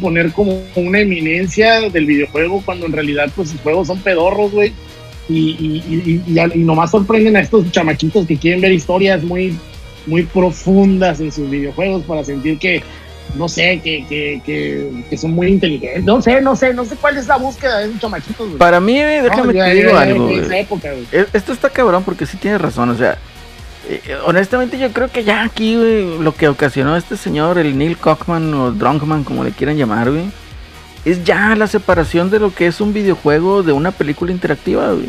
poner 0.00 0.32
como 0.32 0.62
una 0.74 1.00
eminencia 1.00 1.88
del 1.90 2.06
videojuego, 2.06 2.62
cuando 2.64 2.86
en 2.86 2.92
realidad, 2.92 3.30
pues, 3.34 3.50
sus 3.50 3.60
juegos 3.60 3.86
son 3.86 4.00
pedorros, 4.00 4.52
güey. 4.52 4.72
Y, 5.28 5.50
y, 5.58 5.84
y, 5.88 6.22
y, 6.26 6.40
y 6.54 6.64
nomás 6.64 6.90
sorprenden 6.90 7.36
a 7.36 7.40
estos 7.40 7.70
chamaquitos 7.70 8.26
que 8.26 8.36
quieren 8.36 8.60
ver 8.60 8.72
historias 8.72 9.22
muy, 9.22 9.56
muy 10.06 10.22
profundas 10.22 11.20
en 11.20 11.30
sus 11.30 11.50
videojuegos 11.50 12.02
para 12.04 12.24
sentir 12.24 12.58
que, 12.58 12.82
no 13.36 13.46
sé, 13.48 13.80
que, 13.84 14.06
que, 14.08 14.40
que, 14.44 14.90
que 15.10 15.16
son 15.18 15.32
muy 15.32 15.48
inteligentes. 15.48 16.02
No 16.04 16.22
sé, 16.22 16.40
no 16.40 16.56
sé, 16.56 16.72
no 16.72 16.84
sé 16.86 16.96
cuál 16.96 17.18
es 17.18 17.26
la 17.26 17.36
búsqueda 17.36 17.78
de 17.78 17.88
esos 17.88 18.00
chamaquitos, 18.00 18.46
güey. 18.46 18.58
Para 18.58 18.80
mí, 18.80 18.94
güey, 18.94 19.20
déjame 19.20 19.52
No, 19.52 19.64
te 19.64 19.74
digo 19.74 19.96
algo, 19.96 20.30
época. 20.30 20.88
E- 21.12 21.26
Esto 21.34 21.52
está 21.52 21.68
cabrón 21.68 22.04
porque 22.04 22.24
sí 22.24 22.38
tienes 22.38 22.60
razón, 22.60 22.88
o 22.88 22.96
sea, 22.96 23.18
eh, 23.88 24.00
eh, 24.06 24.16
honestamente 24.24 24.78
yo 24.78 24.90
creo 24.92 25.08
que 25.08 25.24
ya 25.24 25.42
aquí, 25.44 25.76
güey, 25.76 26.18
lo 26.20 26.34
que 26.34 26.48
ocasionó 26.48 26.96
este 26.96 27.16
señor, 27.18 27.58
el 27.58 27.76
Neil 27.76 27.98
Cockman 27.98 28.52
o 28.54 28.72
Drunkman, 28.72 29.24
como 29.24 29.44
le 29.44 29.50
quieran 29.52 29.76
llamar, 29.76 30.10
güey, 30.10 30.24
es 31.04 31.24
ya 31.24 31.54
la 31.56 31.66
separación 31.66 32.30
de 32.30 32.38
lo 32.38 32.54
que 32.54 32.66
es 32.66 32.80
un 32.80 32.92
videojuego 32.92 33.62
de 33.62 33.72
una 33.72 33.90
película 33.90 34.32
interactiva, 34.32 34.92
güey. 34.92 35.08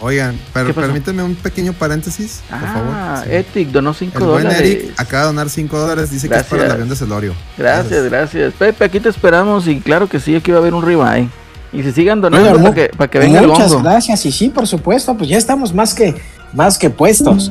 Oigan, 0.00 0.38
pero 0.52 0.74
permítanme 0.74 1.22
un 1.22 1.34
pequeño 1.34 1.72
paréntesis, 1.72 2.42
por 2.50 2.58
Ah, 2.58 2.72
favor. 2.74 3.24
Sí. 3.24 3.36
Epic 3.36 3.68
donó 3.68 3.94
5 3.94 4.18
El 4.18 4.24
buen 4.24 4.42
dólares. 4.44 4.60
Eric 4.60 4.92
acaba 4.98 5.22
de 5.22 5.26
donar 5.28 5.48
5 5.48 5.78
dólares, 5.78 6.10
dice 6.10 6.28
que 6.28 6.34
es 6.36 6.42
para 6.44 6.64
el 6.66 6.70
avión 6.72 6.88
de 6.88 6.96
Celorio. 6.96 7.32
Gracias, 7.56 8.04
gracias. 8.04 8.52
Pepe, 8.54 8.84
aquí 8.84 9.00
te 9.00 9.08
esperamos 9.08 9.66
y 9.66 9.80
claro 9.80 10.08
que 10.08 10.20
sí, 10.20 10.34
aquí 10.36 10.50
va 10.50 10.58
a 10.58 10.60
haber 10.60 10.74
un 10.74 10.84
ribeye. 10.84 11.28
Y 11.72 11.82
se 11.82 11.92
sigan 11.92 12.20
donando 12.20 12.50
Oigan, 12.50 12.62
para 12.62 12.74
que, 12.74 12.88
para 12.96 13.10
que 13.10 13.18
venga 13.18 13.40
el 13.40 13.46
Muchas 13.48 13.82
gracias, 13.82 14.26
y 14.26 14.32
sí, 14.32 14.48
por 14.48 14.66
supuesto, 14.66 15.16
pues 15.16 15.28
ya 15.30 15.38
estamos 15.38 15.72
más 15.72 15.94
que, 15.94 16.14
más 16.52 16.76
que 16.76 16.90
puestos. 16.90 17.50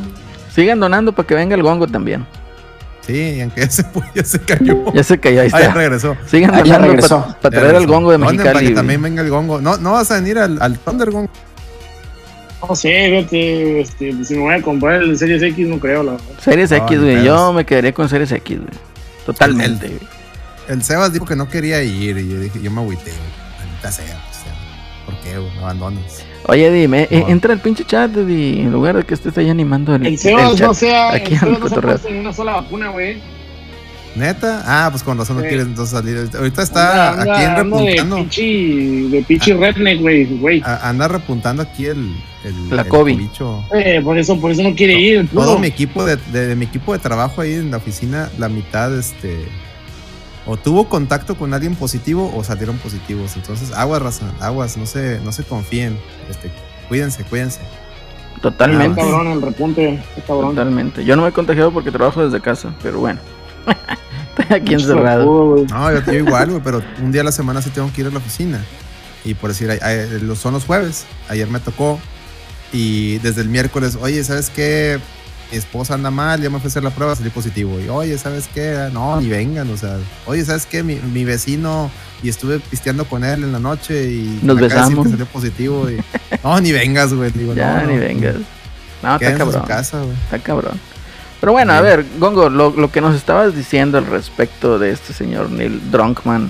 Sigan 0.54 0.80
donando 0.80 1.12
para 1.12 1.28
que 1.28 1.34
venga 1.36 1.56
el 1.56 1.64
gongo 1.64 1.88
también. 1.88 2.26
Sí, 3.06 3.42
aunque 3.42 3.62
ya 3.62 3.70
se, 3.70 3.84
fue, 3.84 4.04
ya 4.16 4.24
se 4.24 4.40
cayó. 4.40 4.94
Ya 4.94 5.04
se 5.04 5.20
cayó, 5.20 5.42
ahí 5.42 5.50
Ah, 5.52 5.60
ya 5.60 5.66
está. 5.68 5.74
regresó. 5.78 6.18
Sigan 6.26 6.56
Ah, 6.56 6.64
ya 6.64 6.78
regresó. 6.78 7.36
para 7.42 7.60
traer 7.60 7.76
al 7.76 7.86
gongo 7.88 8.12
de 8.12 8.18
Donen 8.18 8.38
Para 8.38 8.44
Mexicali. 8.54 8.60
que 8.60 8.72
güey. 8.72 8.76
también 8.76 9.02
venga 9.02 9.22
el 9.22 9.30
gongo. 9.30 9.60
No, 9.60 9.78
no 9.78 9.92
vas 9.94 10.10
a 10.12 10.16
venir 10.16 10.38
al, 10.40 10.62
al 10.62 10.80
Thunder 10.80 11.12
Gongo. 11.12 11.30
No 12.68 12.76
sé, 12.78 13.10
fíjate, 13.10 13.82
este, 13.82 14.24
si 14.24 14.36
me 14.36 14.42
voy 14.44 14.54
a 14.54 14.62
comprar 14.62 15.02
el 15.04 15.18
Series 15.18 15.44
X, 15.44 15.68
no 15.68 15.80
creo, 15.80 16.02
la 16.02 16.12
verdad. 16.14 16.26
Series 16.42 16.72
No, 16.72 16.78
X, 16.78 17.00
güey. 17.02 17.24
Yo 17.26 17.52
me 17.52 17.66
quedaría 17.66 17.94
con 17.94 18.08
Series 18.08 18.32
X, 18.32 18.58
güey. 18.58 18.70
Totalmente. 19.26 19.88
El- 19.88 19.92
güey. 19.98 20.08
El 20.70 20.82
Sebas 20.82 21.12
dijo 21.12 21.26
que 21.26 21.36
no 21.36 21.50
quería 21.50 21.84
ir 21.84 22.18
y 22.18 22.30
yo 22.30 22.40
dije, 22.40 22.62
yo 22.62 22.72
me 22.72 22.80
agüité. 22.80 23.12
güey. 23.12 23.68
Maldita 23.68 23.92
sea. 23.92 24.18
Abandones. 25.62 26.24
Oye, 26.48 26.70
dime, 26.72 27.08
eh, 27.10 27.24
entra 27.30 27.54
al 27.54 27.60
pinche 27.62 27.86
chat, 27.86 28.16
Eddie, 28.16 28.62
en 28.64 28.72
lugar 28.72 28.98
de 28.98 29.04
que 29.04 29.14
estés 29.14 29.38
ahí 29.38 29.50
animando 29.50 29.96
el, 29.96 30.06
El 30.06 30.14
el 30.14 30.20
chat. 30.20 30.68
no 30.68 30.74
sea, 30.74 31.10
el 31.16 31.22
Aquí 31.22 31.36
Sebas 31.38 31.54
en 31.56 31.60
no 31.60 31.70
se 31.70 32.20
una 32.20 32.34
sola 32.34 32.52
vacuna, 32.54 32.90
güey. 32.90 33.18
¿Neta? 34.16 34.62
Ah, 34.68 34.90
pues 34.92 35.02
con 35.02 35.18
razón 35.18 35.38
no 35.38 35.42
quieres 35.42 35.66
entonces 35.66 35.98
salir. 35.98 36.30
Ahorita 36.38 36.62
está 36.62 37.12
Anda- 37.14 37.22
aquí 37.34 37.44
anda- 37.44 37.60
anda 37.62 37.78
de 37.78 37.84
repuntando. 37.86 38.16
pinche, 38.18 38.44
de 39.10 39.24
pinche 39.28 39.54
redneck, 39.56 40.02
güey, 40.02 40.62
Anda 40.64 41.08
repuntando 41.08 41.64
aquí 41.64 41.86
el, 41.88 42.14
el, 42.44 42.70
La 42.70 42.84
el 42.84 42.88
COVID. 42.90 43.18
bicho. 43.18 43.64
Eh, 43.74 44.02
por 44.04 44.16
eso, 44.20 44.40
por 44.40 44.52
eso 44.52 44.62
no 44.62 44.76
quiere 44.76 44.94
ir. 45.00 45.28
Todo 45.34 45.58
mi 45.58 45.66
equipo 45.66 46.06
de, 46.06 46.18
de- 46.32 46.48
de 46.48 46.56
mi 46.56 46.66
equipo 46.66 46.94
de 46.94 47.00
trabajo 47.00 47.42
ahí 47.42 47.54
en 47.54 47.72
la 47.72 47.78
oficina, 47.78 48.30
la 48.38 48.50
mitad, 48.50 48.96
este, 48.96 49.46
o 50.46 50.58
tuvo 50.58 50.90
contacto 50.90 51.36
con 51.36 51.54
alguien 51.54 51.76
positivo 51.76 52.32
o 52.36 52.44
salieron 52.44 52.78
positivos. 52.78 53.36
Entonces, 53.36 53.72
aguas, 53.74 54.02
raza, 54.02 54.26
aguas, 54.40 54.78
no 54.78 54.86
se, 54.86 55.20
no 55.24 55.32
se 55.32 55.44
confíen. 55.44 55.98
Este, 56.30 56.52
cuídense, 56.90 57.24
cuídense. 57.24 57.60
Está 58.36 58.42
Totalmente. 58.52 59.00
cabrón 59.00 59.28
el 59.28 59.42
repunte, 59.42 59.94
está 60.18 60.28
cabrón. 60.28 60.50
Totalmente. 60.56 61.06
Yo 61.06 61.16
no 61.16 61.22
me 61.22 61.30
he 61.30 61.32
contagiado 61.32 61.72
porque 61.72 61.92
trabajo 61.92 62.24
desde 62.26 62.42
casa, 62.42 62.74
pero 62.84 63.00
bueno. 63.00 63.20
Estoy 64.38 64.58
aquí 64.58 64.74
encerrado. 64.74 65.64
No, 65.70 65.92
yo, 65.94 66.04
yo 66.06 66.14
igual, 66.14 66.50
güey, 66.50 66.62
pero 66.64 66.82
un 67.02 67.12
día 67.12 67.22
a 67.22 67.24
la 67.26 67.32
semana 67.32 67.62
sí 67.62 67.70
tengo 67.70 67.92
que 67.94 68.02
ir 68.02 68.08
a 68.08 68.10
la 68.10 68.18
oficina. 68.18 68.64
Y 69.24 69.36
por 69.36 69.52
decir, 69.52 69.70
ay- 69.72 69.80
ay, 69.82 70.20
los- 70.22 70.40
son 70.40 70.54
los 70.54 70.66
jueves. 70.66 71.06
Ayer 71.30 71.48
me 71.48 71.60
tocó. 71.60 72.00
Y 72.74 73.20
desde 73.20 73.42
el 73.42 73.50
miércoles, 73.50 73.98
oye, 74.02 74.24
¿sabes 74.24 74.50
qué? 74.50 75.00
Mi 75.54 75.60
esposa 75.60 75.94
anda 75.94 76.10
mal, 76.10 76.42
ya 76.42 76.50
me 76.50 76.58
fui 76.58 76.66
a 76.66 76.70
hacer 76.70 76.84
la 76.84 76.90
prueba, 76.90 77.16
salí 77.16 77.30
positivo. 77.30 77.80
Y 77.80 77.88
oye, 77.88 78.18
¿sabes 78.18 78.50
qué? 78.52 78.90
No, 78.92 79.22
ni 79.22 79.30
vengan, 79.30 79.70
o 79.70 79.78
sea, 79.78 80.00
oye, 80.26 80.44
¿sabes 80.44 80.66
qué? 80.66 80.82
Mi, 80.82 80.96
mi 80.96 81.26
vecino, 81.26 81.92
y 82.24 82.30
estuve 82.30 82.60
pisteando 82.60 83.06
con 83.06 83.24
él 83.24 83.44
en 83.44 83.52
la 83.52 83.60
noche 83.60 84.10
y 84.10 84.40
Nos 84.42 84.60
besamos. 84.60 85.06
que 85.06 85.12
salió 85.12 85.28
positivo. 85.28 85.88
Y, 85.92 86.00
no, 86.44 86.60
ni 86.60 86.72
vengas, 86.72 87.14
güey. 87.14 87.30
Digo, 87.30 87.54
Ya, 87.56 87.82
no, 87.82 87.88
ni 87.92 87.94
no, 87.98 88.00
vengas. 88.00 88.36
No, 89.04 89.14
está 89.14 89.30
en 89.30 89.38
cabrón. 89.38 89.62
su 89.62 89.68
casa, 89.68 90.00
güey. 90.00 90.14
Está 90.24 90.40
cabrón. 90.40 90.80
Pero 91.40 91.52
bueno, 91.52 91.74
a 91.74 91.82
ver, 91.82 92.04
Gongo, 92.18 92.50
lo, 92.50 92.72
lo 92.72 92.92
que 92.92 93.02
nos 93.02 93.16
estabas 93.16 93.56
diciendo 93.56 94.00
al 94.00 94.08
respecto 94.08 94.80
de 94.80 94.90
este 94.90 95.14
señor 95.14 95.52
Neil 95.52 95.92
Drunkman 95.92 96.50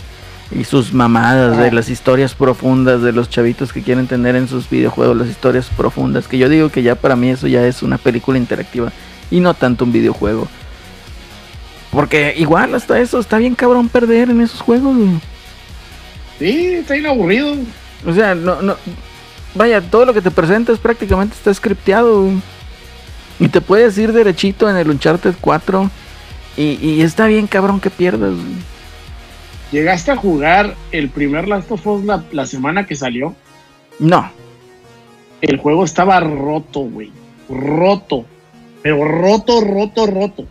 y 0.56 0.64
sus 0.66 0.94
mamadas 0.94 1.58
de 1.58 1.72
las 1.72 1.90
historias 1.90 2.36
profundas 2.36 3.02
de 3.02 3.12
los 3.12 3.30
chavitos 3.30 3.74
que 3.74 3.82
quieren 3.82 4.08
tener 4.08 4.36
en 4.36 4.48
sus 4.48 4.70
videojuegos, 4.70 5.18
las 5.18 5.28
historias 5.28 5.70
profundas, 5.76 6.28
que 6.28 6.38
yo 6.38 6.50
digo 6.50 6.70
que 6.70 6.84
ya 6.84 6.96
para 6.96 7.16
mí 7.16 7.30
eso 7.30 7.48
ya 7.48 7.66
es 7.66 7.82
una 7.82 7.98
película 7.98 8.38
interactiva 8.38 8.92
y 9.32 9.40
no 9.40 9.54
tanto 9.54 9.86
un 9.86 9.92
videojuego. 9.92 10.48
Porque 11.92 12.34
igual 12.38 12.74
hasta 12.76 13.00
eso 13.00 13.20
está 13.20 13.38
bien 13.38 13.56
cabrón 13.56 13.88
perder 13.90 14.30
en 14.30 14.42
esos 14.42 14.62
juegos. 14.62 14.96
güey. 14.96 15.20
Sí, 16.40 16.74
está 16.76 16.96
bien 16.96 17.06
aburrido. 17.06 17.56
O 18.06 18.14
sea, 18.14 18.34
no, 18.36 18.62
no. 18.62 18.76
Vaya, 19.56 19.80
todo 19.82 20.06
lo 20.06 20.14
que 20.14 20.22
te 20.22 20.32
presentas 20.32 20.80
prácticamente 20.80 21.36
está 21.36 21.54
scripteado. 21.54 22.24
güey. 22.24 22.42
Y 23.40 23.48
te 23.48 23.62
puedes 23.62 23.98
ir 23.98 24.12
derechito 24.12 24.70
en 24.70 24.76
el 24.76 24.90
Uncharted 24.90 25.36
4. 25.40 25.90
Y, 26.58 26.80
y 26.82 27.02
está 27.02 27.28
bien 27.28 27.46
cabrón 27.46 27.80
que 27.80 27.92
pierdas. 27.92 28.32
güey. 28.32 28.73
¿Llegaste 29.74 30.12
a 30.12 30.16
jugar 30.16 30.76
el 30.92 31.10
primer 31.10 31.48
Last 31.48 31.72
of 31.72 31.88
Us 31.88 32.06
la, 32.06 32.24
la 32.32 32.46
semana 32.46 32.86
que 32.86 32.96
salió? 32.96 33.36
No. 33.98 34.32
El 35.42 35.58
juego 35.58 35.84
estaba 35.84 36.20
roto, 36.20 36.82
güey. 36.82 37.12
Roto. 37.50 38.24
Pero 38.84 39.04
roto, 39.04 39.62
roto, 39.62 40.06
roto. 40.06 40.46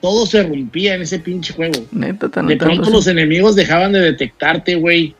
Todo 0.00 0.26
se 0.26 0.44
rompía 0.44 0.94
en 0.94 1.02
ese 1.02 1.18
pinche 1.18 1.52
juego. 1.54 1.86
Neta, 1.90 2.28
tan 2.28 2.46
De 2.46 2.56
pronto 2.56 2.88
los 2.88 3.08
enemigos 3.08 3.56
dejaban 3.56 3.90
de 3.90 3.98
detectarte, 3.98 4.76
güey. 4.76 5.16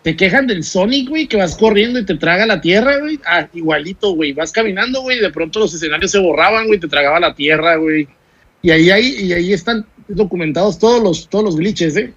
Te 0.00 0.16
quejan 0.16 0.46
del 0.46 0.64
Sonic, 0.64 1.10
güey, 1.10 1.26
que 1.26 1.36
vas 1.36 1.54
corriendo 1.54 1.98
y 1.98 2.06
te 2.06 2.14
traga 2.14 2.46
la 2.46 2.62
tierra, 2.62 3.00
güey. 3.00 3.20
Ah, 3.26 3.48
igualito, 3.52 4.14
güey. 4.14 4.32
Vas 4.32 4.50
caminando, 4.50 5.02
güey, 5.02 5.18
y 5.18 5.20
de 5.20 5.30
pronto 5.30 5.58
los 5.58 5.74
escenarios 5.74 6.10
se 6.10 6.18
borraban, 6.18 6.68
güey, 6.68 6.80
te 6.80 6.88
tragaba 6.88 7.20
la 7.20 7.34
tierra, 7.34 7.76
güey. 7.76 8.08
Y 8.62 8.70
ahí, 8.70 8.90
ahí, 8.90 9.14
y 9.24 9.32
ahí 9.34 9.52
están 9.52 9.84
documentados 10.08 10.78
todos 10.78 11.02
los, 11.02 11.28
todos 11.28 11.44
los 11.44 11.56
glitches, 11.56 11.96
¿eh? 11.98 12.14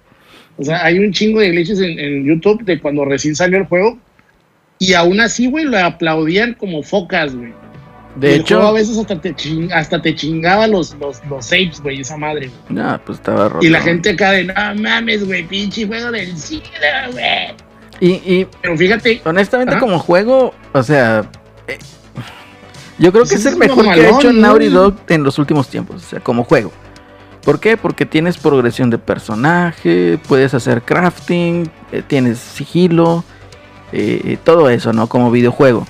O 0.58 0.64
sea, 0.64 0.84
hay 0.84 0.98
un 0.98 1.12
chingo 1.12 1.40
de 1.40 1.50
glitches 1.50 1.80
en, 1.80 1.98
en 1.98 2.24
YouTube 2.24 2.64
de 2.64 2.80
cuando 2.80 3.04
recién 3.04 3.36
salió 3.36 3.58
el 3.58 3.66
juego. 3.66 3.98
Y 4.78 4.94
aún 4.94 5.20
así, 5.20 5.48
güey, 5.48 5.64
lo 5.64 5.78
aplaudían 5.78 6.54
como 6.54 6.82
focas, 6.82 7.34
güey. 7.34 7.52
De 8.16 8.36
el 8.36 8.42
juego 8.44 8.62
a 8.62 8.66
hecho, 8.68 8.72
veces 8.74 8.98
hasta 8.98 9.20
te, 9.20 9.34
ching- 9.34 9.70
hasta 9.72 10.00
te 10.00 10.14
chingaba 10.14 10.66
los, 10.66 10.96
los, 10.98 11.20
los 11.28 11.44
saves, 11.44 11.80
güey, 11.82 12.00
esa 12.00 12.16
madre, 12.16 12.48
güey. 12.48 12.60
no, 12.82 12.98
pues 13.04 13.18
estaba 13.18 13.50
roto. 13.50 13.64
Y 13.66 13.68
la 13.68 13.80
gente 13.82 14.10
acá 14.10 14.30
de, 14.32 14.44
no 14.44 14.54
mames, 14.76 15.26
güey, 15.26 15.46
pinche 15.46 15.86
juego 15.86 16.10
del 16.10 16.34
siglo, 16.38 16.62
güey. 17.12 17.54
Y, 18.00 18.08
y 18.40 18.46
Pero 18.62 18.76
fíjate, 18.76 19.20
honestamente, 19.24 19.78
como 19.78 19.98
juego, 19.98 20.54
o 20.72 20.82
sea. 20.82 21.30
eh, 21.68 21.76
yo 22.98 23.12
creo 23.12 23.24
que 23.24 23.30
Pues 23.30 23.44
es 23.44 23.52
el 23.52 23.58
mejor 23.58 23.84
que 23.84 23.90
ha 23.90 24.08
hecho. 24.18 24.32
Naughty 24.32 24.68
Dog 24.68 24.94
en 25.08 25.22
los 25.22 25.38
últimos 25.38 25.68
tiempos. 25.68 25.96
O 26.02 26.06
sea, 26.06 26.20
como 26.20 26.44
juego. 26.44 26.72
¿Por 27.46 27.60
qué? 27.60 27.76
Porque 27.76 28.04
tienes 28.04 28.36
progresión 28.36 28.90
de 28.90 28.98
personaje, 28.98 30.18
puedes 30.26 30.52
hacer 30.52 30.82
crafting, 30.82 31.70
eh, 31.92 32.02
tienes 32.06 32.38
sigilo, 32.38 33.24
eh, 33.92 34.36
todo 34.42 34.68
eso, 34.68 34.92
¿no? 34.92 35.06
Como 35.06 35.30
videojuego. 35.30 35.86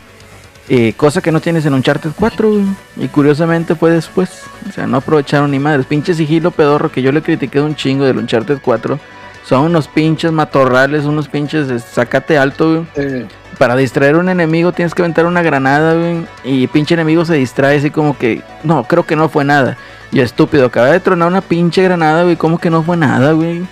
Eh, 0.69 0.93
cosa 0.97 1.23
que 1.23 1.33
no 1.33 1.41
tienes 1.41 1.65
en 1.65 1.73
Uncharted 1.75 2.11
4, 2.15 2.51
güey. 2.51 2.65
Y 2.97 3.09
curiosamente 3.09 3.75
fue 3.75 3.91
después. 3.91 4.43
O 4.69 4.73
sea, 4.73 4.87
no 4.87 4.99
aprovecharon 4.99 5.51
ni 5.51 5.59
madres. 5.59 5.87
Pinche 5.87 6.13
sigilo 6.13 6.51
pedorro 6.51 6.93
que 6.93 7.01
yo 7.01 7.11
le 7.11 7.23
critiqué 7.23 7.61
un 7.61 7.75
chingo 7.75 8.05
del 8.05 8.19
Uncharted 8.19 8.59
4. 8.63 8.99
Son 9.45 9.63
unos 9.63 9.89
pinches 9.89 10.33
matorrales, 10.33 11.05
unos 11.05 11.29
pinches 11.29 11.83
sacate 11.85 12.37
alto, 12.37 12.69
güey. 12.69 12.87
eh, 12.97 13.27
Para 13.59 13.75
distraer 13.77 14.17
a 14.17 14.19
un 14.19 14.29
enemigo 14.29 14.73
tienes 14.73 14.95
que 14.95 15.03
aventar 15.03 15.27
una 15.27 15.43
granada, 15.43 15.95
güey. 15.95 16.27
Y 16.45 16.63
el 16.65 16.69
pinche 16.69 16.95
enemigo 16.95 17.25
se 17.25 17.35
distrae 17.35 17.79
así 17.79 17.91
como 17.91 18.19
que... 18.19 18.43
No, 18.63 18.85
creo 18.85 19.07
que 19.07 19.17
no 19.17 19.29
fue 19.29 19.45
nada. 19.45 19.79
Y 20.13 20.21
estúpido, 20.21 20.67
acaba 20.67 20.89
de 20.89 21.01
tronar 21.01 21.29
una 21.29 21.41
pinche 21.41 21.83
granada, 21.83 22.25
güey. 22.25 22.37
¿Cómo 22.37 22.59
que 22.59 22.71
no 22.71 22.83
fue 22.83 22.97
nada, 22.97 23.33
güey? 23.33 23.67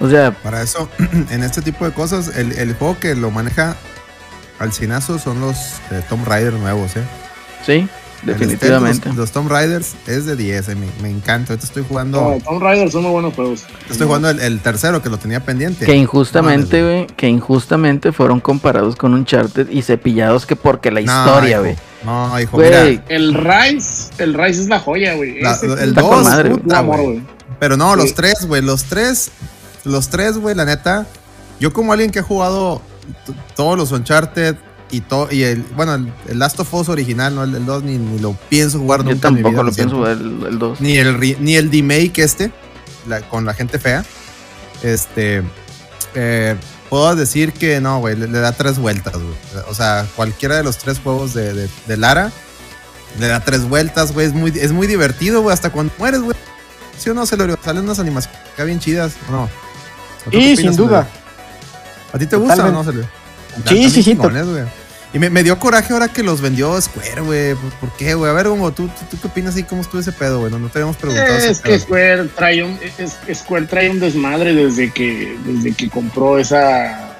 O 0.00 0.08
sea, 0.08 0.30
Para 0.30 0.62
eso, 0.62 0.88
en 1.30 1.42
este 1.42 1.62
tipo 1.62 1.84
de 1.84 1.92
cosas, 1.92 2.36
el, 2.36 2.52
el 2.52 2.74
juego 2.74 2.98
que 2.98 3.14
lo 3.14 3.30
maneja 3.30 3.76
al 4.58 4.72
cinazo 4.72 5.18
son 5.18 5.40
los 5.40 5.74
eh, 5.90 6.02
Tomb 6.08 6.26
Raider 6.26 6.52
nuevos, 6.54 6.96
¿eh? 6.96 7.04
sí, 7.64 7.88
definitivamente. 8.26 9.08
Los, 9.08 9.16
los 9.16 9.30
Tomb 9.32 9.48
Raiders 9.50 9.94
es 10.06 10.26
de 10.26 10.36
10, 10.36 10.68
eh, 10.68 10.74
me, 10.74 10.86
me 11.02 11.10
encanta. 11.10 11.52
Ahorita 11.52 11.66
estoy 11.66 11.84
jugando, 11.88 12.20
no, 12.20 12.38
Tomb 12.44 12.62
Raider 12.62 12.90
son 12.90 13.02
muy 13.02 13.12
buenos 13.12 13.34
juegos. 13.34 13.64
estoy 13.90 14.06
jugando 14.06 14.28
el, 14.30 14.40
el 14.40 14.60
tercero 14.60 15.02
que 15.02 15.08
lo 15.08 15.18
tenía 15.18 15.40
pendiente. 15.44 15.86
Que 15.86 15.94
injustamente, 15.94 16.80
No 16.80 16.86
güey, 16.88 17.06
que 17.08 17.28
injustamente 17.28 18.12
fueron 18.12 18.40
comparados 18.40 18.96
con 18.96 19.14
Uncharted 19.14 19.68
y 19.70 19.82
cepillados 19.82 20.46
que 20.46 20.56
porque 20.56 20.90
la 20.90 21.00
historia, 21.00 21.60
güey. 21.60 21.76
No, 22.04 22.38
hijo, 22.40 22.56
Güey, 22.58 22.68
mira. 22.70 23.04
El 23.08 23.34
Rise, 23.34 24.12
el 24.18 24.34
Rise 24.34 24.62
es 24.62 24.68
la 24.68 24.78
joya, 24.78 25.14
güey. 25.14 25.38
El 25.40 25.46
es 25.46 25.94
2, 25.94 26.24
madre, 26.24 26.52
un 26.54 26.60
puta, 26.60 26.78
amor, 26.78 26.96
güey. 26.96 27.06
güey. 27.14 27.22
Pero 27.58 27.76
no, 27.76 27.94
Sí. 27.94 28.00
los 28.02 28.14
tres, 28.14 28.46
güey, 28.46 28.62
los 28.62 28.84
tres, 28.84 29.30
los 29.84 30.08
tres, 30.08 30.36
güey, 30.38 30.54
la 30.54 30.64
neta. 30.64 31.06
Yo 31.58 31.72
como 31.72 31.92
alguien 31.92 32.10
que 32.10 32.18
ha 32.18 32.22
jugado 32.22 32.82
todos 33.56 33.78
los 33.78 33.90
Uncharted 33.92 34.56
y 34.90 35.00
todo 35.00 35.28
y 35.32 35.42
el, 35.42 35.62
bueno, 35.74 35.94
el, 35.96 36.12
el 36.28 36.38
Last 36.38 36.60
of 36.60 36.72
Us 36.74 36.88
original, 36.88 37.34
no 37.34 37.42
el 37.44 37.64
2 37.66 37.82
ni, 37.82 37.98
ni 37.98 38.18
lo 38.20 38.34
pienso 38.48 38.78
jugar 38.78 39.02
yo 39.04 39.10
nunca 39.10 39.28
en 39.28 39.34
mi 39.34 39.42
tampoco 39.42 39.62
vida, 39.62 39.62
lo 39.64 39.72
siento. 39.72 40.02
pienso 40.04 40.46
el 40.48 40.58
2. 40.58 40.80
ni 40.80 40.96
el 40.98 41.36
ni 41.40 41.56
el 41.56 41.70
remake 41.70 42.18
este 42.22 42.52
la- 43.08 43.20
con 43.22 43.44
la 43.44 43.54
gente 43.54 43.78
fea. 43.78 44.04
Este 44.82 45.42
eh, 46.14 46.56
puedo 46.88 47.14
decir 47.16 47.52
que 47.52 47.80
no, 47.80 47.98
güey, 47.98 48.16
le, 48.16 48.28
le 48.28 48.38
da 48.38 48.52
tres 48.52 48.78
vueltas, 48.78 49.14
güey. 49.14 49.34
O 49.68 49.74
sea, 49.74 50.06
cualquiera 50.16 50.56
de 50.56 50.62
los 50.64 50.78
tres 50.78 50.98
juegos 51.00 51.34
de, 51.34 51.52
de- 51.52 51.68
de 51.86 51.96
Lara 51.96 52.30
le 53.18 53.28
da 53.28 53.40
tres 53.40 53.68
vueltas, 53.68 54.12
güey. 54.12 54.26
Es 54.26 54.34
muy, 54.34 54.52
es 54.54 54.72
muy 54.72 54.86
divertido, 54.86 55.42
güey, 55.42 55.52
hasta 55.54 55.70
cuando 55.70 55.92
mueres, 55.98 56.20
güey. 56.20 56.36
¿Sí 56.98 57.10
o 57.10 57.14
no, 57.14 57.26
Celorio? 57.26 57.58
Salen 57.62 57.84
unas 57.84 57.98
animaciones 57.98 58.40
acá 58.52 58.64
bien 58.64 58.78
chidas, 58.80 59.12
¿o 59.28 59.32
no? 59.32 59.42
¿O 59.44 59.48
tú 60.26 60.30
qué 60.30 60.38
Y 60.38 60.52
opinas, 60.54 60.58
sin 60.74 60.76
duda. 60.76 61.08
¿A 62.12 62.18
ti 62.18 62.26
te 62.26 62.36
gusta 62.36 62.66
o 62.66 62.72
no, 62.72 62.84
Celorio? 62.84 63.08
Sí, 63.68 63.90
sí, 63.90 64.02
sí. 64.02 64.18
Y 65.14 65.18
me, 65.18 65.30
me 65.30 65.42
dio 65.42 65.58
coraje 65.58 65.92
ahora 65.92 66.08
que 66.08 66.22
los 66.22 66.40
vendió 66.40 66.78
Square, 66.80 67.20
güey. 67.22 67.54
¿Por, 67.54 67.70
por 67.88 67.96
qué, 67.96 68.14
güey? 68.14 68.30
A 68.30 68.34
ver, 68.34 68.48
Hugo, 68.48 68.72
¿tú, 68.72 68.88
tú, 68.88 69.04
tú 69.10 69.20
qué 69.20 69.28
opinas 69.28 69.56
ahí? 69.56 69.62
¿Cómo 69.62 69.80
estuvo 69.80 70.00
ese 70.00 70.12
pedo, 70.12 70.40
güey? 70.40 70.50
No, 70.52 70.58
no 70.58 70.68
te 70.68 70.78
habíamos 70.78 70.96
preguntado. 70.96 71.28
ese 71.36 71.50
Es 71.52 71.60
que 71.60 71.70
pedo. 71.70 71.78
Square 71.80 72.24
trae 72.36 72.62
un, 72.62 72.78
es- 72.98 73.38
Square 73.38 73.66
trae 73.66 73.88
un 73.88 74.00
desmadre 74.00 74.52
desde 74.52 74.90
que, 74.92 75.36
desde 75.46 75.72
que 75.72 75.88
compró 75.88 76.38
esa. 76.38 77.14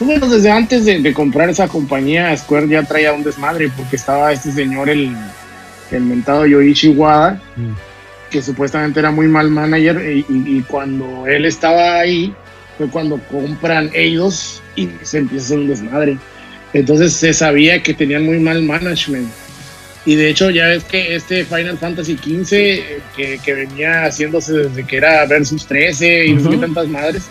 Bueno, 0.00 0.28
desde 0.28 0.50
antes 0.50 0.84
de, 0.84 0.98
de 1.00 1.14
comprar 1.14 1.48
esa 1.50 1.68
compañía, 1.68 2.36
Square 2.36 2.68
ya 2.68 2.82
traía 2.82 3.12
un 3.12 3.22
desmadre 3.22 3.70
porque 3.74 3.96
estaba 3.96 4.32
este 4.32 4.50
señor, 4.52 4.90
el, 4.90 5.14
el 5.92 6.02
mentado 6.02 6.46
Yoichi 6.46 6.88
Wada, 6.90 7.40
Mm. 7.56 7.72
que 8.30 8.42
supuestamente 8.42 8.98
era 9.00 9.10
muy 9.10 9.28
mal 9.28 9.50
manager, 9.50 10.02
y, 10.10 10.26
y- 10.28 10.58
y 10.58 10.62
cuando 10.62 11.26
él 11.26 11.44
estaba 11.46 12.00
ahí, 12.00 12.34
fue 12.78 12.88
cuando 12.88 13.18
compran 13.30 13.90
ellos 13.94 14.62
y 14.76 14.88
se 15.02 15.18
empieza 15.18 15.44
a 15.44 15.46
hacer 15.46 15.58
un 15.58 15.68
desmadre. 15.68 16.18
Entonces 16.72 17.12
se 17.14 17.32
sabía 17.32 17.82
que 17.82 17.94
tenían 17.94 18.24
muy 18.24 18.38
mal 18.38 18.62
management. 18.62 19.28
Y 20.06 20.14
de 20.14 20.30
hecho, 20.30 20.48
ya 20.50 20.68
ves 20.68 20.84
que 20.84 21.14
este 21.14 21.44
Final 21.44 21.76
Fantasy 21.78 22.16
XV, 22.16 22.52
eh, 22.52 23.00
que, 23.16 23.38
que 23.44 23.52
venía 23.54 24.04
haciéndose 24.04 24.52
desde 24.54 24.86
que 24.86 24.96
era 24.96 25.26
Versus 25.26 25.66
13 25.66 26.26
y 26.26 26.32
no 26.34 26.40
sé 26.40 26.48
qué 26.48 26.54
Ujú. 26.56 26.60
tantas 26.64 26.88
madres, 26.88 27.22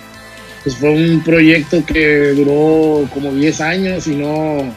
pues 0.63 0.75
fue 0.75 0.91
un 0.91 1.23
proyecto 1.23 1.83
que 1.85 2.27
duró 2.35 3.09
como 3.13 3.31
10 3.33 3.59
años 3.61 4.05
y 4.07 4.11
no, 4.15 4.75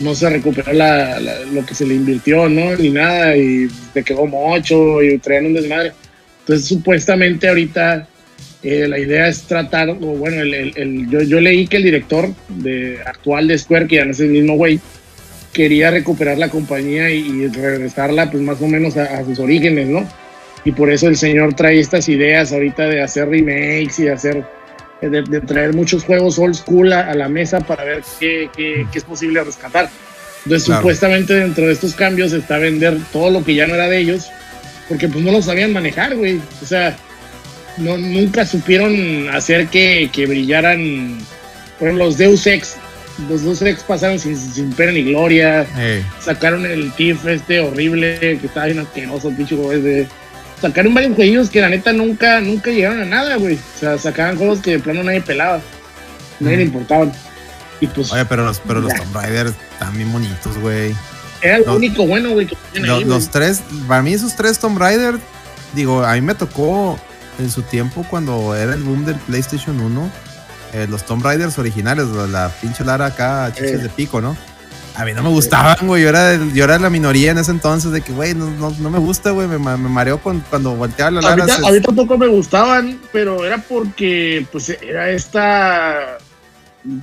no 0.00 0.14
se 0.14 0.30
recuperó 0.30 0.72
la- 0.74 1.18
la- 1.18 1.40
lo 1.40 1.64
que 1.66 1.74
se 1.74 1.86
le 1.86 1.94
invirtió, 1.94 2.48
¿no? 2.48 2.76
Ni 2.76 2.90
nada, 2.90 3.36
y 3.36 3.66
te 3.92 4.04
quedó 4.04 4.26
mocho 4.26 5.02
y 5.02 5.18
traían 5.18 5.46
un 5.46 5.54
desmadre. 5.54 5.92
Entonces, 6.40 6.68
supuestamente 6.68 7.48
ahorita 7.48 8.06
eh, 8.64 8.88
la 8.88 8.98
idea 8.98 9.28
es 9.28 9.42
tratar, 9.42 9.90
o 9.90 9.94
bueno, 9.96 10.40
el, 10.42 10.54
el- 10.54 10.72
el- 10.76 11.10
yo, 11.10 11.22
yo 11.22 11.40
leí 11.40 11.66
que 11.66 11.76
el 11.76 11.82
director 11.84 12.28
de, 12.48 12.98
actual 13.04 13.46
de 13.46 13.58
Square, 13.58 13.86
que 13.86 13.96
ya 13.96 14.04
no 14.06 14.10
es 14.12 14.20
el 14.20 14.28
mismo 14.30 14.54
güey, 14.56 14.80
quería 15.52 15.90
recuperar 15.90 16.38
la 16.38 16.48
compañía 16.48 17.10
y, 17.10 17.18
y 17.20 17.46
regresarla 17.48 18.30
pues 18.30 18.42
más 18.42 18.60
o 18.60 18.66
menos 18.66 18.96
a, 18.96 19.04
a 19.18 19.24
sus 19.24 19.38
orígenes, 19.38 19.86
¿no? 19.88 20.08
Y 20.64 20.72
por 20.72 20.90
eso 20.90 21.08
el 21.08 21.16
señor 21.16 21.54
trae 21.54 21.78
estas 21.78 22.08
ideas 22.08 22.52
ahorita 22.52 22.88
de 22.88 23.02
hacer 23.02 23.28
remakes 23.28 23.98
y 23.98 24.08
hacer, 24.08 24.42
de, 25.02 25.22
de 25.22 25.40
traer 25.42 25.74
muchos 25.74 26.02
juegos 26.02 26.38
old 26.38 26.54
school 26.54 26.92
a, 26.92 27.10
a 27.10 27.14
la 27.14 27.28
mesa 27.28 27.60
para 27.60 27.84
ver 27.84 28.02
qué, 28.18 28.48
qué- 28.56 28.86
qué 28.90 28.98
es 28.98 29.04
posible 29.04 29.44
rescatar. 29.44 29.90
Entonces, 30.44 30.66
Claro. 30.66 30.80
supuestamente 30.80 31.34
dentro 31.34 31.66
de 31.66 31.72
estos 31.74 31.94
cambios 31.94 32.32
está 32.32 32.58
vender 32.58 32.96
todo 33.12 33.30
lo 33.30 33.44
que 33.44 33.54
ya 33.54 33.66
no 33.66 33.74
era 33.74 33.88
de 33.88 33.98
ellos, 33.98 34.26
porque 34.88 35.06
pues 35.08 35.22
no 35.24 35.32
lo 35.32 35.40
sabían 35.42 35.72
manejar, 35.72 36.16
güey. 36.16 36.40
O 36.62 36.66
sea, 36.66 36.96
no, 37.76 37.96
nunca 37.98 38.46
supieron 38.46 39.28
hacer 39.30 39.68
que, 39.68 40.10
que 40.12 40.26
brillaran. 40.26 41.18
Por 41.78 41.88
ejemplo, 41.88 42.06
los 42.06 42.16
Deus 42.18 42.46
Ex. 42.46 42.76
Los 43.28 43.42
Deus 43.42 43.62
Ex 43.62 43.82
pasaron 43.82 44.18
sin, 44.18 44.36
sin 44.36 44.72
pena 44.72 44.92
ni 44.92 45.04
gloria. 45.04 45.66
Sacaron 46.20 46.66
el 46.66 46.92
TIF 46.92 47.26
este 47.26 47.60
horrible, 47.60 48.18
que 48.40 48.46
estaba 48.46 48.66
bien 48.66 48.80
asqueroso 48.80 49.28
el 49.28 49.36
pinche 49.36 49.56
ese. 49.72 50.08
Sacaron 50.60 50.94
varios 50.94 51.14
juegos 51.14 51.50
que 51.50 51.60
la 51.60 51.68
neta 51.68 51.92
nunca, 51.92 52.40
nunca 52.40 52.70
llegaron 52.70 53.00
a 53.02 53.04
nada, 53.04 53.36
güey. 53.36 53.56
O 53.56 53.78
sea, 53.78 53.98
sacaban 53.98 54.36
juegos 54.36 54.60
que 54.60 54.72
de 54.72 54.78
plano 54.78 55.02
nadie 55.02 55.20
pelaba. 55.20 55.60
Nadie 56.40 56.58
le 56.58 56.62
importaban. 56.64 57.12
Y 57.80 57.86
pues 57.88 58.12
Oye, 58.12 58.24
pero 58.24 58.44
los, 58.44 58.60
pero 58.60 58.80
los. 58.80 58.94
Tomb 58.94 59.14
Raider 59.14 59.48
están 59.48 59.96
bien 59.96 60.10
bonitos, 60.12 60.56
güey. 60.58 60.94
era 61.42 61.58
lo 61.58 61.76
único 61.76 62.06
bueno, 62.06 62.30
güey, 62.30 62.46
que 62.46 62.56
tenían 62.72 62.88
Los, 62.88 62.98
ahí, 62.98 63.04
güey. 63.04 63.18
los 63.18 63.28
tres, 63.30 63.62
para 63.86 64.02
mí 64.02 64.14
esos 64.14 64.34
tres 64.36 64.58
Tomb 64.58 64.78
Raider, 64.78 65.16
digo, 65.74 66.02
a 66.02 66.14
mí 66.14 66.20
me 66.20 66.34
tocó 66.34 66.98
en 67.38 67.50
su 67.50 67.62
tiempo 67.62 68.04
cuando 68.08 68.54
era 68.54 68.74
el 68.74 68.82
boom 68.82 69.04
del 69.04 69.16
PlayStation 69.16 69.80
1, 69.80 70.10
eh, 70.74 70.86
los 70.88 71.04
Tomb 71.04 71.22
Raiders 71.24 71.58
originales, 71.58 72.06
la, 72.08 72.26
la 72.26 72.48
pinche 72.60 72.84
Lara 72.84 73.06
acá, 73.06 73.50
chiches 73.54 73.72
Eh. 73.72 73.78
de 73.78 73.88
pico, 73.88 74.20
¿no? 74.20 74.36
A 74.96 75.04
mí 75.04 75.12
no 75.12 75.24
me 75.24 75.28
gustaban, 75.30 75.76
güey. 75.82 76.04
Yo 76.04 76.08
era, 76.08 76.36
yo 76.54 76.62
era 76.62 76.78
la 76.78 76.88
minoría 76.88 77.32
en 77.32 77.38
ese 77.38 77.50
entonces 77.50 77.90
de 77.90 78.00
que, 78.00 78.12
güey, 78.12 78.32
no, 78.34 78.48
no, 78.50 78.70
no 78.78 78.90
me 78.90 79.00
gusta, 79.00 79.30
güey. 79.32 79.48
Me, 79.48 79.58
me 79.58 79.76
mareó 79.76 80.18
con, 80.18 80.38
cuando 80.48 80.76
volteaba 80.76 81.10
la 81.10 81.18
A 81.18 81.22
Lara. 81.22 81.36
mí, 81.44 81.50
ta- 81.50 81.56
se- 81.58 81.66
a 81.66 81.72
mí 81.72 81.80
tampoco 81.80 82.16
me 82.16 82.28
gustaban, 82.28 83.00
pero 83.12 83.44
era 83.44 83.58
porque, 83.58 84.46
pues, 84.52 84.68
era 84.68 85.10
esta. 85.10 86.18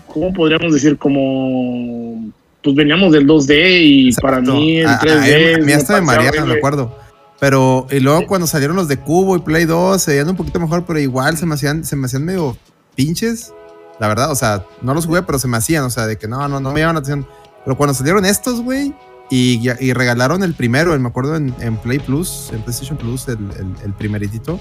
¿Cómo 0.07 0.31
podríamos 0.33 0.73
decir? 0.73 0.97
Como. 0.97 2.31
Pues 2.63 2.75
veníamos 2.75 3.11
del 3.11 3.25
2D 3.27 3.81
y 3.81 4.07
Exacto. 4.09 4.21
para 4.27 4.39
mí 4.41 4.77
el 4.79 4.87
A- 4.87 4.93
a- 4.93 4.99
3D. 4.99 5.55
a 5.55 5.65
mí 5.65 5.71
hasta 5.73 5.95
me 5.95 6.01
mareaba, 6.01 6.45
me 6.45 6.53
acuerdo. 6.53 6.97
Pero, 7.41 7.88
y 7.89 7.99
luego 7.99 8.27
cuando 8.27 8.45
salieron 8.45 8.76
los 8.76 8.88
de 8.88 8.97
Cubo 8.97 9.35
y 9.35 9.39
Play 9.39 9.65
2, 9.65 9.99
se 9.99 10.11
veían 10.11 10.30
un 10.30 10.35
poquito 10.35 10.59
mejor, 10.59 10.85
pero 10.85 10.99
igual 10.99 11.39
se 11.39 11.47
me 11.47 11.55
hacían, 11.55 11.84
se 11.84 11.95
me 11.95 12.05
hacían 12.05 12.23
medio 12.23 12.55
pinches. 12.93 13.51
La 13.99 14.07
verdad, 14.07 14.30
o 14.30 14.35
sea, 14.35 14.63
no 14.84 14.93
los 14.93 15.07
jugué, 15.07 15.23
pero 15.23 15.39
se 15.39 15.47
me 15.47 15.57
hacían, 15.57 15.84
o 15.84 15.89
sea, 15.89 16.05
de 16.05 16.19
que 16.19 16.27
no, 16.27 16.47
no, 16.47 16.59
no 16.59 16.72
me 16.72 16.81
llaman 16.81 16.97
la 16.97 16.99
atención. 16.99 17.27
Pero 17.65 17.76
cuando 17.76 17.95
salieron 17.95 18.26
estos, 18.26 18.61
güey, 18.61 18.93
y, 19.31 19.59
y 19.80 19.93
regalaron 19.93 20.43
el 20.43 20.53
primero, 20.53 20.97
me 20.99 21.07
acuerdo 21.09 21.35
en, 21.35 21.55
en 21.61 21.77
Play 21.77 21.97
Plus, 21.97 22.51
en 22.53 22.61
PlayStation 22.61 22.95
Plus, 22.95 23.27
el, 23.27 23.39
el, 23.57 23.73
el 23.85 23.93
primeritito, 23.95 24.59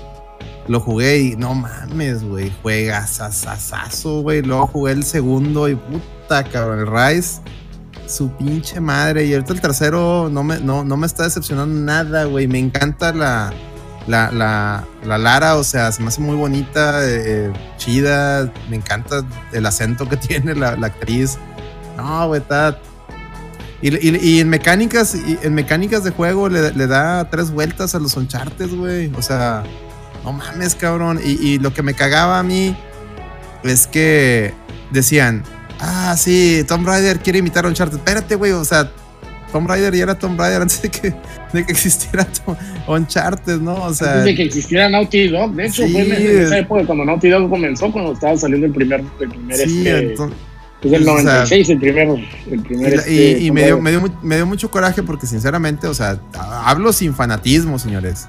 lo 0.66 0.80
jugué 0.80 1.18
y 1.18 1.36
no 1.36 1.54
mames, 1.54 2.24
güey, 2.24 2.50
juegas 2.62 3.20
asasazo, 3.20 4.22
güey. 4.22 4.40
Luego 4.40 4.66
jugué 4.68 4.92
el 4.92 5.04
segundo 5.04 5.68
y 5.68 5.74
puta, 5.74 6.44
cabrón, 6.44 6.78
el 6.78 6.86
Rise 6.86 7.42
su 8.10 8.30
pinche 8.36 8.80
madre. 8.80 9.24
Y 9.26 9.32
ahorita 9.34 9.52
el 9.52 9.60
tercero 9.60 10.28
no 10.30 10.42
me, 10.42 10.60
no, 10.60 10.84
no 10.84 10.96
me 10.96 11.06
está 11.06 11.24
decepcionando 11.24 11.80
nada, 11.80 12.24
güey. 12.24 12.46
Me 12.48 12.58
encanta 12.58 13.12
la, 13.12 13.52
la, 14.06 14.30
la, 14.32 14.84
la 15.04 15.18
Lara, 15.18 15.56
o 15.56 15.64
sea, 15.64 15.90
se 15.92 16.02
me 16.02 16.08
hace 16.08 16.20
muy 16.20 16.36
bonita, 16.36 17.00
eh, 17.02 17.52
chida. 17.76 18.52
Me 18.68 18.76
encanta 18.76 19.22
el 19.52 19.64
acento 19.66 20.08
que 20.08 20.16
tiene 20.18 20.54
la, 20.54 20.76
la 20.76 20.88
actriz. 20.88 21.38
No, 21.96 22.28
güey. 22.28 22.42
Y, 23.82 23.88
y- 24.08 24.16
y 24.36 24.40
en 24.40 24.48
mecánicas, 24.50 25.14
y 25.14 25.38
en 25.42 25.54
mecánicas 25.54 26.04
de 26.04 26.10
juego 26.10 26.48
le, 26.50 26.72
le 26.72 26.86
da 26.86 27.30
tres 27.30 27.50
vueltas 27.50 27.94
a 27.94 27.98
los 27.98 28.14
Uncharted, 28.16 28.68
güey. 28.76 29.10
O 29.16 29.22
sea, 29.22 29.62
no 30.24 30.32
mames, 30.32 30.74
cabrón. 30.74 31.18
Y, 31.24 31.30
y 31.46 31.58
lo 31.58 31.72
que 31.72 31.82
me 31.82 31.94
cagaba 31.94 32.38
a 32.38 32.42
mí 32.42 32.76
es 33.62 33.86
que 33.86 34.52
decían, 34.90 35.44
ah, 35.80 36.14
sí, 36.16 36.64
Tomb 36.68 36.86
Raider 36.86 37.18
quiere 37.20 37.38
imitar 37.40 37.64
a 37.64 37.68
Uncharted. 37.68 37.96
Espérate, 37.98 38.34
güey, 38.36 38.52
o 38.52 38.64
sea, 38.64 38.90
Tomb 39.52 39.66
Raider 39.68 39.94
ya 39.94 40.02
era 40.04 40.14
Tomb 40.18 40.38
Raider 40.38 40.62
antes 40.62 40.80
de 40.82 40.88
que, 40.90 41.14
de 41.52 41.66
que 41.66 41.72
existiera 41.72 42.24
Tom- 42.24 42.56
Uncharted, 42.86 43.58
¿no? 43.60 43.74
O 43.84 43.92
sea, 43.94 44.08
Antes 44.12 44.24
de 44.26 44.34
que 44.36 44.42
existiera 44.44 44.88
Naughty 44.88 45.28
Dog. 45.28 45.52
De 45.54 45.66
hecho, 45.66 45.84
Sí, 45.86 45.92
fue 45.92 46.02
en 46.02 46.12
es- 46.12 46.20
esa 46.46 46.58
época 46.58 46.86
cuando 46.86 47.04
Naughty 47.04 47.28
Dog 47.30 47.50
comenzó, 47.50 47.90
cuando 47.90 48.12
estaba 48.12 48.36
saliendo 48.36 48.66
el 48.66 48.72
primer. 48.72 49.02
El 49.20 49.28
primer 49.28 49.56
sí, 49.56 49.78
este, 49.88 49.98
entonces- 50.10 50.36
pues 50.80 50.94
el 50.94 51.02
o 51.02 51.04
sea, 51.04 51.14
96, 51.24 51.68
el 51.68 51.78
primero. 51.78 52.16
El 52.50 52.60
primer 52.62 52.92
y, 52.92 52.96
este, 52.96 53.12
y- 53.40 53.46
y 53.46 53.50
me, 53.50 53.64
dio, 53.66 53.80
me, 53.82 53.90
dio, 53.90 54.02
me 54.22 54.36
dio 54.36 54.46
mucho 54.46 54.70
coraje 54.70 55.02
porque 55.02 55.26
sinceramente, 55.26 55.86
o 55.86 55.92
sea, 55.94 56.18
hablo 56.64 56.92
sin 56.94 57.14
fanatismo, 57.14 57.78
señores. 57.78 58.28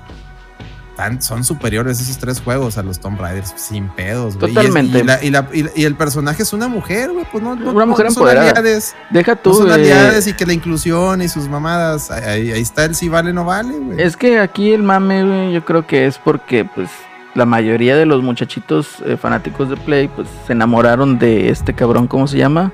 Tan- 0.95 1.21
son 1.21 1.43
superiores 1.43 2.01
esos 2.01 2.17
tres 2.17 2.41
juegos 2.41 2.77
a 2.77 2.83
los 2.83 2.99
Tomb 2.99 3.19
Raiders, 3.19 3.53
sin 3.55 3.87
pedos, 3.89 4.37
güey. 4.37 4.51
Y 4.51 4.57
es- 4.57 4.63
Totalmente. 4.65 4.99
Y, 4.99 5.03
la- 5.03 5.23
y 5.23 5.29
la- 5.31 5.47
y 5.53 5.63
la- 5.63 5.69
y 5.75 5.85
el 5.85 5.95
personaje 5.95 6.43
es 6.43 6.51
una 6.53 6.67
mujer, 6.67 7.11
güey, 7.11 7.25
pues 7.31 7.41
no, 7.43 7.55
no- 7.55 7.71
Una 7.71 7.85
mujer 7.85 8.05
no 8.07 8.11
son 8.11 8.23
empoderada. 8.23 8.49
aliades, 8.51 8.93
Deja 9.09 9.33
no 9.35 9.39
tú, 9.39 9.53
son 9.53 9.69
eh, 9.69 9.73
aliades 9.73 10.27
y 10.27 10.33
que 10.33 10.45
la 10.45 10.53
inclusión 10.53 11.21
y 11.21 11.29
sus 11.29 11.47
mamadas, 11.47 12.11
ahí, 12.11 12.51
ahí 12.51 12.61
está 12.61 12.85
el 12.85 12.93
si 12.95 13.07
vale 13.09 13.31
no 13.33 13.45
vale, 13.45 13.73
güey. 13.77 14.01
Es 14.01 14.17
que 14.17 14.39
aquí 14.39 14.71
el 14.73 14.83
mame, 14.83 15.23
güey, 15.23 15.53
yo 15.53 15.63
creo 15.63 15.87
que 15.87 16.05
es 16.05 16.17
porque, 16.17 16.65
pues, 16.65 16.89
la 17.35 17.45
mayoría 17.45 17.95
de 17.95 18.05
los 18.05 18.21
muchachitos 18.21 18.97
eh, 19.05 19.15
fanáticos 19.15 19.69
de 19.69 19.77
Play, 19.77 20.09
pues, 20.09 20.27
se 20.45 20.51
enamoraron 20.51 21.17
de 21.17 21.49
este 21.49 21.73
cabrón, 21.73 22.07
¿cómo 22.07 22.27
se 22.27 22.37
llama? 22.37 22.73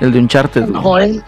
El 0.00 0.12
de 0.12 0.18
Uncharted, 0.18 0.68
güey. 0.70 1.22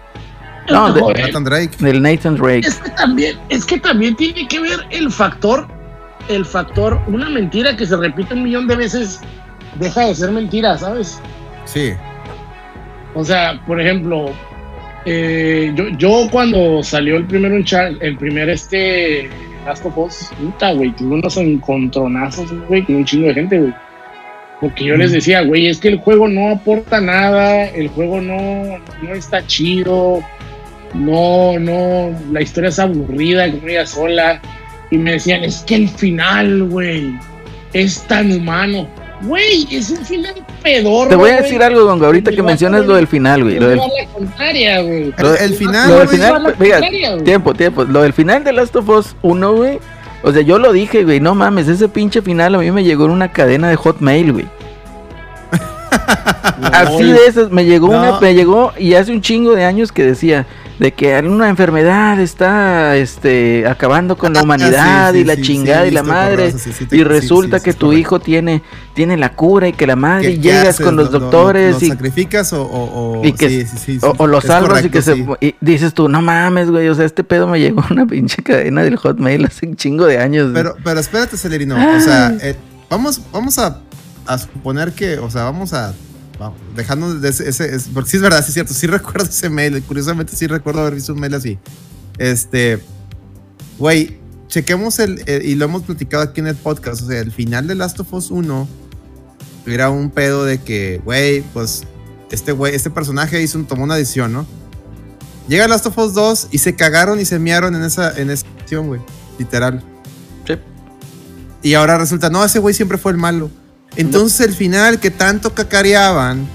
No, 0.68 0.92
de-. 0.92 1.00
Nathan 1.22 1.44
Drake. 1.44 1.76
Del 1.78 2.02
Nathan 2.02 2.34
Drake. 2.36 2.66
Es 2.66 2.74
que 2.80 2.90
también, 2.90 3.38
es 3.48 3.64
que 3.64 3.78
también 3.78 4.16
tiene 4.16 4.48
que 4.48 4.58
ver 4.60 4.80
el 4.90 5.12
factor, 5.12 5.68
el 6.28 6.44
factor, 6.44 7.00
una 7.08 7.28
mentira 7.30 7.76
que 7.76 7.86
se 7.86 7.96
repite 7.96 8.34
un 8.34 8.42
millón 8.44 8.66
de 8.66 8.76
veces 8.76 9.20
deja 9.78 10.06
de 10.06 10.14
ser 10.14 10.30
mentira, 10.30 10.76
¿sabes? 10.78 11.20
Sí. 11.64 11.92
O 13.14 13.24
sea, 13.24 13.60
por 13.66 13.80
ejemplo, 13.80 14.26
eh, 15.04 15.72
yo, 15.74 15.88
yo 15.98 16.28
cuando 16.30 16.82
salió 16.82 17.16
el 17.16 17.24
primer 17.26 17.52
Unchar- 17.52 17.96
el 18.00 18.16
primer 18.16 18.48
este 18.50 19.28
Last 19.64 19.84
of 19.86 19.96
Us, 19.98 20.30
puta, 20.40 20.72
güey, 20.72 20.90
tuve 20.94 21.14
unos 21.16 21.36
encontronazos, 21.36 22.52
güey, 22.68 22.84
con 22.84 22.96
un 22.96 23.04
chingo 23.04 23.28
de 23.28 23.34
gente, 23.34 23.58
güey. 23.58 23.74
Porque 24.60 24.84
yo 24.84 24.96
les 24.96 25.12
decía, 25.12 25.42
güey, 25.42 25.66
es 25.66 25.78
que 25.78 25.88
el 25.88 25.98
juego 25.98 26.28
no 26.28 26.50
aporta 26.50 27.00
nada, 27.00 27.66
el 27.66 27.88
juego 27.88 28.20
no, 28.22 28.78
no 29.02 29.14
está 29.14 29.46
chido, 29.46 30.20
no, 30.94 31.58
no, 31.58 32.10
la 32.32 32.40
historia 32.40 32.68
es 32.70 32.78
aburrida, 32.78 33.50
como 33.50 33.68
ella 33.68 33.86
sola. 33.86 34.40
Y 34.90 34.98
me 34.98 35.12
decían, 35.12 35.42
es 35.44 35.58
que 35.66 35.74
el 35.76 35.88
final, 35.88 36.64
güey, 36.64 37.18
es 37.72 38.02
tan 38.02 38.30
humano. 38.32 38.88
Güey, 39.22 39.66
es 39.70 39.90
un 39.90 40.04
final 40.04 40.34
pedorro. 40.62 41.08
Te 41.08 41.16
voy 41.16 41.30
a 41.30 41.40
decir 41.40 41.62
algo, 41.62 41.84
Gongo, 41.86 42.06
ahorita 42.06 42.30
que 42.32 42.42
mencionas 42.42 42.86
lo 42.86 42.96
del 42.96 43.06
final, 43.06 43.44
güey. 43.44 43.58
Lo 43.58 43.68
del, 43.68 43.78
a 43.78 43.82
dar 43.82 43.90
la 43.98 44.12
contraria, 44.12 44.80
güey. 44.82 45.14
El, 45.40 45.54
final, 45.54 45.88
lo 45.88 45.98
del 46.00 46.08
final, 46.08 46.32
va 46.32 46.36
a 46.36 46.40
la 46.40 46.50
fíjate, 46.50 46.80
contraria, 46.80 47.12
güey. 47.12 47.24
tiempo, 47.24 47.54
tiempo. 47.54 47.84
Lo 47.84 48.02
del 48.02 48.12
final 48.12 48.44
de 48.44 48.52
Last 48.52 48.76
of 48.76 48.88
Us 48.88 49.16
1, 49.22 49.52
güey. 49.54 49.78
O 50.22 50.32
sea, 50.32 50.42
yo 50.42 50.58
lo 50.58 50.72
dije, 50.72 51.04
güey, 51.04 51.20
no 51.20 51.34
mames, 51.34 51.68
ese 51.68 51.88
pinche 51.88 52.20
final 52.20 52.54
a 52.54 52.58
mí 52.58 52.70
me 52.70 52.84
llegó 52.84 53.06
en 53.06 53.12
una 53.12 53.32
cadena 53.32 53.68
de 53.68 53.76
Hotmail, 53.76 54.32
güey. 54.32 54.46
Así 56.72 57.04
de 57.04 57.26
esas, 57.26 57.50
me 57.50 57.64
llegó 57.64 57.88
No. 57.88 57.98
una, 57.98 58.20
me 58.20 58.34
llegó 58.34 58.72
y 58.78 58.94
hace 58.94 59.12
un 59.12 59.20
chingo 59.20 59.54
de 59.54 59.64
años 59.64 59.92
que 59.92 60.04
decía 60.04 60.46
de 60.78 60.92
que 60.92 61.18
una 61.20 61.48
enfermedad 61.48 62.20
está 62.20 62.96
este 62.96 63.66
acabando 63.66 64.16
con 64.18 64.34
la 64.34 64.40
Ah, 64.40 64.42
humanidad 64.42 65.12
sí, 65.14 65.20
y 65.20 65.24
la 65.24 65.36
sí, 65.36 65.42
chingada 65.42 65.86
y 65.86 65.90
la 65.90 66.02
madre 66.02 66.52
te- 66.52 66.96
y 66.96 67.02
resulta 67.02 67.60
que 67.60 67.72
tu 67.72 67.86
correcto. 67.86 67.98
hijo 67.98 68.20
tiene 68.20 68.62
tiene 68.94 69.16
la 69.16 69.32
cura 69.32 69.68
y 69.68 69.72
que 69.72 69.86
la 69.86 69.96
madre 69.96 70.26
¿Qué- 70.28 70.32
y 70.32 70.36
qué 70.36 70.42
llegas 70.42 70.68
haces? 70.68 70.84
con 70.86 70.96
los 70.96 71.06
¿Lo- 71.10 71.12
lo- 71.12 71.20
doctores 71.20 71.80
lo 71.80 71.86
y 71.86 71.88
sacrificas 71.90 72.52
o, 72.52 72.62
o, 72.62 73.24
y 73.24 73.32
que- 73.32 73.48
sí, 73.48 73.66
sí, 73.66 73.98
sí, 73.98 73.98
o, 74.06 74.12
o 74.18 74.26
lo 74.26 74.40
salvas 74.42 74.84
y 74.84 74.90
que 74.90 75.00
se 75.00 75.16
y 75.40 75.54
dices 75.62 75.94
tú 75.94 76.08
no 76.10 76.20
mames 76.20 76.70
güey 76.70 76.88
o 76.88 76.94
sea 76.94 77.06
este 77.06 77.24
pedo 77.24 77.46
me 77.46 77.58
llegó 77.60 77.82
una 77.90 78.04
pinche 78.06 78.42
cadena 78.42 78.82
del 78.82 78.96
Hotmail 78.96 79.46
hace 79.46 79.66
un 79.66 79.76
chingo 79.76 80.04
de 80.06 80.18
años 80.18 80.50
güey. 80.52 80.62
Pero, 80.62 80.76
pero 80.84 81.00
espérate, 81.00 81.36
Celerino. 81.38 81.74
O 81.96 82.00
sea, 82.00 82.34
eh, 82.42 82.54
vamos, 82.90 83.20
vamos 83.32 83.58
a, 83.58 83.80
a 84.26 84.38
suponer 84.38 84.92
que, 84.92 85.18
o 85.18 85.30
sea, 85.30 85.44
vamos 85.44 85.72
a. 85.72 85.94
vamos, 86.38 86.58
dejando 86.74 87.14
de 87.18 87.28
ese, 87.28 87.48
ese- 87.48 87.74
es- 87.74 87.88
porque 87.92 88.10
sí 88.10 88.16
es 88.16 88.22
verdad, 88.22 88.40
sí 88.42 88.48
es 88.48 88.54
cierto, 88.54 88.74
sí 88.74 88.86
recuerdo 88.86 89.24
ese 89.28 89.48
mail. 89.50 89.82
Curiosamente, 89.82 90.36
sí 90.36 90.46
recuerdo 90.46 90.80
haber 90.80 90.94
visto 90.94 91.12
un 91.12 91.20
mail 91.20 91.34
así. 91.34 91.58
Este. 92.18 92.80
Güey, 93.78 94.18
chequemos 94.48 94.98
el, 94.98 95.22
el- 95.26 95.44
Y 95.44 95.54
lo 95.54 95.66
hemos 95.66 95.82
platicado 95.82 96.22
aquí 96.22 96.40
en 96.40 96.46
el 96.48 96.56
podcast. 96.56 97.02
O 97.02 97.06
sea, 97.06 97.20
el 97.20 97.32
final 97.32 97.66
de 97.66 97.74
Last 97.74 98.00
of 98.00 98.12
Us 98.12 98.30
1 98.30 98.68
era 99.66 99.90
un 99.90 100.10
pedo 100.10 100.44
de 100.44 100.60
que, 100.62 101.00
güey, 101.04 101.42
pues. 101.52 101.84
Este 102.30 102.50
güey, 102.52 102.74
este 102.74 102.90
personaje 102.90 103.40
hizo 103.40 103.56
un, 103.56 103.66
tomó 103.66 103.84
una 103.84 103.94
decisión, 103.94 104.32
¿no? 104.32 104.46
Llega 105.48 105.68
Last 105.68 105.86
of 105.86 105.96
Us 105.96 106.12
2 106.14 106.48
y 106.50 106.58
se 106.58 106.74
cagaron 106.74 107.20
y 107.20 107.24
se 107.24 107.38
mearon 107.38 107.76
en 107.76 107.82
esa, 107.84 108.18
en 108.18 108.30
esa 108.30 108.44
acción, 108.58 108.88
güey. 108.88 109.00
Literal. 109.38 109.80
Sí. 110.44 110.54
Y 111.62 111.74
ahora 111.74 111.98
resulta, 111.98 112.28
no, 112.28 112.44
ese 112.44 112.58
güey 112.58 112.74
siempre 112.74 112.98
fue 112.98 113.12
el 113.12 113.18
malo. 113.18 113.48
Entonces 113.96 114.46
el 114.46 114.54
final 114.54 115.00
que 115.00 115.10
tanto 115.10 115.54
cacareaban, 115.54 116.46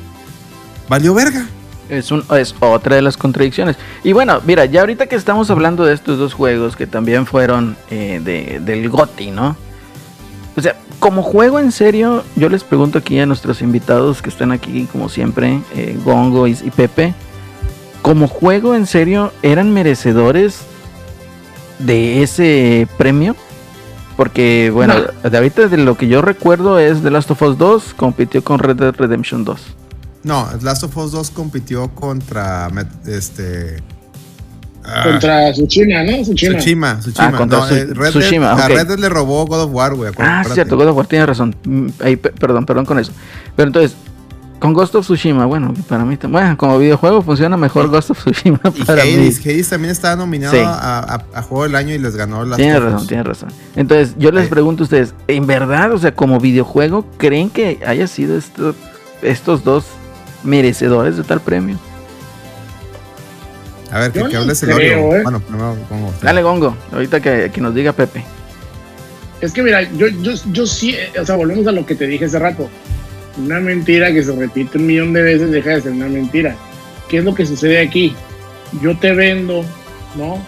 valió 0.87 1.13
verga. 1.13 1.47
Es, 1.89 2.09
un, 2.11 2.23
es 2.37 2.55
otra 2.61 2.95
de 2.95 3.01
las 3.01 3.17
contradicciones. 3.17 3.75
Y 4.03 4.13
bueno, 4.13 4.39
mira, 4.45 4.65
ya 4.65 4.81
ahorita 4.81 5.07
que 5.07 5.15
estamos 5.15 5.49
hablando 5.49 5.83
de 5.83 5.93
estos 5.93 6.17
dos 6.17 6.33
juegos 6.33 6.77
que 6.77 6.87
también 6.87 7.25
fueron 7.25 7.75
eh, 7.89 8.21
de, 8.23 8.59
del 8.59 8.89
GOTI, 8.89 9.31
¿no? 9.31 9.57
O 10.55 10.61
sea, 10.61 10.77
como 10.99 11.21
juego 11.21 11.59
en 11.59 11.71
serio, 11.71 12.23
yo 12.35 12.47
les 12.47 12.63
pregunto 12.63 12.99
aquí 12.99 13.19
a 13.19 13.25
nuestros 13.25 13.61
invitados 13.61 14.21
que 14.21 14.29
están 14.29 14.51
aquí, 14.51 14.87
como 14.91 15.09
siempre, 15.09 15.61
eh, 15.75 15.97
Gongo 16.05 16.47
y, 16.47 16.51
y 16.51 16.71
Pepe, 16.71 17.13
como 18.01 18.27
juego 18.27 18.75
en 18.75 18.85
serio, 18.85 19.33
¿eran 19.41 19.73
merecedores 19.73 20.61
de 21.79 22.23
ese 22.23 22.87
premio? 22.97 23.35
Porque, 24.21 24.69
bueno, 24.71 24.93
de 25.23 25.35
ahorita 25.35 25.67
de 25.67 25.77
lo 25.77 25.97
que 25.97 26.07
yo 26.07 26.21
recuerdo 26.21 26.77
es 26.77 27.01
The 27.01 27.09
Last 27.09 27.31
of 27.31 27.41
Us 27.41 27.57
2 27.57 27.95
compitió 27.95 28.43
con 28.43 28.59
Red 28.59 28.75
Dead 28.75 28.93
Redemption 28.95 29.43
2. 29.43 29.59
No, 30.25 30.47
Last 30.61 30.83
of 30.83 30.95
Us 30.95 31.11
2 31.11 31.31
compitió 31.31 31.89
contra 31.95 32.69
este 33.07 33.77
ah, 34.85 35.05
Contra 35.05 35.51
Tsushima, 35.53 36.03
¿no? 36.03 36.21
Tsushima. 36.21 36.57
Tsushima, 36.59 36.99
Tsushima. 36.99 37.27
Ah, 37.29 37.31
contra 37.35 37.59
No, 37.61 37.67
eh, 37.69 37.85
Red 37.85 37.95
Dead- 37.95 38.09
Tsushima, 38.11 38.51
a 38.51 38.53
ok. 38.53 38.67
Red 38.67 38.87
Dead 38.89 38.99
le 38.99 39.09
robó 39.09 39.43
God 39.47 39.63
of 39.63 39.71
War, 39.73 39.95
güey. 39.95 40.11
Ah, 40.19 40.43
cierto, 40.53 40.77
God 40.77 40.89
of 40.89 40.97
War 40.97 41.07
tiene 41.07 41.25
razón. 41.25 41.55
Mm, 41.63 41.87
ahí, 42.03 42.15
pe- 42.15 42.29
perdón, 42.29 42.67
perdón 42.67 42.85
con 42.85 42.99
eso. 42.99 43.11
Pero 43.55 43.69
entonces, 43.69 43.95
con 44.61 44.73
Ghost 44.73 44.93
of 44.93 45.03
Tsushima, 45.05 45.45
bueno, 45.47 45.73
para 45.89 46.05
mí, 46.05 46.17
bueno, 46.29 46.55
como 46.55 46.77
videojuego 46.77 47.23
funciona 47.23 47.57
mejor 47.57 47.89
Ghost 47.89 48.11
of 48.11 48.19
Tsushima 48.23 48.59
Y 48.75 48.83
para 48.85 49.03
mí. 49.03 49.13
Hades, 49.15 49.39
Hades 49.39 49.69
también 49.69 49.91
estaba 49.91 50.15
nominado 50.15 50.53
Sí. 50.53 50.59
a, 50.63 50.99
a- 50.99 51.23
a 51.33 51.41
Juego 51.41 51.63
del 51.63 51.75
Año 51.75 51.95
y 51.95 51.97
les 51.97 52.15
ganó 52.15 52.45
las 52.45 52.57
Tienes 52.57 52.79
razón, 52.81 53.07
tienes 53.07 53.25
razón. 53.25 53.49
Entonces, 53.75 54.13
yo 54.19 54.31
les 54.31 54.47
pregunto 54.49 54.83
a 54.83 54.85
ustedes, 54.85 55.15
¿en 55.27 55.47
verdad, 55.47 55.91
o 55.91 55.97
sea, 55.97 56.13
como 56.13 56.39
videojuego, 56.39 57.05
creen 57.17 57.49
que 57.49 57.79
haya 57.85 58.05
sido 58.05 58.37
esto- 58.37 58.75
estos 59.23 59.63
dos 59.63 59.85
merecedores 60.43 61.17
de 61.17 61.23
tal 61.23 61.41
premio? 61.41 61.77
A 63.91 63.99
ver, 63.99 64.11
que, 64.11 64.23
que 64.23 64.37
hables 64.37 64.61
el 64.63 64.73
creo. 64.75 65.15
¿eh? 65.15 65.23
Bueno, 65.23 65.39
primero 65.39 65.75
pongo. 65.89 66.13
Dale, 66.21 66.43
Gongo, 66.43 66.77
ahorita 66.93 67.19
que, 67.19 67.51
que 67.53 67.59
nos 67.61 67.73
diga 67.75 67.91
Pepe. 67.93 68.23
Es 69.41 69.51
que 69.51 69.63
mira, 69.63 69.81
yo, 69.81 70.07
yo, 70.07 70.31
yo 70.51 70.67
sí, 70.67 70.91
eh, 70.91 71.11
o 71.19 71.25
sea, 71.25 71.35
volvemos 71.35 71.65
a 71.67 71.71
lo 71.71 71.83
que 71.85 71.95
te 71.95 72.05
dije 72.07 72.25
hace 72.25 72.37
rato. 72.39 72.69
Una 73.43 73.59
mentira 73.59 74.13
que 74.13 74.23
se 74.23 74.35
repite 74.35 74.77
un 74.77 74.85
millón 74.85 75.13
de 75.13 75.21
veces 75.21 75.51
deja 75.51 75.71
de 75.71 75.81
ser 75.81 75.91
una 75.91 76.07
mentira. 76.07 76.55
¿Qué 77.09 77.17
es 77.17 77.23
lo 77.23 77.33
que 77.33 77.45
sucede 77.45 77.79
aquí? 77.79 78.15
Yo 78.81 78.97
te 78.97 79.13
vendo, 79.13 79.65
¿no? 80.15 80.43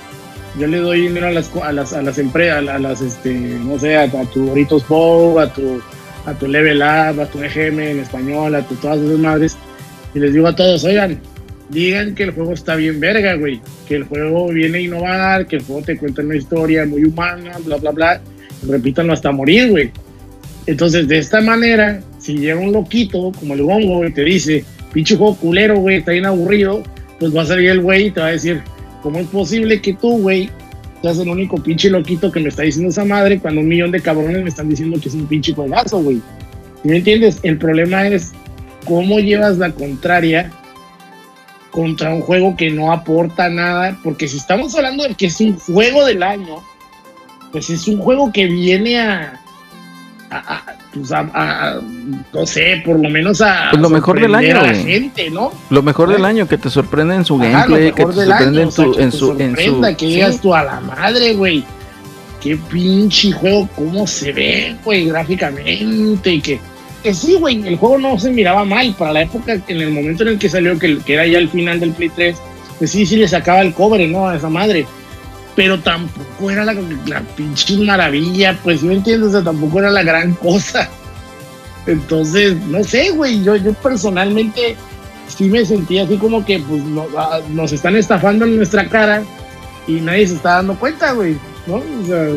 Yo 0.59 0.67
le 0.67 0.77
doy 0.77 1.01
dinero 1.01 1.27
a 1.27 1.31
las, 1.31 1.53
a 1.55 1.71
las, 1.71 1.93
a 1.93 2.01
las 2.01 2.17
empresas, 2.19 2.67
a 2.67 2.79
las, 2.79 3.01
este, 3.01 3.33
no 3.33 3.79
sé, 3.79 3.97
a, 3.97 4.03
a 4.03 4.25
tu 4.31 4.45
Doritos 4.45 4.87
Bow, 4.87 5.39
a 5.39 5.51
tu, 5.51 5.81
a 6.25 6.33
tu 6.33 6.47
Level 6.47 6.77
Up, 6.77 7.19
a 7.19 7.25
tu 7.25 7.41
EGM 7.41 7.79
en 7.79 7.99
español, 7.99 8.55
a 8.55 8.61
tu 8.61 8.75
todas 8.75 8.99
esas 8.99 9.17
madres. 9.17 9.57
Y 10.13 10.19
les 10.19 10.33
digo 10.33 10.47
a 10.47 10.55
todos, 10.55 10.83
oigan, 10.83 11.19
digan 11.69 12.13
que 12.13 12.23
el 12.23 12.31
juego 12.31 12.53
está 12.53 12.75
bien 12.75 12.99
verga, 12.99 13.33
güey. 13.35 13.59
Que 13.87 13.95
el 13.95 14.03
juego 14.03 14.49
viene 14.49 14.77
a 14.77 14.81
innovar, 14.81 15.47
que 15.47 15.55
el 15.57 15.63
juego 15.63 15.81
te 15.81 15.97
cuenta 15.97 16.21
una 16.21 16.35
historia 16.35 16.85
muy 16.85 17.03
humana, 17.03 17.57
bla, 17.65 17.77
bla, 17.77 17.91
bla. 17.91 18.21
Repítanlo 18.67 19.13
hasta 19.13 19.31
morir, 19.31 19.71
güey. 19.71 19.91
Entonces, 20.67 21.07
de 21.07 21.17
esta 21.17 21.41
manera, 21.41 21.99
si 22.23 22.37
llega 22.37 22.57
un 22.59 22.71
loquito 22.71 23.31
como 23.37 23.53
el 23.53 23.63
Gongo 23.63 24.05
y 24.05 24.13
te 24.13 24.23
dice, 24.23 24.63
pinche 24.93 25.17
juego 25.17 25.35
culero, 25.35 25.77
güey, 25.79 25.97
está 25.97 26.13
bien 26.13 26.25
aburrido, 26.25 26.81
pues 27.19 27.35
va 27.35 27.41
a 27.41 27.45
salir 27.45 27.69
el 27.69 27.81
güey 27.81 28.07
y 28.07 28.11
te 28.11 28.21
va 28.21 28.27
a 28.27 28.31
decir, 28.31 28.61
¿cómo 29.01 29.19
es 29.19 29.27
posible 29.27 29.81
que 29.81 29.93
tú, 29.93 30.19
güey, 30.19 30.49
seas 31.01 31.19
el 31.19 31.27
único 31.27 31.57
pinche 31.57 31.89
loquito 31.89 32.31
que 32.31 32.39
me 32.39 32.47
está 32.47 32.63
diciendo 32.63 32.89
esa 32.89 33.03
madre 33.03 33.39
cuando 33.39 33.59
un 33.59 33.67
millón 33.67 33.91
de 33.91 33.99
cabrones 33.99 34.41
me 34.41 34.47
están 34.47 34.69
diciendo 34.69 34.97
que 35.01 35.09
es 35.09 35.15
un 35.15 35.27
pinche 35.27 35.53
juegazo, 35.53 36.01
güey? 36.01 36.21
¿Sí 36.81 36.89
¿Me 36.89 36.97
entiendes? 36.97 37.39
El 37.43 37.57
problema 37.57 38.07
es 38.07 38.31
cómo 38.85 39.19
llevas 39.19 39.57
la 39.57 39.71
contraria 39.71 40.49
contra 41.71 42.13
un 42.13 42.21
juego 42.21 42.55
que 42.55 42.69
no 42.69 42.93
aporta 42.93 43.49
nada, 43.49 43.99
porque 44.01 44.29
si 44.29 44.37
estamos 44.37 44.73
hablando 44.75 45.03
de 45.03 45.15
que 45.15 45.25
es 45.25 45.41
un 45.41 45.57
juego 45.59 46.05
del 46.05 46.23
año, 46.23 46.63
pues 47.51 47.69
es 47.69 47.85
un 47.87 47.97
juego 47.97 48.31
que 48.31 48.45
viene 48.45 48.99
a- 49.01 49.39
pues 50.93 51.11
a- 51.11 51.29
a- 51.33 51.79
no 52.33 52.45
sé, 52.45 52.81
por 52.85 52.99
lo 52.99 53.09
menos 53.09 53.41
a 53.41 53.69
Pues 53.71 53.81
lo 53.81 53.89
mejor 53.89 54.19
del 54.19 54.35
año, 54.35 54.59
a 54.59 54.63
la 54.67 54.73
gente, 54.75 55.29
¿no? 55.29 55.51
Lo 55.69 55.81
mejor 55.81 56.09
del 56.09 56.23
año, 56.25 56.47
que 56.47 56.57
te 56.57 56.69
sorprende 56.69 57.15
en 57.15 57.25
su 57.25 57.37
gameplay, 57.37 57.91
que 57.91 58.05
te 58.05 58.13
sorprende 58.13 58.33
año, 58.33 58.61
en 58.61 58.67
o 58.67 58.71
sea, 58.71 58.85
su, 58.85 58.91
que 58.91 58.97
te 58.97 59.03
en 59.03 59.11
su, 59.11 59.37
que 59.37 59.95
sí. 59.97 60.05
digas 60.05 60.39
tú 60.41 60.53
a 60.53 60.63
la 60.63 60.79
madre, 60.79 61.33
güey. 61.33 61.63
Qué 62.41 62.57
pinche 62.57 63.31
juego, 63.31 63.69
cómo 63.75 64.05
se 64.05 64.33
ve, 64.33 64.75
güey, 64.83 65.05
gráficamente 65.07 66.31
y 66.33 66.41
que 66.41 66.59
que 67.01 67.13
sí, 67.13 67.35
güey, 67.35 67.67
el 67.67 67.75
juego 67.75 67.97
no 67.97 68.17
se 68.17 68.31
miraba 68.31 68.63
mal 68.63 68.95
para 68.97 69.11
la 69.11 69.21
época, 69.23 69.57
en 69.67 69.81
el 69.81 69.91
momento 69.91 70.23
en 70.23 70.29
el 70.29 70.39
que 70.39 70.47
salió, 70.47 70.79
que, 70.79 70.99
que 70.99 71.15
era 71.15 71.27
ya 71.27 71.37
el 71.37 71.49
final 71.49 71.77
del 71.81 71.91
Play 71.91 72.09
3, 72.15 72.37
pues 72.79 72.91
sí, 72.91 73.05
sí 73.05 73.17
le 73.17 73.27
sacaba 73.27 73.59
el 73.61 73.73
cobre, 73.73 74.07
¿no? 74.07 74.29
A 74.29 74.37
esa 74.37 74.47
madre. 74.49 74.85
Pero 75.55 75.79
tampoco 75.79 76.49
era 76.49 76.65
la, 76.65 76.73
pinche 77.35 77.77
maravilla, 77.77 78.57
pues, 78.63 78.79
¿sí 78.79 78.87
¿me 78.87 78.95
entiendes? 78.95 79.29
O 79.29 79.31
sea, 79.33 79.43
tampoco 79.43 79.79
era 79.79 79.91
la 79.91 80.03
gran 80.03 80.33
cosa. 80.41 80.89
Entonces, 81.85 82.55
no 82.67 82.83
sé, 82.83 83.11
güey, 83.11 83.43
yo, 83.43 83.55
yo 83.55 83.73
personalmente 83.73 84.75
sí 85.27 85.45
me 85.45 85.65
sentía 85.65 86.03
así 86.03 86.17
como 86.17 86.45
que, 86.45 86.59
pues, 86.59 86.81
ah, 87.17 87.39
nos 87.49 87.71
están 87.71 87.95
estafando 87.95 88.45
en 88.45 88.57
nuestra 88.57 88.87
cara 88.87 89.23
y 89.87 89.93
nadie 89.93 90.27
se 90.27 90.35
está 90.35 90.55
dando 90.55 90.75
cuenta, 90.75 91.11
güey, 91.11 91.37
¿no? 91.67 91.75
O 91.75 92.05
sea, 92.07 92.27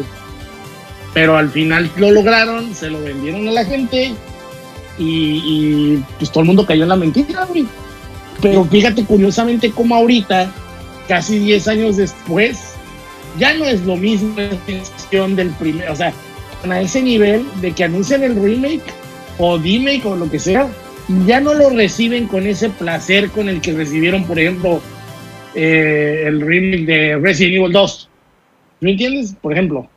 pero 1.14 1.36
al 1.38 1.50
final 1.50 1.90
lo 1.96 2.10
lograron, 2.10 2.74
se 2.74 2.90
lo 2.90 3.00
vendieron 3.00 3.48
a 3.48 3.52
la 3.52 3.64
gente 3.64 4.12
y, 4.98 5.42
y, 5.44 6.04
pues 6.18 6.30
todo 6.30 6.42
el 6.42 6.48
mundo 6.48 6.66
cayó 6.66 6.82
en 6.82 6.90
la 6.90 6.96
mentira, 6.96 7.44
güey. 7.46 7.66
Pero 8.42 8.64
fíjate 8.64 9.04
curiosamente 9.04 9.70
cómo 9.70 9.94
ahorita, 9.94 10.50
casi 11.08 11.38
10 11.38 11.68
años 11.68 11.96
después, 11.96 12.75
ya 13.38 13.54
no 13.54 13.64
es 13.64 13.82
lo 13.82 13.96
mismo 13.96 14.34
la 14.36 14.50
sensación 14.66 15.36
del 15.36 15.50
primer, 15.50 15.88
o 15.90 15.96
sea, 15.96 16.12
a 16.68 16.80
ese 16.80 17.02
nivel 17.02 17.44
de 17.60 17.72
que 17.72 17.84
anuncian 17.84 18.22
el 18.24 18.34
remake 18.34 18.82
o 19.38 19.58
remake 19.58 20.04
o 20.06 20.16
lo 20.16 20.30
que 20.30 20.38
sea, 20.38 20.68
ya 21.26 21.40
no 21.40 21.54
lo 21.54 21.70
reciben 21.70 22.26
con 22.26 22.46
ese 22.46 22.68
placer 22.70 23.30
con 23.30 23.48
el 23.48 23.60
que 23.60 23.72
recibieron, 23.72 24.24
por 24.24 24.38
ejemplo, 24.38 24.80
eh, 25.54 26.24
el 26.26 26.40
remake 26.40 26.84
de 26.86 27.16
Resident 27.18 27.56
Evil 27.56 27.72
2. 27.72 28.08
¿Me 28.80 28.90
entiendes? 28.92 29.34
Por 29.40 29.52
ejemplo. 29.52 29.88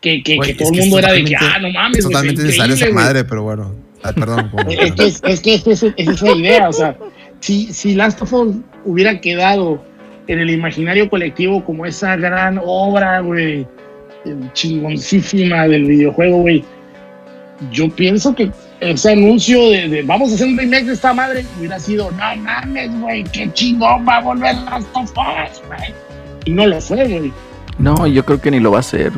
Que, 0.00 0.22
que, 0.22 0.38
que 0.38 0.54
todo 0.54 0.70
el 0.72 0.78
mundo 0.80 0.98
era 0.98 1.12
de 1.12 1.24
que, 1.24 1.36
ah, 1.36 1.58
no 1.60 1.70
mames, 1.70 2.02
totalmente 2.04 2.42
está 2.48 2.66
necesaria 2.66 2.74
esa 2.74 2.94
madre, 2.94 3.24
pero 3.24 3.42
bueno. 3.44 3.74
Ah, 4.02 4.12
perdón. 4.12 4.50
Gongo, 4.52 4.70
Es 4.70 4.92
que 4.92 5.06
es, 5.06 5.22
es 5.24 5.40
que 5.40 5.54
es, 5.54 5.66
es- 5.66 5.82
es 5.96 6.08
esa 6.08 6.32
idea, 6.32 6.68
o 6.68 6.72
sea, 6.72 6.96
si, 7.40 7.72
si 7.72 7.94
Last 7.94 8.20
of 8.22 8.32
Us 8.32 8.56
hubiera 8.84 9.20
quedado 9.20 9.84
en 10.28 10.38
el 10.38 10.50
imaginario 10.50 11.08
colectivo 11.10 11.64
como 11.64 11.84
esa 11.86 12.16
gran 12.16 12.60
obra, 12.64 13.20
güey, 13.20 13.66
chingoncísima 14.52 15.66
del 15.68 15.84
videojuego, 15.84 16.38
güey, 16.38 16.64
yo 17.70 17.88
pienso 17.90 18.34
que 18.34 18.50
ese 18.80 19.12
anuncio 19.12 19.70
de, 19.70 19.88
de 19.88 20.02
vamos 20.02 20.32
a 20.32 20.34
hacer 20.34 20.46
un 20.48 20.58
remake 20.58 20.84
de 20.86 20.92
esta 20.94 21.12
madre 21.12 21.44
hubiera 21.58 21.78
sido, 21.78 22.10
no 22.12 22.36
mames, 22.36 22.90
güey, 23.00 23.24
qué 23.24 23.52
chingón 23.52 24.06
va 24.08 24.16
a 24.16 24.20
volver 24.20 24.54
Last 24.56 24.88
of 24.94 25.10
Us, 25.10 25.62
güey. 25.68 25.94
Y 26.44 26.50
no 26.52 26.66
lo 26.66 26.80
fue, 26.80 27.06
güey. 27.06 27.32
No, 27.78 28.06
yo 28.06 28.24
creo 28.24 28.40
que 28.40 28.50
ni 28.50 28.58
lo 28.60 28.72
va 28.72 28.78
a 28.78 28.80
hacer. 28.80 29.12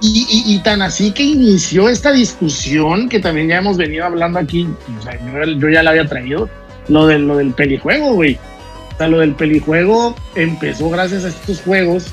Y, 0.00 0.26
y- 0.30 0.54
y 0.54 0.58
tan 0.62 0.80
así 0.82 1.10
que 1.12 1.22
inició 1.24 1.88
esta 1.88 2.12
discusión 2.12 3.08
que 3.08 3.18
también 3.18 3.48
ya 3.48 3.56
hemos 3.58 3.76
venido 3.76 4.04
hablando 4.04 4.38
aquí, 4.38 4.68
o 4.98 5.02
sea, 5.02 5.14
yo, 5.14 5.44
yo 5.58 5.68
ya 5.70 5.82
la 5.82 5.90
había 5.90 6.06
traído, 6.06 6.48
lo, 6.88 7.06
del 7.06 7.26
lo 7.26 7.36
del 7.38 7.52
pelijuego, 7.52 8.12
güey. 8.14 8.38
Sea, 8.98 9.08
lo 9.08 9.20
del 9.20 9.34
pelijuego 9.34 10.14
empezó 10.34 10.90
gracias 10.90 11.24
a 11.24 11.28
estos 11.28 11.60
juegos 11.62 12.06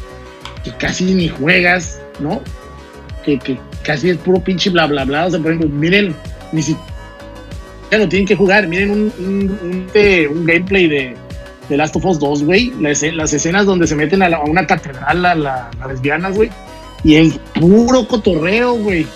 que 0.64 0.72
casi 0.78 1.14
ni 1.16 1.28
juegas, 1.28 1.99
¿no? 2.20 2.41
Que, 3.24 3.40
que 3.40 3.57
casi 3.84 4.12
es 4.12 4.18
puro 4.18 4.40
pinche 4.40 4.70
bla, 4.70 4.86
bla, 4.86 5.03
bla. 5.03 5.26
O 5.26 5.32
sea, 5.32 5.40
por 5.40 5.52
ejemplo, 5.52 5.70
miren, 5.70 6.16
ni 6.52 6.62
siquiera 6.62 6.86
lo 7.91 8.07
tienen 8.07 8.28
que 8.28 8.36
jugar, 8.36 8.68
miren 8.68 8.91
un, 8.91 9.14
un, 9.20 9.88
un- 9.91 10.45
gameplay 10.45 10.88
de, 10.88 11.16
de 11.70 11.78
Last 11.78 11.95
of 11.95 12.06
Us 12.06 12.20
2, 12.20 12.44
güey. 12.44 12.72
Las, 12.80 13.02
escenas 13.34 13.66
donde 13.66 13.88
se 13.88 13.95
meten 13.95 14.22
a, 14.22 14.30
la- 14.30 14.41
una 14.41 14.68
catedral, 14.68 15.26
a 15.26 15.70
lesbianas, 15.88 16.36
güey. 16.36 16.49
Y 17.03 17.16
es 17.16 17.40
puro 17.60 18.07
cotorreo, 18.07 18.74
güey. 18.76 19.07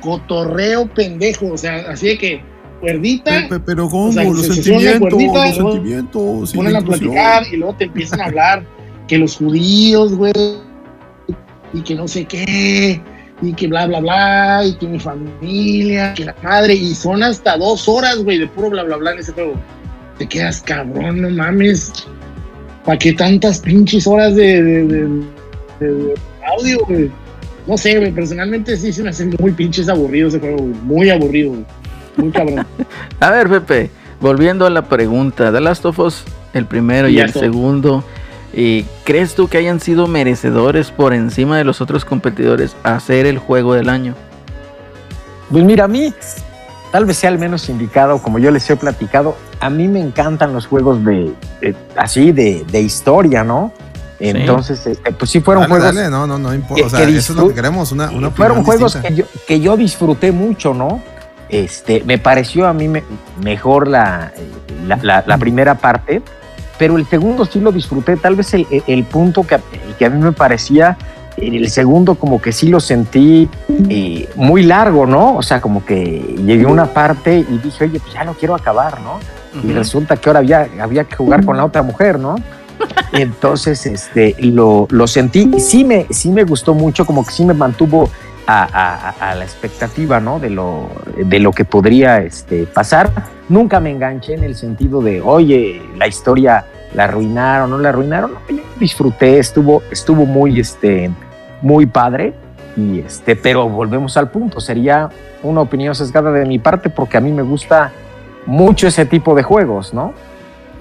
Cotorreo 0.00 0.86
pendejo. 0.86 1.52
O 1.52 1.58
sea, 1.58 1.76
así 1.88 2.08
de 2.08 2.18
que 2.18 2.42
cuerdita, 2.84 3.46
Pe- 3.48 3.60
Pero 3.60 3.88
Gongo, 3.88 4.08
O 4.08 4.12
sea, 4.12 4.24
los 4.24 4.46
se- 4.46 4.54
sentimientos, 4.54 5.00
cuerdita, 5.10 5.46
los 5.46 5.56
sentimientos. 5.72 6.50
se 6.50 6.56
ponen 6.56 6.76
a 6.76 6.80
platicar 6.80 7.42
y 7.52 7.56
luego 7.56 7.74
te 7.76 7.84
empiezan 7.84 8.20
a 8.20 8.24
hablar 8.26 8.64
que 9.08 9.18
los 9.18 9.36
judíos, 9.36 10.14
güey, 10.14 10.32
y 11.72 11.80
que 11.82 11.94
no 11.94 12.06
sé 12.08 12.24
qué, 12.24 13.00
y 13.42 13.52
que 13.52 13.66
bla, 13.66 13.86
bla, 13.86 14.00
bla, 14.00 14.62
y 14.64 14.74
que 14.76 14.86
mi 14.86 14.98
familia, 15.00 16.14
que 16.14 16.24
la 16.24 16.34
madre, 16.42 16.74
y 16.74 16.94
son 16.94 17.22
hasta 17.22 17.56
dos 17.56 17.88
horas, 17.88 18.18
güey, 18.22 18.38
de 18.38 18.46
puro 18.46 18.70
bla, 18.70 18.82
bla, 18.84 18.96
bla 18.96 19.12
en 19.12 19.18
ese 19.18 19.32
juego. 19.32 19.54
Te 20.18 20.26
quedas 20.28 20.62
cabrón, 20.62 21.20
no 21.22 21.30
mames. 21.30 21.92
¿Para 22.84 22.98
qué 22.98 23.12
tantas 23.14 23.60
pinches 23.60 24.06
horas 24.06 24.36
de, 24.36 24.62
de- 24.62 24.84
de- 24.84 25.08
de- 25.80 25.92
de 26.04 26.14
audio, 26.46 26.78
güey? 26.86 27.10
no 27.66 27.78
sé, 27.78 27.98
güey, 27.98 28.12
personalmente 28.12 28.76
sí 28.76 28.92
se 28.92 29.02
me 29.02 29.08
hace 29.08 29.24
muy 29.40 29.50
pinches 29.52 29.88
aburrido 29.88 30.28
ese 30.28 30.38
juego, 30.38 30.58
güey, 30.58 30.74
muy 30.82 31.10
aburrido, 31.10 31.50
güey, 31.52 31.64
muy 32.16 32.30
cabrón. 32.30 32.66
A 33.20 33.30
ver, 33.30 33.48
Pepe, 33.48 33.90
volviendo 34.20 34.66
a 34.66 34.70
la 34.70 34.82
pregunta, 34.82 35.52
The 35.52 35.60
Last 35.60 35.84
of 35.86 35.98
Us, 35.98 36.24
el 36.52 36.66
primero 36.66 37.08
y 37.08 37.18
el 37.18 37.32
segundo, 37.32 38.04
¿y 38.52 38.84
¿crees 39.04 39.34
tú 39.34 39.48
que 39.48 39.58
hayan 39.58 39.80
sido 39.80 40.06
merecedores 40.06 40.90
por 40.90 41.14
encima 41.14 41.58
de 41.58 41.64
los 41.64 41.80
otros 41.80 42.04
competidores 42.04 42.76
a 42.82 42.94
hacer 42.94 43.26
el 43.26 43.38
juego 43.38 43.74
del 43.74 43.88
año? 43.88 44.14
Pues 45.50 45.64
mira, 45.64 45.84
a 45.84 45.88
mí 45.88 46.12
tal 46.92 47.04
vez 47.06 47.16
sea 47.18 47.30
el 47.30 47.38
menos 47.38 47.68
indicado, 47.68 48.22
como 48.22 48.38
yo 48.38 48.50
les 48.50 48.68
he 48.70 48.76
platicado, 48.76 49.36
a 49.60 49.68
mí 49.68 49.88
me 49.88 50.00
encantan 50.00 50.52
los 50.52 50.66
juegos 50.66 51.04
de, 51.04 51.32
de- 51.60 51.76
así 51.96 52.32
de, 52.32 52.64
de 52.70 52.80
historia, 52.80 53.42
¿no? 53.44 53.72
Entonces, 54.20 54.86
este, 54.86 55.12
pues 55.12 55.30
sí 55.30 55.40
fueron 55.40 55.64
Dale, 55.64 55.74
juegos 55.74 55.94
dale, 55.94 56.08
no, 56.08 56.26
no, 56.26 56.38
no 56.38 56.54
importa. 56.54 56.86
O 56.86 56.88
sea, 56.88 57.02
eso 57.02 57.32
es 57.32 57.38
lo 57.38 57.48
que 57.48 57.54
queremos, 57.54 57.90
una, 57.92 58.10
una 58.10 58.30
fueron 58.30 58.64
juegos 58.64 58.96
que 58.96 59.14
yo, 59.14 59.24
que 59.46 59.60
yo 59.60 59.76
disfruté 59.76 60.30
mucho, 60.32 60.72
¿no? 60.72 61.02
Este, 61.48 62.02
me 62.04 62.18
pareció 62.18 62.66
a 62.66 62.72
mí 62.72 62.88
me- 62.88 63.04
mejor 63.42 63.88
la, 63.88 64.32
la, 64.86 64.96
la- 65.02 65.24
la 65.26 65.38
primera 65.38 65.74
parte, 65.76 66.22
pero 66.78 66.96
el 66.96 67.06
segundo 67.06 67.44
sí 67.44 67.60
lo 67.60 67.70
disfruté. 67.72 68.16
Tal 68.16 68.34
vez 68.36 68.52
el, 68.54 69.04
punto 69.04 69.46
que, 69.46 69.56
a- 69.56 69.60
que 69.98 70.06
a 70.06 70.10
mí 70.10 70.20
me 70.22 70.32
parecía, 70.32 70.96
el 71.36 71.68
segundo 71.68 72.14
como 72.14 72.40
que 72.40 72.52
sí 72.52 72.68
lo 72.68 72.80
sentí 72.80 73.48
eh, 73.90 74.28
muy 74.36 74.62
largo, 74.62 75.04
¿no? 75.06 75.34
O 75.36 75.42
sea, 75.42 75.60
como 75.60 75.84
que 75.84 76.20
llegué 76.44 76.64
a 76.64 76.68
una 76.68 76.86
parte 76.86 77.38
y 77.48 77.58
dije, 77.58 77.84
oye, 77.84 78.00
pues 78.00 78.12
ya 78.14 78.24
lo 78.24 78.34
quiero 78.34 78.54
acabar, 78.54 79.00
¿no? 79.00 79.18
Y 79.62 79.72
resulta 79.72 80.16
que 80.16 80.28
ahora 80.28 80.40
había, 80.40 80.68
había 80.80 81.04
que 81.04 81.14
jugar 81.14 81.44
con 81.44 81.56
la 81.56 81.64
otra 81.64 81.82
mujer, 81.82 82.18
¿no? 82.18 82.34
Entonces 83.12 83.86
este, 83.86 84.34
lo, 84.40 84.86
lo 84.90 85.06
sentí 85.06 85.48
sí 85.60 85.84
me, 85.84 86.06
sí 86.10 86.30
me 86.30 86.42
gustó 86.44 86.74
mucho, 86.74 87.06
como 87.06 87.24
que 87.24 87.30
sí 87.32 87.44
me 87.44 87.54
mantuvo 87.54 88.10
a- 88.46 88.68
a- 89.20 89.30
a 89.30 89.34
la 89.34 89.44
expectativa, 89.44 90.20
¿no? 90.20 90.38
De 90.38 90.50
lo, 90.50 90.88
de 91.16 91.38
lo 91.38 91.52
que 91.52 91.64
podría 91.64 92.18
este, 92.18 92.66
pasar. 92.66 93.10
Nunca 93.48 93.80
me 93.80 93.90
enganché 93.90 94.34
en 94.34 94.44
el 94.44 94.54
sentido 94.54 95.00
de, 95.00 95.20
oye, 95.22 95.82
la 95.96 96.06
historia 96.06 96.64
la 96.94 97.04
arruinaron, 97.04 97.70
no 97.70 97.78
la 97.78 97.88
arruinaron. 97.90 98.32
No, 98.34 98.38
yo 98.56 98.62
disfruté, 98.78 99.38
estuvo, 99.38 99.82
estuvo 99.90 100.26
muy, 100.26 100.60
este, 100.60 101.10
muy 101.62 101.86
padre. 101.86 102.34
Y 102.76 103.00
este, 103.00 103.36
pero 103.36 103.68
volvemos 103.68 104.16
al 104.16 104.30
punto, 104.30 104.60
sería 104.60 105.08
una 105.42 105.60
opinión 105.60 105.94
sesgada 105.94 106.32
de 106.32 106.44
mi 106.44 106.58
parte 106.58 106.90
porque 106.90 107.16
a 107.16 107.20
mí 107.20 107.30
me 107.32 107.42
gusta 107.42 107.92
mucho 108.46 108.88
ese 108.88 109.06
tipo 109.06 109.34
de 109.34 109.42
juegos, 109.42 109.94
¿no? 109.94 110.12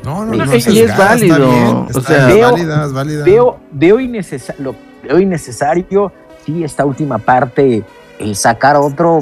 No, 0.04 0.26
no, 0.26 0.34
Y- 0.34 0.38
no. 0.40 0.46
y 0.54 0.58
es 0.58 0.64
sesgada, 0.66 0.92
está 0.92 1.06
válido, 1.10 1.50
bien, 1.50 1.68
o 1.68 1.88
está 1.90 2.02
sea, 2.02 2.26
bien, 2.28 2.38
veo- 2.40 2.52
válida, 2.52 2.86
es 2.86 2.94
válida. 2.94 3.24
Veo, 3.26 3.60
veo, 3.72 4.00
innecesa- 4.00 4.56
lo- 4.60 4.76
veo 5.04 5.20
innecesario, 5.20 6.12
sí, 6.46 6.64
esta 6.64 6.86
última 6.86 7.18
parte, 7.18 7.84
el 8.20 8.36
sacar 8.36 8.76
otro, 8.78 9.20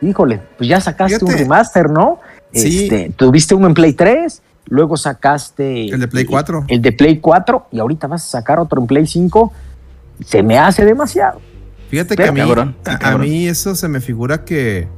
híjole, 0.00 0.40
pues 0.58 0.68
ya 0.68 0.80
sacaste 0.80 1.24
un 1.24 1.32
remaster, 1.32 1.90
¿no? 1.90 2.20
Sí. 2.52 2.84
Este, 2.84 3.10
tuviste 3.16 3.54
uno 3.54 3.66
en 3.68 3.74
Play 3.74 3.92
3, 3.92 4.42
luego 4.66 4.96
sacaste... 4.96 5.86
El 5.88 6.00
de 6.00 6.08
Play 6.08 6.24
4. 6.24 6.64
El 6.68 6.82
de 6.82 6.92
Play 6.92 7.18
4 7.20 7.66
y 7.72 7.78
ahorita 7.78 8.06
vas 8.06 8.24
a 8.24 8.28
sacar 8.38 8.58
otro 8.58 8.80
en 8.80 8.86
Play 8.86 9.06
5. 9.06 9.52
Se 10.24 10.42
me 10.42 10.58
hace 10.58 10.84
demasiado. 10.84 11.40
Fíjate 11.88 12.16
que 12.16 12.24
a 12.24 12.32
mí, 12.32 12.40
cabrón, 12.40 12.74
a- 12.84 12.92
a, 12.94 12.98
cabrón. 12.98 13.20
mí 13.22 13.46
eso 13.46 13.74
se 13.74 13.88
me 13.88 14.00
figura 14.00 14.44
que 14.44 14.88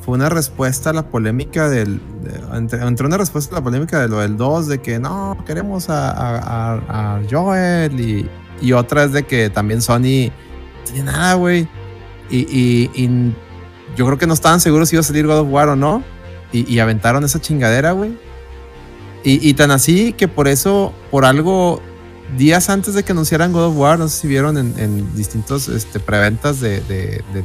fue 0.00 0.14
una 0.14 0.28
respuesta 0.28 0.90
a 0.90 0.92
la 0.92 1.02
polémica 1.04 1.68
del. 1.68 1.98
de- 2.22 2.56
entre, 2.56 2.82
entre 2.86 3.06
una 3.06 3.16
respuesta 3.18 3.54
a 3.56 3.58
la 3.58 3.64
polémica 3.64 4.00
de 4.00 4.08
lo 4.08 4.20
del 4.20 4.36
2, 4.36 4.66
de 4.68 4.80
que 4.80 4.98
no, 4.98 5.36
queremos 5.46 5.90
a, 5.90 6.10
a- 6.10 6.38
a- 6.74 7.16
a 7.16 7.20
Joel, 7.30 8.00
y, 8.00 8.28
y 8.60 8.72
otra 8.72 9.04
es 9.04 9.12
de 9.12 9.24
que 9.24 9.50
también 9.50 9.82
Sony 9.82 10.30
tenía 10.84 11.04
nada, 11.04 11.34
güey. 11.34 11.68
Y, 12.30 12.38
y- 12.38 12.90
y 12.94 13.34
yo 13.96 14.06
creo 14.06 14.18
que 14.18 14.26
no 14.26 14.34
estaban 14.34 14.60
seguros 14.60 14.88
si 14.88 14.96
iba 14.96 15.00
a 15.00 15.04
salir 15.04 15.26
God 15.26 15.40
of 15.40 15.48
War 15.50 15.68
o 15.68 15.76
no. 15.76 16.02
Y, 16.52 16.70
y 16.72 16.78
aventaron 16.80 17.24
esa 17.24 17.40
chingadera, 17.40 17.92
güey. 17.92 18.12
Y, 19.24 19.48
y 19.48 19.54
tan 19.54 19.70
así 19.70 20.12
que 20.12 20.28
por 20.28 20.48
eso, 20.48 20.92
por 21.10 21.24
algo, 21.24 21.80
días 22.36 22.68
antes 22.70 22.94
de 22.94 23.02
que 23.04 23.12
anunciaran 23.12 23.52
God 23.52 23.66
of 23.66 23.76
War, 23.76 23.98
no 23.98 24.08
sé 24.08 24.20
si 24.22 24.28
vieron 24.28 24.58
en, 24.58 24.74
en 24.78 25.14
distintos 25.14 25.68
este, 25.68 26.00
preventas 26.00 26.60
de, 26.60 26.80
de- 26.82 27.22
del 27.32 27.44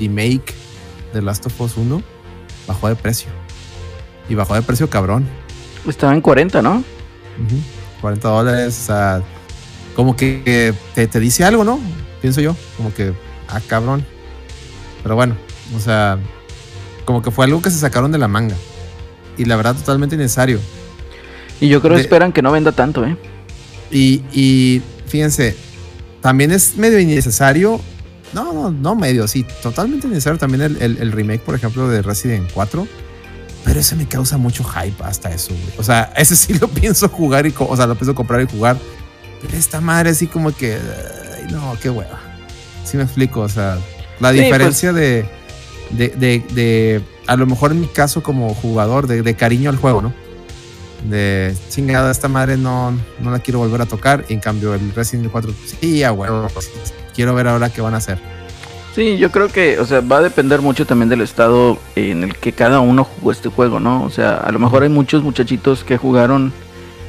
remake 0.00 0.54
de 1.14 1.22
Last 1.22 1.46
of 1.46 1.60
Us 1.60 1.76
1, 1.76 2.02
bajó 2.66 2.88
de 2.88 2.96
precio. 2.96 3.28
Y 4.28 4.34
bajó 4.34 4.54
de 4.54 4.62
precio 4.62 4.88
cabrón. 4.90 5.26
Estaba 5.86 6.12
en 6.14 6.20
40, 6.20 6.62
¿no? 6.62 6.76
Ujú. 6.76 7.56
40 8.00 8.28
dólares, 8.28 8.78
o 8.82 8.86
sea, 8.86 9.22
como 9.94 10.16
que 10.16 10.42
que 10.44 10.74
te, 10.94 11.06
te 11.06 11.20
dice 11.20 11.44
algo, 11.44 11.64
¿no? 11.64 11.78
Pienso 12.22 12.40
yo, 12.40 12.56
como 12.78 12.94
que, 12.94 13.12
ah, 13.48 13.60
cabrón. 13.66 14.06
Pero 15.02 15.14
bueno, 15.16 15.36
o 15.76 15.80
sea, 15.80 16.18
como 17.04 17.20
que 17.20 17.30
fue 17.30 17.44
algo 17.44 17.60
que 17.60 17.70
se 17.70 17.78
sacaron 17.78 18.10
de 18.12 18.18
la 18.18 18.28
manga. 18.28 18.56
Y 19.36 19.44
la 19.44 19.56
verdad, 19.56 19.74
totalmente 19.74 20.14
innecesario. 20.14 20.58
Y 21.60 21.68
yo 21.68 21.80
creo 21.82 21.96
que 21.96 22.00
esperan 22.02 22.32
que 22.32 22.40
no 22.42 22.52
venda 22.52 22.72
tanto, 22.72 23.04
¿eh? 23.04 23.16
Y, 23.90 24.22
y 24.32 24.80
fíjense, 25.06 25.54
también 26.20 26.50
es 26.52 26.76
medio 26.76 26.98
innecesario. 26.98 27.80
No, 28.32 28.52
no, 28.54 28.70
no 28.70 28.94
medio, 28.94 29.28
sí, 29.28 29.44
totalmente 29.62 30.06
innecesario 30.06 30.38
también 30.38 30.62
el, 30.62 30.80
el- 30.80 30.96
el 30.98 31.12
remake, 31.12 31.42
por 31.42 31.54
ejemplo, 31.54 31.88
de 31.88 32.00
Resident 32.02 32.50
4. 32.54 32.86
Pero 33.64 33.78
ese 33.78 33.94
me 33.94 34.06
causa 34.06 34.38
mucho 34.38 34.64
hype 34.64 35.02
hasta 35.04 35.30
eso, 35.30 35.50
güey. 35.52 35.74
O 35.78 35.82
sea, 35.82 36.12
ese 36.16 36.34
sí 36.36 36.54
lo 36.54 36.68
pienso 36.68 37.08
jugar 37.08 37.46
y, 37.46 37.54
o 37.58 37.76
sea, 37.76 37.86
lo 37.86 37.94
pienso 37.94 38.14
comprar 38.14 38.40
y 38.40 38.46
jugar. 38.46 38.76
Pero 39.40 39.56
esta 39.56 39.80
madre 39.80 40.10
así 40.10 40.26
como 40.26 40.54
que, 40.54 40.78
ay, 41.46 41.52
no, 41.52 41.76
qué 41.80 41.90
hueva. 41.90 42.18
Sí 42.84 42.96
me 42.96 43.04
explico, 43.04 43.40
o 43.40 43.48
sea, 43.48 43.76
la 44.20 44.30
Sí, 44.30 44.36
pues. 44.38 44.44
diferencia 44.44 44.92
de, 44.92 45.26
de, 45.90 46.08
de, 46.08 46.44
de, 46.52 47.02
a 47.26 47.36
lo 47.36 47.46
mejor 47.46 47.72
en 47.72 47.80
mi 47.80 47.86
caso 47.86 48.22
como 48.22 48.54
jugador, 48.54 49.06
de, 49.06 49.22
de 49.22 49.34
cariño 49.34 49.70
al 49.70 49.76
juego, 49.76 50.02
¿no? 50.02 50.12
de 51.08 51.52
chingada, 51.68 52.12
esta 52.12 52.28
madre 52.28 52.56
no, 52.56 52.92
no 53.20 53.30
la 53.32 53.40
quiero 53.40 53.58
volver 53.58 53.80
a 53.82 53.86
tocar. 53.86 54.24
Y 54.28 54.34
en 54.34 54.40
cambio, 54.40 54.72
el 54.74 54.94
Resident 54.94 55.24
Evil 55.24 55.32
4, 55.32 55.52
sí, 55.80 56.04
a 56.04 56.12
huevo. 56.12 56.46
pues, 56.54 56.70
quiero 57.14 57.34
ver 57.34 57.48
ahora 57.48 57.70
qué 57.70 57.80
van 57.80 57.94
a 57.94 57.96
hacer. 57.96 58.20
Sí, 58.94 59.16
yo 59.18 59.32
creo 59.32 59.48
que, 59.48 59.80
o 59.80 59.84
sea, 59.86 60.00
va 60.00 60.18
a 60.18 60.22
depender 60.22 60.60
mucho 60.60 60.86
también 60.86 61.08
del 61.08 61.22
estado 61.22 61.76
en 61.96 62.22
el 62.22 62.36
que 62.36 62.52
cada 62.52 62.78
uno 62.80 63.02
jugó 63.02 63.32
este 63.32 63.48
juego, 63.48 63.80
¿no? 63.80 64.04
O 64.04 64.10
sea, 64.10 64.36
a 64.36 64.52
lo 64.52 64.60
mejor 64.60 64.84
hay 64.84 64.90
muchos 64.90 65.24
muchachitos 65.24 65.82
que 65.82 65.96
jugaron 65.96 66.52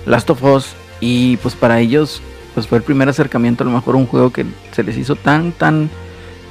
Last 0.08 0.30
of 0.32 0.42
Us 0.44 0.70
y 1.00 1.38
pues 1.38 1.54
para 1.56 1.80
ellos, 1.80 2.22
pues 2.54 2.68
fue 2.68 2.78
el 2.78 2.84
primer 2.84 3.10
acercamiento 3.10 3.64
a 3.64 3.68
lo 3.68 3.74
mejor 3.74 3.96
a 3.96 3.98
un 3.98 4.06
juego 4.06 4.32
que 4.32 4.46
se 4.72 4.84
les 4.84 4.98
hizo 4.98 5.16
tan, 5.16 5.52
tan 5.52 5.90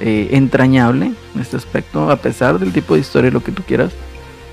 eh, 0.01 0.29
entrañable 0.31 1.13
en 1.35 1.41
este 1.41 1.55
aspecto, 1.55 2.09
a 2.09 2.17
pesar 2.17 2.59
del 2.59 2.73
tipo 2.73 2.95
de 2.95 3.01
historia 3.01 3.29
y 3.29 3.31
lo 3.31 3.43
que 3.43 3.51
tú 3.51 3.63
quieras. 3.63 3.91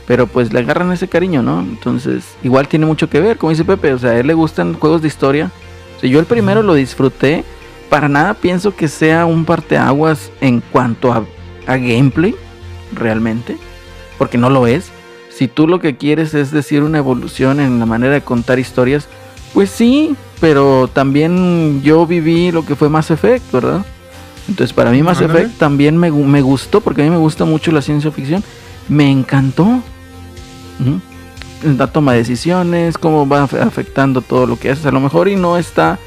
Pero 0.07 0.27
pues 0.27 0.53
le 0.53 0.61
agarran 0.61 0.93
ese 0.93 1.09
cariño, 1.09 1.43
¿no? 1.43 1.61
Entonces, 1.61 2.25
igual 2.43 2.69
tiene 2.69 2.87
mucho 2.87 3.09
que 3.09 3.21
ver, 3.21 3.37
como 3.37 3.51
dice 3.51 3.65
Pepe, 3.65 3.93
o 3.93 3.99
sea, 3.99 4.11
a 4.11 4.19
él 4.19 4.27
le 4.27 4.35
gustan 4.35 4.75
juegos 4.75 5.03
de 5.03 5.09
historia. 5.09 5.51
O 5.97 6.01
sea, 6.01 6.11
yo 6.11 6.19
el 6.21 6.27
primero 6.27 6.63
lo 6.63 6.75
disfruté, 6.75 7.45
para 7.89 8.09
nada 8.09 8.35
pienso 8.35 8.75
que 8.75 8.89
sea 8.89 9.27
un 9.27 9.45
parteaguas 9.45 10.31
en 10.41 10.61
cuanto 10.61 11.13
a, 11.13 11.25
a 11.67 11.77
gameplay, 11.77 12.35
realmente, 12.93 13.57
porque 14.19 14.39
no 14.39 14.51
lo 14.51 14.67
es. 14.67 14.91
Si 15.31 15.49
tú 15.49 15.67
lo 15.67 15.81
que 15.81 15.97
quieres 15.97 16.35
es 16.35 16.51
decir 16.51 16.83
una 16.83 16.99
evolución 16.99 17.61
en 17.61 17.79
la 17.79 17.87
manera 17.87 18.13
de 18.13 18.21
contar 18.21 18.59
historias, 18.59 19.09
pues 19.55 19.71
sí, 19.71 20.17
pero 20.41 20.89
también 20.93 21.83
yo 21.83 22.07
viví 22.07 22.51
lo 22.53 22.65
que 22.65 22.75
fue 22.77 22.89
Mass 22.89 23.11
Effect, 23.11 23.53
¿verdad? 23.53 23.85
Entonces 24.49 24.73
para 24.73 24.91
mí 24.91 25.03
Mass 25.03 25.21
Ándale. 25.21 25.41
Effect 25.41 25.59
también 25.59 25.97
me, 25.97 26.11
me 26.11 26.41
gustó, 26.43 26.81
porque 26.81 27.03
a 27.03 27.05
mí 27.05 27.11
me 27.11 27.17
gusta 27.19 27.45
mucho 27.45 27.71
la 27.73 27.83
ciencia 27.83 28.11
ficción, 28.11 28.43
me 28.89 29.11
encantó. 29.11 29.81
La 31.63 31.87
toma 31.89 32.13
de 32.13 32.19
decisiones, 32.19 32.97
cómo 32.97 33.29
va 33.29 33.47
afe- 33.47 33.61
afectando 33.61 34.23
todo 34.23 34.47
lo 34.47 34.59
que 34.59 34.71
haces, 34.71 34.87
a 34.87 34.91
lo 34.91 35.01
mejor 35.01 35.29
y 35.29 35.37
no 35.37 35.59
está 35.59 35.99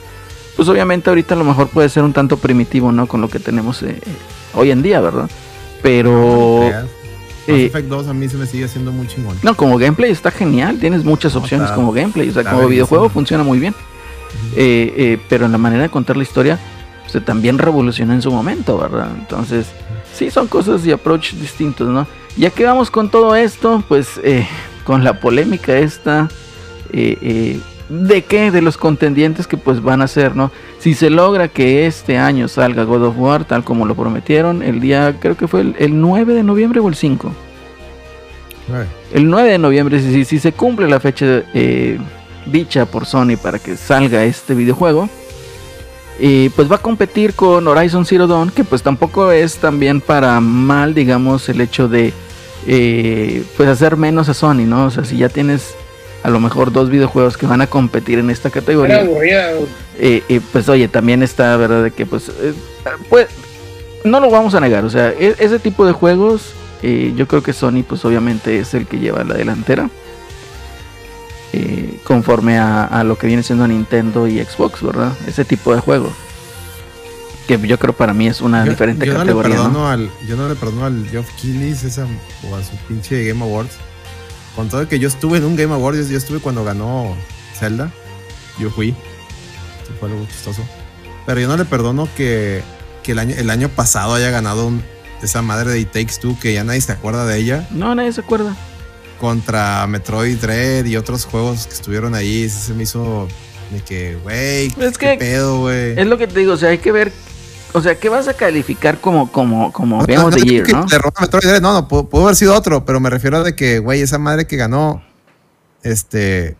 pues 0.56 0.68
obviamente 0.70 1.10
ahorita 1.10 1.34
a 1.34 1.38
lo 1.38 1.44
mejor 1.44 1.68
puede 1.68 1.90
ser 1.90 2.04
un 2.04 2.14
tanto 2.14 2.38
primitivo, 2.38 2.92
¿no? 2.92 3.08
Con 3.08 3.22
lo 3.22 3.28
que 3.30 3.40
tenemos 3.40 3.82
eh, 3.82 4.00
hoy 4.54 4.70
en 4.70 4.84
día, 4.84 5.02
¿verdad? 5.02 5.28
Pero... 5.82 6.62
Mass 6.72 6.86
eh, 7.48 7.66
Effect 7.66 7.88
2 7.90 8.08
a 8.08 8.14
mí 8.14 8.30
se 8.30 8.38
me 8.38 8.46
sigue 8.46 8.66
haciendo 8.66 8.92
muy 8.92 9.08
chingón. 9.08 9.36
no, 9.42 9.56
como 9.56 9.78
gameplay 9.80 10.12
está 10.12 10.30
genial, 10.32 10.78
tienes 10.80 11.04
muchas 11.04 11.34
No, 11.34 11.42
opciones 11.42 11.66
está- 11.66 11.76
como 11.76 11.92
gameplay, 11.92 12.30
o 12.30 12.34
sea, 12.34 12.44
como 12.44 12.68
videojuego 12.68 13.10
funciona 13.10 13.44
muy 13.44 13.58
bien. 13.60 13.74
Eh, 14.56 14.94
eh, 14.98 15.18
pero 15.30 15.46
en 15.46 15.52
la 15.52 15.58
manera 15.58 15.84
de 15.84 15.90
contar 15.90 16.16
la 16.18 16.24
historia, 16.24 16.60
se 17.08 17.22
también 17.22 17.58
revolucionó 17.58 18.14
en 18.14 18.22
su 18.22 18.32
momento, 18.32 18.78
¿verdad? 18.78 19.10
Entonces, 19.20 19.68
sí, 20.14 20.30
son 20.32 20.48
cosas 20.48 20.86
y 20.86 20.92
approach 20.92 21.34
distintos, 21.34 21.88
¿no? 21.88 22.08
Ya 22.38 22.50
que 22.50 22.64
vamos 22.66 22.90
con 22.90 23.10
todo 23.10 23.36
esto, 23.36 23.84
pues 23.88 24.20
eh, 24.24 24.48
con 24.84 25.04
la 25.04 25.20
polémica 25.20 25.78
esta, 25.78 26.28
eh, 26.92 27.18
eh, 27.22 27.60
¿de 27.90 28.24
qué? 28.24 28.50
De 28.52 28.62
los 28.62 28.78
contendientes 28.78 29.46
que 29.46 29.58
pues 29.58 29.82
van 29.82 30.02
a 30.02 30.08
ser, 30.08 30.36
¿no? 30.36 30.52
Si 30.80 30.94
se 30.96 31.10
logra 31.10 31.48
que 31.48 31.86
este 31.86 32.18
año 32.18 32.48
salga 32.48 32.84
God 32.84 33.04
of 33.04 33.16
War, 33.18 33.46
tal 33.46 33.64
como 33.64 33.86
lo 33.86 33.96
prometieron, 33.96 34.64
el 34.64 34.80
día, 34.80 35.16
creo 35.20 35.38
que 35.38 35.48
fue 35.48 35.62
el, 35.62 35.76
el 35.78 36.00
9 36.02 36.34
de 36.34 36.44
noviembre 36.44 36.80
o 36.80 36.88
el 36.90 36.96
5. 36.96 37.32
Nueve. 38.70 38.88
El 39.14 39.30
9 39.30 39.50
de 39.52 39.58
noviembre, 39.58 40.00
si, 40.02 40.12
si- 40.12 40.26
si 40.26 40.40
se 40.40 40.54
cumple 40.54 40.88
la 40.88 41.00
fecha 41.00 41.44
eh, 41.54 42.00
dicha 42.46 42.86
por 42.86 43.06
Sony 43.06 43.38
para 43.42 43.60
que 43.60 43.78
salga 43.78 44.24
este 44.24 44.54
videojuego, 44.54 45.10
Y 46.20 46.50
pues 46.50 46.72
va 46.72 46.76
a 46.76 46.82
competir 46.82 47.34
con 47.34 47.68
Horizon 47.68 48.06
Zero 48.06 48.28
Dawn, 48.28 48.52
que 48.52 48.64
pues 48.64 48.84
tampoco 48.84 49.32
es 49.32 49.56
también 49.58 50.00
para 50.00 50.40
mal, 50.40 50.94
digamos, 50.94 51.50
el 51.50 51.60
hecho 51.60 51.88
de 51.88 52.14
eh, 52.68 53.44
pues 53.58 53.68
hacer 53.68 53.98
menos 53.98 54.30
a 54.30 54.34
Sony, 54.36 54.66
¿no? 54.66 54.86
O 54.86 54.92
sea, 54.92 55.04
si 55.06 55.18
ya 55.18 55.28
tienes 55.30 55.74
a 56.22 56.30
lo 56.30 56.40
mejor 56.40 56.72
dos 56.72 56.90
videojuegos 56.90 57.36
que 57.36 57.48
van 57.48 57.62
a 57.62 57.68
competir 57.68 58.20
en 58.20 58.30
esta 58.30 58.50
categoría, 58.52 59.02
eh, 60.00 60.24
eh, 60.30 60.40
pues 60.52 60.70
oye, 60.70 60.88
también 60.88 61.24
está, 61.24 61.58
¿verdad? 61.58 61.84
De 61.84 61.92
que 61.92 62.06
pues, 62.06 62.30
eh, 62.30 62.54
pues, 63.10 63.28
no 64.06 64.20
lo 64.20 64.30
vamos 64.30 64.54
a 64.54 64.60
negar, 64.60 64.86
o 64.86 64.90
sea, 64.90 65.10
e- 65.10 65.36
ese 65.40 65.58
tipo 65.60 65.86
de 65.86 65.92
juegos, 65.94 66.54
yo 67.16 67.28
creo 67.28 67.42
que 67.42 67.54
Sony 67.54 67.82
pues 67.88 68.04
obviamente 68.06 68.60
es 68.60 68.74
el 68.74 68.86
que 68.86 69.00
lleva 69.00 69.24
la 69.24 69.34
delantera. 69.36 69.90
Eh, 71.54 72.00
conforme 72.04 72.58
a, 72.58 72.84
a 72.84 73.04
lo 73.04 73.18
que 73.18 73.28
viene 73.28 73.44
siendo 73.44 73.68
Nintendo 73.68 74.28
y 74.28 74.44
Xbox, 74.44 74.82
¿verdad? 74.82 75.14
Ese 75.28 75.46
tipo 75.46 75.74
de 75.74 75.80
juegos. 75.82 76.12
Que 77.48 77.60
yo 77.68 77.78
creo 77.78 77.94
para 77.94 78.14
mí 78.14 78.28
es 78.28 78.40
una 78.42 78.64
Yo, 78.64 78.72
diferente 78.72 79.06
yo 79.06 79.14
no 79.14 79.20
le 79.20 79.34
categoría, 79.34 79.68
¿no? 79.68 79.90
al, 79.90 80.10
yo 80.28 80.36
no 80.38 80.48
le 80.48 80.56
perdono 80.56 80.86
al 80.86 81.08
Geoff 81.10 81.30
Keighley 81.42 81.72
esa, 81.72 82.06
o 82.50 82.56
a 82.56 82.64
su 82.64 82.76
pinche 82.88 83.26
Game 83.28 83.44
Awards. 83.44 83.74
Con 84.56 84.70
todo 84.70 84.88
que 84.88 85.00
yo 85.00 85.08
estuve 85.08 85.40
en 85.40 85.46
un 85.46 85.56
Game 85.56 85.74
Awards, 85.74 85.98
yo, 86.00 86.06
yo 86.06 86.18
estuve 86.18 86.40
cuando 86.40 86.64
ganó 86.64 87.16
Zelda. 87.56 87.92
Yo 88.60 88.70
fui. 88.70 88.90
Eso 88.90 89.92
fue 90.00 90.10
algo 90.10 90.26
chistoso. 90.28 90.62
Pero 91.26 91.42
yo 91.42 91.48
no 91.48 91.58
le 91.58 91.66
perdono 91.66 92.08
que, 92.16 92.64
que 93.04 93.12
el, 93.14 93.20
año, 93.20 93.36
el 93.38 93.50
año 93.50 93.68
pasado 93.70 94.14
haya 94.14 94.30
ganado 94.30 94.68
un- 94.68 94.84
esa 95.22 95.42
madre 95.42 95.72
de 95.72 95.80
It 95.80 95.92
Takes 95.92 96.16
Two, 96.22 96.38
que 96.40 96.54
ya 96.54 96.64
nadie 96.64 96.82
se 96.82 96.92
acuerda 96.92 97.26
de 97.26 97.38
ella, 97.40 97.68
No, 97.72 97.94
nadie 97.96 98.12
se 98.14 98.22
acuerda. 98.22 98.56
Contra 99.24 99.88
Metroid 99.88 100.36
Dread 100.38 100.84
y 100.84 100.98
otros 100.98 101.24
juegos 101.24 101.66
que 101.66 101.74
estuvieron 101.74 102.14
ahí. 102.14 102.50
Se 102.50 102.74
me 102.74 102.84
hizo 102.84 103.30
de 103.72 103.80
que, 103.80 104.18
güey, 104.22 104.66
Es 104.78 104.98
qué 104.98 105.12
que- 105.14 105.18
pedo, 105.18 105.62
güey. 105.62 105.98
Es 105.98 106.06
lo 106.08 106.18
que 106.18 106.28
te 106.28 106.38
digo, 106.42 106.52
o 106.52 106.58
sea, 106.58 106.72
hay 106.72 106.80
que 106.80 106.92
ver, 106.92 107.10
o 107.72 107.80
sea, 107.82 107.96
¿qué 107.96 108.10
vas 108.10 108.28
a 108.28 108.34
calificar 108.34 109.00
como, 109.00 109.32
como, 109.32 109.72
como 109.72 110.00
No, 110.02 110.06
Game 110.06 110.18
no, 110.18 110.30
no 110.30 110.36
digo 110.36 110.46
Year, 110.48 110.66
que 110.66 110.74
no? 110.74 110.86
le 110.92 110.98
robó 110.98 111.14
a 111.16 111.22
Metroid 111.22 111.44
Dread, 111.48 111.62
no, 111.62 111.72
no, 111.72 111.88
pudo, 111.88 112.10
pudo 112.10 112.24
haber 112.24 112.36
sido 112.36 112.54
otro, 112.54 112.84
pero 112.84 113.00
me 113.00 113.10
refiero 113.10 113.38
a 113.38 113.44
de 113.44 113.56
que, 113.56 113.80
güey, 113.80 114.02
esa 114.02 114.18
madre 114.20 114.46
que 114.46 114.58
ganó, 114.58 115.02
este, 115.84 116.58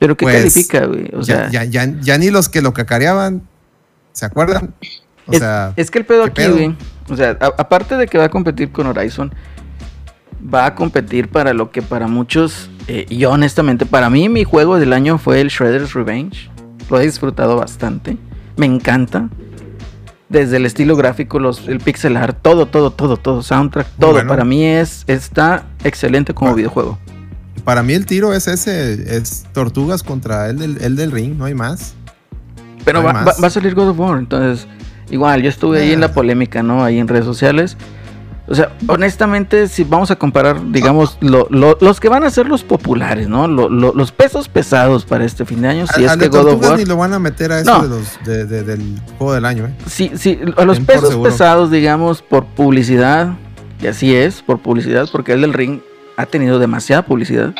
Pero 0.00 0.16
¿qué 0.16 0.24
pues, 0.24 0.36
califica, 0.38 0.86
güey? 0.86 1.10
O 1.14 1.22
sea, 1.22 1.50
ya, 1.50 1.64
ya, 1.64 1.84
ya, 1.84 1.94
ya 2.00 2.16
ni 2.18 2.30
los 2.30 2.48
que 2.48 2.62
lo 2.62 2.72
cacareaban, 2.72 3.42
¿se 4.12 4.24
acuerdan? 4.24 4.74
O 5.26 5.32
es, 5.32 5.40
sea, 5.40 5.74
es 5.76 5.90
que 5.90 5.98
el 5.98 6.06
pedo 6.06 6.24
¿qué 6.32 6.44
aquí, 6.44 6.50
güey, 6.50 6.76
o 7.10 7.14
sea, 7.16 7.36
a- 7.40 7.52
aparte 7.58 7.98
de 7.98 8.06
que 8.06 8.16
va 8.16 8.24
a 8.24 8.30
competir 8.30 8.72
con 8.72 8.86
Horizon, 8.86 9.34
va 10.42 10.66
a 10.66 10.74
competir 10.74 11.28
para 11.28 11.52
lo 11.54 11.70
que 11.70 11.82
para 11.82 12.06
muchos, 12.08 12.70
eh, 12.88 13.06
y 13.08 13.18
yo 13.18 13.30
honestamente, 13.30 13.86
para 13.86 14.10
mí 14.10 14.28
mi 14.28 14.44
juego 14.44 14.78
del 14.78 14.92
año 14.92 15.18
fue 15.18 15.40
el 15.40 15.48
Shredder's 15.48 15.94
Revenge. 15.94 16.50
Lo 16.90 17.00
he 17.00 17.04
disfrutado 17.04 17.56
bastante. 17.56 18.16
Me 18.56 18.66
encanta. 18.66 19.28
Desde 20.28 20.56
el 20.56 20.66
estilo 20.66 20.96
gráfico, 20.96 21.38
los, 21.38 21.68
el 21.68 21.78
pixel 21.78 22.16
art, 22.16 22.38
todo, 22.42 22.66
todo, 22.66 22.90
todo, 22.90 23.16
todo, 23.16 23.42
soundtrack, 23.42 23.86
todo. 23.98 24.12
bueno. 24.12 24.28
Para 24.28 24.44
mí 24.44 24.64
es 24.64 25.04
está 25.06 25.64
excelente 25.84 26.34
como 26.34 26.52
videojuego. 26.54 26.98
para 27.64 27.82
mí 27.82 27.92
el 27.94 28.06
tiro 28.06 28.32
es 28.34 28.48
ese, 28.48 29.16
es 29.16 29.46
Tortugas 29.52 30.02
contra 30.02 30.48
el 30.50 30.58
del, 30.58 30.78
el 30.80 30.96
del 30.96 31.12
ring, 31.12 31.36
no 31.36 31.44
hay 31.44 31.54
más. 31.54 31.94
Pero 32.84 32.98
No 33.00 33.04
va, 33.04 33.10
hay 33.10 33.16
va- 33.18 33.22
más. 33.24 33.42
va 33.42 33.46
a 33.46 33.50
salir 33.50 33.74
God 33.74 33.88
of 33.90 33.98
War, 34.00 34.18
entonces 34.18 34.66
igual 35.10 35.42
yo 35.42 35.48
estuve 35.48 35.80
ahí 35.82 35.92
en 35.92 36.00
la 36.00 36.06
Ah. 36.06 36.12
polémica, 36.12 36.62
¿no? 36.62 36.82
Ahí 36.84 36.98
en 36.98 37.06
redes 37.08 37.24
sociales. 37.24 37.76
O 38.48 38.54
sea, 38.54 38.70
honestamente, 38.86 39.66
si 39.66 39.82
vamos 39.82 40.12
a 40.12 40.16
comparar, 40.16 40.70
digamos, 40.70 41.18
lo- 41.20 41.48
lo- 41.50 41.76
los 41.80 41.98
que 41.98 42.08
van 42.08 42.22
a 42.22 42.30
ser 42.30 42.46
los 42.46 42.62
populares, 42.62 43.28
¿no? 43.28 43.48
Lo- 43.48 43.68
lo- 43.68 43.92
los 43.92 44.12
pesos 44.12 44.48
pesados 44.48 45.04
para 45.04 45.24
este 45.24 45.44
fin 45.44 45.62
de 45.62 45.68
año, 45.68 45.86
si 45.88 45.94
Al- 45.96 46.04
es 46.04 46.10
al 46.12 46.18
que 46.20 46.28
de 46.28 46.38
God 46.38 46.48
of 46.52 46.62
War... 46.62 46.78
ni 46.78 46.84
lo 46.84 46.96
van 46.96 47.12
a 47.12 47.18
meter 47.18 47.50
a 47.50 47.60
eso 47.60 47.76
No. 47.76 47.82
de 47.82 47.88
los, 47.88 48.18
de- 48.24 48.44
de- 48.46 48.62
del 48.62 49.00
juego 49.18 49.32
del 49.34 49.44
año, 49.46 49.66
¿eh? 49.66 49.74
Sí, 49.88 50.12
sí, 50.14 50.38
a 50.56 50.64
los 50.64 50.78
pesos 50.78 51.16
pesados, 51.16 51.72
digamos, 51.72 52.22
por 52.22 52.44
publicidad, 52.44 53.30
y 53.82 53.88
así 53.88 54.14
es, 54.14 54.42
por 54.42 54.60
publicidad, 54.60 55.08
porque 55.10 55.32
el 55.32 55.40
del 55.40 55.52
ring 55.52 55.80
ha 56.16 56.26
tenido 56.26 56.60
demasiada 56.60 57.02
publicidad, 57.04 57.52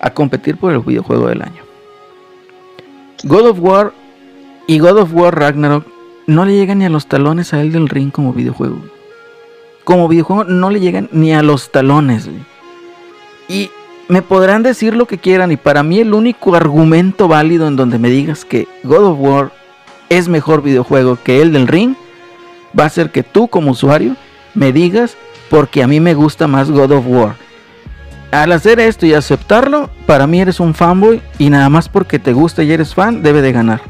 a 0.00 0.10
competir 0.14 0.56
por 0.56 0.72
el 0.72 0.80
videojuego 0.80 1.28
del 1.28 1.42
año. 1.42 1.62
God 3.24 3.48
of 3.50 3.58
War 3.60 3.92
y 4.66 4.78
God 4.78 4.96
of 4.98 5.12
War 5.12 5.38
Ragnarok 5.38 5.84
no 6.26 6.46
le 6.46 6.54
llegan 6.56 6.78
ni 6.78 6.86
a 6.86 6.88
los 6.88 7.06
talones 7.06 7.52
a 7.52 7.60
el 7.60 7.70
del 7.70 7.88
ring 7.90 8.10
como 8.10 8.32
videojuego. 8.32 8.78
Como 9.84 10.08
videojuego 10.08 10.44
no 10.44 10.70
le 10.70 10.80
llegan 10.80 11.08
ni 11.12 11.32
a 11.32 11.42
los 11.42 11.72
talones. 11.72 12.28
Y 13.48 13.70
me 14.08 14.22
podrán 14.22 14.62
decir 14.62 14.94
lo 14.94 15.06
que 15.06 15.18
quieran 15.18 15.52
y 15.52 15.56
para 15.56 15.82
mí 15.82 16.00
el 16.00 16.14
único 16.14 16.54
argumento 16.54 17.28
válido 17.28 17.68
en 17.68 17.76
donde 17.76 17.98
me 17.98 18.10
digas 18.10 18.44
que 18.44 18.66
God 18.82 19.04
of 19.04 19.18
War 19.20 19.52
es 20.08 20.28
mejor 20.28 20.62
videojuego 20.62 21.16
que 21.22 21.40
el 21.40 21.52
del 21.52 21.68
ring 21.68 21.94
va 22.78 22.84
a 22.84 22.90
ser 22.90 23.10
que 23.10 23.22
tú 23.22 23.48
como 23.48 23.70
usuario 23.70 24.16
me 24.54 24.72
digas 24.72 25.16
porque 25.48 25.82
a 25.82 25.86
mí 25.86 26.00
me 26.00 26.14
gusta 26.14 26.46
más 26.46 26.70
God 26.70 26.92
of 26.92 27.06
War. 27.06 27.36
Al 28.32 28.52
hacer 28.52 28.78
esto 28.78 29.06
y 29.06 29.14
aceptarlo, 29.14 29.90
para 30.06 30.26
mí 30.26 30.40
eres 30.40 30.60
un 30.60 30.74
fanboy 30.74 31.20
y 31.38 31.50
nada 31.50 31.68
más 31.68 31.88
porque 31.88 32.18
te 32.18 32.32
gusta 32.32 32.62
y 32.62 32.72
eres 32.72 32.94
fan 32.94 33.22
debe 33.22 33.42
de 33.42 33.52
ganar. 33.52 33.80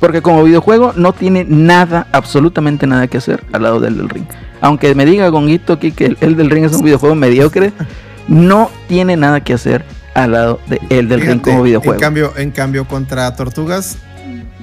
Porque 0.00 0.22
como 0.22 0.44
videojuego 0.44 0.92
no 0.96 1.12
tiene 1.12 1.44
nada, 1.48 2.06
absolutamente 2.12 2.86
nada 2.86 3.06
que 3.06 3.18
hacer 3.18 3.44
al 3.52 3.62
lado 3.62 3.80
del 3.80 3.96
del 3.96 4.08
ring. 4.08 4.26
Aunque 4.60 4.94
me 4.94 5.04
diga 5.04 5.28
Gonguito 5.28 5.74
aquí 5.74 5.92
que 5.92 6.06
el, 6.06 6.18
el 6.20 6.36
del 6.36 6.50
ring 6.50 6.64
es 6.64 6.72
un 6.72 6.82
videojuego 6.82 7.14
mediocre, 7.14 7.72
no 8.28 8.70
tiene 8.88 9.16
nada 9.16 9.40
que 9.40 9.54
hacer 9.54 9.84
al 10.14 10.32
lado 10.32 10.60
de 10.66 10.80
el 10.88 11.08
del 11.08 11.20
ring 11.20 11.40
como 11.40 11.62
videojuego. 11.62 11.94
En 11.94 12.00
cambio, 12.00 12.32
en 12.36 12.50
cambio, 12.50 12.88
contra 12.88 13.34
Tortugas, 13.36 13.98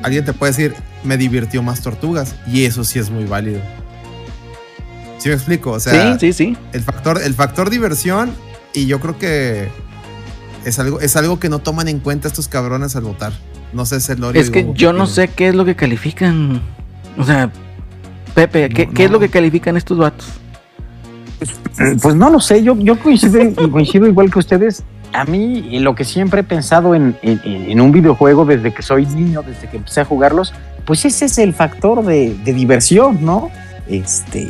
alguien 0.02 0.26
te 0.26 0.34
puede 0.34 0.52
decir, 0.52 0.74
me 1.04 1.18
divirtió 1.18 1.62
más 1.62 1.82
Tortugas. 1.82 2.36
Y 2.48 2.66
eso 2.66 2.84
sí 2.84 3.00
es 3.00 3.10
muy 3.10 3.26
válido. 3.26 3.60
¿Sí 5.20 5.30
me 5.30 5.36
explico? 5.36 5.72
O 5.72 5.80
sea, 5.80 6.14
sí, 6.14 6.20
sí, 6.20 6.34
sí. 6.34 6.58
El, 6.74 6.82
factor, 6.82 7.22
el 7.22 7.34
factor 7.34 7.70
diversión, 7.70 8.32
y 8.74 8.88
yo 8.88 9.00
creo 9.00 9.18
que 9.18 9.70
es 10.66 10.80
algo, 10.80 11.00
es 11.00 11.16
algo 11.16 11.40
que 11.40 11.50
no 11.50 11.60
toman 11.60 11.88
en 11.88 12.00
cuenta 12.00 12.28
estos 12.28 12.48
cabrones 12.48 12.96
al 12.96 13.04
votar. 13.04 13.32
No 13.72 13.86
sé, 13.86 14.02
Celorio. 14.02 14.42
Es 14.42 14.50
que 14.50 14.60
digo, 14.60 14.74
yo 14.74 14.92
no 14.92 15.08
sé 15.08 15.30
qué 15.30 15.50
es 15.50 15.56
lo 15.56 15.66
que 15.66 15.76
califican. 15.76 16.62
O 17.18 17.24
sea, 17.24 17.52
Pepe, 18.34 18.70
¿qué, 18.70 18.88
No, 18.88 18.94
qué 18.94 19.06
es 19.06 19.12
lo 19.12 19.20
que 19.20 19.30
califican 19.30 19.78
estos 19.78 19.98
vatos? 19.98 20.28
Pues 22.02 22.16
no 22.16 22.30
lo 22.30 22.40
sé, 22.40 22.64
yo, 22.64 22.78
yo 22.78 22.98
coincido, 23.00 23.40
coincido 23.72 24.08
igual 24.08 24.32
que 24.32 24.40
ustedes. 24.40 24.84
A 25.12 25.26
mí, 25.26 25.80
lo 25.80 25.94
que 25.96 26.04
siempre 26.06 26.42
he 26.42 26.44
pensado 26.44 26.96
en, 26.96 27.16
en- 27.22 27.40
en 27.44 27.82
un 27.82 27.92
videojuego 27.92 28.46
desde 28.46 28.74
que 28.74 28.82
soy 28.82 29.06
niño, 29.06 29.44
desde 29.44 29.70
que 29.70 29.78
empecé 29.78 30.02
a 30.02 30.06
jugarlos, 30.06 30.54
pues 30.86 31.06
ese 31.06 31.26
es 31.26 31.38
el 31.38 31.54
factor 31.54 32.04
de, 32.04 32.36
de 32.44 32.54
diversión, 32.54 33.20
¿no? 33.24 33.52
Este, 33.88 34.50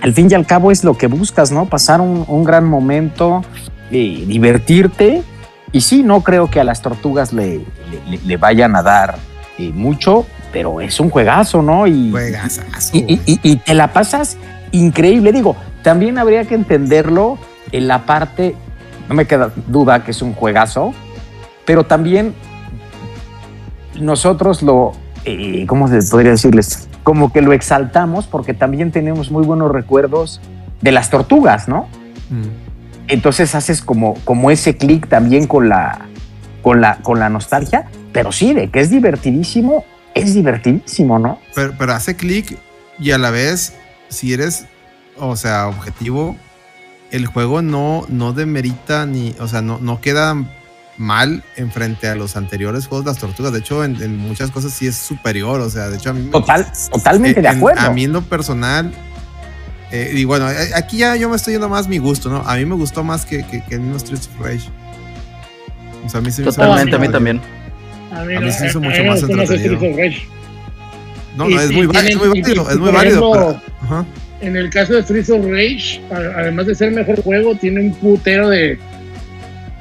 al 0.00 0.12
fin 0.12 0.28
y 0.30 0.34
al 0.34 0.44
cabo 0.46 0.70
es 0.72 0.82
lo 0.82 0.96
que 0.98 1.06
buscas, 1.06 1.52
¿no? 1.52 1.66
Pasar 1.66 2.00
un, 2.00 2.24
un 2.26 2.42
gran 2.44 2.64
momento, 2.64 3.44
eh, 3.90 4.24
divertirte. 4.26 5.22
Y 5.70 5.80
sí, 5.82 6.02
no 6.02 6.22
creo 6.22 6.50
que 6.50 6.58
a 6.60 6.64
las 6.64 6.82
tortugas 6.82 7.32
le, 7.32 7.58
le- 7.58 7.64
le- 8.10 8.20
le 8.24 8.36
vayan 8.36 8.74
a 8.76 8.82
dar 8.82 9.16
eh, 9.58 9.70
mucho, 9.72 10.26
pero 10.52 10.80
es 10.80 11.00
un 11.00 11.10
juegazo, 11.10 11.62
¿no? 11.62 11.86
Y, 11.86 12.10
Juegazazo, 12.10 12.96
y, 12.96 12.98
y- 13.14 13.20
y- 13.26 13.40
y 13.42 13.56
te 13.56 13.74
la 13.74 13.92
pasas 13.92 14.36
increíble. 14.70 15.32
Digo, 15.32 15.56
también 15.82 16.18
habría 16.18 16.44
que 16.44 16.54
entenderlo 16.54 17.38
en 17.72 17.88
la 17.88 18.04
parte, 18.06 18.54
no 19.08 19.14
me 19.14 19.26
queda 19.26 19.50
duda 19.68 20.04
que 20.04 20.10
es 20.10 20.20
un 20.22 20.34
juegazo, 20.34 20.92
pero 21.64 21.84
también 21.84 22.34
nosotros 24.00 24.62
lo, 24.62 24.92
eh, 25.24 25.64
¿cómo 25.66 25.88
se 25.88 26.02
podría 26.10 26.32
decirles? 26.32 26.88
Como 27.02 27.32
que 27.32 27.42
lo 27.42 27.52
exaltamos 27.52 28.26
porque 28.26 28.54
también 28.54 28.90
tenemos 28.92 29.30
muy 29.30 29.44
buenos 29.44 29.70
recuerdos 29.72 30.40
de 30.80 30.92
las 30.92 31.10
tortugas, 31.10 31.68
¿no? 31.68 31.88
Mm. 32.30 33.08
Entonces 33.08 33.54
haces 33.54 33.82
como, 33.82 34.14
como 34.24 34.50
ese 34.50 34.76
clic 34.76 35.08
también 35.08 35.46
con 35.46 35.68
la, 35.68 36.06
con, 36.62 36.80
la, 36.80 36.96
con 37.02 37.18
la 37.18 37.28
nostalgia, 37.28 37.86
pero 38.12 38.32
sí, 38.32 38.54
de 38.54 38.70
que 38.70 38.80
es 38.80 38.90
divertidísimo, 38.90 39.84
es 40.14 40.34
divertidísimo, 40.34 41.18
¿no? 41.18 41.38
Pero, 41.54 41.74
pero 41.78 41.92
hace 41.92 42.16
clic 42.16 42.58
y 42.98 43.10
a 43.12 43.18
la 43.18 43.30
vez, 43.30 43.74
si 44.08 44.32
eres, 44.32 44.66
o 45.18 45.36
sea, 45.36 45.68
objetivo, 45.68 46.36
el 47.10 47.26
juego 47.26 47.62
no, 47.62 48.04
no 48.08 48.32
demerita 48.32 49.06
ni, 49.06 49.34
o 49.40 49.48
sea, 49.48 49.60
no, 49.62 49.78
no 49.80 50.00
queda 50.00 50.36
mal 50.98 51.42
en 51.56 51.70
frente 51.72 52.06
a 52.08 52.14
los 52.14 52.36
anteriores 52.36 52.86
juegos 52.86 53.04
de 53.04 53.10
las 53.12 53.18
tortugas. 53.18 53.52
De 53.52 53.58
hecho, 53.60 53.82
en, 53.84 54.00
en 54.02 54.16
muchas 54.18 54.50
cosas 54.50 54.72
sí 54.72 54.86
es 54.86 54.94
superior. 54.96 55.60
O 55.60 55.68
sea, 55.70 55.88
de 55.88 55.96
hecho, 55.96 56.10
a 56.10 56.12
mí 56.12 56.22
me- 56.22 56.30
Total, 56.30 56.66
totalmente 56.90 57.40
Eh, 57.40 57.42
de 57.42 57.48
acuerdo. 57.48 57.80
A 57.80 57.90
mí 57.90 58.04
en 58.04 58.12
lo 58.12 58.22
personal, 58.22 58.92
eh, 59.90 60.12
y 60.14 60.24
bueno, 60.24 60.50
eh, 60.50 60.70
aquí 60.76 60.98
ya 60.98 61.16
yo 61.16 61.28
me 61.28 61.36
estoy 61.36 61.54
yendo 61.54 61.68
más 61.68 61.88
mi 61.88 61.98
gusto, 61.98 62.30
¿no? 62.30 62.38
A 62.46 62.56
mí 62.56 62.64
me 62.66 62.74
gustó 62.76 63.02
más 63.04 63.24
que, 63.26 63.44
que, 63.46 63.62
que 63.64 63.74
el 63.74 63.80
mismo 63.80 63.98
Streets 63.98 64.28
of 64.28 64.40
Rage. 64.46 64.68
O 66.04 66.08
sea, 66.08 66.20
a 66.20 66.22
mí 66.22 66.30
se 66.30 66.42
me 66.42 66.46
Totalmente, 66.46 66.96
a 66.96 66.98
mí 66.98 67.08
también. 67.08 67.40
A 68.12 68.24
mí, 68.24 68.34
A 68.34 68.40
mí 68.40 68.52
se 68.52 68.66
hizo 68.66 68.78
a- 68.78 68.82
a 68.82 68.84
mucho 68.84 69.02
me 69.02 69.08
más 69.08 69.22
entretenido. 69.22 69.56
Streets 69.76 69.82
of 69.82 69.98
Rage. 69.98 70.26
No, 71.36 71.48
no, 71.48 71.60
es 71.60 71.70
muy, 71.72 71.80
es 71.82 71.88
válido, 71.88 72.34
y- 72.34 72.40
es 72.40 72.78
muy 72.78 72.90
válido. 72.92 73.00
ejemplo, 73.00 73.32
pero- 73.32 73.60
ajá. 73.82 74.06
En 74.42 74.56
el 74.56 74.70
caso 74.70 74.94
de 74.94 75.02
Streets 75.02 75.30
of 75.30 75.44
Rage, 75.46 76.00
a- 76.10 76.40
además 76.40 76.66
de 76.66 76.74
ser 76.74 76.88
el 76.88 76.94
mejor 76.96 77.22
juego, 77.22 77.54
tiene 77.56 77.80
un 77.80 77.94
putero 77.94 78.48
de, 78.48 78.78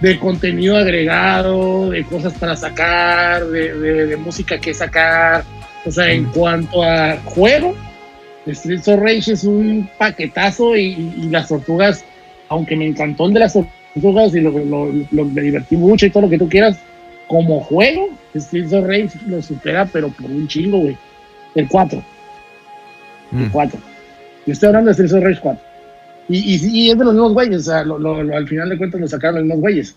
de 0.02 0.20
contenido 0.20 0.78
agregado, 0.78 1.90
de 1.90 2.03
cosas 2.06 2.34
para 2.34 2.56
sacar, 2.56 3.45
de, 3.48 3.74
de- 3.74 4.06
de 4.08 4.18
música 4.18 4.58
que 4.60 4.74
sacar. 4.74 5.44
O 5.86 5.91
sea, 5.91 6.10
en 6.12 6.24
Mm. 6.28 6.32
cuanto 6.32 6.84
a 6.84 7.18
juego, 7.26 7.76
Streets 8.48 8.88
of 8.88 8.99
Rage 9.02 9.34
es 9.34 9.44
un 9.44 9.90
paquetazo 9.98 10.76
y, 10.78 11.14
y 11.18 11.30
las 11.30 11.48
tortugas, 11.49 12.06
aunque 12.49 12.76
me 12.76 12.86
encantó 12.88 13.26
el 13.28 13.34
de 13.34 13.40
las 13.41 13.53
tortugas 13.53 14.34
y 14.36 14.40
lo, 14.41 14.52
lo- 14.52 14.91
lo- 15.12 15.26
me 15.26 15.41
divertí 15.41 15.76
mucho 15.76 16.06
y 16.06 16.10
todo 16.12 16.24
lo 16.24 16.30
que 16.30 16.38
tú 16.38 16.48
quieras, 16.48 16.78
como 17.32 17.62
juego, 17.62 18.10
Streets 18.36 18.74
of 18.74 18.86
Rage 18.86 19.12
lo 19.28 19.41
supera, 19.41 19.86
pero 19.86 20.10
por 20.10 20.30
un 20.30 20.48
chingo, 20.49 20.80
güey. 20.80 20.98
El 21.56 21.68
4. 21.70 22.03
Mm. 23.32 23.45
4. 23.52 23.80
Yo 24.45 24.53
estoy 24.53 24.68
hablando 24.68 24.90
de 24.90 24.94
Streets 24.95 25.14
of 25.14 25.24
Rage 25.24 25.40
4. 25.41 25.62
Y, 26.28 26.38
y, 26.38 26.70
y 26.88 26.91
es 26.91 26.98
de 26.98 27.06
los 27.06 27.14
mismos 27.14 27.34
güeyes, 27.34 27.56
o 27.62 27.72
sea, 27.72 27.84
lo- 27.86 27.98
lo- 27.98 28.22
lo- 28.22 28.36
al 28.36 28.48
final 28.48 28.68
de 28.70 28.78
cuentas 28.78 28.99
lo 28.99 29.08
sacaron 29.08 29.36
los 29.38 29.44
mismos 29.45 29.62
güeyes. 29.62 29.95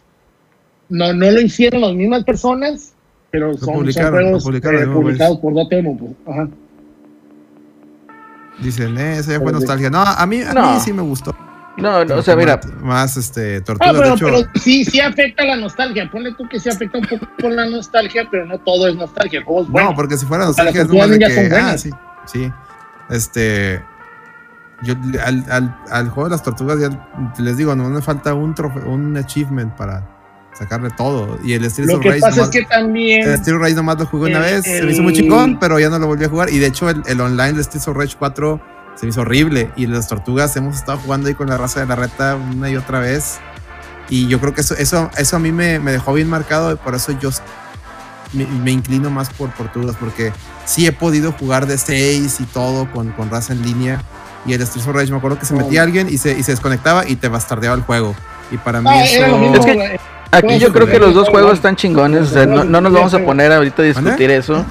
No, 0.89 1.13
no 1.13 1.31
lo 1.31 1.41
hicieron 1.41 1.81
las 1.81 1.95
mismas 1.95 2.23
personas, 2.25 2.93
pero 3.31 3.53
son, 3.55 3.61
son 3.67 3.75
publicaron, 3.75 4.13
lo 4.13 4.21
juegos 4.27 4.45
publicaron 4.45 4.83
eh, 4.83 4.87
publicados 4.95 5.39
por 5.39 5.55
Dotemu. 5.55 5.97
Pues. 5.99 6.13
Ajá. 6.27 6.49
Dicen, 8.63 8.97
eh, 8.99 9.19
ese 9.19 9.33
ya 9.33 9.41
fue 9.41 9.51
nostalgia. 9.53 9.91
No, 9.91 10.01
a 10.03 10.27
mí, 10.27 10.41
a 10.41 10.53
No. 10.53 10.75
mí 10.75 10.81
sí 10.81 10.93
me 10.93 11.03
gustó. 11.03 11.35
No, 11.77 12.05
no, 12.05 12.17
o 12.17 12.23
sea, 12.23 12.37
mira, 12.37 12.61
Más, 12.81 12.83
más, 12.83 13.17
este, 13.17 13.57
Ah, 13.57 13.61
tortugas, 13.65 13.93
pero, 13.95 14.09
de 14.09 14.15
hecho. 14.15 14.27
pero 14.27 14.39
sí, 14.63 14.85
sí 14.85 15.01
afecta 15.01 15.45
la 15.45 15.57
nostalgia. 15.57 16.09
Ponle 16.11 16.33
tú 16.35 16.49
que 16.49 16.61
sí 16.61 16.69
afecta 16.69 16.99
un 16.99 17.05
poco 17.07 17.27
por 17.39 17.51
la 17.53 17.67
nostalgia, 17.67 18.29
pero 18.31 18.47
no 18.47 18.59
todo 18.59 18.87
es 18.87 18.95
nostalgia. 18.95 19.41
El 19.41 19.45
juego 19.45 19.63
es 19.63 19.69
bueno. 19.69 19.91
No, 19.91 19.97
porque 19.97 20.17
si 20.17 20.25
fuera 20.27 20.45
nostalgia 20.45 20.83
es 20.83 20.89
nomás 20.89 21.11
de 21.11 21.19
que. 21.19 21.51
Ah, 21.55 21.77
sí. 21.77 21.91
Sí. 22.27 22.53
Este. 23.11 23.83
Yo 24.83 24.95
al, 25.25 25.45
al, 25.51 25.77
al 25.91 26.09
juego 26.11 26.29
de 26.29 26.31
las 26.35 26.43
tortugas 26.43 26.79
ya 26.79 26.91
les 27.39 27.57
digo, 27.57 27.75
no 27.75 27.89
me 27.89 28.03
falta 28.03 28.35
un 28.35 28.55
trofe- 28.55 28.85
un 28.87 29.17
achievement 29.17 29.73
para 29.75 30.07
sacarle 30.53 30.91
todo. 30.91 31.39
Y 31.45 31.55
el 31.55 31.69
Streets 31.71 31.93
Lo 31.93 32.01
que 32.01 32.11
pasa 32.13 32.29
es 32.29 32.37
nomás- 32.37 32.51
que 32.51 32.63
también. 32.65 33.29
el 33.29 33.35
of 33.35 33.61
Rage 33.61 33.75
nomás 33.75 33.99
lo 33.99 34.07
jugué 34.07 34.31
una 34.31 34.47
el- 34.49 34.55
vez, 34.57 34.65
se 34.65 34.83
me 34.83 34.93
hizo 34.93 35.03
muy 35.03 35.13
el- 35.15 35.21
chingón, 35.21 35.59
pero 35.59 35.79
ya 35.81 35.89
no 35.91 35.99
lo 35.99 36.07
volví 36.07 36.25
a 36.25 36.29
jugar. 36.29 36.51
Y 36.51 36.59
de 36.59 36.67
hecho, 36.67 36.89
el, 36.91 37.03
el 37.07 37.21
online 37.21 37.55
de 37.55 37.63
Streets 37.65 37.89
of 37.89 37.97
Rage 37.97 38.15
4 38.19 38.61
se 38.95 39.07
me 39.07 39.11
hizo 39.11 39.21
horrible. 39.23 39.71
Y 39.77 39.87
las 39.87 40.09
tortugas 40.09 40.57
hemos 40.57 40.77
estado 40.77 40.99
jugando 40.99 41.29
ahí 41.29 41.35
con 41.35 41.49
la 41.49 41.57
raza 41.59 41.81
de 41.81 41.87
la 41.87 41.97
reta 41.97 42.37
una 42.37 42.71
y 42.71 42.77
otra 42.77 43.01
vez. 43.01 43.39
Y 44.09 44.29
yo 44.29 44.39
creo 44.41 44.55
que 44.55 44.61
eso, 44.61 44.75
eso, 44.77 45.11
eso 45.17 45.37
a 45.37 45.39
mí 45.39 45.51
me, 45.53 45.79
me 45.79 45.93
dejó 45.93 46.13
bien 46.13 46.29
marcado. 46.29 46.73
Y 46.73 46.77
por 46.77 46.95
eso 46.95 47.13
yo 47.19 47.31
me, 48.33 48.47
me 48.47 48.71
inclino 48.71 49.11
más 49.11 49.31
por 49.31 49.51
tortugas. 49.55 49.97
Porque 49.99 50.33
sí 50.65 50.87
he 50.87 50.93
podido 50.93 51.33
jugar 51.33 51.67
de 51.67 51.79
6 51.79 52.41
y 52.41 52.45
todo 52.45 52.91
con, 52.93 53.11
con 53.13 53.31
raza 53.31 53.53
en 53.53 53.63
línea. 53.63 54.03
Y 54.47 54.53
el 54.53 54.61
Streets 54.67 54.87
of 54.87 54.95
Rage, 54.95 55.11
me 55.11 55.17
acuerdo 55.17 55.39
que 55.39 55.47
se 55.47 55.55
metía 55.55 55.83
alguien 55.83 56.09
y 56.11 56.19
se, 56.19 56.39
y 56.39 56.43
se 56.43 56.53
desconectaba 56.53 57.09
y 57.09 57.17
te 57.17 57.29
bastardeaba 57.29 57.75
el 57.77 57.83
juego. 57.83 58.15
Y 58.51 58.59
para 58.59 58.83
mí 58.83 58.89
Ah, 58.91 59.03
eso. 59.05 59.55
Es 59.55 59.65
que- 59.65 60.01
aquí 60.31 60.59
yo 60.59 60.71
creo 60.73 60.87
que 60.87 60.99
los 60.99 61.15
dos 61.15 61.29
juegos 61.31 61.55
están 61.55 61.77
chingones. 61.77 62.23
O 62.23 62.27
sea, 62.27 62.45
no, 62.45 62.63
no 62.65 62.81
nos 62.83 62.93
vamos 62.93 63.15
a 63.15 63.21
poner 63.25 63.51
ahorita 63.53 63.81
a 63.83 63.85
discutir 63.87 64.31
eso. 64.31 64.65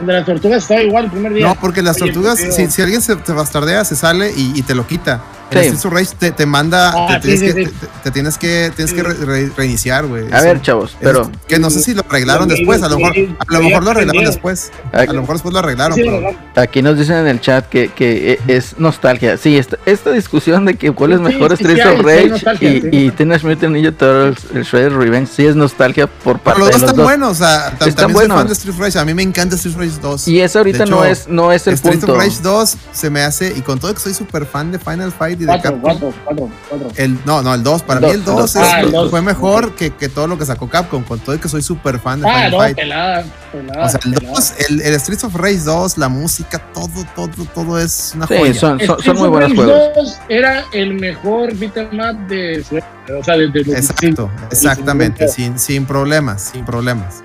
El 0.00 0.06
de 0.06 0.12
las 0.12 0.26
tortugas 0.26 0.62
estaba 0.62 0.82
igual 0.82 1.04
el 1.04 1.10
primer 1.10 1.32
día. 1.34 1.46
No, 1.46 1.54
porque 1.54 1.82
las 1.82 2.00
Oye, 2.00 2.12
tortugas, 2.12 2.38
si, 2.38 2.70
si 2.70 2.82
alguien 2.82 3.02
se 3.02 3.16
te 3.16 3.32
bastardea, 3.32 3.84
se 3.84 3.94
sale 3.94 4.32
y, 4.34 4.52
y 4.58 4.62
te 4.62 4.74
lo 4.74 4.86
quita. 4.86 5.22
Sí. 5.52 5.58
El 5.58 5.64
Streets 5.76 5.84
of 5.86 5.92
Rage 5.92 6.10
te, 6.18 6.30
te 6.32 6.46
manda, 6.46 6.92
Ah, 6.94 7.20
te, 7.20 7.28
tienes 7.28 7.40
sí, 7.40 7.46
que, 7.46 7.66
sí. 7.66 7.72
te, 7.80 7.86
te 8.04 8.10
tienes 8.10 8.38
que, 8.38 8.72
tienes 8.74 8.90
Sí. 8.90 8.96
que 8.96 9.02
re- 9.02 9.14
re- 9.14 9.50
reiniciar, 9.56 10.06
güey. 10.06 10.24
A 10.32 10.36
Eso- 10.38 10.44
ver, 10.46 10.62
chavos, 10.62 10.96
pero 11.00 11.22
es- 11.22 11.28
que 11.46 11.58
no 11.58 11.70
sé 11.70 11.80
si 11.82 11.94
lo 11.94 12.02
arreglaron 12.08 12.48
Sí, 12.50 12.56
después, 12.56 12.82
a 12.82 12.88
lo 12.88 12.98
mejor, 12.98 13.12
a 13.16 13.52
lo 13.52 13.60
mejor 13.62 13.84
lo 13.84 13.90
arreglaron 13.90 14.24
después. 14.24 14.70
A 14.92 15.04
lo 15.04 15.20
mejor 15.20 15.34
después 15.36 15.52
lo 15.52 15.58
arreglaron, 15.58 15.96
Sí, 15.96 16.02
pero 16.04 16.36
aquí 16.56 16.82
nos 16.82 16.98
dicen 16.98 17.16
en 17.16 17.26
el 17.28 17.40
chat 17.40 17.68
que, 17.68 17.88
que 17.88 18.32
e- 18.46 18.56
es 18.56 18.78
nostalgia. 18.78 19.36
Sí, 19.36 19.56
esta, 19.56 19.78
esta 19.86 20.10
discusión 20.10 20.64
de 20.64 20.74
que 20.74 20.90
cuál 20.92 21.12
es 21.12 21.18
Sí, 21.18 21.24
mejor 21.24 21.54
Streets 21.56 21.86
of 21.86 22.00
Rage 22.02 22.32
y, 22.60 22.80
sí. 22.80 22.88
y 22.92 23.10
Teenage 23.10 23.46
Mutant 23.46 23.72
Ninja 23.74 23.92
Turtles, 23.92 24.44
el 24.54 24.64
Shredder's 24.64 24.94
Revenge, 24.94 25.28
sí 25.34 25.46
es 25.46 25.56
nostalgia 25.56 26.06
por 26.06 26.38
pero 26.38 26.56
parte 26.56 26.60
los 26.60 26.68
de 26.68 26.72
dos 26.72 26.80
los 26.82 26.90
están 26.90 26.96
dos. 26.96 27.04
buenos, 27.06 27.30
o 27.30 27.34
sea, 27.34 27.56
Están 27.68 27.78
también 27.78 27.96
soy 27.96 28.12
buenos. 28.14 28.36
fan 28.38 28.46
de 28.46 28.52
Street 28.54 28.74
Rage, 28.78 28.98
a 28.98 29.04
mí 29.04 29.14
me 29.14 29.22
encanta 29.22 29.56
Street 29.56 29.76
Rage 29.78 29.98
2. 30.00 30.28
Y 30.28 30.40
eso 30.40 30.58
ahorita 30.58 30.84
De 30.84 30.90
no 30.90 31.04
hecho, 31.04 31.12
es 31.12 31.28
no 31.28 31.52
es 31.52 31.66
el 31.66 31.74
Street 31.74 31.98
punto. 32.00 32.12
of 32.12 32.18
Rage 32.18 32.38
2 32.42 32.76
se 32.92 33.10
me 33.10 33.22
hace, 33.22 33.52
y 33.56 33.60
con 33.62 33.78
todo 33.78 33.92
que 33.94 34.00
soy 34.00 34.14
súper 34.14 34.46
fan 34.46 34.70
de 34.72 34.78
Final 34.78 35.12
Fight 35.12 35.38
y 35.42 35.46
de 35.46 35.52
Cuatro, 35.52 35.72
Capcom, 35.72 35.80
cuatro, 35.82 36.12
cuatro, 36.24 36.50
cuatro. 36.68 36.88
El, 36.96 37.18
no, 37.24 37.42
no, 37.42 37.54
el 37.54 37.62
2. 37.62 37.82
Para 37.82 38.00
El 38.00 38.06
mí 38.06 38.12
el 38.12 38.24
dos, 38.24 38.54
2 38.54 38.56
el 38.56 38.62
dos. 38.62 38.72
Ah, 38.72 38.80
el 39.04 39.10
fue 39.10 39.22
mejor 39.22 39.74
que, 39.74 39.90
que 39.90 40.08
todo 40.08 40.26
lo 40.26 40.38
que 40.38 40.46
sacó 40.46 40.68
Capcom. 40.68 41.02
Con 41.04 41.18
todo 41.20 41.34
y 41.34 41.38
que 41.38 41.48
soy 41.48 41.62
súper 41.62 41.98
fan 41.98 42.20
de 42.20 42.28
Ah, 42.28 42.34
Final 42.34 42.50
no, 42.52 42.56
Fight. 42.58 42.76
pelada, 42.76 43.24
pelada. 43.52 43.84
O 43.84 43.88
sea, 43.88 44.00
el 44.04 44.14
pelada. 44.14 44.34
2, 44.34 44.52
el, 44.70 44.80
el 44.82 45.00
Streets 45.00 45.24
of 45.24 45.34
Rage 45.34 45.58
2, 45.64 45.98
la 45.98 46.08
música, 46.08 46.58
todo, 46.72 46.88
todo, 47.14 47.44
todo 47.54 47.78
es 47.78 48.12
una 48.16 48.26
Sí, 48.26 48.34
joya. 48.38 48.54
son, 48.54 48.80
son, 48.80 49.02
son 49.02 49.16
muy 49.18 49.28
buenos 49.28 49.52
juegos. 49.54 49.74
2 49.96 50.18
Era 50.28 50.64
el 50.72 50.94
mejor 50.94 51.54
beat'em 51.56 51.98
up 52.00 52.26
de 52.28 52.64
su 52.68 52.76
O 53.18 53.24
sea, 53.24 53.36
desde 53.36 53.64
los 53.64 53.76
Exacto, 53.76 54.30
exactamente, 54.50 55.28
sin, 55.28 55.58
sin 55.58 55.84
problemas, 55.86 56.50
sin 56.52 56.64
problemas. 56.64 57.20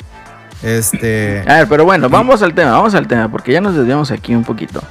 Este. 0.64 1.44
A 1.48 1.58
ver, 1.58 1.68
pero 1.68 1.86
bueno, 1.86 2.10
vamos 2.10 2.42
al 2.42 2.54
tema, 2.54 2.72
vamos 2.72 2.96
al 2.96 3.08
tema, 3.08 3.30
porque 3.30 3.52
ya 3.52 3.62
nos 3.62 3.76
desviamos 3.76 4.10
aquí 4.12 4.34
un 4.34 4.44
poquito. 4.44 4.82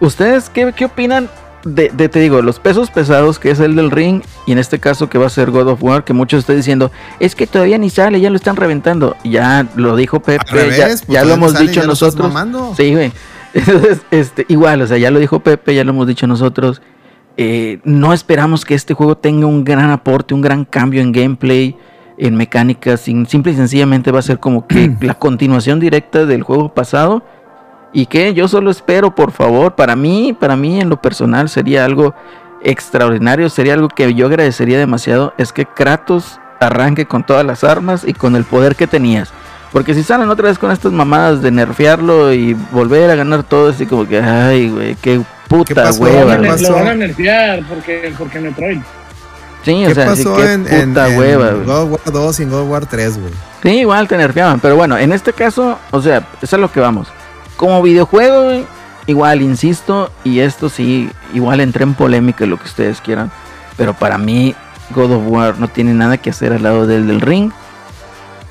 ¿Ustedes 0.00 0.48
qué, 0.50 0.72
qué 0.74 0.86
opinan 0.86 1.28
de, 1.64 1.90
de, 1.94 2.08
te 2.08 2.20
digo, 2.20 2.42
los 2.42 2.58
pesos 2.58 2.90
pesados, 2.90 3.38
que 3.38 3.50
es 3.50 3.60
el 3.60 3.76
del 3.76 3.90
ring, 3.90 4.22
y 4.46 4.52
en 4.52 4.58
este 4.58 4.78
caso 4.78 5.08
que 5.08 5.18
va 5.18 5.26
a 5.26 5.30
ser 5.30 5.50
God 5.50 5.68
of 5.68 5.82
War, 5.82 6.04
que 6.04 6.12
muchos 6.12 6.40
están 6.40 6.56
diciendo, 6.56 6.90
es 7.18 7.34
que 7.34 7.46
todavía 7.46 7.78
ni 7.78 7.90
sale, 7.90 8.20
ya 8.20 8.30
lo 8.30 8.36
están 8.36 8.56
reventando. 8.56 9.16
Ya 9.24 9.66
lo 9.76 9.96
dijo 9.96 10.20
Pepe, 10.20 10.44
Al 10.48 10.54
revés, 10.56 10.76
ya, 10.78 10.84
pues, 10.86 11.06
ya 11.06 11.24
lo 11.24 11.34
hemos 11.34 11.52
sale 11.52 11.66
dicho 11.68 11.80
nosotros. 11.86 12.32
Sí, 12.76 12.92
güey. 12.94 13.12
Entonces, 13.54 14.00
este, 14.10 14.46
igual, 14.48 14.80
o 14.82 14.86
sea, 14.86 14.96
ya 14.98 15.10
lo 15.10 15.18
dijo 15.18 15.40
Pepe, 15.40 15.74
ya 15.74 15.84
lo 15.84 15.90
hemos 15.90 16.06
dicho 16.06 16.26
nosotros. 16.26 16.80
Eh, 17.36 17.80
no 17.84 18.12
esperamos 18.12 18.64
que 18.64 18.74
este 18.74 18.94
juego 18.94 19.16
tenga 19.16 19.46
un 19.46 19.64
gran 19.64 19.90
aporte, 19.90 20.34
un 20.34 20.40
gran 20.40 20.64
cambio 20.64 21.00
en 21.02 21.10
gameplay, 21.12 21.76
en 22.18 22.36
mecánicas. 22.36 23.00
sin- 23.00 23.26
simple 23.26 23.52
y 23.52 23.56
sencillamente 23.56 24.12
va 24.12 24.18
a 24.18 24.22
ser 24.22 24.38
como 24.38 24.66
que 24.66 24.94
la 25.00 25.14
continuación 25.14 25.80
directa 25.80 26.26
del 26.26 26.42
juego 26.42 26.74
pasado. 26.74 27.22
Y 27.92 28.06
que 28.06 28.34
yo 28.34 28.46
solo 28.48 28.70
espero, 28.70 29.14
por 29.14 29.32
favor, 29.32 29.74
para 29.74 29.96
mí, 29.96 30.36
para 30.38 30.54
mí 30.56 30.80
en 30.80 30.88
lo 30.88 31.00
personal 31.00 31.48
sería 31.48 31.84
algo 31.84 32.14
extraordinario, 32.62 33.48
sería 33.50 33.74
algo 33.74 33.88
que 33.88 34.14
yo 34.14 34.26
agradecería 34.26 34.78
demasiado, 34.78 35.34
es 35.38 35.52
que 35.52 35.66
Kratos 35.66 36.38
arranque 36.60 37.06
con 37.06 37.24
todas 37.24 37.44
las 37.44 37.64
armas 37.64 38.04
y 38.06 38.12
con 38.12 38.36
el 38.36 38.44
poder 38.44 38.76
que 38.76 38.86
tenías. 38.86 39.30
Porque 39.72 39.94
si 39.94 40.02
salen 40.02 40.28
otra 40.28 40.48
vez 40.48 40.58
con 40.58 40.70
estas 40.70 40.92
mamadas 40.92 41.42
de 41.42 41.50
nerfearlo 41.50 42.32
y 42.32 42.54
volver 42.72 43.10
a 43.10 43.14
ganar 43.14 43.42
todo, 43.44 43.70
así 43.70 43.86
como 43.86 44.06
que, 44.06 44.20
ay, 44.20 44.68
güey, 44.68 44.94
qué 44.96 45.20
puta 45.48 45.90
hueva. 45.92 46.36
Lo 46.36 46.56
¿Qué 46.56 46.70
van 46.70 46.88
a- 46.88 46.94
nerfear 46.94 47.62
porque, 47.68 48.12
porque 48.18 48.40
Metroid. 48.40 48.78
Sí, 49.62 49.84
o 49.84 49.88
¿Qué 49.88 49.94
sea, 49.94 50.16
sí, 50.16 50.24
qué 50.36 50.52
en, 50.54 50.64
puta 50.64 51.08
en 51.08 51.18
hueva. 51.18 51.50
God 51.52 51.82
of 51.82 51.90
War 51.92 52.12
2 52.12 52.40
y 52.40 52.42
en 52.44 52.50
God 52.50 52.68
War 52.68 52.86
3, 52.86 53.18
güey? 53.20 53.32
Sí, 53.62 53.68
igual 53.80 54.08
te 54.08 54.16
nerfeaban, 54.16 54.58
pero 54.58 54.74
bueno, 54.74 54.96
en 54.98 55.12
este 55.12 55.32
caso, 55.32 55.78
o 55.90 56.00
sea, 56.02 56.26
es 56.42 56.52
a 56.52 56.56
lo 56.56 56.70
que 56.72 56.80
vamos. 56.80 57.08
Como 57.60 57.82
videojuego, 57.82 58.64
igual, 59.06 59.42
insisto, 59.42 60.10
y 60.24 60.38
esto 60.38 60.70
sí, 60.70 61.10
igual 61.34 61.60
entré 61.60 61.82
en 61.82 61.92
polémica, 61.92 62.46
lo 62.46 62.56
que 62.56 62.64
ustedes 62.64 63.02
quieran, 63.02 63.30
pero 63.76 63.92
para 63.92 64.16
mí 64.16 64.54
God 64.94 65.12
of 65.12 65.22
War 65.26 65.58
no 65.58 65.68
tiene 65.68 65.92
nada 65.92 66.16
que 66.16 66.30
hacer 66.30 66.54
al 66.54 66.62
lado 66.62 66.86
del 66.86 67.06
del 67.06 67.20
ring. 67.20 67.50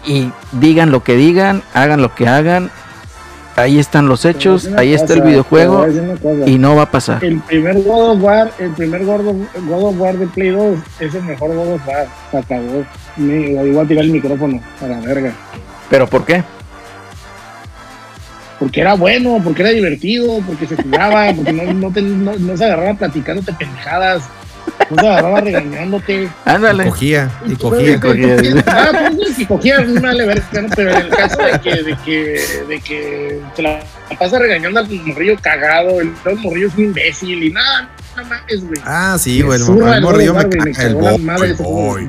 Y 0.05 0.31
digan 0.51 0.91
lo 0.91 1.03
que 1.03 1.15
digan, 1.15 1.63
hagan 1.73 2.03
lo 2.03 2.13
que 2.13 2.27
hagan, 2.27 2.69
ahí 3.55 3.79
están 3.79 4.07
los 4.07 4.25
hechos, 4.25 4.65
voy 4.65 4.73
a 4.75 4.79
ahí 4.81 4.93
está 4.93 5.13
el 5.13 5.23
videojuego 5.23 5.87
voy 6.21 6.43
a 6.43 6.47
y 6.47 6.59
no 6.59 6.75
va 6.75 6.83
a 6.83 6.91
pasar. 6.91 7.23
El 7.23 7.39
primer 7.39 7.81
God 7.81 8.11
of 8.11 8.21
War, 8.21 8.51
el 8.59 8.69
primer 8.73 9.05
God 9.05 9.25
of, 9.25 9.35
God 9.67 9.83
of 9.85 9.99
War 9.99 10.15
de 10.19 10.27
Play 10.27 10.49
2 10.49 10.77
es 10.99 11.15
el 11.15 11.23
mejor 11.23 11.55
God 11.55 11.73
of 11.73 11.87
War. 11.87 12.07
Se 12.29 12.37
acabó. 12.37 12.85
Me, 13.17 13.53
igual 13.67 13.87
tirar 13.87 14.05
el 14.05 14.11
micrófono 14.11 14.61
a 14.83 14.85
la 14.85 14.99
verga. 14.99 15.33
¿Pero 15.89 16.05
por 16.05 16.25
qué? 16.25 16.43
Porque 18.59 18.81
era 18.81 18.93
bueno, 18.95 19.39
porque 19.43 19.61
era 19.61 19.71
divertido, 19.71 20.41
porque 20.45 20.67
se 20.67 20.75
jugaba, 20.75 21.33
porque 21.33 21.53
no, 21.53 21.71
no, 21.73 21.91
te- 21.91 22.01
no- 22.01 22.37
no 22.37 22.57
se 22.57 22.65
agarraba 22.65 22.93
platicándote 22.95 23.53
pendejadas, 23.53 24.23
no 24.89 25.01
se 25.01 25.07
agarraba 25.07 25.39
regañándote. 25.39 26.27
Ándale. 26.43 26.83
Cogía, 26.83 27.31
y 27.45 27.55
cogía. 27.55 27.99
cogía. 27.99 28.35
Ah, 28.67 29.11
pues, 29.15 29.35
si 29.35 29.45
cogía 29.45 29.79
no 29.79 30.01
vale 30.01 30.41
pero 30.75 30.91
en 30.91 30.97
el 30.97 31.09
caso 31.09 31.37
de 31.41 31.59
que, 31.61 31.83
de 31.83 31.97
que, 32.03 32.63
de 32.67 32.79
que 32.81 33.39
te 33.55 33.61
la 33.61 33.79
pasa 34.19 34.39
regañando 34.39 34.81
al 34.81 34.89
morrillo 34.89 35.37
cagado, 35.41 36.01
el, 36.01 36.11
el 36.25 36.35
morrillo 36.37 36.67
es 36.67 36.75
un 36.75 36.83
imbécil 36.85 37.41
y 37.43 37.51
nada, 37.51 37.89
no 38.17 38.25
mames, 38.25 38.61
güey. 38.67 38.81
Ah, 38.83 39.15
sí, 39.17 39.41
güey. 39.41 39.57
El, 39.61 40.01
morrillo 40.01 40.33
me 40.33 40.49
caga. 40.49 40.83
El 40.83 40.95
boy, 40.95 41.17
boy. 41.17 41.53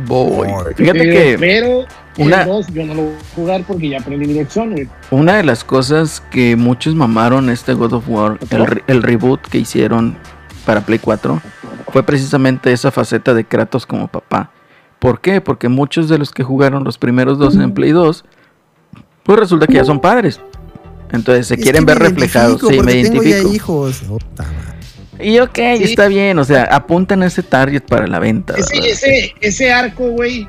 Boy. 0.05 0.48
boy. 0.48 0.74
Fíjate 0.74 1.02
Eh, 1.02 1.12
que 1.32 1.39
pero 1.39 1.86
una- 2.25 2.43
el 2.43 2.49
2 2.49 2.67
yo 2.73 2.87
no 2.87 2.95
lo 2.95 3.03
voy 3.03 3.13
a 3.15 3.35
jugar 3.35 3.65
porque 3.67 3.89
ya 3.89 3.99
aprendí 3.99 4.27
mi 4.27 4.35
lección, 4.35 4.71
güey. 4.73 4.89
Una 5.11 5.37
de 5.37 5.43
las 5.45 5.65
cosas 5.65 6.23
que 6.31 6.57
muchos 6.57 6.95
mamaron 6.95 7.51
este 7.51 7.75
God 7.75 7.93
of 7.95 8.05
War, 8.09 8.39
el, 8.51 8.67
re- 8.67 8.85
el 8.87 9.03
reboot 9.03 9.41
que 9.43 9.59
hicieron 9.59 10.17
para 10.67 10.81
Play 10.83 10.99
4, 10.99 11.41
fue 11.93 12.03
precisamente 12.03 12.73
esa 12.73 12.91
faceta 12.91 13.35
de 13.35 13.45
Kratos 13.45 13.87
como 13.87 14.09
papá. 14.09 14.51
¿Por 14.99 15.21
qué? 15.21 15.41
Porque 15.41 15.69
muchos 15.69 16.09
de 16.09 16.19
los 16.19 16.31
que 16.31 16.43
jugaron 16.45 16.85
los 16.85 16.99
primeros 16.99 17.39
dos 17.39 17.55
en 17.57 17.73
Play 17.73 17.91
2, 17.93 18.25
pues 19.25 19.39
resulta 19.39 19.67
que 19.67 19.75
ya 19.75 19.85
son 19.85 20.01
padres. 20.01 20.41
Entonces 21.13 21.47
se 21.49 21.55
Es 21.55 21.63
quieren 21.63 21.85
que 21.87 21.93
ver 21.95 21.99
reflejados. 22.03 22.61
Sí, 22.61 22.67
me 22.71 22.77
porque 22.77 23.03
tengo 23.03 23.23
ya 23.23 23.29
identifico. 23.31 23.55
hijos. 23.89 24.03
Y 25.19 25.39
ok, 25.39 25.55
Sí. 25.55 25.85
está 25.85 26.09
bien, 26.09 26.39
o 26.39 26.45
sea, 26.45 26.65
apuntan 26.65 27.23
ese 27.23 27.43
target 27.43 27.83
para 27.83 28.07
la 28.07 28.19
venta. 28.19 28.55
Ese, 28.57 28.79
ese, 28.79 29.35
ese 29.41 29.73
arco, 29.73 30.09
güey, 30.11 30.49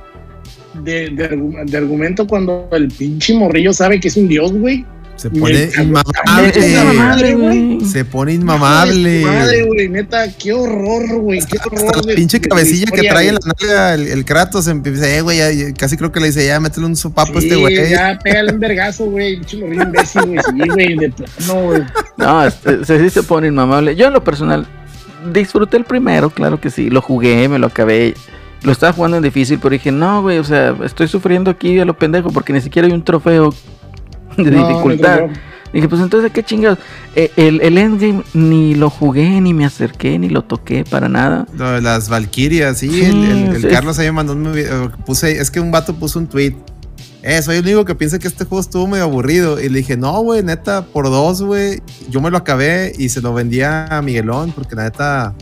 de, 0.73 1.09
de, 1.09 1.63
de 1.65 1.77
argumento 1.77 2.25
cuando 2.27 2.67
el 2.71 2.87
pinche 2.89 3.33
morrillo 3.33 3.73
sabe 3.73 3.99
que 3.99 4.07
es 4.07 4.17
un 4.17 4.27
dios, 4.27 4.51
güey. 4.53 4.85
Se 5.17 5.29
pone 5.29 5.69
inmamable. 5.77 6.93
Madre, 6.95 7.35
güey. 7.35 7.81
Se 7.85 8.03
pone 8.05 8.33
inmamable. 8.33 9.21
Madre, 9.23 9.63
güey, 9.65 9.87
neta, 9.87 10.25
qué 10.35 10.51
horror, 10.51 11.19
güey. 11.19 11.39
Qué 11.41 11.57
horror. 11.63 11.85
Hasta 11.85 11.97
la 12.01 12.07
de- 12.07 12.15
pinche 12.15 12.39
de 12.39 12.49
cabecilla 12.49 12.85
que 12.87 13.01
historia, 13.05 13.11
trae 13.11 13.27
en 13.27 13.35
la 13.35 13.39
nalga 13.59 13.93
el, 13.93 14.07
el 14.07 14.25
Kratos 14.25 14.67
empieza, 14.67 15.07
eh, 15.07 15.21
güey, 15.21 15.37
ya- 15.37 15.73
casi 15.77 15.95
creo 15.97 16.11
que 16.11 16.19
le 16.21 16.27
dice, 16.27 16.47
ya, 16.47 16.59
métele 16.59 16.87
un 16.87 16.95
sopapo 16.95 17.37
a 17.37 17.41
Sí, 17.41 17.49
este 17.49 17.59
güey. 17.59 17.89
ya, 17.91 18.17
pégale 18.23 18.51
un 18.53 18.59
vergazo, 18.59 19.05
güey. 19.11 19.35
Pinche 19.37 19.57
morrillo 19.57 19.83
imbécil, 19.83 20.21
güey. 20.23 20.39
Sí, 20.39 20.69
güey, 20.69 20.97
de 20.97 21.09
plano, 21.11 21.61
güey. 21.65 21.81
No, 22.17 22.45
este, 22.47 22.85
se 22.85 22.99
sí 22.99 23.09
se 23.11 23.21
pone 23.21 23.47
inmamable. 23.49 23.95
Yo 23.95 24.07
en 24.07 24.13
lo 24.13 24.23
personal 24.23 24.65
disfruté 25.31 25.77
el 25.77 25.83
primero, 25.83 26.31
claro 26.31 26.59
que 26.59 26.71
sí. 26.71 26.89
Lo 26.89 27.01
jugué, 27.01 27.47
me 27.47 27.59
lo 27.59 27.67
acabé. 27.67 28.15
Lo 28.63 28.71
estaba 28.71 28.93
jugando 28.93 29.17
en 29.17 29.23
difícil, 29.23 29.57
pero 29.59 29.71
dije, 29.73 29.91
no, 29.91 30.21
güey, 30.21 30.37
o 30.37 30.43
sea, 30.43 30.75
estoy 30.83 31.07
sufriendo 31.07 31.49
aquí 31.49 31.79
a 31.79 31.85
lo 31.85 31.97
pendejo 31.97 32.29
porque 32.29 32.53
ni 32.53 32.61
siquiera 32.61 32.87
hay 32.87 32.93
un 32.93 33.03
trofeo 33.03 33.53
de 34.37 34.51
No, 34.51 34.67
dificultad. 34.67 35.21
no, 35.21 35.27
no. 35.27 35.33
Dije, 35.73 35.87
pues 35.87 36.01
entonces, 36.01 36.31
¿qué 36.33 36.43
chingados? 36.43 36.77
Eh, 37.15 37.31
el, 37.37 37.61
el 37.61 37.77
endgame 37.77 38.23
ni 38.33 38.75
lo 38.75 38.89
jugué, 38.89 39.39
ni 39.39 39.53
me 39.53 39.63
acerqué, 39.65 40.19
ni 40.19 40.27
lo 40.27 40.41
toqué 40.43 40.83
para 40.83 41.07
nada. 41.07 41.47
Lo 41.55 41.71
de 41.71 41.81
las 41.81 42.09
Valkyrias, 42.09 42.77
sí, 42.77 42.89
Sí, 42.89 43.01
el, 43.05 43.23
el- 43.23 43.55
el 43.55 43.61
sí. 43.61 43.67
Carlos 43.69 43.97
ahí 43.97 44.07
me 44.07 44.11
mandó 44.11 44.33
un 44.33 44.51
video, 44.51 44.91
puse, 45.05 45.31
es 45.39 45.49
que 45.49 45.61
un 45.61 45.71
vato 45.71 45.95
puso 45.95 46.19
un 46.19 46.27
tweet. 46.27 46.53
Eh, 47.23 47.41
soy 47.41 47.57
el 47.57 47.63
único 47.63 47.85
que 47.85 47.95
piensa 47.95 48.19
que 48.19 48.27
este 48.27 48.43
juego 48.45 48.59
estuvo 48.59 48.85
medio 48.85 49.05
aburrido. 49.05 49.61
Y 49.61 49.69
le 49.69 49.77
dije, 49.77 49.95
no, 49.95 50.19
güey, 50.21 50.43
neta, 50.43 50.83
por 50.87 51.05
dos, 51.05 51.41
güey. 51.41 51.81
Yo 52.09 52.19
me 52.19 52.29
lo 52.31 52.37
acabé 52.37 52.91
y 52.97 53.07
se 53.09 53.21
lo 53.21 53.33
vendía 53.33 53.85
a 53.85 54.01
Miguelón, 54.01 54.51
porque 54.51 54.75
la 54.75 54.83
neta, 54.83 55.33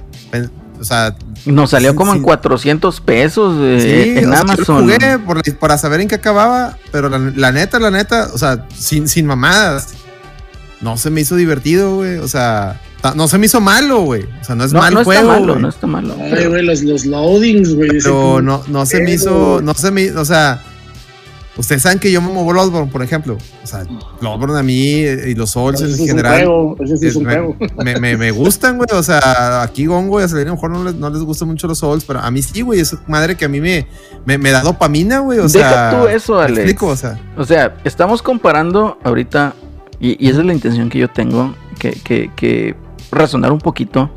o 0.80 0.84
sea, 0.84 1.16
Nos 1.46 1.70
salió 1.72 1.96
como 1.96 2.14
en 2.14 2.20
sí. 2.20 2.24
400 2.24 3.02
pesos 3.02 3.56
eh, 3.60 3.80
sí, 4.16 4.20
en 4.20 4.30
o 4.30 4.32
sea, 4.32 4.40
yo 4.42 4.46
lo 4.46 4.54
Amazon. 4.54 4.82
jugué 4.84 5.20
por- 5.20 5.58
para 5.60 5.78
saber 5.78 6.02
en 6.02 6.08
qué 6.08 6.16
acababa, 6.16 6.78
pero 6.92 7.10
la, 7.10 7.18
la 7.20 7.52
neta, 7.52 7.80
la 7.80 7.92
neta, 7.92 8.30
o 8.34 8.38
sea, 8.38 8.66
sin, 8.76 9.08
sin 9.08 9.26
mamadas, 9.26 9.90
no 10.82 10.98
se 10.98 11.10
me 11.10 11.22
hizo 11.22 11.36
divertido, 11.36 11.96
güey. 11.98 12.18
O 12.18 12.28
sea, 12.28 12.80
ta- 13.02 13.14
no 13.16 13.28
se 13.28 13.38
me 13.38 13.48
hizo 13.48 13.60
malo, 13.62 14.00
güey. 14.02 14.24
O 14.42 14.44
sea, 14.44 14.56
no 14.56 14.64
es 14.64 14.72
no, 14.74 14.80
mal 14.80 14.94
no 14.94 15.04
juego. 15.04 15.22
está 15.34 15.40
malo, 15.42 15.60
no 15.60 15.70
está 15.70 15.88
malo. 15.88 16.16
Ay, 16.20 16.32
pero- 16.34 16.50
güey, 16.52 16.64
los, 16.66 16.82
los 16.84 17.06
loadings, 17.06 17.74
güey. 17.76 17.90
Pero 18.02 18.42
no, 18.42 18.64
no 18.68 18.86
se 18.86 19.02
me 19.02 19.12
hizo, 19.14 19.60
no 19.62 19.74
se 19.74 19.92
me, 19.92 20.12
o 20.12 20.24
sea, 20.26 20.64
ustedes 21.60 21.84
saben 21.84 22.00
que 22.00 22.12
yo 22.12 22.22
me 22.22 22.30
muevo 22.32 22.52
Bloodborne, 22.52 22.92
por 22.92 23.04
ejemplo. 23.04 23.38
O 23.64 23.68
sea, 23.68 23.86
Bloodborne 24.20 24.58
a 24.58 24.64
mí 24.64 25.02
y 25.02 25.36
los 25.36 25.52
Souls 25.52 25.80
en 25.82 25.88
sí 25.88 25.94
es 25.94 26.00
un 26.00 26.08
general. 26.08 26.76
es 26.80 26.92
es- 26.92 27.18
me, 27.18 27.24
juego. 27.26 27.56
me, 27.84 28.00
me- 28.00 28.18
me 28.18 28.32
gustan, 28.32 28.78
güey. 28.78 28.88
O 28.94 29.04
sea, 29.04 29.62
aquí 29.62 29.86
Gongo 29.86 30.20
y 30.20 30.24
a 30.24 30.28
Selena 30.28 30.52
a 30.52 30.54
lo 30.54 30.56
mejor 30.56 30.72
no 30.72 30.84
les, 30.84 30.96
no 30.96 31.10
les 31.10 31.22
gustan 31.22 31.50
mucho 31.50 31.68
los 31.68 31.78
Souls, 31.78 32.04
pero 32.06 32.20
a 32.20 32.32
mí 32.32 32.42
sí, 32.42 32.62
güey. 32.62 32.80
Es 32.80 32.96
madre 33.08 33.36
que 33.36 33.46
a 33.46 33.50
mí 33.50 33.62
me, 33.62 33.86
me, 34.26 34.38
me 34.38 34.52
da 34.52 34.62
dopamina, 34.62 35.20
güey. 35.20 35.40
O 35.40 35.48
Deja 35.48 35.70
sea, 35.70 35.92
tú 36.02 36.08
eso, 36.08 36.36
¿me 36.38 36.44
Alex. 36.46 36.58
explico? 36.60 36.88
O 36.88 36.96
sea, 36.96 37.20
O 37.38 37.44
sea, 37.44 37.78
estamos 37.84 38.22
comparando 38.22 38.98
ahorita, 39.04 39.54
y, 40.00 40.24
y 40.26 40.30
esa 40.30 40.40
es 40.40 40.46
la 40.46 40.54
intención 40.54 40.90
que 40.90 40.98
yo 41.00 41.10
tengo, 41.10 41.54
que, 41.78 41.92
que, 41.92 42.32
que 42.36 42.76
razonar 43.12 43.52
un 43.52 43.60
poquito. 43.60 44.10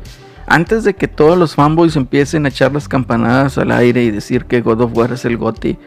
Antes 0.45 0.83
de 0.83 0.93
que 0.93 1.07
todos 1.07 1.37
los 1.37 1.55
fanboys 1.55 1.95
empiecen 1.95 2.45
a 2.45 2.49
echar 2.49 2.73
las 2.73 2.87
campanadas 2.89 3.57
al 3.57 3.71
aire 3.71 4.03
y 4.03 4.11
decir 4.11 4.45
que 4.45 4.61
God 4.61 4.81
of 4.81 4.91
War 4.95 5.13
es 5.13 5.23
el 5.25 5.37
GOTI, 5.37 5.77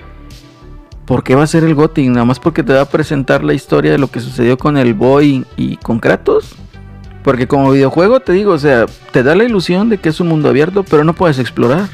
¿por 1.06 1.22
qué 1.22 1.34
va 1.34 1.44
a 1.44 1.46
ser 1.46 1.64
el 1.64 1.74
GOTI? 1.74 2.08
Nada 2.08 2.24
más 2.24 2.40
porque 2.40 2.62
te 2.62 2.74
va 2.74 2.82
a 2.82 2.88
presentar 2.88 3.44
la 3.44 3.54
historia 3.54 3.92
de 3.92 3.98
lo 3.98 4.10
que 4.10 4.20
sucedió 4.20 4.58
con 4.58 4.76
el 4.76 4.92
Boy 4.92 5.46
y 5.56 5.76
con 5.76 6.00
Kratos. 6.00 6.54
Porque 7.22 7.48
como 7.48 7.70
videojuego 7.70 8.20
te 8.20 8.32
digo, 8.32 8.52
o 8.52 8.58
sea, 8.58 8.86
te 9.12 9.22
da 9.22 9.34
la 9.34 9.44
ilusión 9.44 9.88
de 9.88 9.98
que 9.98 10.10
es 10.10 10.20
un 10.20 10.28
mundo 10.28 10.48
abierto, 10.48 10.84
pero 10.84 11.04
no 11.04 11.14
puedes 11.14 11.38
explorar. 11.38 11.88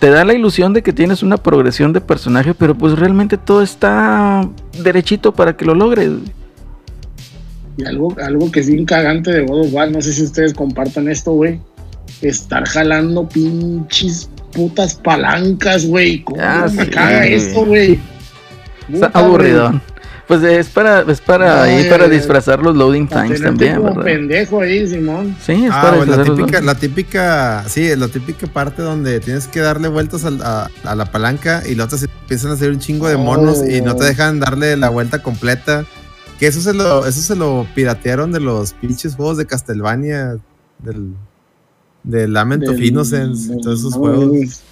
Te 0.00 0.10
da 0.10 0.24
la 0.24 0.34
ilusión 0.34 0.72
de 0.72 0.82
que 0.82 0.92
tienes 0.92 1.22
una 1.22 1.36
progresión 1.36 1.92
de 1.92 2.00
personaje, 2.00 2.54
pero 2.54 2.76
pues 2.76 2.98
realmente 2.98 3.38
todo 3.38 3.62
está 3.62 4.48
derechito 4.82 5.32
para 5.32 5.56
que 5.56 5.64
lo 5.64 5.74
logres. 5.74 6.10
Y 7.76 7.84
algo, 7.84 8.14
algo 8.20 8.50
que 8.50 8.60
es 8.60 8.68
bien 8.68 8.84
cagante 8.84 9.30
de 9.30 9.46
God 9.46 9.66
of 9.66 9.72
War, 9.72 9.90
no 9.90 10.02
sé 10.02 10.12
si 10.12 10.24
ustedes 10.24 10.52
compartan 10.52 11.08
esto, 11.08 11.32
güey. 11.32 11.60
Estar 12.20 12.66
jalando 12.66 13.28
pinches 13.28 14.28
putas 14.52 14.94
palancas, 14.94 15.86
güey. 15.86 16.22
¿Cómo 16.22 16.40
Ah, 16.42 16.68
me 16.72 16.84
sí, 16.84 16.90
caga 16.90 17.18
güey. 17.18 17.34
esto, 17.34 17.64
güey? 17.64 17.92
Está 18.92 19.06
Puta, 19.08 19.18
aburridón. 19.18 19.82
Pues 20.28 20.42
es 20.44 20.68
para, 20.68 21.00
es 21.00 21.20
para, 21.20 21.56
No, 21.56 21.62
ahí 21.62 21.84
para 21.90 22.06
eh, 22.06 22.08
disfrazar 22.08 22.60
los 22.62 22.74
loading 22.76 23.06
times 23.08 23.42
también, 23.42 23.74
como 23.76 23.88
¿verdad? 23.88 24.04
pendejo 24.04 24.60
ahí, 24.60 24.86
Simón. 24.88 25.36
Sí, 25.44 25.64
es 25.64 25.70
ah, 25.72 25.82
para 25.82 25.96
güey, 25.96 26.08
la 26.08 26.16
los 26.18 26.36
típica, 26.36 26.60
la 26.60 26.74
típica, 26.76 27.64
sí, 27.68 27.96
la 27.96 28.08
típica 28.08 28.46
parte 28.46 28.82
donde 28.82 29.20
tienes 29.20 29.46
que 29.48 29.60
darle 29.60 29.88
vueltas 29.88 30.24
a, 30.24 30.70
a 30.84 30.94
la 30.94 31.04
palanca 31.06 31.62
y 31.68 31.74
luego 31.74 31.94
te 31.96 32.04
empiezan 32.06 32.52
a 32.52 32.54
hacer 32.54 32.70
un 32.70 32.78
chingo 32.78 33.08
de 33.08 33.16
monos 33.16 33.58
y 33.68 33.80
no 33.82 33.96
te 33.96 34.04
Oh. 34.04 34.06
dejan 34.06 34.38
darle 34.40 34.76
la 34.76 34.88
vuelta 34.90 35.22
completa. 35.22 35.84
Que 36.38 36.46
eso 36.46 36.60
se 36.60 36.72
lo, 36.72 37.04
eso 37.06 37.20
se 37.20 37.36
lo 37.36 37.66
piratearon 37.74 38.32
de 38.32 38.40
los 38.40 38.72
pinches 38.74 39.14
juegos 39.16 39.36
de 39.36 39.46
Castlevania, 39.46 40.36
del, 40.78 41.14
del 42.02 42.32
Lament 42.32 42.64
of 42.68 42.74
Del- 42.74 42.84
Innocence, 42.84 43.48
del- 43.48 43.60
todos 43.60 43.80
esos 43.80 43.92
no, 43.92 43.98
juegos. 43.98 44.62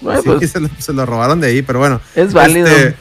Bueno, 0.00 0.22
Sí, 0.22 0.28
pues, 0.30 0.50
se, 0.50 0.60
lo, 0.60 0.68
se 0.78 0.92
lo 0.94 1.04
robaron 1.04 1.40
de 1.40 1.48
ahí, 1.48 1.62
pero 1.62 1.78
bueno. 1.78 2.00
es 2.14 2.32
válido. 2.32 2.66
Este, 2.68 2.96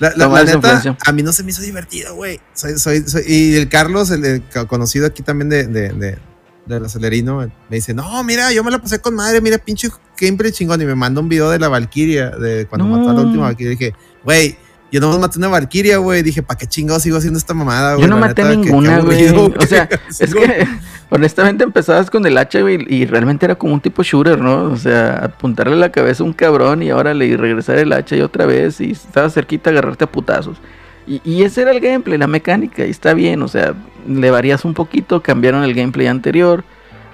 la, 0.00 0.12
la- 0.16 0.28
la 0.28 0.44
neta, 0.44 0.96
a 1.06 1.12
mí 1.12 1.22
no 1.22 1.32
se 1.32 1.42
me 1.44 1.50
hizo 1.50 1.62
divertido, 1.62 2.14
güey. 2.16 2.40
Soy, 2.54 2.78
soy, 2.78 3.02
soy- 3.06 3.22
y 3.26 3.54
el 3.56 3.68
Carlos, 3.68 4.10
el, 4.10 4.24
el 4.24 4.42
co- 4.42 4.66
conocido 4.66 5.06
aquí 5.06 5.22
también 5.22 5.48
de, 5.48 5.66
de, 5.68 5.90
de, 5.90 6.18
del 6.66 6.84
acelerino, 6.84 7.38
me 7.38 7.76
dice, 7.76 7.94
no, 7.94 8.22
mira, 8.24 8.52
yo 8.52 8.64
me 8.64 8.70
la 8.70 8.78
pasé 8.80 8.98
con 9.00 9.14
madre, 9.14 9.40
mira, 9.40 9.58
pinche 9.58 9.90
gameplay 10.18 10.50
chingón. 10.52 10.80
Y 10.82 10.86
me 10.86 10.94
manda 10.96 11.20
un 11.20 11.28
video 11.28 11.50
de 11.50 11.58
la 11.58 11.68
Valkyria, 11.68 12.30
de 12.30 12.66
cuando 12.66 12.88
No. 12.88 12.96
mató 12.98 13.10
a 13.10 13.14
la 13.14 13.20
última 13.20 13.44
Valkyria. 13.44 13.70
Dije, 13.70 13.94
güey, 14.24 14.56
yo 14.90 15.00
no 15.00 15.18
maté 15.18 15.38
una 15.38 15.48
Valkyria, 15.48 15.98
güey. 15.98 16.22
Dije, 16.22 16.42
¿para 16.42 16.58
qué 16.58 16.66
chingados 16.66 17.02
sigo 17.02 17.16
haciendo 17.16 17.38
esta 17.38 17.54
mamada, 17.54 17.94
güey? 17.94 18.06
Yo 18.06 18.08
no 18.08 18.18
La 18.18 18.28
maté 18.28 18.42
neta, 18.42 18.56
ninguna, 18.56 19.00
güey. 19.00 19.28
O 19.28 19.66
sea, 19.66 19.88
es 20.18 20.34
que 20.34 20.66
honestamente 21.10 21.64
empezabas 21.64 22.10
con 22.10 22.26
el 22.26 22.36
hacha, 22.36 22.60
güey, 22.60 22.84
y 22.88 23.06
realmente 23.06 23.46
era 23.46 23.54
como 23.54 23.74
un 23.74 23.80
tipo 23.80 24.02
shooter, 24.02 24.40
¿no? 24.40 24.64
O 24.64 24.76
sea, 24.76 25.16
apuntarle 25.24 25.76
la 25.76 25.92
cabeza 25.92 26.22
a 26.22 26.26
un 26.26 26.32
cabrón 26.32 26.82
y 26.82 26.90
ahora 26.90 27.14
le 27.14 27.36
regresar 27.36 27.78
el 27.78 27.92
hacha 27.92 28.16
y 28.16 28.20
otra 28.20 28.46
vez 28.46 28.80
y 28.80 28.92
estaba 28.92 29.30
cerquita 29.30 29.70
a 29.70 29.72
agarrarte 29.72 30.04
a 30.04 30.10
putazos. 30.10 30.58
Y, 31.06 31.20
y 31.24 31.42
ese 31.42 31.62
era 31.62 31.70
el 31.70 31.80
gameplay, 31.80 32.18
la 32.18 32.26
mecánica, 32.26 32.86
y 32.86 32.90
está 32.90 33.14
bien, 33.14 33.42
o 33.42 33.48
sea, 33.48 33.74
le 34.06 34.30
varías 34.30 34.64
un 34.64 34.74
poquito, 34.74 35.22
cambiaron 35.22 35.64
el 35.64 35.74
gameplay 35.74 36.06
anterior, 36.06 36.64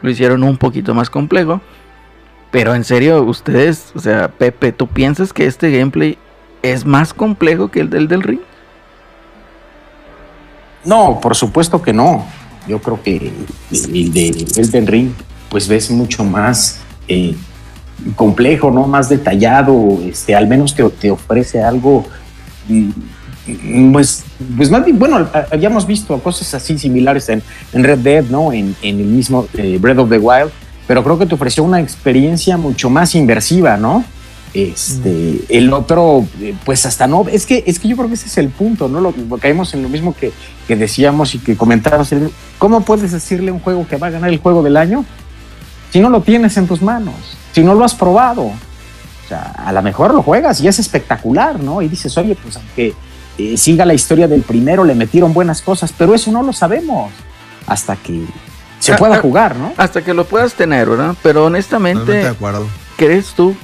lo 0.03 0.11
hicieron 0.11 0.43
un 0.43 0.57
poquito 0.57 0.95
más 0.95 1.11
complejo. 1.11 1.61
Pero 2.51 2.75
en 2.75 2.85
serio, 2.85 3.23
ustedes, 3.23 3.93
o 3.95 3.99
sea, 3.99 4.29
Pepe, 4.29 4.73
¿tú 4.73 4.87
piensas 4.87 5.33
que 5.33 5.47
este 5.47 5.71
gameplay 5.77 6.17
es 6.63 6.85
más 6.85 7.15
complejo 7.15 7.69
que 7.69 7.81
el 7.81 7.91
del 7.91 8.09
del 8.09 8.23
ring? 8.23 8.41
No, 10.87 11.21
por 11.21 11.35
supuesto 11.35 11.83
que 11.83 11.93
no. 11.93 12.25
Yo 12.67 12.81
creo 12.81 13.03
que 13.03 13.33
el 13.71 14.13
de 14.13 14.47
Elden 14.57 14.87
Ring, 14.87 15.11
pues 15.49 15.69
ves 15.69 15.91
mucho 15.91 16.25
más 16.25 16.81
eh, 17.09 17.35
complejo, 18.15 18.71
¿no? 18.71 18.87
Más 18.87 19.09
detallado, 19.09 20.01
este, 20.05 20.35
al 20.35 20.47
menos 20.49 20.75
te, 20.75 20.83
te 20.91 21.11
ofrece 21.11 21.63
algo, 21.63 22.05
mm, 22.69 23.93
pues, 23.93 24.25
pues 24.57 24.71
más 24.71 24.83
bueno, 24.95 25.29
habíamos 25.53 25.87
visto 25.87 26.19
cosas 26.19 26.53
así 26.55 26.77
similares 26.79 27.29
en, 27.29 27.43
en 27.73 27.85
Red 27.85 27.99
Dead, 27.99 28.25
¿no? 28.25 28.53
En, 28.53 28.75
en 28.83 29.01
el 29.01 29.07
mismo 29.07 29.47
eh, 29.55 29.79
Breath 29.81 29.99
of 29.99 30.11
the 30.11 30.19
Wild, 30.19 30.51
pero 30.89 31.05
creo 31.05 31.19
que 31.19 31.27
te 31.27 31.35
ofreció 31.35 31.63
una 31.63 31.81
experiencia 31.81 32.57
mucho 32.57 32.91
más 32.91 33.15
inversiva, 33.15 33.77
¿no? 33.77 34.05
Este, 34.57 35.45
el 35.51 35.71
otro, 35.73 36.27
eh, 36.41 36.55
pues 36.65 36.87
hasta 36.87 37.07
no, 37.07 37.27
es 37.31 37.45
que, 37.45 37.63
es 37.67 37.79
que 37.79 37.89
yo 37.89 37.97
creo 37.97 38.09
que 38.09 38.15
ese 38.15 38.27
es 38.27 38.39
el 38.39 38.49
punto, 38.49 38.89
¿no? 38.89 39.01
Lo, 39.01 39.13
caemos 39.39 39.75
en 39.75 39.83
lo 39.83 39.91
mismo 39.91 40.15
que, 40.15 40.33
que 40.67 40.77
decíamos 40.77 41.35
y 41.35 41.39
que 41.39 41.57
comentábamos. 41.57 42.11
¿Cómo 42.59 42.81
puedes 42.81 43.13
decirle 43.13 43.51
a 43.51 43.53
un 43.55 43.61
juego 43.61 43.87
que 43.87 43.97
va 43.97 44.07
a 44.07 44.11
ganar 44.11 44.31
el 44.31 44.39
juego 44.39 44.63
del 44.63 44.79
año 44.79 45.05
si 45.93 46.01
no 46.01 46.09
lo 46.09 46.23
tienes 46.23 46.57
en 46.57 46.67
tus 46.67 46.81
manos? 46.81 47.15
Si 47.53 47.63
no 47.63 47.75
lo 47.75 47.85
has 47.85 47.95
probado. 47.95 48.45
O 48.45 49.29
sea, 49.29 49.43
a 49.43 49.73
lo 49.73 49.83
mejor 49.83 50.15
lo 50.15 50.23
juegas 50.23 50.61
y 50.63 50.69
es 50.69 50.79
espectacular, 50.79 51.61
¿no? 51.61 51.83
Y 51.83 51.89
dices, 51.89 52.17
oye, 52.17 52.35
pues 52.41 52.57
aunque 52.57 52.95
eh, 53.37 53.57
siga 53.59 53.85
la 53.85 53.93
historia 53.93 54.27
del 54.27 54.41
primero, 54.41 54.85
le 54.85 54.95
metieron 54.95 55.35
buenas 55.35 55.61
cosas, 55.61 55.93
pero 55.93 56.15
eso 56.15 56.33
no 56.33 56.43
lo 56.43 56.55
sabemos 56.55 57.13
hasta 57.67 57.97
que 57.97 58.25
se 58.79 58.93
Ah, 58.93 58.97
pueda 58.97 59.17
ah, 59.17 59.21
jugar, 59.21 59.57
¿no? 59.57 59.75
Hasta 59.77 60.03
que 60.03 60.15
lo 60.15 60.25
puedas 60.25 60.55
tener, 60.55 60.89
¿verdad? 60.89 61.15
Pero 61.23 61.45
honestamente, 61.45 62.13
de 62.13 62.29
acuerdo. 62.29 62.67
¿crees 62.97 63.35
tú 63.35 63.55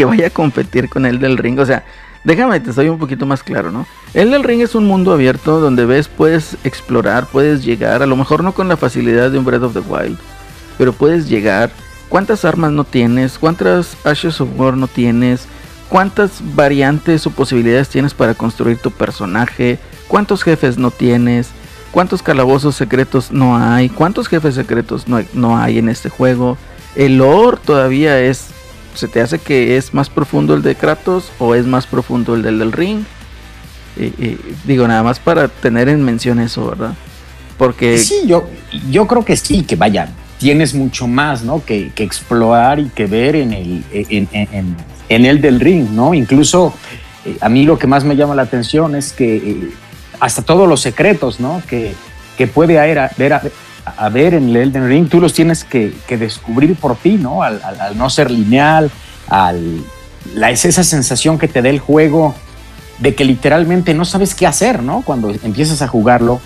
que 0.00 0.04
vaya 0.06 0.26
a 0.28 0.30
competir 0.30 0.88
con 0.88 1.04
el 1.04 1.18
del 1.18 1.36
ring? 1.36 1.58
O 1.58 1.66
sea, 1.66 1.84
déjame, 2.24 2.58
te 2.60 2.72
soy 2.72 2.88
un 2.88 2.98
poquito 2.98 3.26
más 3.26 3.42
claro, 3.42 3.70
¿no? 3.70 3.86
El 4.14 4.30
del 4.30 4.44
ring 4.44 4.62
es 4.62 4.74
un 4.74 4.86
mundo 4.86 5.12
abierto 5.12 5.60
donde 5.60 5.84
ves, 5.84 6.08
puedes 6.08 6.56
explorar, 6.64 7.26
puedes 7.26 7.64
llegar, 7.64 8.02
a 8.02 8.06
lo 8.06 8.16
mejor 8.16 8.42
no 8.42 8.52
con 8.52 8.68
la 8.68 8.76
facilidad 8.76 9.30
de 9.30 9.38
un 9.38 9.44
Breath 9.44 9.62
of 9.62 9.74
the 9.74 9.80
Wild, 9.80 10.18
pero 10.78 10.92
puedes 10.92 11.28
llegar. 11.28 11.70
¿Cuántas 12.08 12.44
armas 12.44 12.72
no 12.72 12.84
tienes? 12.84 13.38
¿Cuántas 13.38 13.96
Ashes 14.04 14.40
of 14.40 14.48
War 14.56 14.76
no 14.76 14.88
tienes? 14.88 15.46
¿Cuántas 15.88 16.40
variantes 16.54 17.26
o 17.26 17.30
posibilidades 17.30 17.88
tienes 17.88 18.14
para 18.14 18.34
construir 18.34 18.78
tu 18.78 18.90
personaje? 18.90 19.78
¿Cuántos 20.08 20.42
jefes 20.42 20.78
no 20.78 20.90
tienes? 20.90 21.50
¿Cuántos 21.92 22.22
calabozos 22.22 22.74
secretos 22.74 23.30
no 23.30 23.56
hay? 23.56 23.88
¿Cuántos 23.88 24.28
jefes 24.28 24.54
secretos 24.54 25.08
no 25.08 25.16
hay, 25.16 25.28
no 25.34 25.58
hay 25.58 25.78
en 25.78 25.88
este 25.88 26.08
juego? 26.08 26.56
El 26.96 27.18
lore 27.18 27.58
todavía 27.64 28.18
es... 28.20 28.48
¿Se 28.94 29.08
te 29.08 29.20
hace 29.20 29.38
que 29.38 29.76
es 29.76 29.94
más 29.94 30.10
profundo 30.10 30.54
el 30.54 30.62
de 30.62 30.74
Kratos 30.74 31.30
o 31.38 31.54
es 31.54 31.66
más 31.66 31.86
profundo 31.86 32.34
el 32.34 32.42
del 32.42 32.58
del 32.58 32.72
ring? 32.72 33.02
Y, 33.96 34.04
y 34.04 34.38
digo, 34.64 34.86
nada 34.88 35.02
más 35.02 35.18
para 35.18 35.48
tener 35.48 35.88
en 35.88 36.02
mención 36.04 36.40
eso, 36.40 36.66
¿verdad? 36.68 36.94
Porque 37.58 37.98
Sí, 37.98 38.22
yo, 38.26 38.48
yo 38.90 39.06
creo 39.06 39.24
que 39.24 39.36
sí, 39.36 39.62
que 39.62 39.76
vaya, 39.76 40.08
tienes 40.38 40.74
mucho 40.74 41.06
más, 41.06 41.42
¿no? 41.42 41.62
Que, 41.64 41.90
que 41.94 42.02
explorar 42.04 42.78
y 42.80 42.86
que 42.88 43.06
ver 43.06 43.36
en 43.36 43.52
el, 43.52 43.84
en, 43.92 44.28
en- 44.32 44.76
en- 45.08 45.26
el 45.26 45.40
del 45.40 45.60
ring, 45.60 45.90
¿no? 45.90 46.14
Incluso 46.14 46.72
eh, 47.26 47.36
a 47.40 47.48
mí 47.48 47.64
lo 47.64 47.78
que 47.78 47.86
más 47.86 48.04
me 48.04 48.16
llama 48.16 48.34
la 48.34 48.42
atención 48.42 48.94
es 48.94 49.12
que 49.12 49.36
eh, 49.36 49.70
hasta 50.20 50.42
todos 50.42 50.68
los 50.68 50.80
secretos, 50.80 51.38
¿no? 51.40 51.62
Que, 51.68 51.94
que 52.38 52.46
puede 52.46 52.78
haber, 52.78 52.98
haber, 53.00 53.52
haber 53.84 54.34
en 54.34 54.48
el 54.50 54.56
Elden 54.56 54.88
Ring, 54.88 55.08
tú 55.08 55.20
los 55.20 55.32
tienes 55.32 55.64
que, 55.64 55.92
descubrir 56.08 56.74
por 56.76 56.96
ti, 56.96 57.12
¿no? 57.16 57.42
Al, 57.42 57.60
no 57.96 58.08
ser 58.10 58.30
lineal, 58.30 58.90
al, 59.28 59.82
es 60.48 60.64
esa 60.64 60.84
sensación 60.84 61.38
que 61.38 61.48
te 61.48 61.62
da 61.62 61.68
el 61.68 61.78
juego 61.80 62.34
de 62.98 63.14
que 63.14 63.24
literalmente 63.24 63.94
no 63.94 64.04
sabes 64.04 64.34
qué 64.34 64.46
hacer, 64.46 64.82
¿no? 64.82 65.02
Cuando 65.02 65.30
empiezas 65.30 65.80
a 65.82 65.88
jugarlo, 65.88 66.40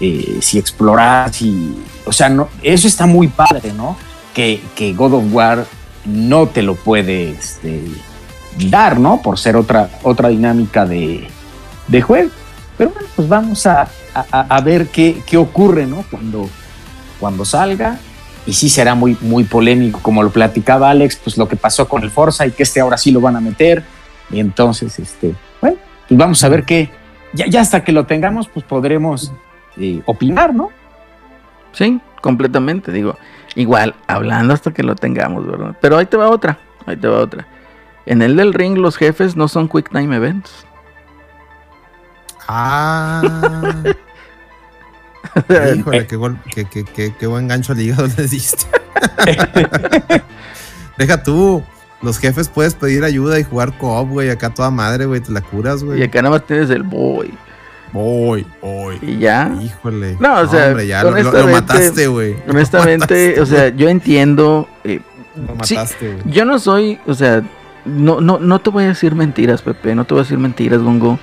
eh, 0.00 0.38
si 0.40 0.58
explorar, 0.58 1.32
si... 1.34 1.76
O 2.06 2.12
sea, 2.12 2.28
no, 2.28 2.48
eso 2.62 2.88
está 2.88 3.06
muy 3.06 3.28
padre, 3.28 3.72
¿no? 3.76 3.96
Que, 4.34 4.62
que 4.74 4.94
God 4.94 5.14
of 5.14 5.24
War 5.32 5.66
no 6.06 6.46
te 6.48 6.62
lo 6.62 6.74
puede 6.76 7.30
este, 7.30 7.82
dar, 8.70 8.98
¿no? 8.98 9.20
Por 9.20 9.38
ser 9.38 9.56
otra, 9.56 9.90
otra 10.02 10.28
dinámica 10.30 10.86
de, 10.86 11.28
de 11.88 12.00
juego. 12.02 12.30
Pero 12.78 12.90
bueno, 12.90 13.08
pues 13.16 13.28
vamos 13.28 13.66
a, 13.66 13.82
a- 14.14 14.24
a- 14.30 14.46
a 14.56 14.60
ver 14.60 14.86
qué, 14.86 15.20
qué 15.26 15.36
ocurre, 15.36 15.84
¿no? 15.84 16.04
Cuando, 16.10 16.48
cuando 17.18 17.44
salga. 17.44 17.98
Y 18.46 18.54
sí 18.54 18.70
será 18.70 18.94
muy, 18.94 19.16
muy 19.20 19.44
polémico, 19.44 20.00
como 20.00 20.22
lo 20.22 20.30
platicaba 20.30 20.88
Alex, 20.88 21.16
pues 21.16 21.36
lo 21.36 21.46
que 21.46 21.56
pasó 21.56 21.86
con 21.86 22.02
el 22.02 22.10
Forza 22.10 22.46
y 22.46 22.52
que 22.52 22.62
este 22.62 22.80
ahora 22.80 22.96
sí 22.96 23.10
lo 23.10 23.20
van 23.20 23.36
a 23.36 23.40
meter. 23.40 23.84
Y 24.30 24.40
entonces, 24.40 24.98
este, 24.98 25.34
bueno, 25.60 25.76
pues 26.08 26.18
vamos 26.18 26.42
a 26.42 26.48
ver 26.48 26.64
qué. 26.64 26.90
Ya, 27.34 27.46
ya 27.46 27.60
hasta 27.60 27.84
que 27.84 27.92
lo 27.92 28.06
tengamos, 28.06 28.48
pues 28.48 28.64
podremos 28.64 29.32
eh, 29.76 30.00
opinar, 30.06 30.54
¿no? 30.54 30.70
Sí, 31.72 32.00
completamente, 32.22 32.90
digo. 32.90 33.18
Igual, 33.54 33.94
hablando 34.06 34.54
hasta 34.54 34.72
que 34.72 34.82
lo 34.82 34.94
tengamos, 34.94 35.46
¿verdad? 35.46 35.76
Pero 35.80 35.98
ahí 35.98 36.06
te 36.06 36.16
va 36.16 36.30
otra, 36.30 36.58
ahí 36.86 36.96
te 36.96 37.08
va 37.08 37.18
otra. 37.18 37.46
En 38.06 38.22
el 38.22 38.36
del 38.36 38.54
ring 38.54 38.78
los 38.78 38.96
jefes 38.96 39.36
no 39.36 39.48
son 39.48 39.68
quick 39.68 39.90
time 39.90 40.16
events. 40.16 40.64
Ah. 42.48 43.22
Híjole, 45.76 46.06
qué, 46.06 46.16
gol- 46.16 46.38
qué, 46.54 46.64
qué- 46.64 46.84
qué- 46.84 47.14
qué 47.18 47.26
buen 47.26 47.48
gancho 47.48 47.72
al 47.72 47.80
hígado 47.80 48.06
le 48.16 48.26
diste. 48.26 48.66
Deja 50.98 51.22
tú. 51.22 51.62
Los 52.00 52.18
jefes 52.18 52.48
puedes 52.48 52.74
pedir 52.74 53.02
ayuda 53.02 53.40
y 53.40 53.42
jugar 53.44 53.76
co-op, 53.76 54.08
güey. 54.10 54.30
Acá 54.30 54.50
toda 54.50 54.70
madre, 54.70 55.06
güey. 55.06 55.20
Te 55.20 55.32
la 55.32 55.40
curas, 55.40 55.82
Y 55.82 55.86
güey. 55.86 56.02
acá 56.04 56.22
nada 56.22 56.36
más 56.36 56.46
tienes 56.46 56.70
el 56.70 56.84
boy. 56.84 57.34
Voy, 57.92 58.46
voy. 58.62 58.98
Y 59.02 59.18
ya. 59.18 59.52
Híjole. 59.60 60.16
No, 60.20 60.40
o 60.40 60.46
sea, 60.46 60.68
hombre, 60.68 60.86
ya 60.86 61.02
lo, 61.02 61.10
mataste, 61.48 62.06
güey. 62.06 62.36
Honestamente, 62.48 63.40
o 63.40 63.46
sea, 63.46 63.70
yo 63.70 63.88
entiendo. 63.88 64.68
eh, 64.84 65.00
Lo 65.34 65.64
sí, 65.64 65.74
mataste, 65.74 66.12
güey. 66.14 66.34
yo 66.34 66.44
no 66.44 66.58
soy, 66.60 67.00
o 67.06 67.14
sea, 67.14 67.42
no, 67.84 68.20
no, 68.20 68.38
no 68.38 68.58
te 68.60 68.70
voy 68.70 68.84
a 68.84 68.88
decir 68.88 69.14
mentiras, 69.16 69.62
Pepe. 69.62 69.94
No 69.96 70.04
te 70.04 70.14
voy 70.14 70.20
a 70.20 70.22
decir 70.24 70.38
mentiras, 70.38 70.80
Gongo. 70.82 71.18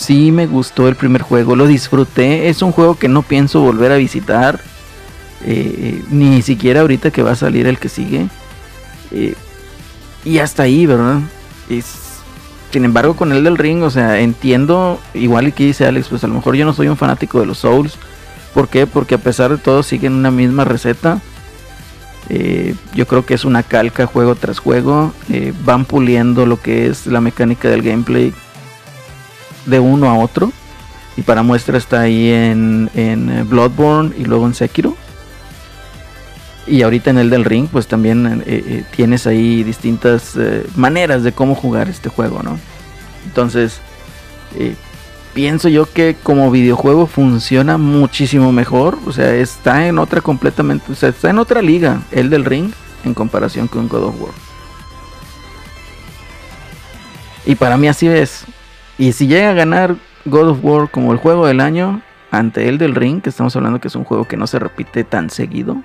Sí 0.00 0.32
me 0.32 0.46
gustó 0.46 0.88
el 0.88 0.96
primer 0.96 1.20
juego, 1.20 1.56
lo 1.56 1.66
disfruté. 1.66 2.48
Es 2.48 2.62
un 2.62 2.72
juego 2.72 2.94
que 2.98 3.06
no 3.08 3.20
pienso 3.22 3.60
volver 3.60 3.92
a 3.92 3.96
visitar. 3.96 4.58
eh, 5.44 6.02
ni 6.10 6.42
siquiera 6.42 6.80
ahorita 6.80 7.10
que 7.10 7.22
va 7.22 7.32
a 7.32 7.36
salir 7.36 7.66
el 7.66 7.78
que 7.78 7.90
sigue. 7.90 8.28
Eh, 9.10 9.34
y 10.24 10.38
hasta 10.38 10.62
ahí, 10.62 10.86
¿verdad? 10.86 11.20
Sin 12.72 12.84
embargo, 12.84 13.14
con 13.14 13.32
el 13.32 13.44
del 13.44 13.58
ring, 13.58 13.82
o 13.82 13.90
sea, 13.90 14.20
entiendo, 14.20 15.00
igual 15.12 15.52
que 15.52 15.64
dice 15.64 15.84
Alex, 15.86 16.08
pues 16.08 16.24
a 16.24 16.28
lo 16.28 16.34
mejor 16.34 16.54
yo 16.56 16.64
no 16.64 16.72
soy 16.72 16.88
un 16.88 16.96
fanático 16.96 17.40
de 17.40 17.46
los 17.46 17.58
Souls. 17.58 17.98
¿Por 18.54 18.68
qué? 18.68 18.86
Porque 18.86 19.16
a 19.16 19.18
pesar 19.18 19.50
de 19.50 19.58
todo 19.58 19.82
siguen 19.82 20.14
una 20.14 20.30
misma 20.30 20.64
receta. 20.64 21.20
Eh, 22.28 22.74
yo 22.94 23.06
creo 23.06 23.26
que 23.26 23.34
es 23.34 23.44
una 23.44 23.62
calca 23.62 24.06
juego 24.06 24.34
tras 24.34 24.60
juego. 24.60 25.12
eh, 25.30 25.52
van 25.64 25.84
puliendo 25.84 26.46
lo 26.46 26.60
que 26.60 26.86
es 26.86 27.06
la 27.06 27.20
mecánica 27.20 27.68
del 27.68 27.82
gameplay 27.82 28.32
de 29.66 29.80
uno 29.80 30.08
a 30.08 30.18
otro. 30.18 30.52
Y 31.16 31.22
para 31.22 31.42
muestra 31.42 31.76
está 31.76 32.00
ahí 32.00 32.30
en, 32.30 32.90
en 32.94 33.30
eh, 33.30 33.42
Bloodborne 33.42 34.14
y 34.16 34.24
luego 34.24 34.46
en 34.46 34.54
Sekiro. 34.54 34.96
Y 36.66 36.82
ahorita 36.82 37.10
en 37.10 37.18
el 37.18 37.30
del 37.30 37.44
ring, 37.44 37.68
pues 37.70 37.86
también 37.86 38.42
eh, 38.46 38.64
eh, 38.66 38.84
tienes 38.94 39.26
ahí 39.26 39.64
distintas 39.64 40.36
maneras 40.76 41.24
de 41.24 41.32
cómo 41.32 41.54
jugar 41.54 41.88
este 41.88 42.08
juego, 42.08 42.42
¿no? 42.42 42.58
Entonces, 43.26 43.80
pienso 45.34 45.68
yo 45.68 45.92
que 45.92 46.16
como 46.22 46.50
videojuego 46.50 47.06
funciona 47.06 47.76
muchísimo 47.76 48.52
mejor. 48.52 48.98
O 49.06 49.12
sea, 49.12 49.34
está 49.34 49.88
en 49.88 49.98
otra 49.98 50.20
completamente, 50.20 50.92
o 50.92 50.94
sea, 50.94 51.08
está 51.08 51.30
en 51.30 51.38
otra 51.38 51.60
liga, 51.60 52.02
el 52.12 52.30
del 52.30 52.44
ring, 52.44 52.70
en 53.04 53.14
comparación 53.14 53.66
con 53.66 53.88
God 53.88 54.04
of 54.04 54.20
War. 54.20 54.32
Y 57.46 57.56
para 57.56 57.76
mí 57.76 57.88
así 57.88 58.06
es. 58.06 58.44
Y 59.00 59.12
si 59.12 59.26
llega 59.26 59.48
a 59.48 59.54
ganar 59.54 59.96
God 60.26 60.48
of 60.50 60.58
War 60.62 60.90
como 60.90 61.12
el 61.12 61.18
juego 61.18 61.46
del 61.46 61.60
año 61.60 62.02
ante 62.30 62.68
el 62.68 62.76
del 62.76 62.94
ring, 62.94 63.22
que 63.22 63.30
estamos 63.30 63.56
hablando 63.56 63.80
que 63.80 63.88
es 63.88 63.96
un 63.96 64.04
juego 64.04 64.28
que 64.28 64.36
no 64.36 64.46
se 64.46 64.58
repite 64.58 65.04
tan 65.04 65.30
seguido, 65.30 65.82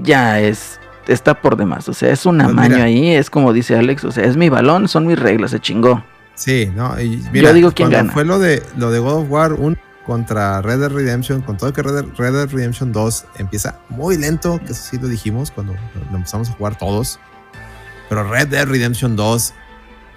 ya 0.00 0.38
es 0.38 0.78
está 1.08 1.34
por 1.34 1.56
demás. 1.56 1.88
O 1.88 1.92
sea, 1.92 2.12
es 2.12 2.26
un 2.26 2.38
Pues 2.38 2.48
amaño 2.48 2.76
mira. 2.76 2.84
ahí, 2.84 3.10
es 3.10 3.28
como 3.28 3.52
dice 3.52 3.76
Alex, 3.76 4.04
o 4.04 4.12
sea, 4.12 4.24
es 4.24 4.36
mi 4.36 4.48
balón, 4.50 4.86
son 4.86 5.04
mis 5.08 5.18
reglas, 5.18 5.50
se 5.50 5.58
chingó. 5.58 6.04
Sí, 6.36 6.70
no. 6.76 6.98
Y 7.00 7.20
Yo 7.32 7.52
digo 7.52 7.72
quién 7.72 7.88
cuando 7.90 7.96
gana. 7.96 8.12
Fue 8.12 8.24
lo 8.24 8.38
de, 8.38 8.62
lo 8.76 8.92
de 8.92 9.00
God 9.00 9.22
of 9.22 9.30
War 9.30 9.54
1 9.54 9.76
contra 10.06 10.62
Red 10.62 10.78
Dead 10.78 10.92
Redemption, 10.92 11.42
con 11.42 11.56
todo 11.56 11.72
que 11.72 11.82
Red 11.82 11.94
Dead, 11.94 12.04
Red 12.16 12.32
Dead 12.34 12.50
Redemption 12.50 12.92
2 12.92 13.26
empieza 13.38 13.80
muy 13.88 14.16
lento, 14.16 14.60
que 14.60 14.72
eso 14.72 14.90
sí 14.90 14.96
lo 14.96 15.08
dijimos 15.08 15.50
cuando 15.50 15.74
lo 16.12 16.16
empezamos 16.16 16.50
a 16.50 16.52
jugar 16.52 16.78
todos. 16.78 17.18
Pero 18.08 18.22
Red 18.30 18.46
Dead 18.46 18.64
Redemption 18.64 19.16
2, 19.16 19.54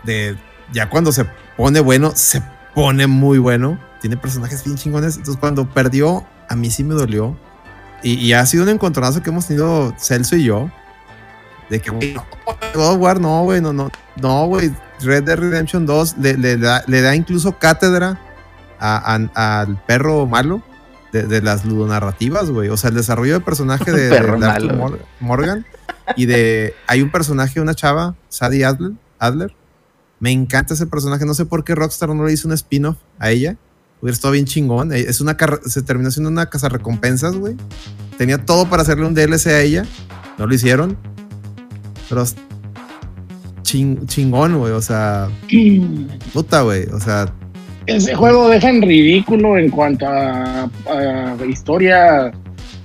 de, 0.04 0.38
ya 0.72 0.88
cuando 0.90 1.12
se 1.12 1.26
pone 1.58 1.80
bueno, 1.80 2.12
se 2.16 2.42
pone 2.74 3.08
muy 3.08 3.38
bueno. 3.40 3.80
Tiene 4.02 4.16
personajes 4.18 4.64
bien 4.64 4.78
chingones. 4.78 5.18
Entonces, 5.18 5.40
cuando 5.40 5.68
perdió, 5.68 6.26
a 6.50 6.56
mí 6.56 6.70
sí 6.70 6.84
me 6.84 6.94
dolió. 6.94 7.38
Y, 8.04 8.14
y 8.14 8.34
ha 8.34 8.46
sido 8.46 8.64
un 8.64 8.70
encontronazo 8.70 9.22
que 9.24 9.32
hemos 9.32 9.48
tenido 9.48 9.94
Celso 9.98 10.36
y 10.36 10.44
yo. 10.44 10.70
De 11.70 11.82
que, 11.82 11.90
güey, 11.90 12.14
no, 12.14 12.26
God 12.74 12.94
of 12.94 12.98
War, 13.02 13.20
no, 13.20 13.44
güey, 13.44 13.60
no, 13.60 13.74
no, 13.74 13.92
no, 14.22 14.46
güey. 14.48 14.72
Red 15.02 15.24
Dead 15.26 15.38
Redemption 15.38 15.86
2 15.86 16.16
le, 16.20 16.38
le 16.38 16.58
da, 16.58 16.84
le 16.88 17.02
da 17.02 17.14
incluso 17.16 17.58
cátedra 17.60 18.20
a- 18.80 19.16
a- 19.36 19.60
al 19.62 19.78
perro 19.86 20.26
malo 20.28 20.62
de, 21.12 21.24
de 21.24 21.42
las 21.42 21.66
ludonarrativas, 21.66 22.50
güey. 22.52 22.70
O 22.70 22.78
sea, 22.78 22.90
el 22.92 22.96
desarrollo 22.96 23.34
de 23.34 23.40
personaje 23.42 23.92
de, 23.92 24.10
de- 24.10 24.22
malo. 24.38 24.74
Mor- 24.76 25.00
Morgan 25.20 25.66
y 26.16 26.26
de. 26.28 26.74
Hay 26.88 27.02
un 27.02 27.12
personaje, 27.12 27.60
una 27.60 27.74
chava, 27.74 28.16
Sadie 28.30 28.64
Adler, 28.64 28.92
Adler. 29.20 29.54
Me 30.19 30.31
encanta 30.31 30.73
ese 30.73 30.88
personaje. 30.88 31.26
No 31.26 31.34
sé 31.34 31.45
por 31.45 31.64
qué 31.64 31.76
Rockstar 31.76 32.10
no 32.10 32.26
le 32.26 32.34
hizo 32.34 32.48
un 32.48 32.53
spin-off 32.53 32.98
a 33.19 33.30
ella. 33.31 33.56
Hubiera 34.02 34.14
estado 34.14 34.31
bien 34.34 34.45
chingón. 34.45 34.91
Eh, 34.94 35.06
Es 35.07 35.22
una 35.22 35.38
se 35.65 35.81
terminó 35.81 36.10
siendo 36.11 36.30
una 36.30 36.49
casa 36.49 36.69
recompensas, 36.69 37.35
güey. 37.35 37.56
Tenía 38.18 38.44
todo 38.45 38.68
para 38.69 38.81
hacerle 38.81 39.06
un 39.06 39.14
DLC 39.14 39.48
a 39.48 39.61
ella. 39.61 39.85
No 40.38 40.48
lo 40.48 40.53
hicieron. 40.53 40.98
Pero 42.10 42.23
chingón, 43.64 44.57
güey. 44.57 44.72
O 44.73 44.81
sea, 44.81 45.30
puta, 46.34 46.61
güey. 46.61 46.85
O 46.88 46.99
sea, 46.99 47.31
Ese 47.85 48.15
juego 48.15 48.49
deja 48.49 48.69
en 48.69 48.81
ridículo 48.81 49.57
en 49.57 49.69
cuanto 49.69 50.07
a, 50.07 50.64
a 50.89 51.35
historia 51.48 52.31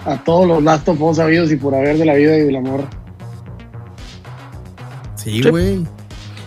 a 0.05 0.25
todos 0.25 0.47
los 0.49 0.63
Last 0.63 0.89
of 0.89 1.01
Us 1.01 1.17
sabidos 1.19 1.51
y 1.53 1.57
por 1.57 1.75
haber 1.75 1.97
de 1.99 2.05
la 2.05 2.15
vida 2.15 2.37
y 2.37 2.41
del 2.43 2.57
amor. 2.57 2.85
sí, 5.15 5.43
Sí. 5.43 5.49
güey. 5.49 5.75
Y, 5.77 5.87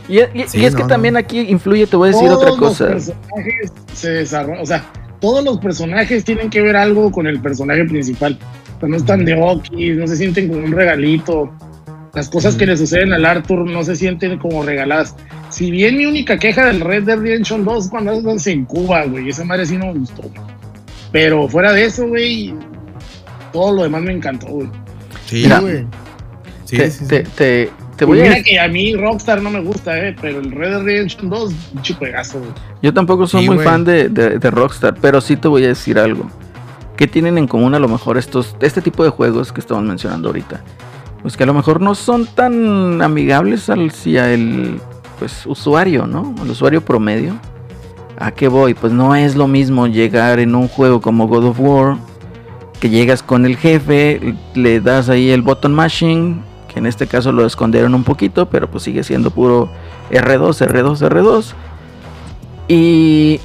y- 0.07 0.19
y 0.19 0.43
Sí, 0.47 0.65
es 0.65 0.75
que 0.75 0.81
no, 0.83 0.87
también 0.87 1.13
no. 1.13 1.19
aquí 1.19 1.39
influye, 1.39 1.87
te 1.87 1.95
voy 1.95 2.09
a 2.09 2.11
decir 2.11 2.27
todos 2.27 2.43
otra 2.43 2.57
cosa. 2.57 2.83
los 2.89 3.03
personajes 3.05 3.71
se 3.93 4.09
desarrollan, 4.11 4.61
o 4.61 4.65
sea, 4.65 4.85
todos 5.19 5.43
los 5.43 5.57
personajes 5.59 6.23
tienen 6.23 6.49
que 6.49 6.61
ver 6.61 6.75
algo 6.75 7.11
con 7.11 7.25
el 7.27 7.39
personaje 7.41 7.85
principal. 7.85 8.37
O 8.77 8.79
sea, 8.79 8.89
no 8.89 8.97
están 8.97 9.25
de 9.25 9.33
okis, 9.41 9.95
no 9.97 10.05
se 10.07 10.17
sienten 10.17 10.49
como 10.49 10.63
un 10.65 10.71
regalito. 10.73 11.51
Las 12.13 12.29
cosas 12.29 12.55
que 12.55 12.65
le 12.65 12.77
suceden 12.77 13.11
al 13.13 13.25
Arthur 13.25 13.69
no 13.69 13.83
se 13.83 13.95
sienten 13.95 14.37
como 14.37 14.63
regaladas. 14.63 15.15
Si 15.49 15.69
bien 15.71 15.97
mi 15.97 16.05
única 16.05 16.37
queja 16.37 16.65
del 16.65 16.79
Red 16.81 17.03
Dead 17.03 17.17
Redemption 17.17 17.65
2 17.65 17.89
cuando 17.89 18.11
andas 18.11 18.45
en 18.47 18.65
Cuba, 18.65 19.05
güey, 19.05 19.29
esa 19.29 19.43
madre 19.43 19.65
sí 19.65 19.77
no 19.77 19.87
me 19.87 19.99
gustó. 19.99 20.23
Pero 21.11 21.47
fuera 21.47 21.71
de 21.73 21.85
eso, 21.85 22.07
güey, 22.07 22.53
todo 23.51 23.73
lo 23.73 23.83
demás 23.83 24.01
me 24.03 24.13
encantó, 24.13 24.47
güey. 24.47 24.69
Sí, 25.25 25.41
Mira, 25.43 25.59
güey. 25.59 25.85
Sí, 26.65 26.77
te, 26.77 26.91
sí, 26.91 26.99
sí. 26.99 27.07
te- 27.07 27.23
te- 27.23 27.69
te 27.95 28.03
Y 28.03 28.07
voy 28.07 28.19
a 28.19 28.23
mira 28.23 28.35
decir, 28.35 28.53
que 28.53 28.59
a 28.59 28.67
mí 28.67 28.95
Rockstar 28.95 29.41
no 29.41 29.49
me 29.49 29.59
gusta, 29.61 29.97
eh, 29.97 30.15
pero 30.19 30.39
el 30.39 30.51
Red 30.51 30.69
Dead 30.71 30.83
Redemption 30.83 31.29
2, 31.29 31.53
un 31.75 31.81
chipegazo, 31.81 32.39
güey. 32.39 32.51
yo 32.81 32.93
tampoco 32.93 33.25
soy 33.27 33.41
Sí, 33.41 33.47
muy 33.47 33.55
güey. 33.57 33.67
fan 33.67 33.83
de, 33.85 34.09
de- 34.09 34.39
de 34.39 34.51
Rockstar, 34.51 34.95
pero 35.01 35.21
sí 35.21 35.37
te 35.37 35.47
voy 35.47 35.63
a 35.65 35.69
decir 35.69 35.97
algo. 35.99 36.29
¿Qué 36.97 37.07
tienen 37.07 37.37
en 37.37 37.47
común 37.47 37.75
a 37.75 37.79
lo 37.79 37.87
mejor 37.87 38.17
estos, 38.17 38.55
este 38.61 38.81
tipo 38.81 39.03
de 39.03 39.09
juegos 39.09 39.51
que 39.51 39.59
estamos 39.59 39.83
mencionando 39.83 40.29
ahorita? 40.29 40.61
Pues 41.21 41.35
que 41.35 41.43
a 41.43 41.47
lo 41.47 41.53
mejor 41.53 41.81
no 41.81 41.93
son 41.95 42.25
tan 42.25 43.01
amigables 43.01 43.69
hacia 43.69 44.31
el 44.33 44.79
pues, 45.19 45.45
usuario, 45.45 46.05
¿no? 46.07 46.33
El 46.43 46.51
usuario 46.51 46.81
promedio. 46.85 47.33
¿A 48.17 48.31
qué 48.31 48.47
voy? 48.47 48.73
Pues 48.75 48.93
no 48.93 49.13
es 49.15 49.35
lo 49.35 49.47
mismo 49.47 49.87
llegar 49.87 50.39
en 50.39 50.55
un 50.55 50.67
juego 50.69 51.01
como 51.01 51.27
God 51.27 51.45
of 51.47 51.59
War, 51.59 51.97
que 52.79 52.89
llegas 52.89 53.21
con 53.23 53.45
el 53.45 53.57
jefe, 53.57 54.35
le 54.53 54.79
das 54.79 55.09
ahí 55.09 55.31
el 55.31 55.41
button 55.41 55.73
mashing, 55.73 56.41
en 56.75 56.85
este 56.85 57.07
caso 57.07 57.31
lo 57.31 57.45
escondieron 57.45 57.95
un 57.95 58.03
poquito, 58.03 58.47
pero 58.47 58.69
pues 58.69 58.83
sigue 58.83 59.03
siendo 59.03 59.31
puro 59.31 59.69
R2, 60.11 60.67
R2, 60.67 61.09
R2. 61.09 61.53
Y 62.67 63.39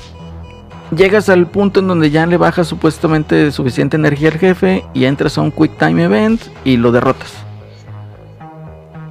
llegas 0.94 1.28
al 1.28 1.46
punto 1.46 1.80
en 1.80 1.88
donde 1.88 2.10
ya 2.10 2.26
le 2.26 2.36
bajas 2.36 2.66
supuestamente 2.66 3.52
suficiente 3.52 3.96
energía 3.96 4.30
al 4.30 4.38
jefe 4.38 4.84
y 4.94 5.04
entras 5.04 5.38
a 5.38 5.42
un 5.42 5.52
Quick 5.52 5.78
Time 5.78 6.04
Event 6.04 6.42
y 6.64 6.76
lo 6.76 6.90
derrotas. 6.90 7.32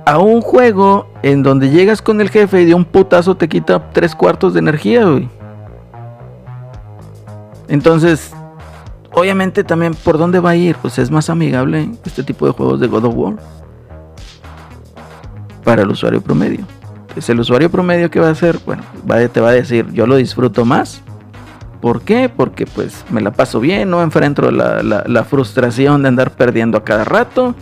A 0.06 0.18
un 0.18 0.41
juego 0.41 1.08
en 1.24 1.44
donde 1.44 1.70
llegas 1.70 2.02
con 2.02 2.20
el 2.20 2.30
jefe 2.30 2.62
y 2.62 2.66
de 2.66 2.74
un 2.74 2.84
putazo 2.84 3.36
te 3.36 3.48
quita 3.48 3.91
tres 3.91 4.16
cuartos 4.16 4.54
de 4.54 4.60
energía, 4.60 5.06
güey. 5.06 5.30
Entonces, 7.68 8.34
obviamente 9.12 9.64
también, 9.64 9.94
¿por 9.94 10.18
dónde 10.18 10.40
va 10.40 10.50
a 10.50 10.56
ir? 10.56 10.76
Pues 10.82 10.98
es 10.98 11.10
más 11.12 11.30
amigable 11.30 11.90
este 12.04 12.24
tipo 12.24 12.48
de 12.48 12.52
juegos 12.52 12.80
de 12.80 12.88
God 12.88 13.06
of 13.06 13.16
War 13.16 13.59
para 15.64 15.81
el 15.84 15.90
usuario 15.90 16.22
promedio. 16.22 16.65
Es 17.15 17.30
el 17.30 17.40
usuario 17.40 17.69
promedio 17.69 18.10
que 18.11 18.19
va 18.19 18.27
a 18.27 18.31
hacer, 18.31 18.60
bueno, 18.65 18.84
va- 19.10 19.27
te 19.27 19.41
va 19.41 19.49
a 19.49 19.53
decir, 19.53 19.86
yo 19.94 20.06
lo 20.07 20.15
disfruto 20.15 20.65
más. 20.65 21.02
¿Por 21.81 22.02
qué? 22.02 22.30
Porque 22.30 22.65
pues 22.65 23.06
me 23.10 23.22
la 23.22 23.31
paso 23.31 23.60
bien, 23.60 23.90
no 23.90 24.02
enfrento 24.03 24.52
la, 24.52 24.84
la- 24.84 25.03
la 25.07 25.23
frustración 25.23 26.02
de 26.03 26.10
andar 26.10 26.31
perdiendo 26.31 26.77
a 26.77 26.84
cada 26.84 27.06
rato 27.06 27.56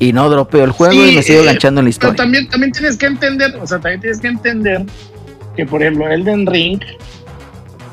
y 0.00 0.12
no 0.12 0.28
dropeo 0.28 0.64
el 0.64 0.70
juego 0.72 0.92
Sí, 0.92 1.10
y 1.12 1.14
me 1.16 1.22
sigo 1.22 1.38
eh, 1.38 1.40
en 1.42 1.46
la 1.46 1.52
Pero 1.60 1.88
historia. 1.88 2.16
también, 2.16 2.48
también 2.48 2.72
tienes 2.72 2.96
que 2.96 3.06
entender, 3.06 3.56
o 3.60 3.66
sea, 3.66 3.78
también 3.78 4.00
tienes 4.00 4.20
que 4.20 4.28
entender 4.28 4.84
que, 5.56 5.66
por 5.66 5.82
ejemplo, 5.82 6.08
Elden 6.08 6.46
Ring 6.46 6.80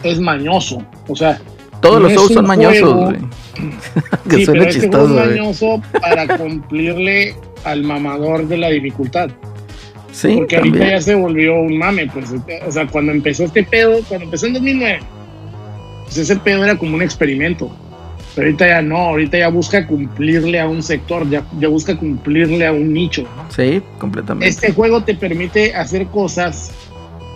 es 0.03 0.19
mañoso. 0.19 0.83
O 1.07 1.15
sea, 1.15 1.39
Todos 1.81 2.01
no 2.01 2.09
los 2.09 2.29
un 2.29 2.33
son 2.33 2.47
mañosos, 2.47 3.13
que 4.29 4.35
sí, 4.37 4.45
suena 4.45 4.65
pero 4.65 4.71
este 4.71 4.87
juego 4.89 5.05
chistoso, 5.05 5.05
es 5.05 5.11
güey. 5.11 5.39
mañoso 5.39 5.81
para 6.01 6.37
cumplirle 6.37 7.35
al 7.63 7.83
mamador 7.83 8.47
de 8.47 8.57
la 8.57 8.69
dificultad. 8.69 9.29
Sí, 10.11 10.35
Porque 10.37 10.55
ahorita 10.57 10.87
ya 10.87 11.01
se 11.01 11.15
volvió 11.15 11.55
un 11.59 11.77
mame, 11.77 12.07
pues. 12.07 12.33
O 12.65 12.71
sea, 12.71 12.87
cuando 12.87 13.11
empezó 13.11 13.43
este 13.43 13.63
pedo, 13.63 13.99
cuando 14.07 14.25
empezó 14.25 14.47
en 14.47 14.53
2009, 14.53 14.99
pues 16.05 16.17
ese 16.17 16.37
pedo 16.37 16.63
era 16.63 16.77
como 16.77 16.95
un 16.95 17.01
experimento. 17.01 17.69
Pero 18.33 18.47
ahorita 18.47 18.67
ya 18.67 18.81
no, 18.81 18.97
ahorita 18.97 19.37
ya 19.37 19.49
busca 19.49 19.85
cumplirle 19.87 20.59
a 20.59 20.67
un 20.67 20.83
sector, 20.83 21.29
ya, 21.29 21.45
ya 21.59 21.67
busca 21.67 21.97
cumplirle 21.97 22.65
a 22.65 22.71
un 22.71 22.93
nicho. 22.93 23.23
¿no? 23.23 23.45
Sí, 23.49 23.81
completamente. 23.97 24.47
Este 24.47 24.71
juego 24.73 25.03
te 25.03 25.15
permite 25.15 25.73
hacer 25.75 26.07
cosas 26.07 26.71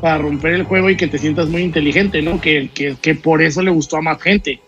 para 0.02 0.18
romper 0.18 0.54
el 0.54 0.64
juego 0.64 0.90
y 0.90 0.98
que 0.98 1.08
te 1.08 1.18
sientas 1.18 1.48
muy 1.50 1.62
inteligente, 1.64 2.22
¿no? 2.22 2.40
Que, 2.42 2.70
que, 2.74 2.96
que 3.02 3.16
por 3.16 3.42
eso 3.42 3.62
le 3.62 3.72
gustó 3.72 3.98
a 3.98 4.02
más 4.02 4.22
gente. 4.22 4.60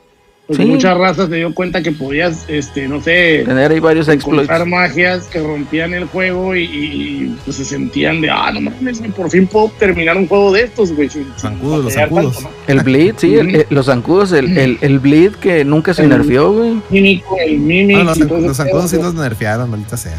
Porque 0.47 0.63
Sí. 0.63 0.69
muchas 0.69 0.97
razas 0.97 1.29
se 1.29 1.35
dio 1.35 1.53
cuenta 1.53 1.81
que 1.81 1.93
podías, 1.93 2.43
este, 2.49 2.85
no 2.87 3.01
sé, 3.01 3.43
Tener 3.45 3.71
ahí 3.71 3.79
varios 3.79 4.09
exploits. 4.09 4.49
encontrar 4.49 4.67
magias 4.67 5.27
que 5.27 5.39
rompían 5.39 5.93
el 5.93 6.05
juego 6.05 6.55
y, 6.57 6.63
y, 6.63 7.37
pues 7.45 7.55
se 7.55 7.63
sentían 7.63 8.19
de, 8.19 8.29
ah, 8.31 8.51
no 8.51 8.59
mames, 8.59 8.99
por 9.15 9.29
fin 9.29 9.47
puedo 9.47 9.69
terminar 9.79 10.17
un 10.17 10.27
juego 10.27 10.51
de 10.51 10.63
estos, 10.63 10.91
güey. 10.93 11.07
sin- 11.09 11.23
sin 11.25 11.33
Zancudos, 11.39 11.85
los 11.85 11.93
zancudos. 11.93 12.33
tanto, 12.33 12.49
¿no? 12.49 12.55
El 12.67 12.79
bleed, 12.81 13.13
sí, 13.17 13.35
el- 13.35 13.55
el- 13.55 13.67
los 13.69 13.85
zancudos, 13.85 14.33
el, 14.33 14.57
el, 14.57 14.77
el 14.81 14.99
bleed 14.99 15.33
que 15.35 15.63
nunca 15.63 15.93
se 15.93 16.03
El- 16.03 16.09
nerfeó, 16.09 16.51
güey. 16.51 16.81
Mímico, 16.89 17.37
el 17.45 17.57
Mimic. 17.57 17.97
No, 17.97 18.03
los, 18.03 18.57
zancudos 18.57 18.89
sí 18.89 18.97
los 18.97 19.13
nerfearon, 19.13 19.69
maldita 19.69 19.95
sea. 19.95 20.17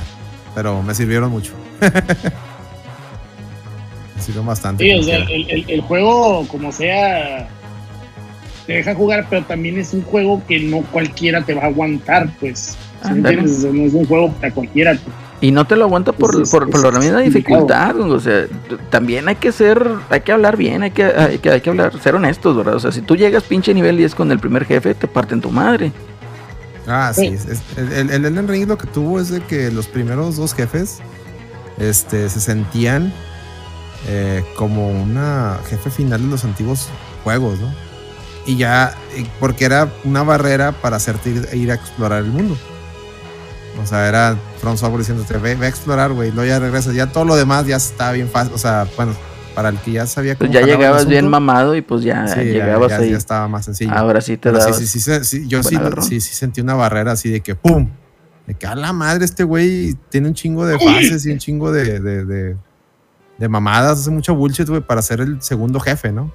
Pero 0.55 0.83
me 0.83 0.95
sirvieron 0.95 1.31
mucho. 1.31 1.53
bastante. 4.45 4.85
Sí, 4.85 4.93
o 4.93 5.03
sea, 5.03 5.17
el, 5.19 5.51
el- 5.51 5.65
el 5.71 5.81
juego, 5.83 6.47
como 6.49 6.73
sea, 6.73 7.49
te 8.67 8.75
deja 8.75 8.95
jugar, 8.95 9.27
pero 9.29 9.45
también 9.45 9.79
es 9.79 9.93
un 9.93 10.03
juego 10.03 10.43
que 10.47 10.61
no 10.61 10.83
cualquiera 10.93 11.45
te 11.45 11.55
va 11.55 11.63
a 11.63 11.67
aguantar, 11.67 12.31
pues. 12.41 12.77
¿sí 13.03 13.09
me 13.09 13.11
Ándale. 13.17 13.39
entiendes? 13.41 13.59
O 13.59 13.63
sea, 13.63 13.73
no 13.73 13.83
es 13.87 13.95
un 13.95 14.05
juego 14.07 14.33
para 14.35 14.53
cualquiera. 14.55 14.93
pues. 14.93 15.17
Y 15.41 15.51
no 15.51 15.67
te 15.67 15.75
lo 15.75 15.87
aguanta 15.87 16.13
por, 16.13 16.41
es- 16.41 16.51
por, 16.51 16.71
por 16.71 16.87
es 16.87 16.93
la 16.95 17.01
misma 17.01 17.21
dificultad, 17.21 17.99
o 17.99 18.21
sea, 18.21 18.45
también 18.91 19.27
hay 19.27 19.35
que 19.35 19.51
ser, 19.51 19.85
hay 20.09 20.21
que 20.21 20.31
hablar 20.31 20.57
bien, 20.57 20.85
hay 20.85 20.93
que, 20.93 21.03
hay 21.05 21.39
que, 21.39 21.51
hay 21.51 21.61
que 21.61 21.71
hablar, 21.71 21.99
ser 22.01 22.15
honestos, 22.15 22.57
¿verdad? 22.57 22.77
O 22.77 22.81
sea, 22.81 22.93
si 22.93 23.01
tú 23.03 23.17
llegas 23.17 23.43
pinche 23.43 23.75
nivel 23.75 23.97
10 23.97 24.15
con 24.15 24.31
el 24.31 24.39
primer 24.39 24.65
jefe, 24.65 24.95
te 24.95 25.09
parten 25.09 25.41
tu 25.41 25.51
madre. 25.51 25.91
Ah, 26.87 27.13
sí. 27.13 27.27
Sí. 27.29 27.35
es- 27.35 27.47
es- 27.49 27.63
el, 27.77 27.93
el, 27.93 28.11
el 28.11 28.25
Elden 28.27 28.47
Ring 28.47 28.69
lo 28.69 28.79
que 28.79 28.87
tuvo 28.87 29.19
es 29.19 29.31
de 29.31 29.41
que 29.41 29.73
los 29.73 29.89
primeros 29.89 30.37
dos 30.37 30.55
jefes 30.55 30.99
este, 31.79 32.29
se 32.29 32.39
sentían 32.41 33.13
eh, 34.09 34.45
como 34.57 34.91
una 34.91 35.59
jefe 35.69 35.91
final 35.91 36.21
de 36.23 36.29
los 36.29 36.45
antiguos 36.45 36.89
juegos, 37.25 37.61
¿no? 37.61 37.73
Y 38.47 38.57
ya, 38.57 38.95
porque 39.39 39.65
era 39.65 39.89
una 40.05 40.23
barrera 40.25 40.73
para 40.73 40.97
hacerte 40.97 41.31
ir, 41.31 41.49
ir 41.53 41.71
a 41.71 41.75
explorar 41.75 42.25
el 42.25 42.31
mundo. 42.31 42.57
O 43.83 43.87
sea, 43.87 44.09
era 44.09 44.37
From 44.61 44.77
Software 44.77 44.99
diciéndote, 45.01 45.37
ve, 45.39 45.55
ve 45.55 45.67
a 45.67 45.69
explorar, 45.69 46.13
güey, 46.13 46.31
luego 46.33 46.49
ya 46.49 46.59
regresas. 46.59 46.95
Ya 46.95 47.07
todo 47.13 47.25
lo 47.25 47.37
demás 47.37 47.67
ya 47.67 47.77
está 47.77 48.13
bien 48.13 48.29
fácil. 48.29 48.53
O 48.55 48.59
sea, 48.59 48.87
bueno, 48.97 49.15
para 49.55 49.69
el 49.71 49.79
que 49.79 49.93
ya 49.93 50.07
sabía 50.07 50.35
Pues 50.37 50.49
cómo 50.49 50.53
ya 50.55 50.61
jalaba 50.61 50.73
el 50.75 50.79
llegabas 50.81 51.07
bien 51.07 51.29
mamado 51.29 51.75
y 51.77 51.83
pues 51.83 52.03
ya 52.03 52.27
sí, 52.29 52.37
ya- 52.37 52.43
llegabas 52.43 52.91
ya, 52.91 52.97
ahí. 52.99 53.11
ya 53.13 53.17
estaba 53.17 53.49
más 53.49 53.65
sencillo. 53.65 53.93
Ahora 53.95 54.21
sí 54.21 54.37
te 54.37 54.51
dabas. 54.53 54.77
sí, 54.77 54.87
sí, 54.87 55.01
sí, 55.23 55.47
yo 55.49 55.63
sí, 55.63 55.77
sí, 56.03 56.21
sí 56.21 56.35
sentí 56.35 56.61
una 56.61 56.75
barrera 56.75 57.13
así 57.13 57.31
de 57.31 57.41
que 57.41 57.55
¡pum! 57.55 57.89
De 58.47 58.55
que 58.55 58.67
a 58.67 58.75
la 58.75 58.93
madre 58.93 59.25
este 59.25 59.45
güey 59.45 59.95
tiene 60.11 60.29
un 60.29 60.35
chingo 60.35 60.67
de 60.67 60.79
fases 60.85 61.25
y 61.27 61.31
un 61.31 61.39
chingo 61.39 61.71
de, 61.73 62.01
de, 62.01 62.25
de, 62.25 62.57
de 63.43 63.49
mamadas, 63.49 63.99
hace 64.01 64.11
mucho 64.11 64.35
bullshit, 64.35 64.69
güey, 64.69 64.81
para 64.81 65.03
ser 65.03 65.21
el 65.21 65.43
segundo 65.43 65.81
jefe, 65.81 66.13
¿no? 66.13 66.31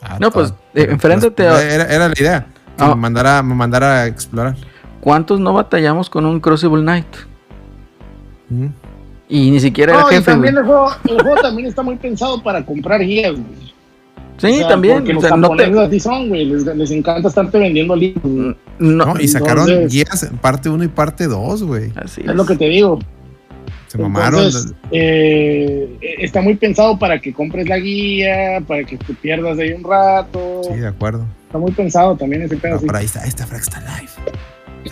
Ah, 0.00 0.16
No, 0.20 0.30
pues, 0.30 0.52
eh, 0.74 0.86
enfréntate 0.90 1.46
a- 1.46 1.62
Era, 1.62 1.84
era 1.84 2.08
la 2.08 2.14
idea, 2.18 2.46
que 2.76 2.84
Ah. 2.84 2.88
me, 2.88 2.94
mandara, 2.96 3.42
me 3.42 3.54
mandara 3.54 4.00
a 4.02 4.06
explorar. 4.06 4.56
¿Cuántos 5.00 5.38
no 5.38 5.52
batallamos 5.52 6.08
con 6.10 6.24
un 6.26 6.40
Crucible 6.40 6.82
Knight? 6.82 7.06
Mm. 8.48 8.66
Y 9.28 9.50
ni 9.50 9.60
siquiera 9.60 9.92
era 9.92 10.02
No, 10.02 10.10
y 10.10 10.14
jefe, 10.14 10.24
güey. 10.34 10.34
también 10.34 10.56
el 10.58 10.64
juego, 10.64 10.88
el 11.08 11.20
juego 11.22 11.40
también 11.42 11.68
está 11.68 11.82
muy 11.82 11.96
pensado 11.96 12.42
para 12.42 12.64
comprar 12.64 13.00
guías, 13.00 13.32
güey. 13.32 13.66
Sí, 14.38 14.46
O 14.48 14.54
sea, 14.58 14.68
también. 14.68 14.96
Porque 14.98 15.12
o 15.12 15.14
los 15.14 15.22
sea, 15.24 15.36
no 15.36 15.42
japoneses 15.42 15.74
te. 15.74 15.80
así 15.84 16.00
son, 16.00 16.28
güey. 16.28 16.44
Les, 16.44 16.64
les 16.66 16.90
encanta 16.90 17.28
estarte 17.28 17.58
vendiendo 17.58 17.96
libros. 17.96 18.22
No, 18.78 19.06
No, 19.06 19.14
y 19.20 19.26
sacaron 19.28 19.68
entonces- 19.68 19.92
guías 19.92 20.30
parte 20.42 20.68
1 20.68 20.84
y 20.84 20.88
parte 20.88 21.26
2, 21.26 21.62
güey. 21.64 21.92
así 21.96 22.20
Es 22.24 22.34
lo 22.34 22.44
que 22.46 22.54
te 22.56 22.66
digo. 22.66 22.98
Se 23.96 24.02
mamaron. 24.02 24.44
Entonces, 24.44 24.74
eh, 24.92 25.98
está 26.18 26.40
muy 26.40 26.54
pensado 26.56 26.98
para 26.98 27.20
que 27.20 27.32
compres 27.32 27.68
la 27.68 27.78
guía, 27.78 28.60
para 28.66 28.84
que 28.84 28.96
te 28.96 29.14
pierdas 29.14 29.58
ahí 29.58 29.72
un 29.72 29.84
rato. 29.84 30.62
Sí, 30.64 30.74
de 30.80 30.88
acuerdo. 30.88 31.26
Está 31.46 31.58
muy 31.58 31.72
pensado 31.72 32.16
también 32.16 32.42
ese 32.42 32.56
pedo. 32.56 32.74
No, 32.74 32.80
sí. 32.80 32.86
pero 32.86 32.98
ahí 32.98 33.06
está, 33.06 33.22
ahí 33.22 33.28
está 33.28 33.46
Fraxta 33.46 33.80
Live. 33.80 34.10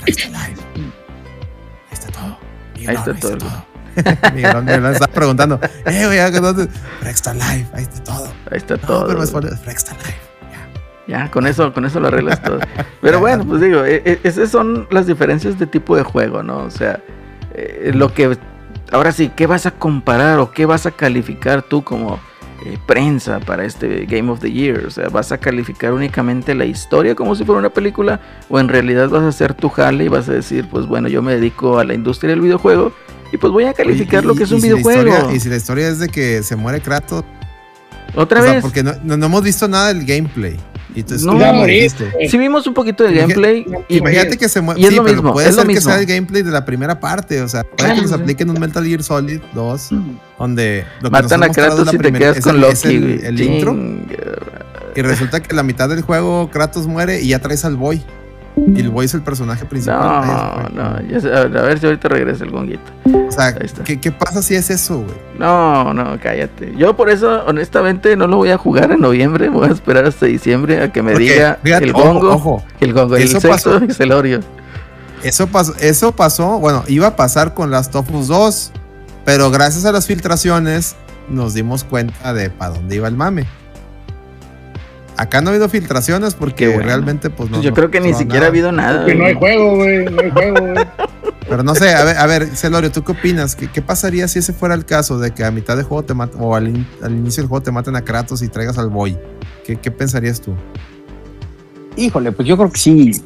Fraxta 0.02 0.28
Live. 0.28 0.60
Ahí 0.76 1.93
está 1.93 2.06
todo. 2.09 2.39
Ahí 2.89 2.94
está 2.97 3.14
todo. 3.14 3.66
Miguelón, 4.35 4.64
Miguelón 4.64 4.93
estaba 4.93 5.12
preguntando, 5.12 5.60
eh, 5.86 6.02
güey, 6.06 6.18
¿a 6.18 6.31
¿dónde? 6.31 6.66
Fraxta 7.01 7.32
Live, 7.32 7.66
ahí 7.74 7.82
está 7.85 8.02
todo. 8.02 8.26
Ahí 8.51 8.56
está 8.59 8.74
No, 8.76 8.81
todo. 8.86 9.06
pero 9.06 9.20
me 9.20 9.26
pone 9.28 9.51
Fraxta 9.56 9.93
Live. 9.93 10.16
Ya, 11.06 11.31
con 11.31 11.47
eso, 11.47 11.70
con 11.74 11.85
eso 11.85 12.01
lo 12.01 12.09
arreglas 12.09 12.43
todo. 12.43 12.59
Pero 13.02 13.20
bueno, 13.20 13.44
pues 13.47 13.60
digo, 13.60 13.85
e- 13.85 14.01
e- 14.06 14.18
esas 14.24 14.48
son 14.51 14.86
las 14.90 15.06
diferencias 15.06 15.59
de 15.59 15.66
tipo 15.66 15.94
de 15.97 16.02
juego, 16.02 16.43
¿no? 16.43 16.60
O 16.64 16.70
sea, 16.70 16.98
eh, 17.55 17.93
lo 17.94 18.12
que 18.14 18.39
ahora 18.93 19.12
sí, 19.12 19.31
¿qué 19.35 19.47
vas 19.47 19.66
a 19.66 19.70
comparar 19.73 20.39
o 20.39 20.51
qué 20.52 20.66
vas 20.66 20.86
a 20.86 20.90
calificar 20.90 21.62
tú 21.62 21.82
como 21.85 22.19
eh, 22.65 22.78
prensa 22.86 23.40
para 23.40 23.65
este 23.65 24.06
Game 24.06 24.31
of 24.31 24.40
the 24.40 24.51
Year? 24.52 24.85
O 24.86 24.90
sea, 24.90 25.09
¿vas 25.09 25.32
a 25.32 25.39
calificar 25.39 25.93
únicamente 25.93 26.55
la 26.55 26.65
historia 26.65 27.15
como 27.15 27.35
si 27.35 27.44
fuera 27.44 27.59
una 27.59 27.70
película? 27.70 28.20
¿O 28.48 28.59
en 28.61 28.69
realidad 28.69 29.09
vas 29.09 29.23
a 29.23 29.28
hacer 29.28 29.55
tu 29.55 29.69
jale 29.69 30.05
y 30.05 30.09
vas 30.09 30.28
a 30.28 30.32
decir, 30.32 30.69
pues 30.70 30.86
bueno, 30.86 31.09
yo 31.09 31.23
me 31.23 31.35
dedico 31.35 31.78
a 31.78 31.85
la 31.85 31.94
industria 31.94 32.31
del 32.31 32.40
videojuego 32.40 32.93
y 33.32 33.36
pues 33.36 33.52
voy 33.52 33.65
a 33.65 33.73
calificar 33.74 34.24
lo 34.24 34.35
que 34.35 34.44
es 34.44 34.52
un 34.52 34.61
si 34.61 34.69
videojuego? 34.69 35.09
historia- 35.09 35.35
y 35.36 35.40
si 35.40 35.48
la 35.48 35.56
historia 35.56 35.89
es 35.89 35.98
de 35.98 36.09
que 36.09 36.43
se 36.43 36.55
muere 36.56 36.81
Kratos, 36.81 37.24
Otra 38.15 38.40
o 38.40 38.43
sea, 38.44 38.52
vez. 38.55 38.62
porque 38.62 38.82
no, 38.82 38.93
no- 39.02 39.16
no 39.16 39.27
hemos 39.27 39.43
visto 39.43 39.66
nada 39.66 39.89
del 39.93 40.05
gameplay. 40.05 40.56
Y 40.94 41.02
No, 41.02 41.32
tú 41.32 41.38
lo 41.38 41.64
dijiste. 41.64 42.08
güey. 42.12 42.28
Sí 42.28 42.38
vimos 42.38 42.66
un 42.66 42.74
poquito 42.74 43.02
de 43.04 43.12
gameplay 43.14 43.66
y 43.88 43.96
Imagínate 43.98 44.38
que 44.38 44.48
se 44.48 44.60
muere. 44.60 44.80
y 44.80 44.84
es 44.84 44.90
sí, 44.90 44.96
lo 44.96 45.02
pero 45.04 45.16
mismo, 45.16 45.32
puede 45.32 45.48
es 45.48 45.54
lo 45.56 45.62
ser 45.62 45.68
que 45.68 45.74
mismo. 45.74 45.90
sea 45.90 46.00
el 46.00 46.06
gameplay 46.06 46.42
de 46.42 46.50
la 46.50 46.64
primera 46.64 47.00
parte. 47.00 47.40
O 47.42 47.48
sea, 47.48 47.64
puede 47.64 47.94
que 47.94 48.00
nos 48.02 48.10
sí. 48.10 48.16
apliquen 48.16 48.50
un 48.50 48.60
Metal 48.60 48.84
Gear 48.84 49.02
Solid 49.02 49.40
2, 49.54 49.88
donde 50.38 50.84
lo 51.00 51.08
que 51.08 51.12
Matan 51.12 51.22
nos 51.24 51.32
a 51.32 51.34
han 51.34 51.40
mostrado 51.48 51.68
es 51.68 51.74
Kratos 51.82 51.94
y 51.94 51.98
te 51.98 52.12
quedas 52.18 52.40
con 52.40 52.54
el- 52.54 52.60
Loki, 52.60 52.72
es 52.74 52.84
el, 52.84 53.20
el 53.24 53.40
intro. 53.40 53.76
Y 54.96 55.02
resulta 55.02 55.42
que 55.42 55.54
la 55.54 55.64
mitad 55.64 55.88
del 55.88 56.02
juego 56.02 56.48
Kratos 56.50 56.86
muere 56.86 57.20
y 57.20 57.28
ya 57.28 57.40
traes 57.40 57.64
al 57.64 57.74
boy. 57.76 58.00
Y 58.66 58.80
el 58.80 58.90
boy 58.90 59.04
es 59.04 59.14
el 59.14 59.22
personaje 59.22 59.64
principal. 59.66 60.26
No, 60.74 60.92
güey. 60.94 61.12
no, 61.12 61.20
sé, 61.20 61.32
a 61.34 61.44
ver, 61.44 61.78
si 61.78 61.86
ahorita 61.86 62.08
regresa 62.08 62.44
el 62.44 62.50
gonguito. 62.50 62.90
O 63.28 63.30
sea. 63.32 63.54
¿qué, 63.84 64.00
qué 64.00 64.10
pasa 64.10 64.42
si 64.42 64.54
es 64.54 64.70
eso, 64.70 65.00
güey? 65.00 65.14
No, 65.38 65.92
no, 65.92 66.18
cállate. 66.22 66.74
Yo 66.76 66.96
por 66.96 67.10
eso, 67.10 67.44
honestamente, 67.46 68.16
no 68.16 68.26
lo 68.26 68.38
voy 68.38 68.50
a 68.50 68.58
jugar 68.58 68.90
en 68.92 69.00
noviembre. 69.00 69.48
Voy 69.50 69.68
a 69.68 69.72
esperar 69.72 70.06
hasta 70.06 70.26
diciembre 70.26 70.82
a 70.82 70.92
que 70.92 71.02
me 71.02 71.14
diga 71.14 71.58
fíjate, 71.62 71.84
el 71.84 71.90
ojo, 71.94 72.02
gongo. 72.14 72.30
ojo. 72.32 72.64
El 72.80 72.92
gongo, 72.94 73.16
el 73.16 73.22
Eso 73.24 73.40
sexo 73.40 73.48
pasó. 73.72 73.84
y 73.84 73.92
Celorio. 73.94 74.40
Eso 75.22 75.46
pasó, 75.46 75.74
eso 75.80 76.12
pasó, 76.12 76.58
bueno, 76.58 76.84
iba 76.86 77.06
a 77.06 77.16
pasar 77.16 77.54
con 77.54 77.70
las 77.70 77.90
Us 77.94 78.28
2, 78.28 78.72
pero 79.24 79.50
gracias 79.50 79.86
a 79.86 79.92
las 79.92 80.06
filtraciones 80.06 80.96
nos 81.30 81.54
dimos 81.54 81.82
cuenta 81.82 82.34
de 82.34 82.50
para 82.50 82.74
dónde 82.74 82.96
iba 82.96 83.08
el 83.08 83.16
mame. 83.16 83.46
Acá 85.16 85.40
no 85.40 85.48
ha 85.48 85.52
habido 85.52 85.68
filtraciones 85.68 86.34
porque 86.34 86.68
bueno. 86.68 86.84
realmente, 86.84 87.30
pues 87.30 87.50
no. 87.50 87.60
Yo 87.62 87.70
no- 87.70 87.76
creo 87.76 87.90
que 87.90 88.00
ni 88.00 88.10
no, 88.12 88.18
siquiera 88.18 88.40
nada. 88.40 88.46
ha 88.46 88.50
habido 88.50 88.72
nada. 88.72 89.06
Que 89.06 89.14
no 89.14 89.24
hay 89.26 89.34
juego, 89.34 89.76
güey. 89.76 90.04
No 90.06 90.20
hay 90.22 90.30
juego, 90.30 90.60
güey. 90.60 90.86
Pero 91.48 91.62
no 91.62 91.74
sé, 91.74 91.92
a 91.94 92.04
ver, 92.04 92.16
a 92.16 92.26
ver, 92.26 92.46
Celorio, 92.56 92.90
¿tú 92.90 93.04
qué 93.04 93.12
opinas? 93.12 93.54
¿Qué, 93.54 93.68
qué 93.70 93.82
pasaría 93.82 94.26
si 94.28 94.38
ese 94.38 94.52
fuera 94.54 94.74
el 94.74 94.86
caso 94.86 95.18
de 95.18 95.32
que 95.32 95.44
a 95.44 95.50
mitad 95.50 95.76
de 95.76 95.82
juego 95.82 96.02
te 96.02 96.14
maten, 96.14 96.40
o 96.40 96.56
al, 96.56 96.68
in- 96.68 96.86
al 97.02 97.12
inicio 97.12 97.42
del 97.42 97.48
juego 97.48 97.62
te 97.62 97.70
maten 97.70 97.94
a 97.96 98.02
Kratos 98.02 98.40
y 98.42 98.48
traigas 98.48 98.78
al 98.78 98.88
Boy? 98.88 99.18
¿Qué, 99.64 99.76
qué 99.76 99.90
pensarías 99.90 100.40
tú? 100.40 100.54
Híjole, 101.96 102.32
pues 102.32 102.48
yo 102.48 102.56
creo 102.56 102.70
que 102.72 102.78
sí. 102.78 103.22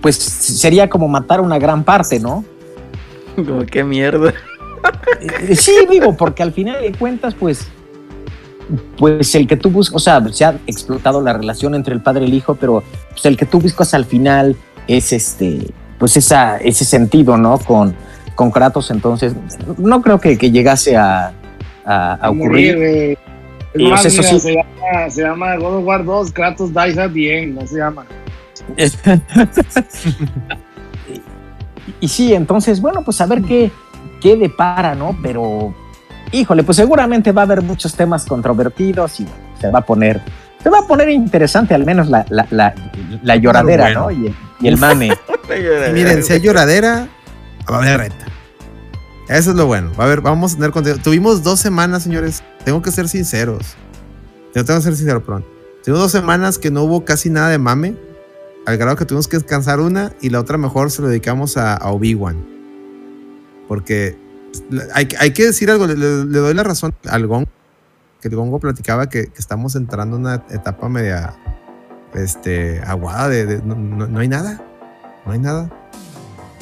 Pues 0.00 0.16
sería 0.16 0.88
como 0.88 1.06
matar 1.06 1.40
una 1.40 1.58
gran 1.58 1.84
parte, 1.84 2.18
¿no? 2.18 2.44
Como, 3.36 3.66
qué 3.66 3.84
mierda. 3.84 4.32
Eh, 5.20 5.54
Sí, 5.56 5.72
digo, 5.90 6.16
porque 6.16 6.42
al 6.42 6.52
final 6.52 6.80
de 6.80 6.92
cuentas, 6.92 7.34
pues, 7.34 7.66
pues 8.96 9.34
el 9.34 9.46
que 9.46 9.56
tú 9.56 9.70
buscas, 9.70 9.96
o 9.96 9.98
sea, 9.98 10.26
se 10.32 10.44
ha 10.44 10.58
explotado 10.66 11.20
la 11.20 11.32
relación 11.32 11.74
entre 11.74 11.94
el 11.94 12.00
padre 12.00 12.24
y 12.24 12.28
el 12.28 12.34
hijo, 12.34 12.54
pero 12.54 12.82
pues 13.10 13.24
el 13.26 13.36
que 13.36 13.46
tú 13.46 13.60
buscas 13.60 13.94
al 13.94 14.04
final 14.04 14.56
es 14.88 15.12
este, 15.12 15.68
pues 15.98 16.16
esa, 16.16 16.58
ese 16.58 16.84
sentido, 16.84 17.36
¿no? 17.36 17.58
Con, 17.58 17.94
con 18.34 18.50
Kratos, 18.50 18.90
entonces, 18.90 19.34
no 19.78 20.02
creo 20.02 20.20
que, 20.20 20.36
que 20.36 20.50
llegase 20.50 20.96
a, 20.96 21.32
a, 21.84 22.26
a 22.26 22.32
Morir, 22.32 22.74
ocurrir. 22.74 23.18
Y, 23.74 23.90
más, 23.90 24.04
mira, 24.06 24.22
sí. 24.22 24.40
se, 24.40 24.54
llama, 24.54 25.10
se 25.10 25.22
llama 25.22 25.56
God 25.56 25.78
of 25.78 25.84
War 25.84 26.04
2, 26.04 26.32
Kratos 26.32 26.72
Dies 26.72 26.98
at 26.98 27.12
the 27.12 27.42
End, 27.42 27.60
no 27.60 27.66
se 27.66 27.78
llama. 27.78 28.06
y 32.00 32.08
sí, 32.08 32.34
entonces, 32.34 32.80
bueno, 32.80 33.02
pues 33.02 33.20
a 33.20 33.26
ver 33.26 33.42
qué, 33.42 33.70
qué 34.20 34.36
depara, 34.36 34.94
¿no? 34.94 35.16
Pero, 35.22 35.74
híjole, 36.32 36.62
pues 36.62 36.76
seguramente 36.76 37.32
va 37.32 37.42
a 37.42 37.44
haber 37.44 37.62
muchos 37.62 37.94
temas 37.94 38.24
controvertidos 38.24 39.20
y 39.20 39.26
se 39.60 39.70
va 39.70 39.80
a 39.80 39.82
poner, 39.82 40.20
se 40.62 40.70
va 40.70 40.80
a 40.80 40.86
poner 40.86 41.08
interesante 41.08 41.74
al 41.74 41.84
menos 41.84 42.08
la, 42.08 42.26
la, 42.28 42.46
la, 42.50 42.74
la 43.22 43.36
lloradera, 43.36 43.84
Bueno. 43.84 44.00
¿no? 44.02 44.10
Y 44.10 44.26
el, 44.26 44.34
y 44.60 44.68
el 44.68 44.76
mame. 44.76 45.10
Y 45.48 45.92
miren, 45.92 46.24
si 46.24 46.32
hay 46.32 46.40
lloradera, 46.40 47.06
va 47.70 47.76
a 47.76 47.78
haber 47.78 47.98
reta. 47.98 48.26
Eso 49.28 49.50
es 49.50 49.56
lo 49.56 49.66
bueno. 49.66 49.92
A 49.96 50.02
haber, 50.04 50.20
vamos 50.20 50.52
a 50.52 50.56
tener 50.56 50.72
contenido. 50.72 51.00
Tuvimos 51.02 51.44
dos 51.44 51.60
semanas, 51.60 52.02
señores. 52.02 52.42
Tengo 52.64 52.82
que 52.82 52.90
ser 52.90 53.08
sinceros. 53.08 53.76
Yo 54.54 54.64
tengo 54.64 54.80
que 54.80 54.84
ser 54.84 54.96
sincero, 54.96 55.22
perdón. 55.24 55.44
Tuvimos 55.84 56.00
dos 56.00 56.12
semanas 56.12 56.58
que 56.58 56.72
no 56.72 56.82
hubo 56.82 57.04
casi 57.04 57.30
nada 57.30 57.48
de 57.50 57.58
mame. 57.58 57.94
Al 58.66 58.76
grado 58.76 58.96
que 58.96 59.04
tuvimos 59.04 59.28
que 59.28 59.36
descansar 59.36 59.78
una 59.78 60.12
y 60.20 60.30
la 60.30 60.40
otra 60.40 60.58
mejor 60.58 60.90
se 60.90 61.00
lo 61.02 61.06
dedicamos 61.08 61.56
a, 61.56 61.74
a 61.74 61.90
Obi-Wan. 61.92 62.44
Porque 63.68 64.18
hay, 64.94 65.08
hay 65.18 65.30
que 65.32 65.44
decir 65.44 65.70
algo. 65.70 65.86
Le, 65.86 65.94
doy 65.94 66.54
la 66.54 66.62
razón 66.62 66.94
al 67.08 67.26
Gongo. 67.26 67.48
Que 68.20 68.28
el 68.28 68.36
Gongo 68.36 68.58
platicaba 68.58 69.08
que, 69.08 69.30
estamos 69.36 69.76
entrando 69.76 70.16
en 70.16 70.22
una 70.22 70.34
etapa 70.50 70.88
media 70.88 71.34
este, 72.14 72.80
aguada. 72.80 73.28
De, 73.28 73.60
no- 73.62 73.74
no- 73.74 74.20
hay 74.20 74.28
nada. 74.28 74.62
No 75.24 75.32
hay 75.32 75.38
nada. 75.38 75.70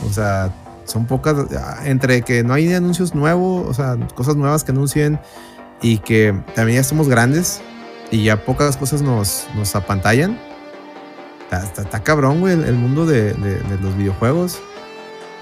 O 0.06 0.12
sea, 0.12 0.52
son 0.84 1.06
pocas, 1.06 1.36
entre 1.84 2.22
que 2.22 2.42
no 2.42 2.54
hay 2.54 2.72
anuncios 2.72 3.14
nuevos, 3.14 3.66
o 3.68 3.74
sea, 3.74 3.96
cosas 4.14 4.36
nuevas 4.36 4.64
que 4.64 4.72
anuncien 4.72 5.18
y 5.80 5.98
que 5.98 6.38
también 6.54 6.76
ya 6.76 6.80
estamos 6.80 7.08
grandes 7.08 7.62
y 8.10 8.24
ya 8.24 8.44
pocas 8.44 8.76
cosas 8.76 9.02
nos, 9.02 9.46
nos 9.54 9.74
apantallan. 9.76 10.38
Está, 11.50 12.02
cabrón, 12.02 12.40
güey, 12.40 12.52
el, 12.52 12.74
mundo 12.74 13.06
de 13.06 13.34
los 13.80 13.96
videojuegos. 13.96 14.60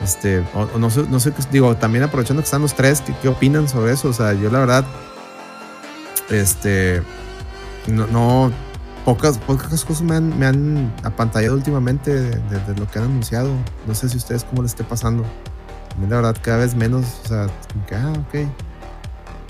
Este, 0.00 0.40
o, 0.54 0.62
o 0.74 0.78
no 0.78 0.90
sé, 0.90 1.04
no 1.08 1.20
sé, 1.20 1.32
digo, 1.50 1.76
también 1.76 2.02
aprovechando 2.04 2.42
que 2.42 2.46
están 2.46 2.62
los 2.62 2.74
tres, 2.74 3.00
¿qué, 3.02 3.14
qué 3.22 3.28
opinan 3.28 3.68
sobre 3.68 3.92
eso? 3.92 4.08
O 4.08 4.12
sea, 4.12 4.32
yo 4.32 4.50
la 4.50 4.58
verdad, 4.60 4.84
este, 6.30 7.02
no, 7.86 8.06
no 8.08 8.52
pocas, 9.04 9.38
pocas 9.38 9.84
cosas 9.84 10.02
me 10.02 10.16
han, 10.16 10.38
me 10.38 10.46
han 10.46 10.92
apantallado 11.04 11.54
últimamente 11.54 12.12
de, 12.12 12.30
de- 12.30 12.60
de 12.66 12.80
lo 12.80 12.88
que 12.90 12.98
han 12.98 13.06
anunciado. 13.06 13.50
No 13.86 13.94
sé 13.94 14.08
si 14.08 14.16
ustedes 14.16 14.44
cómo 14.44 14.62
les 14.62 14.72
esté 14.72 14.84
pasando. 14.84 15.24
A 15.24 16.00
mí 16.00 16.06
la 16.08 16.16
verdad 16.16 16.36
cada 16.40 16.58
vez 16.58 16.74
menos, 16.74 17.04
o 17.24 17.28
sea, 17.28 17.46
como 17.72 17.86
que, 17.86 17.94
ah, 17.94 18.12
ok. 18.12 18.48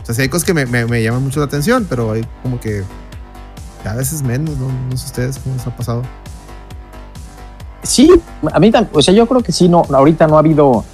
O 0.02 0.05
sea, 0.05 0.14
sí 0.14 0.23
hay 0.23 0.28
cosas 0.28 0.44
que 0.44 0.55
me, 0.55 0.66
me- 0.66 0.86
me 0.86 1.02
llaman 1.02 1.23
mucho 1.23 1.40
la 1.40 1.47
atención, 1.47 1.86
pero 1.89 2.12
hay 2.12 2.27
como 2.43 2.59
que 2.60 2.82
a 3.85 3.94
veces 3.94 4.23
menos, 4.23 4.56
¿no? 4.59 4.69
No 4.90 4.97
sé 4.97 5.06
ustedes 5.06 5.39
cómo 5.39 5.55
les 5.55 5.66
ha 5.66 5.74
pasado. 5.77 6.02
Sí, 7.83 8.11
a 8.53 8.61
mí 8.61 8.73
o 8.93 9.03
sea, 9.03 9.13
yo 9.13 9.27
creo 9.27 9.43
que 9.43 9.53
sí, 9.53 9.69
no, 9.69 9.83
ahorita 9.93 10.27
no 10.27 10.37
ha 10.37 10.39
habido 10.39 10.85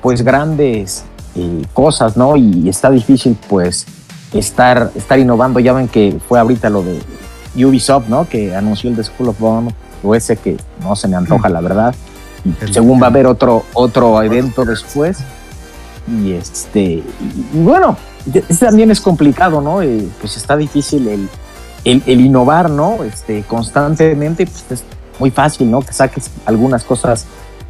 pues 0.00 0.22
grandes 0.22 1.04
eh, 1.34 1.62
cosas, 1.72 2.16
¿no? 2.16 2.36
Y 2.36 2.68
está 2.68 2.90
difícil 2.90 3.36
pues 3.48 3.86
estar, 4.32 4.90
estar 4.94 5.18
innovando. 5.18 5.60
Ya 5.60 5.72
ven 5.72 5.88
que 5.88 6.18
fue 6.26 6.38
ahorita 6.38 6.70
lo 6.70 6.82
de 6.82 7.00
Ubisoft, 7.64 8.08
¿no? 8.08 8.28
Que 8.28 8.54
anunció 8.54 8.90
el 8.90 8.96
de 8.96 9.04
School 9.04 9.28
of 9.30 9.38
Bone, 9.38 9.74
o 10.02 10.14
ese 10.14 10.36
que 10.36 10.56
no 10.82 10.96
se 10.96 11.08
me 11.08 11.16
antoja, 11.16 11.48
la 11.48 11.60
verdad. 11.60 11.94
Y 12.44 12.72
según 12.72 13.00
va 13.00 13.06
a 13.06 13.10
haber 13.10 13.26
otro, 13.26 13.64
otro 13.74 14.22
evento 14.22 14.64
después. 14.64 15.18
Y 16.22 16.32
este, 16.32 16.82
y, 16.82 17.04
bueno, 17.52 17.96
este 18.48 18.66
también 18.66 18.90
es 18.90 19.00
complicado, 19.00 19.60
¿no? 19.60 19.82
Eh, 19.82 20.08
pues 20.20 20.36
está 20.36 20.56
difícil 20.56 21.08
el, 21.08 21.28
el, 21.84 22.02
el 22.06 22.20
innovar, 22.20 22.70
¿no? 22.70 23.04
Este, 23.04 23.42
constantemente, 23.42 24.46
pues 24.46 24.64
es 24.70 24.84
muy 25.18 25.30
fácil, 25.30 25.70
¿no? 25.70 25.80
Que 25.80 25.92
saques 25.92 26.30
algunas 26.46 26.84
cosas 26.84 27.26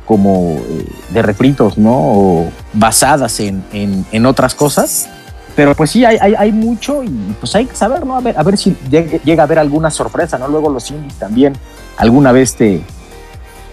como 0.06 0.56
eh, 0.68 0.88
de 1.10 1.22
refritos, 1.22 1.76
¿no? 1.76 1.92
O 1.94 2.50
basadas 2.72 3.40
en, 3.40 3.64
en, 3.72 4.06
en 4.10 4.26
otras 4.26 4.54
cosas. 4.54 5.08
Pero 5.54 5.74
pues 5.74 5.90
sí, 5.90 6.04
hay, 6.04 6.16
hay, 6.20 6.34
hay 6.34 6.52
mucho 6.52 7.02
y 7.02 7.08
pues 7.40 7.54
hay 7.56 7.66
que 7.66 7.74
saber, 7.74 8.06
¿no? 8.06 8.16
A 8.16 8.20
ver, 8.20 8.38
a 8.38 8.42
ver 8.42 8.56
si 8.56 8.76
llega, 8.90 9.18
llega 9.24 9.42
a 9.42 9.46
haber 9.46 9.58
alguna 9.58 9.90
sorpresa, 9.90 10.38
¿no? 10.38 10.48
Luego 10.48 10.70
los 10.70 10.90
indies 10.90 11.14
también 11.14 11.54
alguna 11.96 12.30
vez 12.30 12.54
te, 12.54 12.80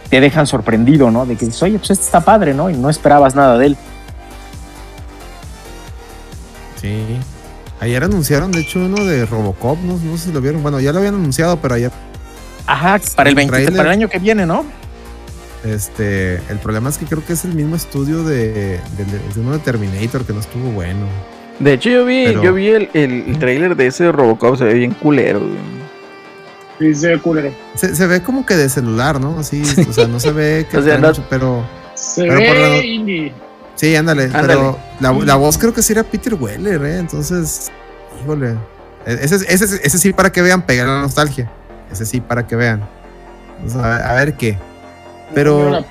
te 0.10 0.20
dejan 0.20 0.48
sorprendido, 0.48 1.12
¿no? 1.12 1.26
De 1.26 1.36
que 1.36 1.46
dices, 1.46 1.62
oye, 1.62 1.78
pues 1.78 1.92
este 1.92 2.06
está 2.06 2.22
padre, 2.22 2.54
¿no? 2.54 2.70
Y 2.70 2.74
no 2.74 2.90
esperabas 2.90 3.36
nada 3.36 3.58
de 3.58 3.68
él. 3.68 3.78
Sí. 6.82 7.18
Ayer 7.80 8.04
anunciaron, 8.04 8.52
de 8.52 8.62
hecho, 8.62 8.80
uno 8.80 9.04
de 9.04 9.26
Robocop, 9.26 9.78
no, 9.80 9.98
no 9.98 10.18
sé 10.18 10.26
si 10.26 10.32
lo 10.32 10.42
vieron. 10.42 10.64
Bueno, 10.64 10.80
ya 10.80 10.92
lo 10.92 11.00
habían 11.00 11.16
anunciado, 11.16 11.58
pero 11.58 11.76
ayer 11.76 11.92
Ajá, 12.68 13.00
para 13.16 13.30
el, 13.30 13.36
20 13.36 13.52
Trailer. 13.52 13.74
para 13.76 13.90
el 13.90 13.94
año 14.00 14.10
que 14.10 14.20
viene, 14.20 14.46
¿no? 14.46 14.66
Este, 15.64 16.36
el 16.50 16.60
problema 16.62 16.90
es 16.90 16.98
que 16.98 17.06
creo 17.06 17.26
que 17.26 17.34
es 17.34 17.44
el 17.46 17.54
mismo 17.56 17.76
estudio 17.76 18.24
de, 18.24 18.50
de, 18.98 19.06
de- 19.06 19.34
de 19.34 19.40
uno 19.40 19.54
de 19.54 19.60
Terminator 19.60 20.24
que 20.26 20.34
no 20.34 20.40
estuvo 20.40 20.70
bueno. 20.72 21.08
De 21.60 21.74
hecho, 21.74 21.90
yo 21.90 22.06
vi, 22.06 22.26
Pero- 22.26 22.44
yo 22.44 22.54
vi 22.54 22.68
el, 22.70 22.90
el, 22.94 23.12
el 23.28 23.40
trailer 23.40 23.76
de 23.76 23.88
ese 23.88 24.12
Robocop, 24.12 24.58
se 24.58 24.66
ve 24.66 24.74
bien 24.76 24.92
culero. 24.92 25.40
güey. 25.40 25.56
Sí, 26.78 26.94
se 26.94 27.08
ve 27.08 27.20
culero. 27.20 27.52
Se, 27.76 27.96
se 27.96 28.06
ve 28.06 28.22
como 28.22 28.46
que 28.46 28.56
de 28.56 28.68
celular, 28.70 29.20
¿no? 29.20 29.40
Así, 29.40 29.64
o 29.90 29.94
sea, 29.94 30.08
no 30.08 30.20
se 30.20 30.32
ve 30.32 30.68
que 30.72 30.78
O 30.78 30.82
sea, 30.82 30.92
trae 30.98 31.02
no- 31.02 31.08
mucho, 31.08 31.26
pero 31.30 31.66
Se 31.96 32.24
Pero 32.24 32.36
por 32.36 32.58
la- 32.58 32.70
ve 32.70 32.86
indie. 32.86 33.34
sí, 33.76 33.96
ándale, 33.96 34.26
Ándale. 34.26 34.48
pero 34.48 34.80
la, 35.00 35.14
la 35.14 35.36
voz 35.36 35.58
creo 35.58 35.74
que 35.74 35.82
sí 35.82 35.94
era 35.94 36.04
Peter 36.04 36.34
Weller, 36.36 36.84
¿eh? 36.84 36.98
Entonces, 37.00 37.72
híjole. 38.22 38.56
E- 39.06 39.20
Ese, 39.22 39.36
ese, 39.48 39.80
ese 39.84 39.98
sí 39.98 40.14
para 40.14 40.32
que 40.32 40.42
vean, 40.42 40.62
pegar 40.64 40.88
la 40.88 41.00
nostalgia. 41.02 41.50
Ese 41.96 42.06
sí 42.06 42.22
para 42.22 42.46
que 42.48 42.56
vean. 42.56 42.82
Entonces, 43.58 43.82
a, 43.82 43.88
ver, 43.90 44.02
a 44.04 44.14
ver 44.14 44.34
qué. 44.38 44.58
Pero-. 45.34 45.84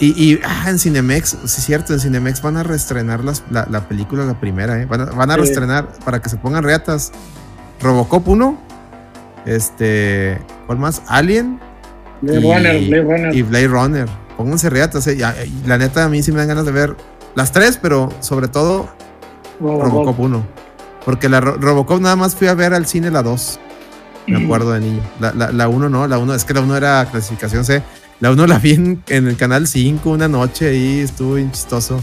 Y, 0.00 0.06
y 0.32 0.40
ah, 0.44 0.66
en 0.70 0.78
Cinemex, 0.78 1.30
sí 1.30 1.36
es 1.44 1.64
cierto, 1.64 1.92
en 1.92 1.98
Cinemex 2.00 2.40
van 2.42 2.56
a 2.56 2.62
reestrenar 2.62 3.24
las- 3.24 3.42
la, 3.50 3.66
la 3.68 3.88
película, 3.88 4.24
la 4.24 4.38
primera, 4.38 4.80
¿eh? 4.80 4.86
Van 4.86 5.00
a, 5.00 5.04
van 5.06 5.30
a 5.30 5.34
Sí. 5.34 5.40
reestrenar 5.40 5.88
para 6.04 6.20
que 6.22 6.28
se 6.28 6.36
pongan 6.36 6.62
reatas. 6.62 7.10
Robocop 7.80 8.26
1, 8.28 8.58
este, 9.46 10.38
¿cuál 10.66 10.78
más? 10.78 11.02
Alien 11.08 11.58
Blade 12.20 12.40
Y- 12.40 12.42
Runner, 12.52 12.88
Blade 12.88 13.02
Runner. 13.02 13.34
y 13.34 13.42
Blade 13.42 13.68
Runner. 13.68 14.08
Pónganse 14.36 14.70
reatas, 14.70 15.06
¿eh? 15.08 15.18
La 15.66 15.78
neta, 15.78 16.04
a 16.04 16.08
mí 16.08 16.22
sí 16.22 16.30
me 16.32 16.38
dan 16.38 16.48
ganas 16.48 16.64
de 16.64 16.72
ver 16.72 16.96
las 17.34 17.50
tres, 17.50 17.76
pero 17.80 18.08
sobre 18.20 18.46
todo 18.48 18.88
Robocop. 19.60 19.84
Robocop 19.88 20.20
1. 20.20 20.46
Porque 21.04 21.28
la 21.28 21.40
Ro- 21.40 21.56
Robocop 21.58 22.00
nada 22.00 22.14
más 22.16 22.36
fui 22.36 22.46
a 22.46 22.54
ver 22.54 22.72
al 22.74 22.86
cine 22.86 23.10
la 23.10 23.22
2. 23.22 23.58
Me 24.28 24.44
acuerdo 24.44 24.72
de 24.72 24.80
niño. 24.80 25.00
La, 25.20 25.32
la, 25.32 25.52
la 25.52 25.68
1 25.68 25.88
no, 25.88 26.06
la 26.06 26.18
1 26.18 26.34
es 26.34 26.44
que 26.44 26.54
la 26.54 26.60
1 26.60 26.76
era 26.76 27.06
clasificación 27.10 27.64
C. 27.64 27.82
La 28.20 28.30
1 28.32 28.46
la 28.46 28.58
vi 28.58 28.72
en, 28.72 29.02
en 29.08 29.28
el 29.28 29.36
canal 29.36 29.66
5 29.66 30.10
una 30.10 30.28
noche 30.28 30.68
ahí, 30.68 31.00
estuvo 31.00 31.34
bien 31.34 31.50
chistoso. 31.52 32.00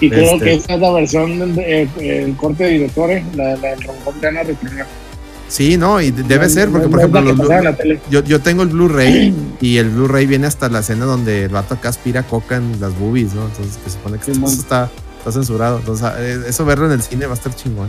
Y 0.00 0.08
creo 0.08 0.34
Este- 0.34 0.44
que 0.44 0.54
esta 0.54 0.74
es 0.74 0.80
la 0.80 0.92
versión 0.92 1.38
del 1.38 1.54
de- 1.56 1.82
eh, 1.82 2.24
el 2.24 2.36
corte 2.36 2.64
de 2.64 2.70
directores, 2.70 3.24
la, 3.34 3.56
la 3.56 3.68
del 3.70 3.82
Robocop 3.82 4.18
que 4.20 4.26
van 4.26 4.36
a 4.38 4.42
reestrenar. 4.44 4.86
Sí, 5.48 5.76
no, 5.76 6.00
y 6.00 6.12
de- 6.12 6.22
debe 6.22 6.44
No- 6.46 6.50
ser, 6.50 6.70
porque 6.70 6.86
no 6.86 6.90
por 6.92 7.00
ejemplo, 7.00 7.20
los- 7.22 7.98
yo, 8.08 8.22
yo 8.22 8.40
tengo 8.40 8.62
el 8.62 8.68
Blu-ray 8.68 9.34
y 9.60 9.76
el 9.78 9.90
Blu-ray 9.90 10.26
viene 10.26 10.46
hasta 10.46 10.68
la 10.68 10.78
escena 10.78 11.04
donde 11.04 11.44
el 11.44 11.48
vato 11.50 11.74
acá 11.74 11.88
aspira 11.90 12.22
coca 12.22 12.56
en 12.56 12.80
las 12.80 12.96
boobies, 12.98 13.34
¿no? 13.34 13.44
Entonces, 13.46 13.76
que 13.84 13.90
se 13.90 13.96
supone 13.96 14.18
que 14.18 14.24
Sí, 14.26 14.30
eso 14.42 14.60
está, 14.60 14.88
está 15.18 15.32
censurado. 15.32 15.80
Entonces, 15.80 16.08
eh, 16.18 16.38
eso 16.48 16.64
verlo 16.64 16.86
en 16.86 16.92
el 16.92 17.02
cine 17.02 17.26
va 17.26 17.32
a 17.32 17.36
estar 17.36 17.54
chingón. 17.54 17.88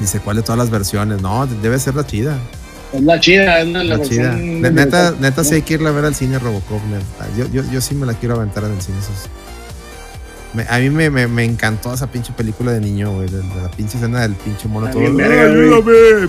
Dice, 0.00 0.20
¿cuál 0.20 0.36
de 0.36 0.42
todas 0.42 0.58
las 0.58 0.70
versiones? 0.70 1.22
No, 1.22 1.46
debe 1.46 1.78
ser 1.78 1.94
la 1.94 2.06
chida. 2.06 2.36
Es 2.92 3.02
la 3.02 3.18
chida, 3.18 3.60
es 3.60 3.68
la, 3.68 3.82
la 3.84 4.00
chida. 4.02 4.34
de 4.34 4.70
Neta, 4.70 5.02
Robocop, 5.10 5.20
neta 5.20 5.44
sí 5.44 5.54
hay 5.56 5.62
que 5.62 5.74
irla 5.74 5.88
a 5.90 5.92
ver 5.92 6.04
al 6.04 6.14
cine 6.14 6.38
Robocop. 6.38 6.80
neta. 6.84 7.28
Yo, 7.36 7.46
yo, 7.48 7.62
yo 7.70 7.80
sí 7.80 7.94
me 7.94 8.06
la 8.06 8.14
quiero 8.14 8.36
aventar 8.36 8.64
en 8.64 8.72
el 8.72 8.80
cine. 8.82 8.98
eso 8.98 9.10
es- 9.12 9.30
Me- 10.54 10.66
a 10.68 10.78
mí 10.78 10.90
me, 10.90 11.10
me, 11.10 11.26
me 11.26 11.44
encantó 11.44 11.92
esa 11.92 12.06
pinche 12.06 12.32
película 12.32 12.70
de 12.72 12.80
niño, 12.80 13.12
güey. 13.12 13.28
De, 13.28 13.38
de 13.38 13.62
la 13.62 13.70
pinche 13.70 13.96
escena 13.96 14.20
del 14.20 14.34
pinche 14.34 14.68
mono 14.68 14.88
todo. 14.90 15.00
¡Ayúdame! 15.02 16.28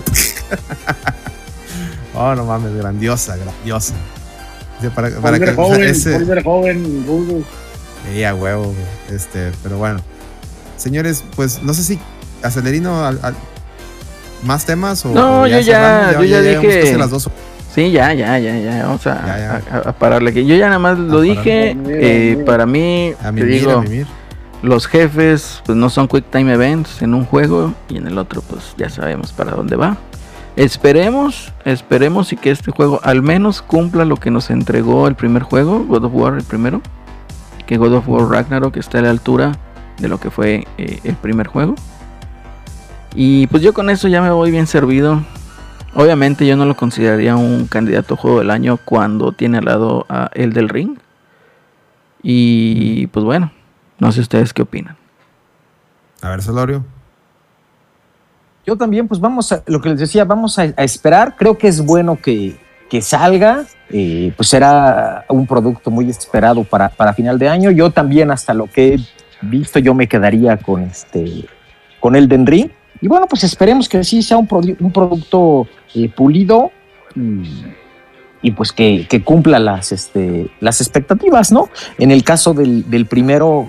oh, 2.14 2.34
no 2.34 2.44
mames, 2.44 2.74
grandiosa, 2.74 3.36
grandiosa. 3.36 3.94
Sí, 4.80 4.88
para, 4.94 5.10
para 5.20 5.38
que, 5.38 5.52
joven, 5.52 5.82
ese- 5.84 6.42
joven, 6.42 7.04
rudo. 7.06 7.42
Sí, 8.12 8.24
a 8.24 8.34
huevo, 8.34 8.64
güey. 8.64 8.76
Este, 9.16 9.52
pero 9.62 9.78
bueno. 9.78 10.00
Señores, 10.76 11.24
pues 11.34 11.62
no 11.62 11.72
sé 11.74 11.82
si 11.84 11.98
Acelerino 12.42 13.04
al, 13.06 13.18
al- 13.22 13.36
más 14.44 14.64
temas 14.66 15.04
o. 15.04 15.10
No, 15.10 15.42
o 15.42 15.46
yo 15.46 15.58
ya- 15.60 16.12
yo 16.12 16.24
ya 16.24 16.40
llegamos 16.40 16.62
dije- 16.74 16.96
las 16.98 17.10
dos. 17.10 17.30
Sí, 17.74 17.90
ya, 17.90 18.14
ya, 18.14 18.38
ya, 18.38 18.56
ya. 18.58 18.86
Vamos 18.86 19.06
a, 19.06 19.26
Ya, 19.26 19.38
ya. 19.38 19.76
a- 19.84 19.88
a 19.90 19.92
pararle 19.92 20.30
aquí. 20.30 20.46
Yo 20.46 20.56
ya 20.56 20.66
nada 20.68 20.78
más 20.78 20.98
lo 20.98 21.20
dije. 21.20 21.76
pararle. 21.76 22.32
eh, 22.32 22.36
para 22.44 22.64
mí, 22.66 23.12
A 23.22 23.32
te 23.32 23.44
digo, 23.44 23.84
los 24.62 24.86
jefes 24.86 25.60
pues 25.66 25.76
no 25.76 25.90
son 25.90 26.08
quick 26.08 26.24
time 26.30 26.52
events 26.54 27.02
en 27.02 27.12
un 27.14 27.24
juego 27.26 27.74
y 27.90 27.98
en 27.98 28.06
el 28.06 28.16
otro 28.18 28.40
pues 28.42 28.74
ya 28.78 28.88
sabemos 28.88 29.32
para 29.32 29.52
dónde 29.52 29.76
va. 29.76 29.96
Esperemos, 30.56 31.52
esperemos 31.66 32.32
y 32.32 32.36
que 32.36 32.50
este 32.50 32.70
juego 32.70 32.98
al 33.02 33.20
menos 33.22 33.60
cumpla 33.60 34.06
lo 34.06 34.16
que 34.16 34.30
nos 34.30 34.48
entregó 34.48 35.06
el 35.06 35.14
primer 35.14 35.42
juego, 35.42 35.84
God 35.86 36.04
of 36.04 36.12
War 36.14 36.34
el 36.34 36.44
primero, 36.44 36.80
que 37.66 37.76
God 37.76 37.92
of 37.92 38.08
War 38.08 38.26
Ragnarok 38.30 38.76
está 38.78 39.00
a 39.00 39.02
la 39.02 39.10
altura 39.10 39.52
de 39.98 40.08
lo 40.08 40.18
que 40.18 40.30
fue 40.30 40.66
eh, 40.78 41.00
el 41.04 41.14
primer 41.16 41.46
juego. 41.46 41.74
Y 43.18 43.46
pues 43.46 43.62
yo 43.62 43.72
con 43.72 43.88
eso 43.88 44.08
ya 44.08 44.20
me 44.20 44.30
voy 44.30 44.50
bien 44.50 44.66
servido. 44.66 45.22
Obviamente 45.94 46.46
yo 46.46 46.54
no 46.56 46.66
lo 46.66 46.76
consideraría 46.76 47.34
un 47.34 47.66
candidato 47.66 48.14
a 48.14 48.16
juego 48.18 48.40
del 48.40 48.50
año 48.50 48.78
cuando 48.84 49.32
tiene 49.32 49.58
al 49.58 49.64
lado 49.64 50.04
a 50.10 50.30
el 50.34 50.52
del 50.52 50.68
ring. 50.68 50.98
Y 52.22 53.06
pues 53.08 53.24
bueno, 53.24 53.50
no 53.98 54.12
sé 54.12 54.20
ustedes 54.20 54.52
qué 54.52 54.62
opinan. 54.62 54.96
A 56.20 56.28
ver, 56.28 56.42
Solorio. 56.42 56.84
Yo 58.66 58.76
también, 58.76 59.08
pues 59.08 59.20
vamos 59.20 59.50
a, 59.52 59.62
lo 59.66 59.80
que 59.80 59.88
les 59.88 59.98
decía, 59.98 60.24
vamos 60.24 60.58
a, 60.58 60.62
a 60.76 60.84
esperar. 60.84 61.36
Creo 61.38 61.56
que 61.56 61.68
es 61.68 61.80
bueno 61.80 62.18
que, 62.20 62.60
que 62.90 63.00
salga. 63.00 63.64
eh, 63.88 64.32
pues 64.36 64.48
será 64.48 65.24
un 65.28 65.46
producto 65.46 65.90
muy 65.90 66.10
esperado 66.10 66.64
para, 66.64 66.90
para 66.90 67.14
final 67.14 67.38
de 67.38 67.48
año. 67.48 67.70
Yo 67.70 67.90
también, 67.90 68.30
hasta 68.30 68.52
lo 68.52 68.66
que 68.66 68.94
he 68.94 68.98
visto, 69.40 69.78
yo 69.78 69.94
me 69.94 70.06
quedaría 70.08 70.58
con 70.58 70.82
este 70.82 71.46
con 72.00 72.14
el 72.14 72.28
Ring. 72.28 72.70
Y 73.00 73.08
bueno, 73.08 73.26
pues 73.28 73.44
esperemos 73.44 73.88
que 73.88 74.02
sí 74.04 74.22
sea 74.22 74.36
un, 74.36 74.48
produ- 74.48 74.76
un 74.80 74.92
producto 74.92 75.66
eh, 75.94 76.08
pulido 76.08 76.70
y, 78.42 78.50
pues 78.52 78.72
que, 78.72 79.06
cumpla 79.24 79.58
las, 79.58 79.92
este, 79.92 80.48
las 80.60 80.80
expectativas, 80.80 81.52
¿no? 81.52 81.68
En 81.98 82.10
el 82.10 82.22
caso 82.24 82.54
del, 82.54 82.88
del 82.90 83.06
primero, 83.06 83.68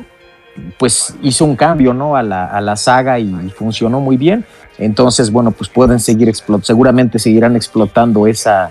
pues 0.78 1.16
hizo 1.22 1.46
un 1.46 1.56
cambio, 1.56 1.94
¿no? 1.94 2.16
A 2.16 2.24
la, 2.24 2.46
a 2.46 2.62
la 2.62 2.76
saga 2.76 3.20
y, 3.20 3.50
funcionó 3.50 4.00
muy 4.00 4.18
bien. 4.18 4.46
Entonces, 4.78 5.32
bueno, 5.32 5.52
pues 5.52 5.70
pueden 5.70 6.00
seguir 6.00 6.30
explotando, 6.30 6.66
seguramente 6.66 7.20
seguirán 7.20 7.56
explotando 7.56 8.28
esa, 8.28 8.70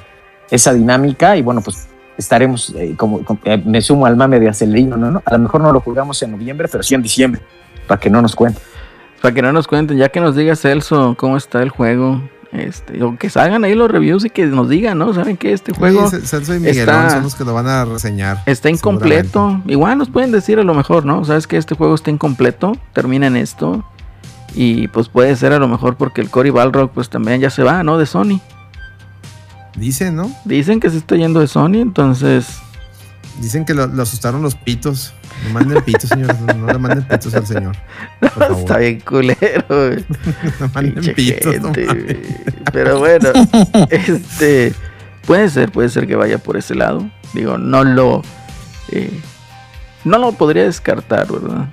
esa 0.50 0.72
dinámica 0.72 1.36
y 1.36 1.42
bueno, 1.42 1.60
pues 1.60 1.88
estaremos, 2.16 2.72
eh, 2.76 2.94
como, 2.96 3.20
eh, 3.44 3.60
me 3.64 3.80
sumo 3.82 4.06
al 4.06 4.16
mame 4.16 4.38
de 4.38 4.48
Acelerino, 4.48 4.96
¿no? 4.96 5.10
¿no? 5.10 5.22
A 5.24 5.32
lo 5.32 5.38
mejor 5.40 5.60
no 5.60 5.72
lo 5.72 5.80
jugamos 5.80 6.22
en 6.22 6.30
noviembre, 6.32 6.68
pero 6.70 6.82
sí 6.82 6.94
en 6.94 7.02
diciembre, 7.02 7.40
para 7.86 8.00
que 8.00 8.08
no 8.08 8.22
nos 8.22 8.36
cuenten. 8.36 8.62
Para 9.22 9.34
que 9.34 9.42
no 9.42 9.52
nos 9.52 9.66
cuenten, 9.66 9.96
ya 9.96 10.08
que 10.10 10.20
nos 10.20 10.36
diga 10.36 10.54
Celso 10.56 11.14
cómo 11.18 11.36
está 11.36 11.62
el 11.62 11.70
juego. 11.70 12.22
Este, 12.52 13.02
o 13.02 13.18
que 13.18 13.28
salgan 13.28 13.64
ahí 13.64 13.74
los 13.74 13.90
reviews 13.90 14.24
y 14.24 14.30
que 14.30 14.46
nos 14.46 14.68
digan, 14.68 14.96
¿no? 14.98 15.12
¿Saben 15.12 15.36
que 15.36 15.52
este 15.52 15.72
juego 15.74 16.08
Sí, 16.08 16.18
Celso 16.24 16.54
y 16.54 16.60
Miguelón 16.60 16.94
está- 16.96 17.10
son 17.10 17.22
los 17.24 17.34
que 17.34 17.44
lo 17.44 17.52
van 17.52 17.66
a 17.66 17.84
reseñar. 17.84 18.42
está 18.46 18.70
incompleto? 18.70 19.60
Igual 19.66 19.98
nos 19.98 20.08
pueden 20.08 20.32
decir 20.32 20.58
a 20.58 20.62
lo 20.62 20.72
mejor, 20.72 21.04
¿no? 21.04 21.24
¿Sabes 21.24 21.46
que 21.46 21.56
este 21.58 21.74
juego 21.74 21.94
está 21.94 22.10
incompleto? 22.10 22.72
Termina 22.94 23.26
en 23.26 23.36
esto. 23.36 23.84
Y 24.54 24.88
pues 24.88 25.08
puede 25.08 25.36
ser 25.36 25.52
a 25.52 25.58
lo 25.58 25.68
mejor 25.68 25.96
porque 25.96 26.22
el 26.22 26.30
Cory 26.30 26.48
Balrog 26.50 26.90
pues 26.92 27.10
también 27.10 27.40
ya 27.40 27.50
se 27.50 27.62
va, 27.62 27.82
¿no? 27.82 27.98
De 27.98 28.06
Sony. 28.06 28.40
Dicen, 29.76 30.16
¿no? 30.16 30.30
Dicen 30.46 30.80
que 30.80 30.88
se 30.88 30.96
está 30.98 31.16
yendo 31.16 31.40
de 31.40 31.48
Sony, 31.48 31.74
entonces... 31.82 32.60
Dicen 33.40 33.64
que 33.64 33.74
lo, 33.74 33.86
lo 33.86 34.02
asustaron 34.02 34.42
los 34.42 34.54
pitos. 34.54 35.12
No 35.46 35.50
manden 35.54 35.82
pitos, 35.84 36.08
señores. 36.08 36.40
No, 36.40 36.54
no 36.54 36.66
le 36.68 36.78
manden 36.78 37.04
pitos 37.06 37.34
al 37.34 37.46
señor. 37.46 37.76
Por 38.20 38.30
favor. 38.30 38.58
Está 38.58 38.78
bien 38.78 39.00
culero, 39.00 39.64
güey. 39.68 40.04
No 40.60 40.70
manden 40.74 40.94
Pinche 40.94 41.14
pitos. 41.14 41.54
gente. 41.54 42.44
Pero 42.72 42.98
bueno, 42.98 43.28
este 43.90 44.72
puede 45.26 45.50
ser, 45.50 45.70
puede 45.70 45.88
ser 45.88 46.06
que 46.06 46.16
vaya 46.16 46.38
por 46.38 46.56
ese 46.56 46.74
lado. 46.74 47.10
Digo, 47.34 47.58
no 47.58 47.84
lo 47.84 48.22
eh, 48.90 49.20
no 50.04 50.18
lo 50.18 50.32
podría 50.32 50.64
descartar, 50.64 51.30
¿verdad? 51.30 51.66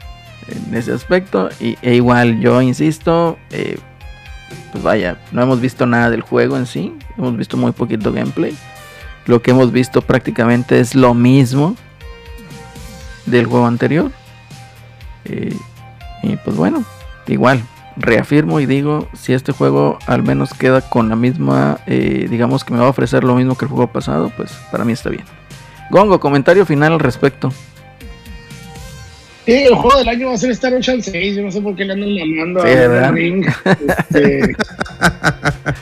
En 0.50 0.76
ese 0.76 0.92
aspecto. 0.92 1.50
Y, 1.60 1.78
e 1.82 1.96
igual, 1.96 2.40
yo 2.40 2.62
insisto, 2.62 3.38
eh, 3.52 3.78
pues 4.72 4.84
vaya, 4.84 5.18
no 5.32 5.44
hemos 5.44 5.62
visto 5.62 5.86
nada 5.86 6.10
del 6.10 6.22
juego 6.22 6.58
en 6.58 6.66
sí. 6.66 6.94
Hemos 7.18 7.38
visto 7.38 7.56
muy 7.58 7.72
poquito 7.72 8.12
gameplay. 8.12 8.58
Lo 9.26 9.42
que 9.42 9.52
hemos 9.52 9.72
visto 9.72 10.02
prácticamente 10.02 10.80
es 10.80 10.96
lo 10.96 11.14
mismo 11.14 11.76
del 13.26 13.46
juego 13.46 13.66
anterior. 13.66 14.12
Eh, 15.26 15.56
y 16.22 16.36
pues 16.38 16.56
bueno, 16.56 16.84
igual, 17.28 17.64
reafirmo 17.96 18.60
y 18.60 18.66
digo, 18.66 19.08
si 19.14 19.34
este 19.34 19.52
juego 19.52 19.98
al 20.08 20.24
menos 20.24 20.54
queda 20.54 20.82
con 20.82 21.10
la 21.10 21.16
misma, 21.16 21.80
eh, 21.86 22.28
digamos 22.30 22.64
que 22.64 22.74
me 22.74 22.80
va 22.80 22.88
a 22.88 22.90
ofrecer 22.90 23.24
lo 23.24 23.36
mismo 23.36 23.56
que 23.58 23.66
el 23.66 23.72
juego 23.72 23.88
pasado, 23.88 24.32
pues 24.36 24.52
para 24.72 24.86
mí 24.86 24.94
está 24.94 25.10
bien. 25.10 25.26
Gongo, 25.90 26.20
comentario 26.20 26.66
final 26.66 26.94
al 26.94 27.00
respecto. 27.00 27.52
Sí, 29.46 29.52
el 29.52 29.76
juego 29.76 29.98
del 30.00 30.08
año 30.08 30.28
va 30.28 30.34
a 30.34 30.38
ser 30.38 30.52
Star 30.52 30.74
Ocean 30.74 31.02
6. 31.02 31.36
Yo 31.36 31.42
no 31.44 31.52
sé 31.52 31.60
por 31.62 31.76
qué 31.76 31.84
le 31.86 31.94
andan 31.94 32.10
mamando 32.16 32.62
Sí, 32.62 32.68
a 32.70 33.12
Ring. 33.12 33.46
Este, 34.00 34.56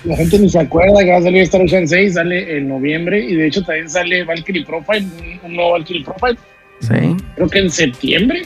la 0.03 0.15
gente 0.17 0.39
ni 0.39 0.49
se 0.49 0.59
acuerda 0.59 1.03
que 1.03 1.11
va 1.11 1.17
a 1.17 1.21
salir 1.21 1.41
Star 1.43 1.61
Ocean 1.61 1.87
6. 1.87 2.13
Sale 2.15 2.57
en 2.57 2.69
noviembre. 2.69 3.23
Y 3.23 3.35
de 3.35 3.47
hecho 3.47 3.63
también 3.63 3.89
sale 3.89 4.23
Valkyrie 4.23 4.65
Profile. 4.65 5.05
un- 5.43 5.53
nuevo 5.55 5.71
Valkyrie 5.73 6.03
Profile. 6.03 6.37
Sí, 6.79 7.15
Creo 7.35 7.47
que 7.49 7.59
en 7.59 7.69
septiembre. 7.69 8.41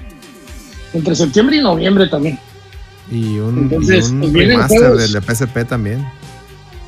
Entre 0.94 1.16
septiembre 1.16 1.58
y 1.58 1.62
noviembre 1.62 2.08
también. 2.08 2.38
Y 3.12 3.38
un, 3.38 3.58
Entonces, 3.60 4.10
y 4.10 4.14
un 4.14 4.20
pues, 4.22 4.34
remaster 4.34 4.80
juegos. 4.80 5.02
del 5.02 5.12
de 5.14 5.22
PSP 5.22 5.66
también. 5.66 6.06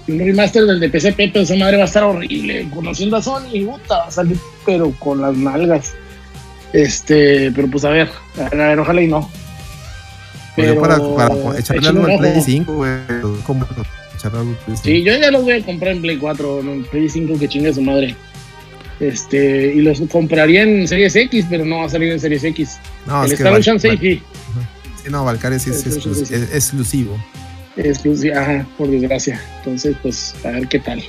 Y 0.08 0.12
un 0.14 0.20
remaster 0.20 0.64
del 0.66 0.80
de 0.80 0.90
PSP, 0.90 1.30
pero 1.32 1.41
esa 1.41 1.56
madre 1.56 1.78
va 1.78 1.84
a 1.84 1.88
estar 1.88 2.04
horrible. 2.04 2.68
Conociendo 2.74 3.18
a 3.18 3.22
Sony, 3.22 3.66
puta, 3.66 3.98
va 3.99 4.08
a 4.08 4.12
salir, 4.12 4.38
pero 4.66 4.91
con 4.99 5.22
las 5.22 5.36
nalgas. 5.38 5.94
Este, 6.78 7.52
pero 7.56 7.68
pues 7.70 7.84
a 7.86 7.90
ver, 7.90 8.08
a 8.40 8.54
ver, 8.56 8.80
ojalá 8.80 9.02
y 9.02 9.08
no. 9.08 9.22
Pues 10.56 10.68
yo 10.68 10.74
Pero 10.76 10.82
para, 10.82 10.98
para 11.40 11.60
echarle 11.60 11.88
algo 11.88 12.06
al 12.06 12.18
Play 12.20 12.32
ojo. 12.34 12.41
5, 12.45 12.74
güey. 12.74 12.91
¿Cómo? 13.45 13.66
Echarle 14.16 14.40
algo 14.40 14.52
al 14.52 14.58
Play 14.58 14.78
5. 14.78 14.82
Sí, 14.84 15.04
yo 15.04 15.18
ya 15.18 15.32
los 15.32 15.44
voy 15.44 15.54
a 15.54 15.66
comprar 15.66 15.94
en 15.94 16.02
Play 16.02 16.18
4, 16.18 16.62
no, 16.64 16.74
en 16.74 16.84
Play 16.86 17.10
5 17.10 17.40
que 17.40 17.48
chingue 17.48 17.74
su 17.74 17.82
madre. 17.82 18.16
Este, 18.99 19.74
y 19.76 19.82
los 19.82 20.02
compraría 20.12 20.64
en 20.64 20.88
Series 20.88 21.16
X, 21.16 21.45
pero 21.49 21.66
no 21.66 21.80
va 21.80 21.86
a 21.86 21.90
salir 21.90 22.12
en 22.12 22.20
Series 22.20 22.44
X. 22.44 22.78
No, 23.08 23.24
el 23.24 23.32
es 23.32 23.40
Star 23.40 23.54
Ocean 23.54 23.80
6 23.80 23.94
Val- 23.94 23.99
sí, 23.99 25.10
no, 25.10 25.26
Valkyrie 25.26 25.60
sí 25.60 25.70
es, 25.72 25.86
exclus- 25.86 26.32
es 26.32 26.32
exclusivo. 26.54 27.18
exclusivo, 27.76 28.38
ajá, 28.38 28.68
por 28.78 28.88
desgracia. 28.90 29.41
Entonces, 29.60 29.95
pues, 30.04 30.36
a 30.44 30.49
ver 30.49 30.68
qué 30.68 30.80
tal. 30.80 31.04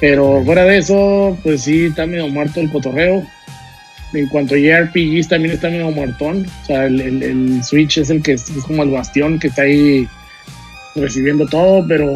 Pero 0.00 0.42
fuera 0.44 0.64
de 0.64 0.78
eso, 0.78 1.36
pues 1.44 1.62
sí, 1.62 1.86
está 1.86 2.06
medio 2.06 2.26
muerto 2.28 2.60
el 2.60 2.70
cotorreo. 2.72 3.24
En 4.12 4.26
cuanto 4.26 4.54
a 4.54 4.58
JRPGs, 4.58 5.28
también 5.28 5.54
está 5.54 5.68
medio 5.70 5.90
muertón. 5.90 6.46
O 6.62 6.66
sea, 6.66 6.86
el, 6.86 7.00
el- 7.00 7.22
el 7.22 7.64
Switch 7.64 7.98
es 7.98 8.10
el 8.10 8.22
que 8.22 8.32
es, 8.32 8.50
es 8.50 8.64
como 8.64 8.82
el 8.82 8.90
bastión 8.90 9.38
que 9.38 9.48
está 9.48 9.62
ahí 9.62 10.08
recibiendo 10.96 11.46
todo, 11.46 11.86
pero 11.86 12.12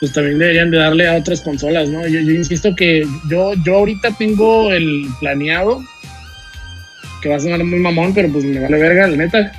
pues 0.00 0.12
también 0.12 0.38
deberían 0.38 0.70
de 0.70 0.78
darle 0.78 1.08
a 1.08 1.14
otras 1.16 1.40
consolas, 1.40 1.88
¿no? 1.88 2.06
Yo, 2.06 2.20
yo 2.20 2.32
insisto 2.32 2.74
que 2.74 3.06
yo, 3.30 3.54
yo 3.64 3.76
ahorita 3.76 4.10
tengo 4.18 4.72
el 4.72 5.06
planeado, 5.20 5.80
que 7.22 7.28
va 7.30 7.36
a 7.36 7.40
sonar 7.40 7.62
muy 7.64 7.78
mamón, 7.78 8.12
pero 8.12 8.28
pues 8.30 8.44
me 8.44 8.60
vale 8.60 8.76
verga, 8.78 9.06
la 9.06 9.16
neta. 9.16 9.52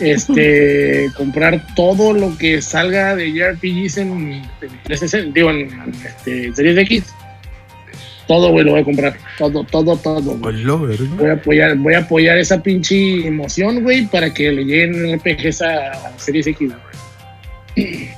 Este, 0.00 1.08
comprar 1.16 1.64
todo 1.74 2.12
lo 2.12 2.36
que 2.36 2.60
salga 2.62 3.14
de 3.14 3.30
JRPGs 3.32 3.98
en, 3.98 4.32
en 4.32 4.42
360, 4.84 5.32
digo, 5.34 5.50
en, 5.50 5.58
en, 5.70 5.92
este, 6.04 6.52
Series 6.54 6.78
X. 6.78 7.04
Todo, 8.26 8.50
güey, 8.50 8.64
lo 8.64 8.72
voy 8.72 8.80
a 8.80 8.84
comprar. 8.84 9.16
Todo, 9.38 9.62
todo, 9.64 9.96
todo. 9.96 10.34
Voy 10.36 11.30
a 11.30 11.32
apoyar, 11.34 11.76
voy 11.76 11.94
a 11.94 11.98
apoyar 11.98 12.38
esa 12.38 12.60
pinche 12.60 13.26
emoción, 13.26 13.82
güey, 13.82 14.06
para 14.06 14.32
que 14.32 14.50
le 14.50 14.64
lleguen 14.64 15.16
RPGs 15.16 15.62
a, 15.62 16.12
Series 16.18 16.46
X. 16.48 16.72
güey. 17.76 18.08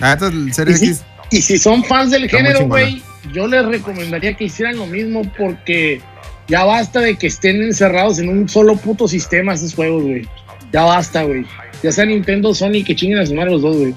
Ah, 0.00 0.12
entonces 0.12 0.38
el 0.38 0.52
Series. 0.52 0.82
X. 0.82 1.04
Y 1.30 1.42
si 1.42 1.58
son 1.58 1.84
fans 1.84 2.10
del 2.10 2.24
Está 2.24 2.38
género, 2.38 2.66
güey, 2.66 3.02
yo 3.32 3.46
les 3.46 3.64
recomendaría 3.64 4.34
que 4.34 4.44
hicieran 4.44 4.76
lo 4.76 4.86
mismo 4.86 5.22
porque 5.36 6.00
ya 6.48 6.64
basta 6.64 7.00
de 7.00 7.16
que 7.16 7.26
estén 7.26 7.62
encerrados 7.62 8.18
en 8.18 8.28
un 8.28 8.48
solo 8.48 8.76
puto 8.76 9.08
sistema 9.08 9.54
esos 9.54 9.74
juegos, 9.74 10.04
güey. 10.04 10.28
Ya 10.72 10.84
basta, 10.84 11.22
güey. 11.22 11.44
Ya 11.82 11.92
sea 11.92 12.04
Nintendo, 12.04 12.54
Sony, 12.54 12.84
que 12.84 12.94
chinguen 12.94 13.18
a 13.18 13.26
sumar 13.26 13.48
los 13.48 13.62
dos, 13.62 13.76
güey. 13.76 13.94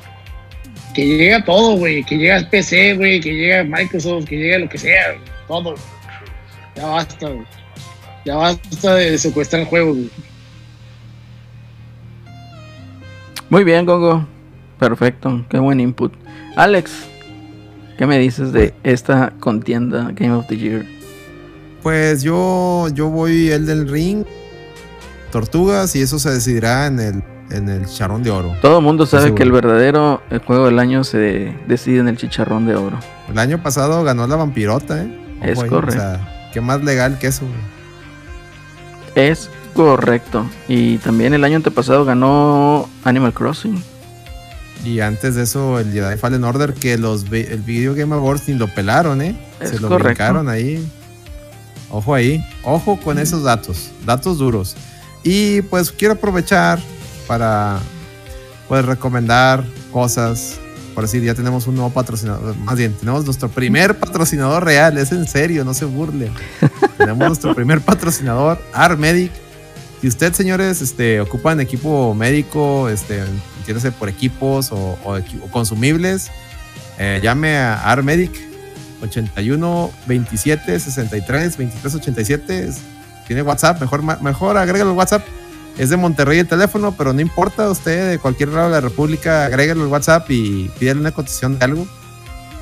Que 0.94 1.06
llegue 1.06 1.36
a 1.36 1.44
todo, 1.44 1.78
güey. 1.78 2.04
Que 2.04 2.18
llegue 2.18 2.34
a 2.34 2.50
PC, 2.50 2.96
güey. 2.96 3.20
Que 3.20 3.32
llegue 3.32 3.60
a 3.60 3.64
Microsoft, 3.64 4.26
que 4.26 4.38
llegue 4.38 4.56
a 4.56 4.60
lo 4.60 4.70
que 4.70 4.78
sea. 4.78 5.16
Todo. 5.48 5.76
Ya 6.76 6.86
basta, 6.86 7.28
güey. 7.28 7.46
Ya 8.26 8.36
basta 8.36 8.96
de 8.96 9.18
secuestrar 9.18 9.66
juegos, 9.66 9.98
güey. 9.98 10.12
muy 13.50 13.64
bien, 13.64 13.86
Gongo. 13.86 14.28
Perfecto, 14.80 15.46
qué 15.50 15.60
buen 15.60 15.80
input. 15.82 16.14
Alex, 16.56 16.92
¿qué 17.98 18.06
me 18.06 18.18
dices 18.18 18.54
de 18.54 18.74
esta 18.84 19.34
contienda 19.40 20.12
Game 20.14 20.34
of 20.34 20.48
the 20.48 20.58
Year? 20.58 20.86
Pues 21.84 22.22
yo, 22.22 22.88
yo 22.94 23.10
voy 23.10 23.50
el 23.50 23.66
del 23.66 23.90
ring, 23.90 24.26
tortugas, 25.32 25.96
y 25.96 26.02
eso 26.02 26.18
se 26.18 26.32
decidirá 26.32 26.88
en 26.88 27.00
el, 27.00 27.24
en 27.52 27.70
el 27.70 27.86
charrón 27.88 28.24
de 28.24 28.32
oro. 28.32 28.56
Todo 28.62 28.80
el 28.80 28.84
mundo 28.84 29.06
sabe 29.06 29.34
que 29.34 29.44
el 29.44 29.52
verdadero 29.52 30.22
el 30.30 30.40
juego 30.40 30.66
del 30.66 30.80
año 30.80 31.04
se 31.04 31.56
decide 31.68 32.00
en 32.00 32.08
el 32.08 32.18
chicharrón 32.18 32.66
de 32.66 32.76
oro. 32.76 33.00
El 33.30 33.38
año 33.38 33.62
pasado 33.62 34.04
ganó 34.04 34.28
la 34.28 34.36
vampirota, 34.36 35.04
¿eh? 35.04 35.38
Es 35.42 35.60
ahí, 35.60 35.70
correcto. 35.70 35.98
O 35.98 36.02
sea, 36.02 36.50
qué 36.54 36.62
más 36.62 36.84
legal 36.84 37.18
que 37.20 37.28
eso, 37.28 37.46
güey. 37.46 39.28
Es 39.30 39.50
correcto. 39.74 40.46
Y 40.68 40.98
también 40.98 41.34
el 41.34 41.44
año 41.44 41.58
antepasado 41.58 42.06
ganó 42.06 42.90
Animal 43.04 43.34
Crossing. 43.34 43.82
Y 44.86 45.02
antes 45.02 45.36
de 45.36 45.44
eso, 45.44 45.80
el 45.80 45.92
Jedi 45.92 46.18
Fallen 46.18 46.44
Order, 46.44 46.74
que 46.74 46.98
los 46.98 47.26
el 47.32 47.62
Video 47.62 47.94
Game 47.96 48.16
Awards 48.16 48.48
ni 48.48 48.56
lo 48.56 48.68
pelaron, 48.74 49.22
¿eh? 49.22 49.38
Es 49.60 49.72
Se 49.72 49.80
lo 49.80 49.90
correcto. 49.90 50.08
brincaron 50.08 50.48
ahí. 50.48 50.88
Ojo 51.90 52.14
ahí. 52.14 52.46
Ojo 52.64 52.98
con 52.98 53.20
esos 53.20 53.44
datos. 53.44 53.92
Datos 54.06 54.38
duros. 54.38 54.76
Y 55.24 55.62
pues 55.64 55.92
quiero 55.92 56.14
aprovechar 56.14 56.80
para 57.30 57.80
pues 58.68 58.84
recomendar 58.84 59.64
cosas. 59.94 60.60
Por 60.96 61.04
decir, 61.04 61.24
ya 61.24 61.36
tenemos 61.36 61.68
un 61.68 61.76
nuevo 61.76 61.92
patrocinador. 61.92 62.58
Más 62.58 62.76
bien, 62.76 62.94
tenemos 62.94 63.24
nuestro 63.24 63.48
primer 63.50 63.98
patrocinador 64.00 64.66
real. 64.66 64.98
Es 64.98 65.12
en 65.12 65.28
serio, 65.28 65.64
no 65.64 65.74
se 65.76 65.86
burlen. 65.86 66.34
tenemos 66.98 67.28
nuestro 67.28 67.54
primer 67.56 67.80
patrocinador, 67.82 68.60
Armedic. 68.74 69.32
Si 70.02 70.08
usted, 70.08 70.34
señores, 70.34 70.82
este, 70.82 71.22
ocupan 71.22 71.60
equipo 71.62 72.14
médico, 72.16 72.90
este, 72.90 73.24
entiéndase 73.60 73.92
por 73.92 74.10
equipos 74.10 74.72
o, 74.72 74.98
o 75.04 75.18
o 75.18 75.48
consumibles, 75.52 76.32
eh, 76.98 77.20
llame 77.22 77.58
a 77.58 77.76
Armedic 77.92 78.32
81 79.02 79.92
27 80.08 80.80
63 80.80 81.58
23 81.58 81.96
87. 81.96 82.68
Es- 82.68 82.80
Tiene 83.28 83.42
WhatsApp, 83.44 83.80
mejor, 83.80 84.02
mejor 84.22 84.58
agrégalo 84.58 84.92
al 84.92 84.98
WhatsApp. 84.98 85.24
Es 85.80 85.90
de 85.90 85.96
Monterrey 85.96 86.40
el 86.40 86.48
teléfono, 86.48 86.94
pero 86.98 87.14
no 87.14 87.22
importa, 87.22 87.70
usted 87.70 88.12
de 88.12 88.20
cualquier 88.20 88.50
lado 88.50 88.68
de 88.68 88.74
la 88.74 88.82
República, 88.82 89.46
agrégalo 89.46 89.84
al 89.84 89.88
WhatsApp 89.88 90.30
y 90.30 90.70
pídale 90.78 91.00
una 91.00 91.14
cotización 91.14 91.58
de 91.58 91.64
algo. 91.64 91.88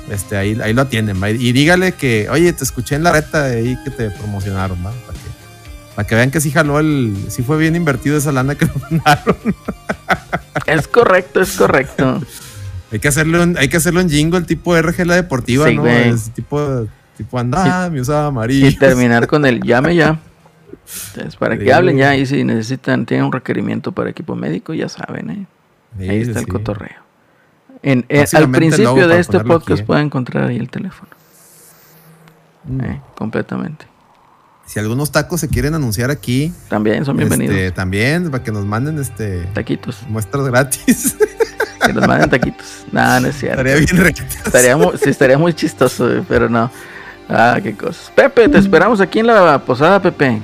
Este, 0.08 0.36
ahí, 0.36 0.56
ahí 0.62 0.72
lo 0.72 0.82
atienden, 0.82 1.20
¿va? 1.20 1.28
Y 1.28 1.50
dígale 1.50 1.92
que, 1.92 2.28
oye, 2.30 2.52
te 2.52 2.62
escuché 2.62 2.94
en 2.94 3.02
la 3.02 3.10
reta 3.10 3.42
de 3.42 3.56
ahí 3.56 3.76
que 3.82 3.90
te 3.90 4.10
promocionaron, 4.12 4.78
¿va? 4.86 4.92
Para 4.92 5.18
que, 5.18 5.28
para 5.96 6.06
que 6.06 6.14
vean 6.14 6.30
que 6.30 6.40
sí 6.40 6.52
jaló 6.52 6.78
el, 6.78 7.16
sí 7.28 7.42
fue 7.42 7.58
bien 7.58 7.74
invertido 7.74 8.16
esa 8.16 8.30
lana 8.30 8.54
que 8.54 8.66
nos 8.66 8.80
mandaron. 8.88 9.36
Es 10.66 10.86
correcto, 10.86 11.40
es 11.40 11.52
correcto. 11.56 12.20
Hay 12.92 12.98
que 12.98 13.08
hacerle 13.08 13.42
un, 13.42 13.56
hay 13.56 13.68
que 13.68 13.78
hacerle 13.78 14.02
un 14.02 14.10
jingle 14.10 14.42
tipo 14.42 14.76
RG 14.76 15.06
la 15.06 15.14
deportiva, 15.14 15.66
Sí, 15.66 15.76
¿no? 15.76 15.86
Es 15.86 16.30
tipo, 16.30 16.86
tipo 17.16 17.42
mi 17.90 18.00
usaba 18.00 18.26
amarillo. 18.26 18.68
Y 18.68 18.76
terminar 18.76 19.26
con 19.26 19.46
el 19.46 19.62
llame 19.62 19.96
ya. 19.96 20.20
Entonces, 21.08 21.36
para 21.36 21.58
que 21.58 21.72
hablen 21.72 21.96
ya 21.96 22.16
y 22.16 22.26
si 22.26 22.44
necesitan, 22.44 23.06
tienen 23.06 23.26
un 23.26 23.32
requerimiento 23.32 23.92
para 23.92 24.10
equipo 24.10 24.34
médico, 24.36 24.74
ya 24.74 24.88
saben, 24.88 25.30
¿eh? 25.30 25.46
Sí, 25.98 26.08
ahí 26.08 26.20
está 26.20 26.34
sí, 26.34 26.46
el 26.46 26.48
cotorreo. 26.48 26.96
En, 27.82 28.04
eh, 28.08 28.24
al 28.32 28.50
principio 28.50 29.06
de 29.08 29.20
este 29.20 29.40
podcast 29.40 29.82
¿eh? 29.82 29.84
pueden 29.84 30.06
encontrar 30.06 30.44
ahí 30.48 30.56
el 30.56 30.68
teléfono. 30.68 31.10
Mm. 32.64 32.80
eh, 32.84 33.00
completamente. 33.16 33.86
Si 34.66 34.78
algunos 34.78 35.10
tacos 35.10 35.40
se 35.40 35.48
quieren 35.48 35.74
anunciar 35.74 36.10
aquí, 36.10 36.52
También 36.68 37.04
son 37.04 37.16
bienvenidos. 37.16 37.54
este, 37.56 37.70
también 37.70 38.30
para 38.30 38.44
que 38.44 38.52
nos 38.52 38.66
manden 38.66 38.98
este 38.98 39.44
Taquitos. 39.54 40.02
muestras 40.08 40.44
gratis. 40.46 41.16
Que 41.86 41.92
nos 41.92 42.06
manden 42.08 42.28
taquitos. 42.28 42.84
No, 42.90 43.20
no 43.20 43.28
es 43.28 43.38
cierto. 43.38 43.60
Estaría 43.62 43.76
bien 43.76 44.04
requete. 44.04 44.36
Estaría 44.44 44.76
muy, 44.76 44.98
sí, 44.98 45.08
estaría 45.10 45.38
muy 45.38 45.54
chistoso, 45.54 46.24
pero 46.28 46.48
no. 46.48 46.70
Ah, 47.28 47.60
qué 47.62 47.74
cosas. 47.74 48.10
Pepe, 48.14 48.48
te 48.48 48.58
esperamos 48.58 49.00
aquí 49.00 49.20
en 49.20 49.28
la 49.28 49.58
posada, 49.60 50.02
Pepe. 50.02 50.40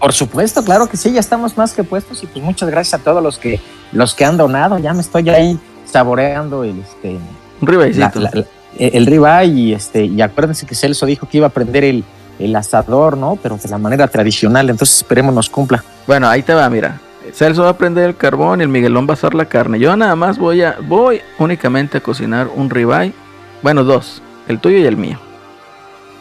Por 0.00 0.12
supuesto, 0.12 0.62
claro 0.64 0.88
que 0.88 0.96
sí, 0.96 1.12
ya 1.12 1.20
estamos 1.20 1.56
más 1.56 1.72
que 1.72 1.82
puestos 1.82 2.22
y 2.22 2.26
pues 2.26 2.44
muchas 2.44 2.68
gracias 2.68 3.00
a 3.00 3.02
todos 3.04 3.22
los 3.22 3.38
que 3.38 3.60
los 3.92 4.14
que 4.14 4.24
han 4.24 4.36
donado, 4.36 4.78
ya 4.78 4.92
me 4.92 5.00
estoy 5.00 5.28
ahí 5.30 5.58
saboreando 5.90 6.64
el 6.64 6.80
este 6.80 7.16
Un 7.60 7.66
ribaycito. 7.68 8.20
la- 8.20 8.30
la- 8.34 8.40
la- 8.40 8.46
el 8.78 9.06
ribeye 9.06 9.46
y 9.52 9.72
este 9.72 10.04
y 10.04 10.20
acuérdense 10.20 10.66
que 10.66 10.74
Celso 10.74 11.06
dijo 11.06 11.26
que 11.28 11.38
iba 11.38 11.46
a 11.46 11.50
prender 11.50 11.82
el, 11.84 12.04
el 12.38 12.54
asador, 12.54 13.16
¿no? 13.16 13.38
Pero 13.42 13.56
de 13.56 13.68
la 13.70 13.78
manera 13.78 14.06
tradicional, 14.06 14.68
entonces 14.68 14.96
esperemos 14.98 15.34
nos 15.34 15.48
cumpla. 15.48 15.82
Bueno, 16.06 16.28
ahí 16.28 16.42
te 16.42 16.52
va, 16.52 16.68
mira. 16.68 17.00
Celso 17.32 17.62
va 17.62 17.70
a 17.70 17.76
prender 17.78 18.04
el 18.04 18.16
carbón 18.16 18.60
y 18.60 18.64
el 18.64 18.68
Miguelón 18.68 19.06
va 19.08 19.12
a 19.12 19.14
asar 19.14 19.34
la 19.34 19.46
carne. 19.46 19.78
Yo 19.80 19.96
nada 19.96 20.14
más 20.14 20.36
voy 20.38 20.62
a 20.62 20.76
voy 20.86 21.22
únicamente 21.38 21.98
a 21.98 22.00
cocinar 22.02 22.48
un 22.54 22.68
ribeye. 22.68 23.14
Bueno, 23.62 23.82
dos, 23.82 24.20
el 24.46 24.58
tuyo 24.60 24.76
y 24.78 24.84
el 24.84 24.96
mío. 24.98 25.18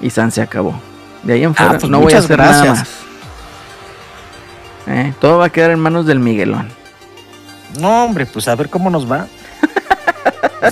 Y 0.01 0.09
San 0.09 0.31
se 0.31 0.41
acabó. 0.41 0.79
De 1.23 1.33
ahí 1.33 1.43
en 1.43 1.53
fuera 1.53 1.77
pues 1.77 1.89
no 1.91 1.99
voy 1.99 2.13
a 2.13 2.19
hacer 2.19 2.37
nada 2.37 2.51
gracias. 2.63 2.77
más. 2.79 2.89
Eh, 4.87 5.13
todo 5.19 5.37
va 5.39 5.45
a 5.45 5.49
quedar 5.49 5.71
en 5.71 5.79
manos 5.79 6.05
del 6.05 6.19
Miguelón. 6.19 6.69
No, 7.79 8.05
hombre, 8.05 8.25
pues 8.25 8.47
a 8.47 8.55
ver 8.55 8.69
cómo 8.69 8.89
nos 8.89 9.09
va. 9.11 9.27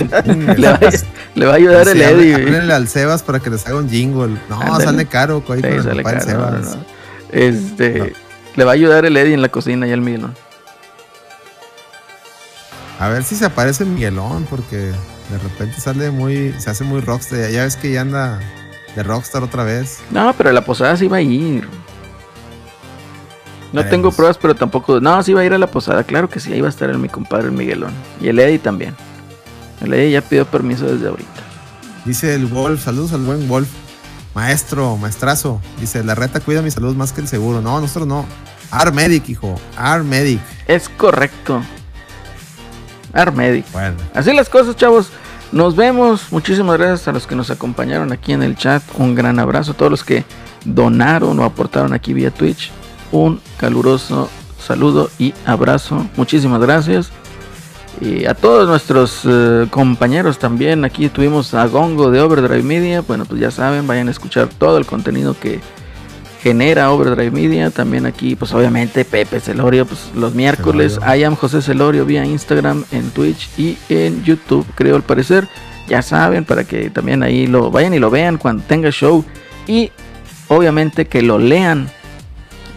Le 0.00 0.68
va, 0.68 0.74
a- 0.74 0.90
le 1.34 1.46
va 1.46 1.52
a 1.52 1.56
ayudar 1.56 1.86
el 1.88 1.98
Sí, 1.98 2.02
Eddie. 2.02 2.34
háblenle- 2.36 2.72
al 2.72 2.88
Sebas 2.88 3.22
para 3.22 3.38
que 3.40 3.50
les 3.50 3.66
haga 3.66 3.76
un 3.76 3.88
jingle. 3.88 4.36
No, 4.48 4.60
Ándale. 4.60 4.84
sale 4.84 5.06
caro, 5.06 5.42
ahí 5.48 5.56
Sí, 5.56 5.62
con 5.62 5.72
el 5.72 5.82
sale 5.82 6.02
papá 6.02 6.16
del 6.16 6.26
caro, 6.26 6.38
no, 6.40 6.46
Sebas. 6.50 6.66
no, 6.70 6.76
no. 6.76 6.84
Este, 7.30 7.98
No. 7.98 8.06
le 8.56 8.64
va 8.64 8.70
a 8.70 8.74
ayudar 8.74 9.04
el 9.04 9.16
Eddie 9.16 9.34
en 9.34 9.42
la 9.42 9.48
cocina 9.50 9.86
y 9.86 9.90
el 9.90 10.00
Miguelón. 10.00 10.34
A 12.98 13.08
ver 13.08 13.24
si 13.24 13.34
se 13.36 13.44
aparece 13.44 13.84
Miguelón, 13.84 14.46
porque 14.48 14.76
de 14.76 15.38
repente 15.42 15.80
sale 15.80 16.10
muy, 16.10 16.54
se 16.58 16.70
hace 16.70 16.84
muy 16.84 17.00
rockstar. 17.00 17.50
Ya 17.50 17.64
ves 17.64 17.76
que 17.76 17.92
ya 17.92 18.00
anda 18.02 18.40
de 18.94 19.02
rockstar 19.02 19.42
otra 19.42 19.64
vez. 19.64 19.98
No, 20.10 20.32
pero 20.34 20.52
la 20.52 20.64
posada 20.64 20.96
sí 20.96 21.08
va 21.08 21.16
a 21.18 21.20
ir. 21.22 21.68
No 23.74 23.80
Veremos. 23.80 23.90
tengo 23.90 24.12
pruebas, 24.12 24.38
pero 24.38 24.54
tampoco. 24.54 25.00
No, 25.00 25.20
sí 25.24 25.32
va 25.34 25.40
a 25.40 25.44
ir 25.44 25.52
a 25.52 25.58
la 25.58 25.66
posada. 25.66 26.04
Claro 26.04 26.28
que 26.28 26.38
sí, 26.38 26.52
ahí 26.52 26.60
va 26.60 26.68
a 26.68 26.70
estar 26.70 26.88
el, 26.90 26.98
mi 26.98 27.08
compadre 27.08 27.46
el 27.46 27.52
Miguelón. 27.52 27.92
Y 28.20 28.28
el 28.28 28.38
Eddie 28.38 28.60
también. 28.60 28.94
El 29.80 29.92
Eddie 29.92 30.12
ya 30.12 30.20
pidió 30.22 30.46
permiso 30.46 30.86
desde 30.86 31.08
ahorita. 31.08 31.42
Dice 32.04 32.36
el 32.36 32.46
Wolf, 32.46 32.84
saludos 32.84 33.12
al 33.12 33.22
buen 33.22 33.48
Wolf. 33.48 33.68
Maestro, 34.32 34.96
maestrazo. 34.96 35.60
Dice, 35.80 36.04
la 36.04 36.14
reta 36.14 36.38
cuida 36.38 36.62
mi 36.62 36.70
salud 36.70 36.94
más 36.94 37.12
que 37.12 37.20
el 37.20 37.26
seguro. 37.26 37.60
No, 37.60 37.80
nosotros 37.80 38.06
no. 38.06 38.24
Armedic, 38.70 39.28
hijo. 39.28 39.56
Armedic. 39.76 40.40
Es 40.68 40.88
correcto. 40.88 41.60
Armedic. 43.12 43.70
Bueno, 43.72 43.96
Así 44.14 44.32
las 44.32 44.48
cosas, 44.48 44.76
chavos. 44.76 45.10
Nos 45.50 45.74
vemos. 45.74 46.30
Muchísimas 46.30 46.78
gracias 46.78 47.08
a 47.08 47.12
los 47.12 47.26
que 47.26 47.34
nos 47.34 47.50
acompañaron 47.50 48.12
aquí 48.12 48.32
en 48.32 48.44
el 48.44 48.56
chat. 48.56 48.82
Un 48.98 49.16
gran 49.16 49.40
abrazo 49.40 49.72
a 49.72 49.74
todos 49.74 49.90
los 49.90 50.04
que 50.04 50.24
donaron 50.64 51.38
o 51.40 51.44
aportaron 51.44 51.92
aquí 51.92 52.12
vía 52.14 52.30
Twitch. 52.30 52.70
Un 53.14 53.40
caluroso 53.58 54.28
saludo 54.58 55.08
y 55.20 55.34
abrazo. 55.46 56.04
Muchísimas 56.16 56.60
gracias. 56.60 57.12
Y 58.00 58.24
a 58.24 58.34
todos 58.34 58.68
nuestros 58.68 59.20
eh, 59.24 59.68
compañeros 59.70 60.40
también. 60.40 60.84
Aquí 60.84 61.08
tuvimos 61.08 61.54
a 61.54 61.64
Gongo 61.68 62.10
de 62.10 62.20
Overdrive 62.20 62.64
Media. 62.64 63.02
Bueno, 63.02 63.24
pues 63.24 63.40
ya 63.40 63.52
saben, 63.52 63.86
vayan 63.86 64.08
a 64.08 64.10
escuchar 64.10 64.48
todo 64.48 64.78
el 64.78 64.84
contenido 64.84 65.36
que 65.38 65.60
genera 66.42 66.90
Overdrive 66.90 67.30
Media. 67.30 67.70
También 67.70 68.04
aquí, 68.04 68.34
pues 68.34 68.52
obviamente 68.52 69.04
Pepe 69.04 69.38
Celorio, 69.38 69.86
pues 69.86 70.10
los 70.16 70.34
miércoles. 70.34 70.94
Celorio. 70.94 71.16
I 71.16 71.22
am 71.22 71.36
José 71.36 71.62
Celorio 71.62 72.04
vía 72.04 72.24
Instagram, 72.24 72.84
en 72.90 73.10
Twitch 73.10 73.48
y 73.56 73.78
en 73.90 74.24
YouTube, 74.24 74.66
creo 74.74 74.96
al 74.96 75.04
parecer. 75.04 75.46
Ya 75.86 76.02
saben, 76.02 76.44
para 76.44 76.64
que 76.64 76.90
también 76.90 77.22
ahí 77.22 77.46
lo 77.46 77.70
vayan 77.70 77.94
y 77.94 78.00
lo 78.00 78.10
vean 78.10 78.38
cuando 78.38 78.64
tenga 78.64 78.90
show. 78.90 79.24
Y 79.68 79.92
obviamente 80.48 81.06
que 81.06 81.22
lo 81.22 81.38
lean 81.38 81.88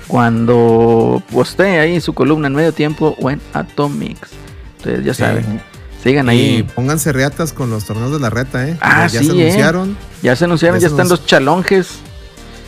cuando 0.07 1.21
postee 1.31 1.79
ahí 1.79 2.01
su 2.01 2.13
columna 2.13 2.47
en 2.47 2.55
medio 2.55 2.71
tiempo 2.73 3.15
o 3.21 3.29
en 3.29 3.41
Atomics. 3.53 4.29
Entonces 4.77 5.05
ya 5.05 5.13
Sí. 5.13 5.19
saben, 5.21 5.61
sigan 6.03 6.27
y 6.27 6.29
ahí. 6.29 6.63
pónganse 6.75 7.11
reatas 7.13 7.53
con 7.53 7.69
los 7.69 7.85
torneos 7.85 8.11
de 8.11 8.19
la 8.19 8.29
reta, 8.29 8.67
¿eh? 8.67 8.77
Ah, 8.81 9.07
ya 9.07 9.19
sí, 9.19 9.27
se 9.27 9.34
¿eh? 9.34 9.41
anunciaron. 9.41 9.97
Ya 10.23 10.35
se 10.35 10.45
anunciaron, 10.45 10.79
ya 10.79 10.88
se 10.88 10.93
están 10.93 11.09
los 11.09 11.25
chalonges. 11.25 11.88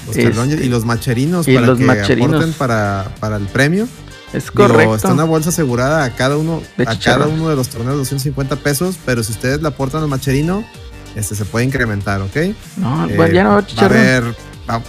Los 0.08 0.18
Este, 0.18 0.66
y 0.66 0.70
los 0.70 0.86
macherinos 0.86 1.48
y 1.48 1.56
para 1.56 1.68
los 1.68 1.78
que 1.78 1.86
macherinos. 1.86 2.32
aporten 2.32 2.54
para, 2.54 3.12
para 3.20 3.38
el 3.38 3.46
premio. 3.46 3.88
Es 4.34 4.44
Digo, 4.46 4.68
correcto. 4.68 4.96
está 4.96 5.14
una 5.14 5.24
bolsa 5.24 5.50
asegurada 5.50 6.04
a 6.04 6.16
cada 6.16 6.38
uno 6.38 6.62
De 6.78 6.84
a 6.84 6.86
cada 6.86 6.98
chicharrón. 6.98 7.34
uno 7.34 7.50
de 7.50 7.56
los 7.56 7.70
torneos 7.70 7.98
250 7.98 8.56
pesos, 8.58 8.96
pero 9.06 9.24
si 9.24 9.32
ustedes 9.32 9.62
le 9.62 9.68
aportan 9.68 10.04
al 10.04 10.08
macherino, 10.08 10.64
este 11.16 11.36
se 11.36 11.46
puede 11.46 11.66
incrementar, 11.66 12.22
¿ok? 12.22 12.36
No, 12.78 13.10
Eh, 13.10 13.16
bueno, 13.16 13.34
ya 13.34 13.44
no 13.44 13.50
va 13.50 13.56
a 13.56 13.60
va 13.60 13.64
a 13.64 13.68
chicharrón. 13.68 13.98
haber 13.98 14.24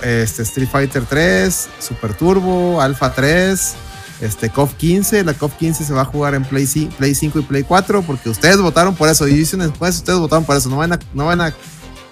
este, 0.03 0.43
Street 0.43 0.69
Fighter 0.71 1.05
3, 1.05 1.69
Super 1.79 2.15
Turbo, 2.15 2.81
Alpha 2.81 3.13
3, 3.15 3.75
este 4.21 4.51
KOF 4.51 4.75
15. 4.75 5.25
La 5.25 5.35
KOF 5.35 5.55
15 5.55 5.85
se 5.85 5.93
va 5.93 6.03
a 6.03 6.05
jugar 6.05 6.35
en 6.35 6.45
Play, 6.45 6.65
ci- 6.65 6.89
Play 6.91 7.15
5 7.15 7.39
y 7.39 7.43
Play 7.43 7.63
4 7.63 8.03
porque 8.03 8.29
ustedes 8.29 8.59
votaron 8.61 8.95
por 8.95 9.09
eso. 9.09 9.27
Y 9.29 9.35
dicen 9.35 9.61
después, 9.61 9.97
ustedes 9.97 10.19
votaron 10.19 10.45
por 10.45 10.57
eso. 10.57 10.69
No 10.69 10.77
van 10.77 10.93
a, 10.93 10.99
no 11.15 11.27
van 11.27 11.41
a, 11.41 11.55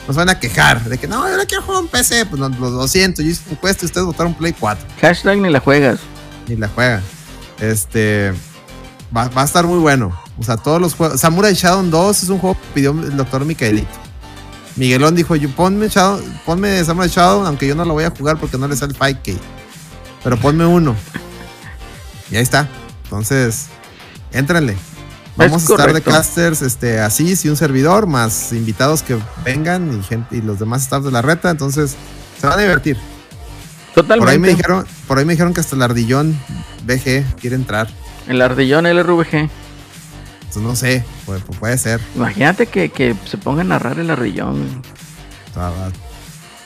nos 0.07 0.17
van 0.17 0.29
a 0.31 0.39
quejar 0.41 0.83
de 0.85 0.97
que 0.99 1.07
no, 1.07 1.29
yo 1.29 1.37
no 1.37 1.45
quiero 1.45 1.63
jugar 1.63 1.83
en 1.83 1.89
PC. 1.89 2.27
Pues 2.27 2.41
no, 2.41 2.49
lo, 2.49 2.71
lo 2.71 2.89
siento, 2.89 3.21
yo 3.23 3.29
y 3.29 3.33
ustedes 3.33 4.07
votaron 4.07 4.33
Play 4.35 4.55
4 4.59 4.87
Hashtag 5.01 5.39
ni 5.39 5.51
la 5.51 5.61
juegas. 5.61 6.01
ni 6.47 6.57
la 6.57 6.69
juegan. 6.69 7.03
Este 7.61 8.33
va, 9.15 9.29
va 9.29 9.43
a 9.43 9.45
estar 9.45 9.67
muy 9.67 9.79
bueno. 9.79 10.19
O 10.39 10.45
sea, 10.45 10.57
todos 10.57 10.81
los 10.81 10.95
juegos. 10.95 11.21
Samurai 11.21 11.53
Shadow 11.55 11.83
2 11.83 12.23
es 12.23 12.29
un 12.29 12.39
juego 12.39 12.55
que 12.55 12.67
pidió 12.75 12.93
el 12.93 13.17
doctor 13.17 13.45
Micaelito. 13.45 13.89
Miguelón 14.79 15.17
dijo, 15.17 15.35
yo, 15.35 15.51
ponme, 15.51 15.89
Shadow, 15.89 16.23
ponme 16.47 16.83
Samurai 16.85 17.11
Shadow, 17.11 17.45
aunque 17.45 17.67
yo 17.67 17.75
no 17.75 17.85
lo 17.85 17.95
voy 17.95 18.05
a 18.05 18.11
jugar 18.11 18.39
porque 18.39 18.57
no 18.57 18.69
le 18.69 18.77
sale 18.77 18.95
5K. 18.95 19.37
Pero 20.23 20.37
ponme 20.39 20.65
uno. 20.65 20.95
Y 22.31 22.37
ahí 22.37 22.43
está. 22.43 22.69
Entonces, 23.05 23.67
éntrenle. 24.33 24.77
Vamos 25.37 25.65
Es 25.65 25.71
a 25.71 25.75
estar 25.75 25.93
de 25.93 26.01
casters, 26.01 26.63
este, 26.63 27.01
así, 27.01 27.37
sí, 27.37 27.49
un 27.49 27.57
servidor, 27.57 28.07
más 28.07 28.53
invitados 28.53 29.03
que 29.03 29.19
vengan 29.45 29.99
y 29.99 30.03
gente 30.03 30.37
y 30.37 30.43
los 30.43 30.59
demás 30.59 30.83
staff 30.83 31.05
de 31.05 31.11
la 31.11 31.23
reta. 31.23 31.51
Entonces, 31.51 31.97
se 32.41 32.47
van 32.47 32.59
a 32.59 32.63
divertir. 32.63 32.97
Totalmente. 33.95 34.21
Por 34.21 34.29
ahí 34.29 34.39
me 34.39 34.49
dijeron, 34.49 34.87
por 35.09 35.19
ahí 35.19 35.25
me 35.25 35.33
dijeron 35.33 35.55
que 35.55 35.61
hasta 35.61 35.75
el 35.75 35.83
ardillón 35.83 36.39
BG 36.85 37.25
quiere 37.41 37.57
entrar. 37.57 37.89
El 38.29 38.43
ardillón 38.43 38.85
LRVG. 38.85 39.49
Entonces 40.49 40.63
no 40.63 40.75
sé, 40.77 41.05
puede, 41.27 41.41
puede 41.41 41.79
ser. 41.79 42.01
Imagínate 42.17 42.67
que, 42.67 42.89
que 42.89 43.15
se 43.27 43.37
ponga 43.39 43.61
a 43.61 43.65
narrar 43.65 43.99
el 43.99 44.11
va- 45.71 45.93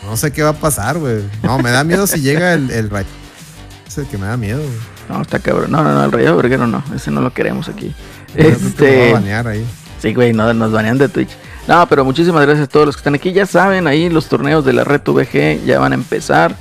no 0.07 0.17
sé 0.17 0.33
qué 0.33 0.43
va 0.43 0.51
a 0.51 0.55
pasar, 0.55 0.99
güey. 0.99 1.23
No, 1.43 1.59
me 1.59 1.71
da 1.71 1.85
miedo 1.85 2.07
si 2.07 2.21
llega 2.21 2.55
el, 2.55 2.71
el 2.71 2.91
ray. 2.91 3.05
Es 3.87 3.99
el 3.99 4.07
que 4.07 4.19
me 4.19 4.27
da 4.27 4.37
miedo, 4.37 4.59
güey. 4.61 4.79
No, 5.09 5.23
está 5.23 5.39
cabrón. 5.41 5.71
No, 5.71 5.83
no, 5.83 5.93
no, 5.95 6.05
el 6.05 6.13
Rayo 6.13 6.37
Verguero 6.37 6.67
no. 6.67 6.83
Ese 6.95 7.11
no 7.11 7.21
lo 7.21 7.33
queremos 7.33 7.69
aquí. 7.69 7.95
Que 8.35 8.49
Este. 8.49 9.11
a 9.11 9.15
banear 9.15 9.47
ahí. 9.49 9.65
Sí, 10.01 10.15
güey, 10.15 10.33
no, 10.33 10.53
nos 10.55 10.73
banean 10.73 10.99
de 10.99 11.09
Twitch. 11.09 11.31
No, 11.69 11.87
pero 11.89 12.05
muchísimas 12.05 12.43
gracias 12.43 12.67
a 12.67 12.71
todos 12.71 12.87
los 12.87 12.97
que 12.97 13.01
están 13.01 13.15
aquí. 13.15 13.33
Ya 13.33 13.47
saben, 13.47 13.87
ahí 13.87 14.09
los 14.09 14.27
torneos 14.29 14.65
de 14.65 14.73
la 14.73 14.85
Red 14.85 15.03
VG 15.07 15.65
ya 15.65 15.79
van 15.79 15.93
a 15.93 15.95
empezar. 15.97 16.57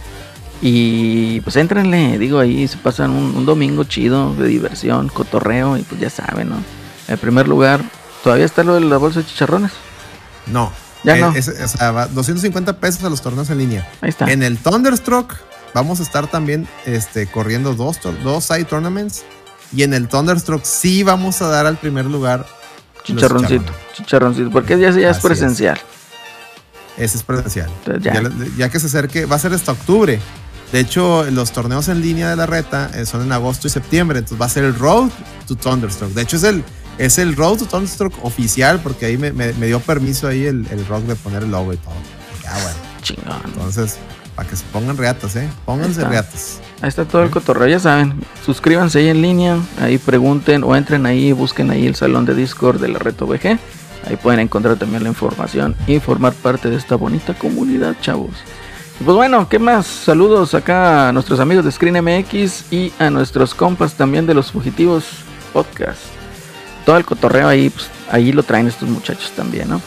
Y 0.61 1.41
pues 1.41 1.55
éntrenle, 1.55 2.19
digo, 2.19 2.39
ahí 2.39 2.67
se 2.67 2.77
pasan 2.77 3.09
un, 3.11 3.35
un 3.35 3.45
domingo 3.47 3.83
chido 3.83 4.35
de 4.35 4.47
diversión, 4.47 5.07
cotorreo, 5.07 5.75
y 5.77 5.81
pues 5.81 5.99
ya 5.99 6.09
saben, 6.11 6.49
¿no? 6.49 6.55
En 7.11 7.17
primer 7.19 7.47
lugar, 7.47 7.81
todavía 8.23 8.45
está 8.45 8.63
lo 8.63 8.73
de 8.75 8.81
la 8.81 8.97
bolsa 8.97 9.19
de 9.19 9.25
chicharrones. 9.25 9.71
No. 10.47 10.71
Ya 11.03 11.17
Eh, 11.17 11.21
no. 11.21 11.31
es- 11.33 11.47
o 11.49 11.67
sea, 11.67 11.91
va 11.91 12.07
250 12.07 12.77
pesos 12.77 13.03
a 13.03 13.09
los 13.09 13.21
torneos 13.21 13.49
en 13.49 13.57
línea. 13.57 13.89
Ahí 14.01 14.09
está. 14.09 14.31
En 14.31 14.43
el 14.43 14.57
Thunderstruck 14.57 15.33
vamos 15.73 15.99
a 15.99 16.03
estar 16.03 16.27
también 16.27 16.67
este, 16.85 17.27
corriendo 17.27 17.73
dos, 17.73 17.97
dos 18.23 18.43
side 18.45 18.65
tournaments. 18.65 19.23
Y 19.75 19.83
en 19.83 19.93
el 19.93 20.07
Thunderstruck 20.07 20.63
sí 20.63 21.03
vamos 21.03 21.41
a 21.41 21.47
dar 21.47 21.65
al 21.65 21.77
primer 21.77 22.05
lugar. 22.05 22.45
Chicharroncito, 23.03 23.71
chicharroncito, 23.95 24.51
porque 24.51 24.77
ya, 24.79 24.91
ya 24.91 25.09
es 25.09 25.17
Así 25.17 25.17
es. 25.17 25.23
presencial. 25.25 25.79
Ese 26.97 27.17
es 27.17 27.23
presencial. 27.23 27.69
Ya, 27.99 28.21
ya 28.57 28.69
que 28.69 28.79
se 28.79 28.85
acerque, 28.87 29.25
va 29.25 29.37
a 29.37 29.39
ser 29.39 29.53
hasta 29.53 29.71
octubre. 29.71 30.19
De 30.71 30.79
hecho, 30.79 31.25
los 31.31 31.51
torneos 31.51 31.87
en 31.87 31.99
línea 32.01 32.29
de 32.29 32.35
la 32.35 32.45
reta 32.45 32.91
eh, 32.93 33.05
son 33.05 33.23
en 33.23 33.31
agosto 33.31 33.67
y 33.67 33.71
septiembre. 33.71 34.19
Entonces 34.19 34.39
va 34.39 34.45
a 34.45 34.49
ser 34.49 34.63
el 34.65 34.75
Road 34.77 35.09
to 35.47 35.55
Thunderstruck. 35.55 36.11
De 36.11 36.21
hecho, 36.21 36.37
es 36.37 36.43
el, 36.43 36.63
es 37.05 37.17
el 37.17 37.35
Road 37.35 37.57
to 37.59 37.65
Thunderstruck 37.65 38.13
oficial 38.23 38.79
porque 38.81 39.05
ahí 39.05 39.17
me, 39.17 39.31
me- 39.33 39.53
me 39.53 39.67
dio 39.67 39.79
permiso 39.79 40.27
ahí 40.27 40.45
el, 40.45 40.65
el 40.71 40.85
rock 40.87 41.03
de 41.03 41.15
poner 41.15 41.43
el 41.43 41.51
logo 41.51 41.73
y 41.73 41.77
todo. 41.77 41.93
Ya, 42.43 42.53
bueno. 42.53 42.77
Chingón. 43.01 43.41
Entonces, 43.45 43.97
para 44.35 44.47
que 44.49 44.55
se 44.55 44.63
pongan 44.71 44.97
reatas, 44.97 45.35
¿eh? 45.35 45.49
Pónganse 45.65 46.03
reatas. 46.05 46.59
Ahí 46.81 46.89
está 46.89 47.05
todo 47.05 47.23
el 47.23 47.29
cotorreo, 47.29 47.67
ya 47.67 47.79
saben. 47.79 48.13
Suscríbanse 48.45 48.99
ahí 48.99 49.09
en 49.09 49.21
línea, 49.21 49.57
ahí 49.79 49.97
pregunten 49.97 50.63
o 50.63 50.75
entren 50.75 51.05
ahí, 51.05 51.31
busquen 51.31 51.69
ahí 51.71 51.85
el 51.87 51.95
salón 51.95 52.25
de 52.25 52.33
Discord 52.35 52.79
de 52.81 52.87
la 52.89 52.99
Reto 52.99 53.25
VG. 53.27 53.59
Ahí 54.07 54.15
pueden 54.21 54.39
encontrar 54.39 54.77
también 54.77 55.03
la 55.03 55.09
información 55.09 55.75
y 55.87 55.99
formar 55.99 56.33
parte 56.33 56.69
de 56.69 56.75
esta 56.75 56.95
bonita 56.95 57.33
comunidad, 57.35 57.95
chavos. 58.01 58.31
Y 58.99 59.03
pues 59.03 59.15
bueno, 59.15 59.47
¿qué 59.49 59.59
más? 59.59 59.85
Saludos 59.87 60.53
acá 60.55 61.09
a 61.09 61.11
nuestros 61.11 61.39
amigos 61.39 61.65
de 61.65 61.71
Screen 61.71 62.03
MX 62.03 62.71
y 62.71 62.91
a 62.99 63.09
nuestros 63.09 63.53
compas 63.55 63.93
también 63.93 64.25
de 64.27 64.33
los 64.33 64.51
Fugitivos 64.51 65.05
Podcast. 65.53 65.99
Todo 66.85 66.97
el 66.97 67.05
cotorreo 67.05 67.47
ahí, 67.47 67.69
pues, 67.69 67.87
ahí 68.09 68.31
lo 68.31 68.43
traen 68.43 68.67
estos 68.67 68.89
muchachos 68.89 69.31
también, 69.35 69.69
¿no? 69.69 69.81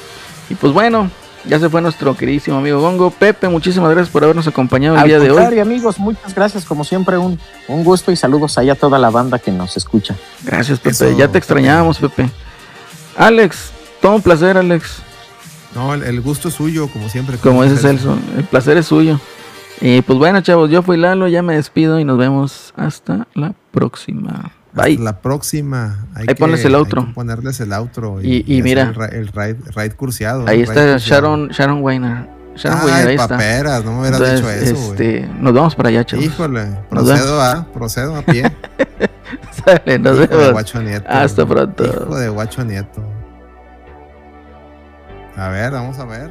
Y 0.50 0.54
pues 0.54 0.72
bueno, 0.72 1.10
ya 1.46 1.58
se 1.58 1.68
fue 1.68 1.82
nuestro 1.82 2.16
queridísimo 2.16 2.58
amigo 2.58 2.80
Gongo. 2.80 3.10
Pepe, 3.10 3.48
muchísimas 3.48 3.90
gracias 3.90 4.10
por 4.10 4.24
habernos 4.24 4.46
acompañado 4.46 4.96
el 4.96 5.02
Al 5.02 5.08
día 5.08 5.18
de 5.18 5.30
hoy. 5.30 5.58
amigos, 5.58 5.98
muchas 5.98 6.34
gracias. 6.34 6.64
Como 6.64 6.84
siempre, 6.84 7.18
un, 7.18 7.38
un 7.68 7.84
gusto 7.84 8.12
y 8.12 8.16
saludos 8.16 8.56
ahí 8.58 8.70
a 8.70 8.74
toda 8.74 8.98
la 8.98 9.10
banda 9.10 9.38
que 9.38 9.50
nos 9.50 9.76
escucha. 9.76 10.16
Gracias, 10.42 10.78
Pepe. 10.78 10.90
Eso, 10.90 11.10
ya 11.16 11.28
te 11.28 11.38
extrañábamos, 11.38 11.98
Pepe. 11.98 12.30
Alex, 13.16 13.70
todo 14.00 14.16
un 14.16 14.22
placer, 14.22 14.56
Alex. 14.56 15.02
No, 15.74 15.92
el, 15.94 16.02
el 16.04 16.20
gusto 16.20 16.48
es 16.48 16.54
suyo, 16.54 16.88
como 16.88 17.08
siempre. 17.08 17.36
Como 17.38 17.62
dice 17.64 17.76
Celso, 17.76 18.16
el 18.36 18.44
placer 18.44 18.76
es 18.76 18.86
suyo. 18.86 19.20
Y 19.80 20.02
pues 20.02 20.18
bueno, 20.18 20.40
chavos, 20.40 20.70
yo 20.70 20.82
fui 20.82 20.96
Lalo, 20.96 21.26
ya 21.26 21.42
me 21.42 21.56
despido 21.56 21.98
y 21.98 22.04
nos 22.04 22.16
vemos 22.16 22.72
hasta 22.76 23.26
la 23.34 23.54
próxima. 23.72 24.52
Bye. 24.74 24.98
la 24.98 25.20
próxima. 25.20 26.06
Hay 26.14 26.26
Ahí 26.28 26.34
ponles 26.34 26.64
el 26.64 26.74
hay 26.74 26.80
outro. 26.80 27.06
que 27.06 27.12
ponerles 27.12 27.60
el 27.60 27.72
outro. 27.72 28.20
Y- 28.22 28.60
mira. 28.62 28.82
El, 28.82 28.94
ra- 28.94 29.06
el 29.06 29.28
raid, 29.28 29.56
raid 29.74 29.92
curseado. 29.92 30.46
Ahí 30.48 30.60
el 30.62 30.66
raid 30.66 30.78
está 30.78 30.92
curseado. 30.92 30.98
Sharon, 30.98 31.48
Sharon 31.48 31.82
Weiner. 31.82 32.28
Sharon 32.56 32.78
Ay, 32.80 32.86
Weiner, 32.86 33.08
ahí 33.08 33.14
está. 33.16 33.28
paperas, 33.28 33.84
no 33.84 33.92
me 33.92 34.00
hubieras 34.00 34.20
Entonces, 34.20 34.60
dicho 34.60 34.76
eso, 34.76 34.90
este, 34.92 35.28
nos 35.40 35.52
vamos 35.54 35.74
para 35.74 35.88
allá, 35.88 36.04
chavos. 36.04 36.24
Híjole, 36.24 36.66
procedo 36.88 37.40
a, 37.42 37.66
procedo 37.72 38.16
a 38.16 38.22
pie. 38.22 38.44
Sale, 39.64 39.98
nos 39.98 40.12
Hijo 40.18 40.26
de 40.28 40.36
vemos. 40.36 40.52
Guacho 40.52 40.82
Nieto. 40.82 41.06
Hasta 41.08 41.46
pronto. 41.46 41.84
Hijo 41.84 42.16
de 42.16 42.28
Guacho 42.28 42.64
Nieto. 42.64 43.02
A 45.36 45.48
ver, 45.48 45.72
vamos 45.72 45.98
a 45.98 46.04
ver. 46.04 46.30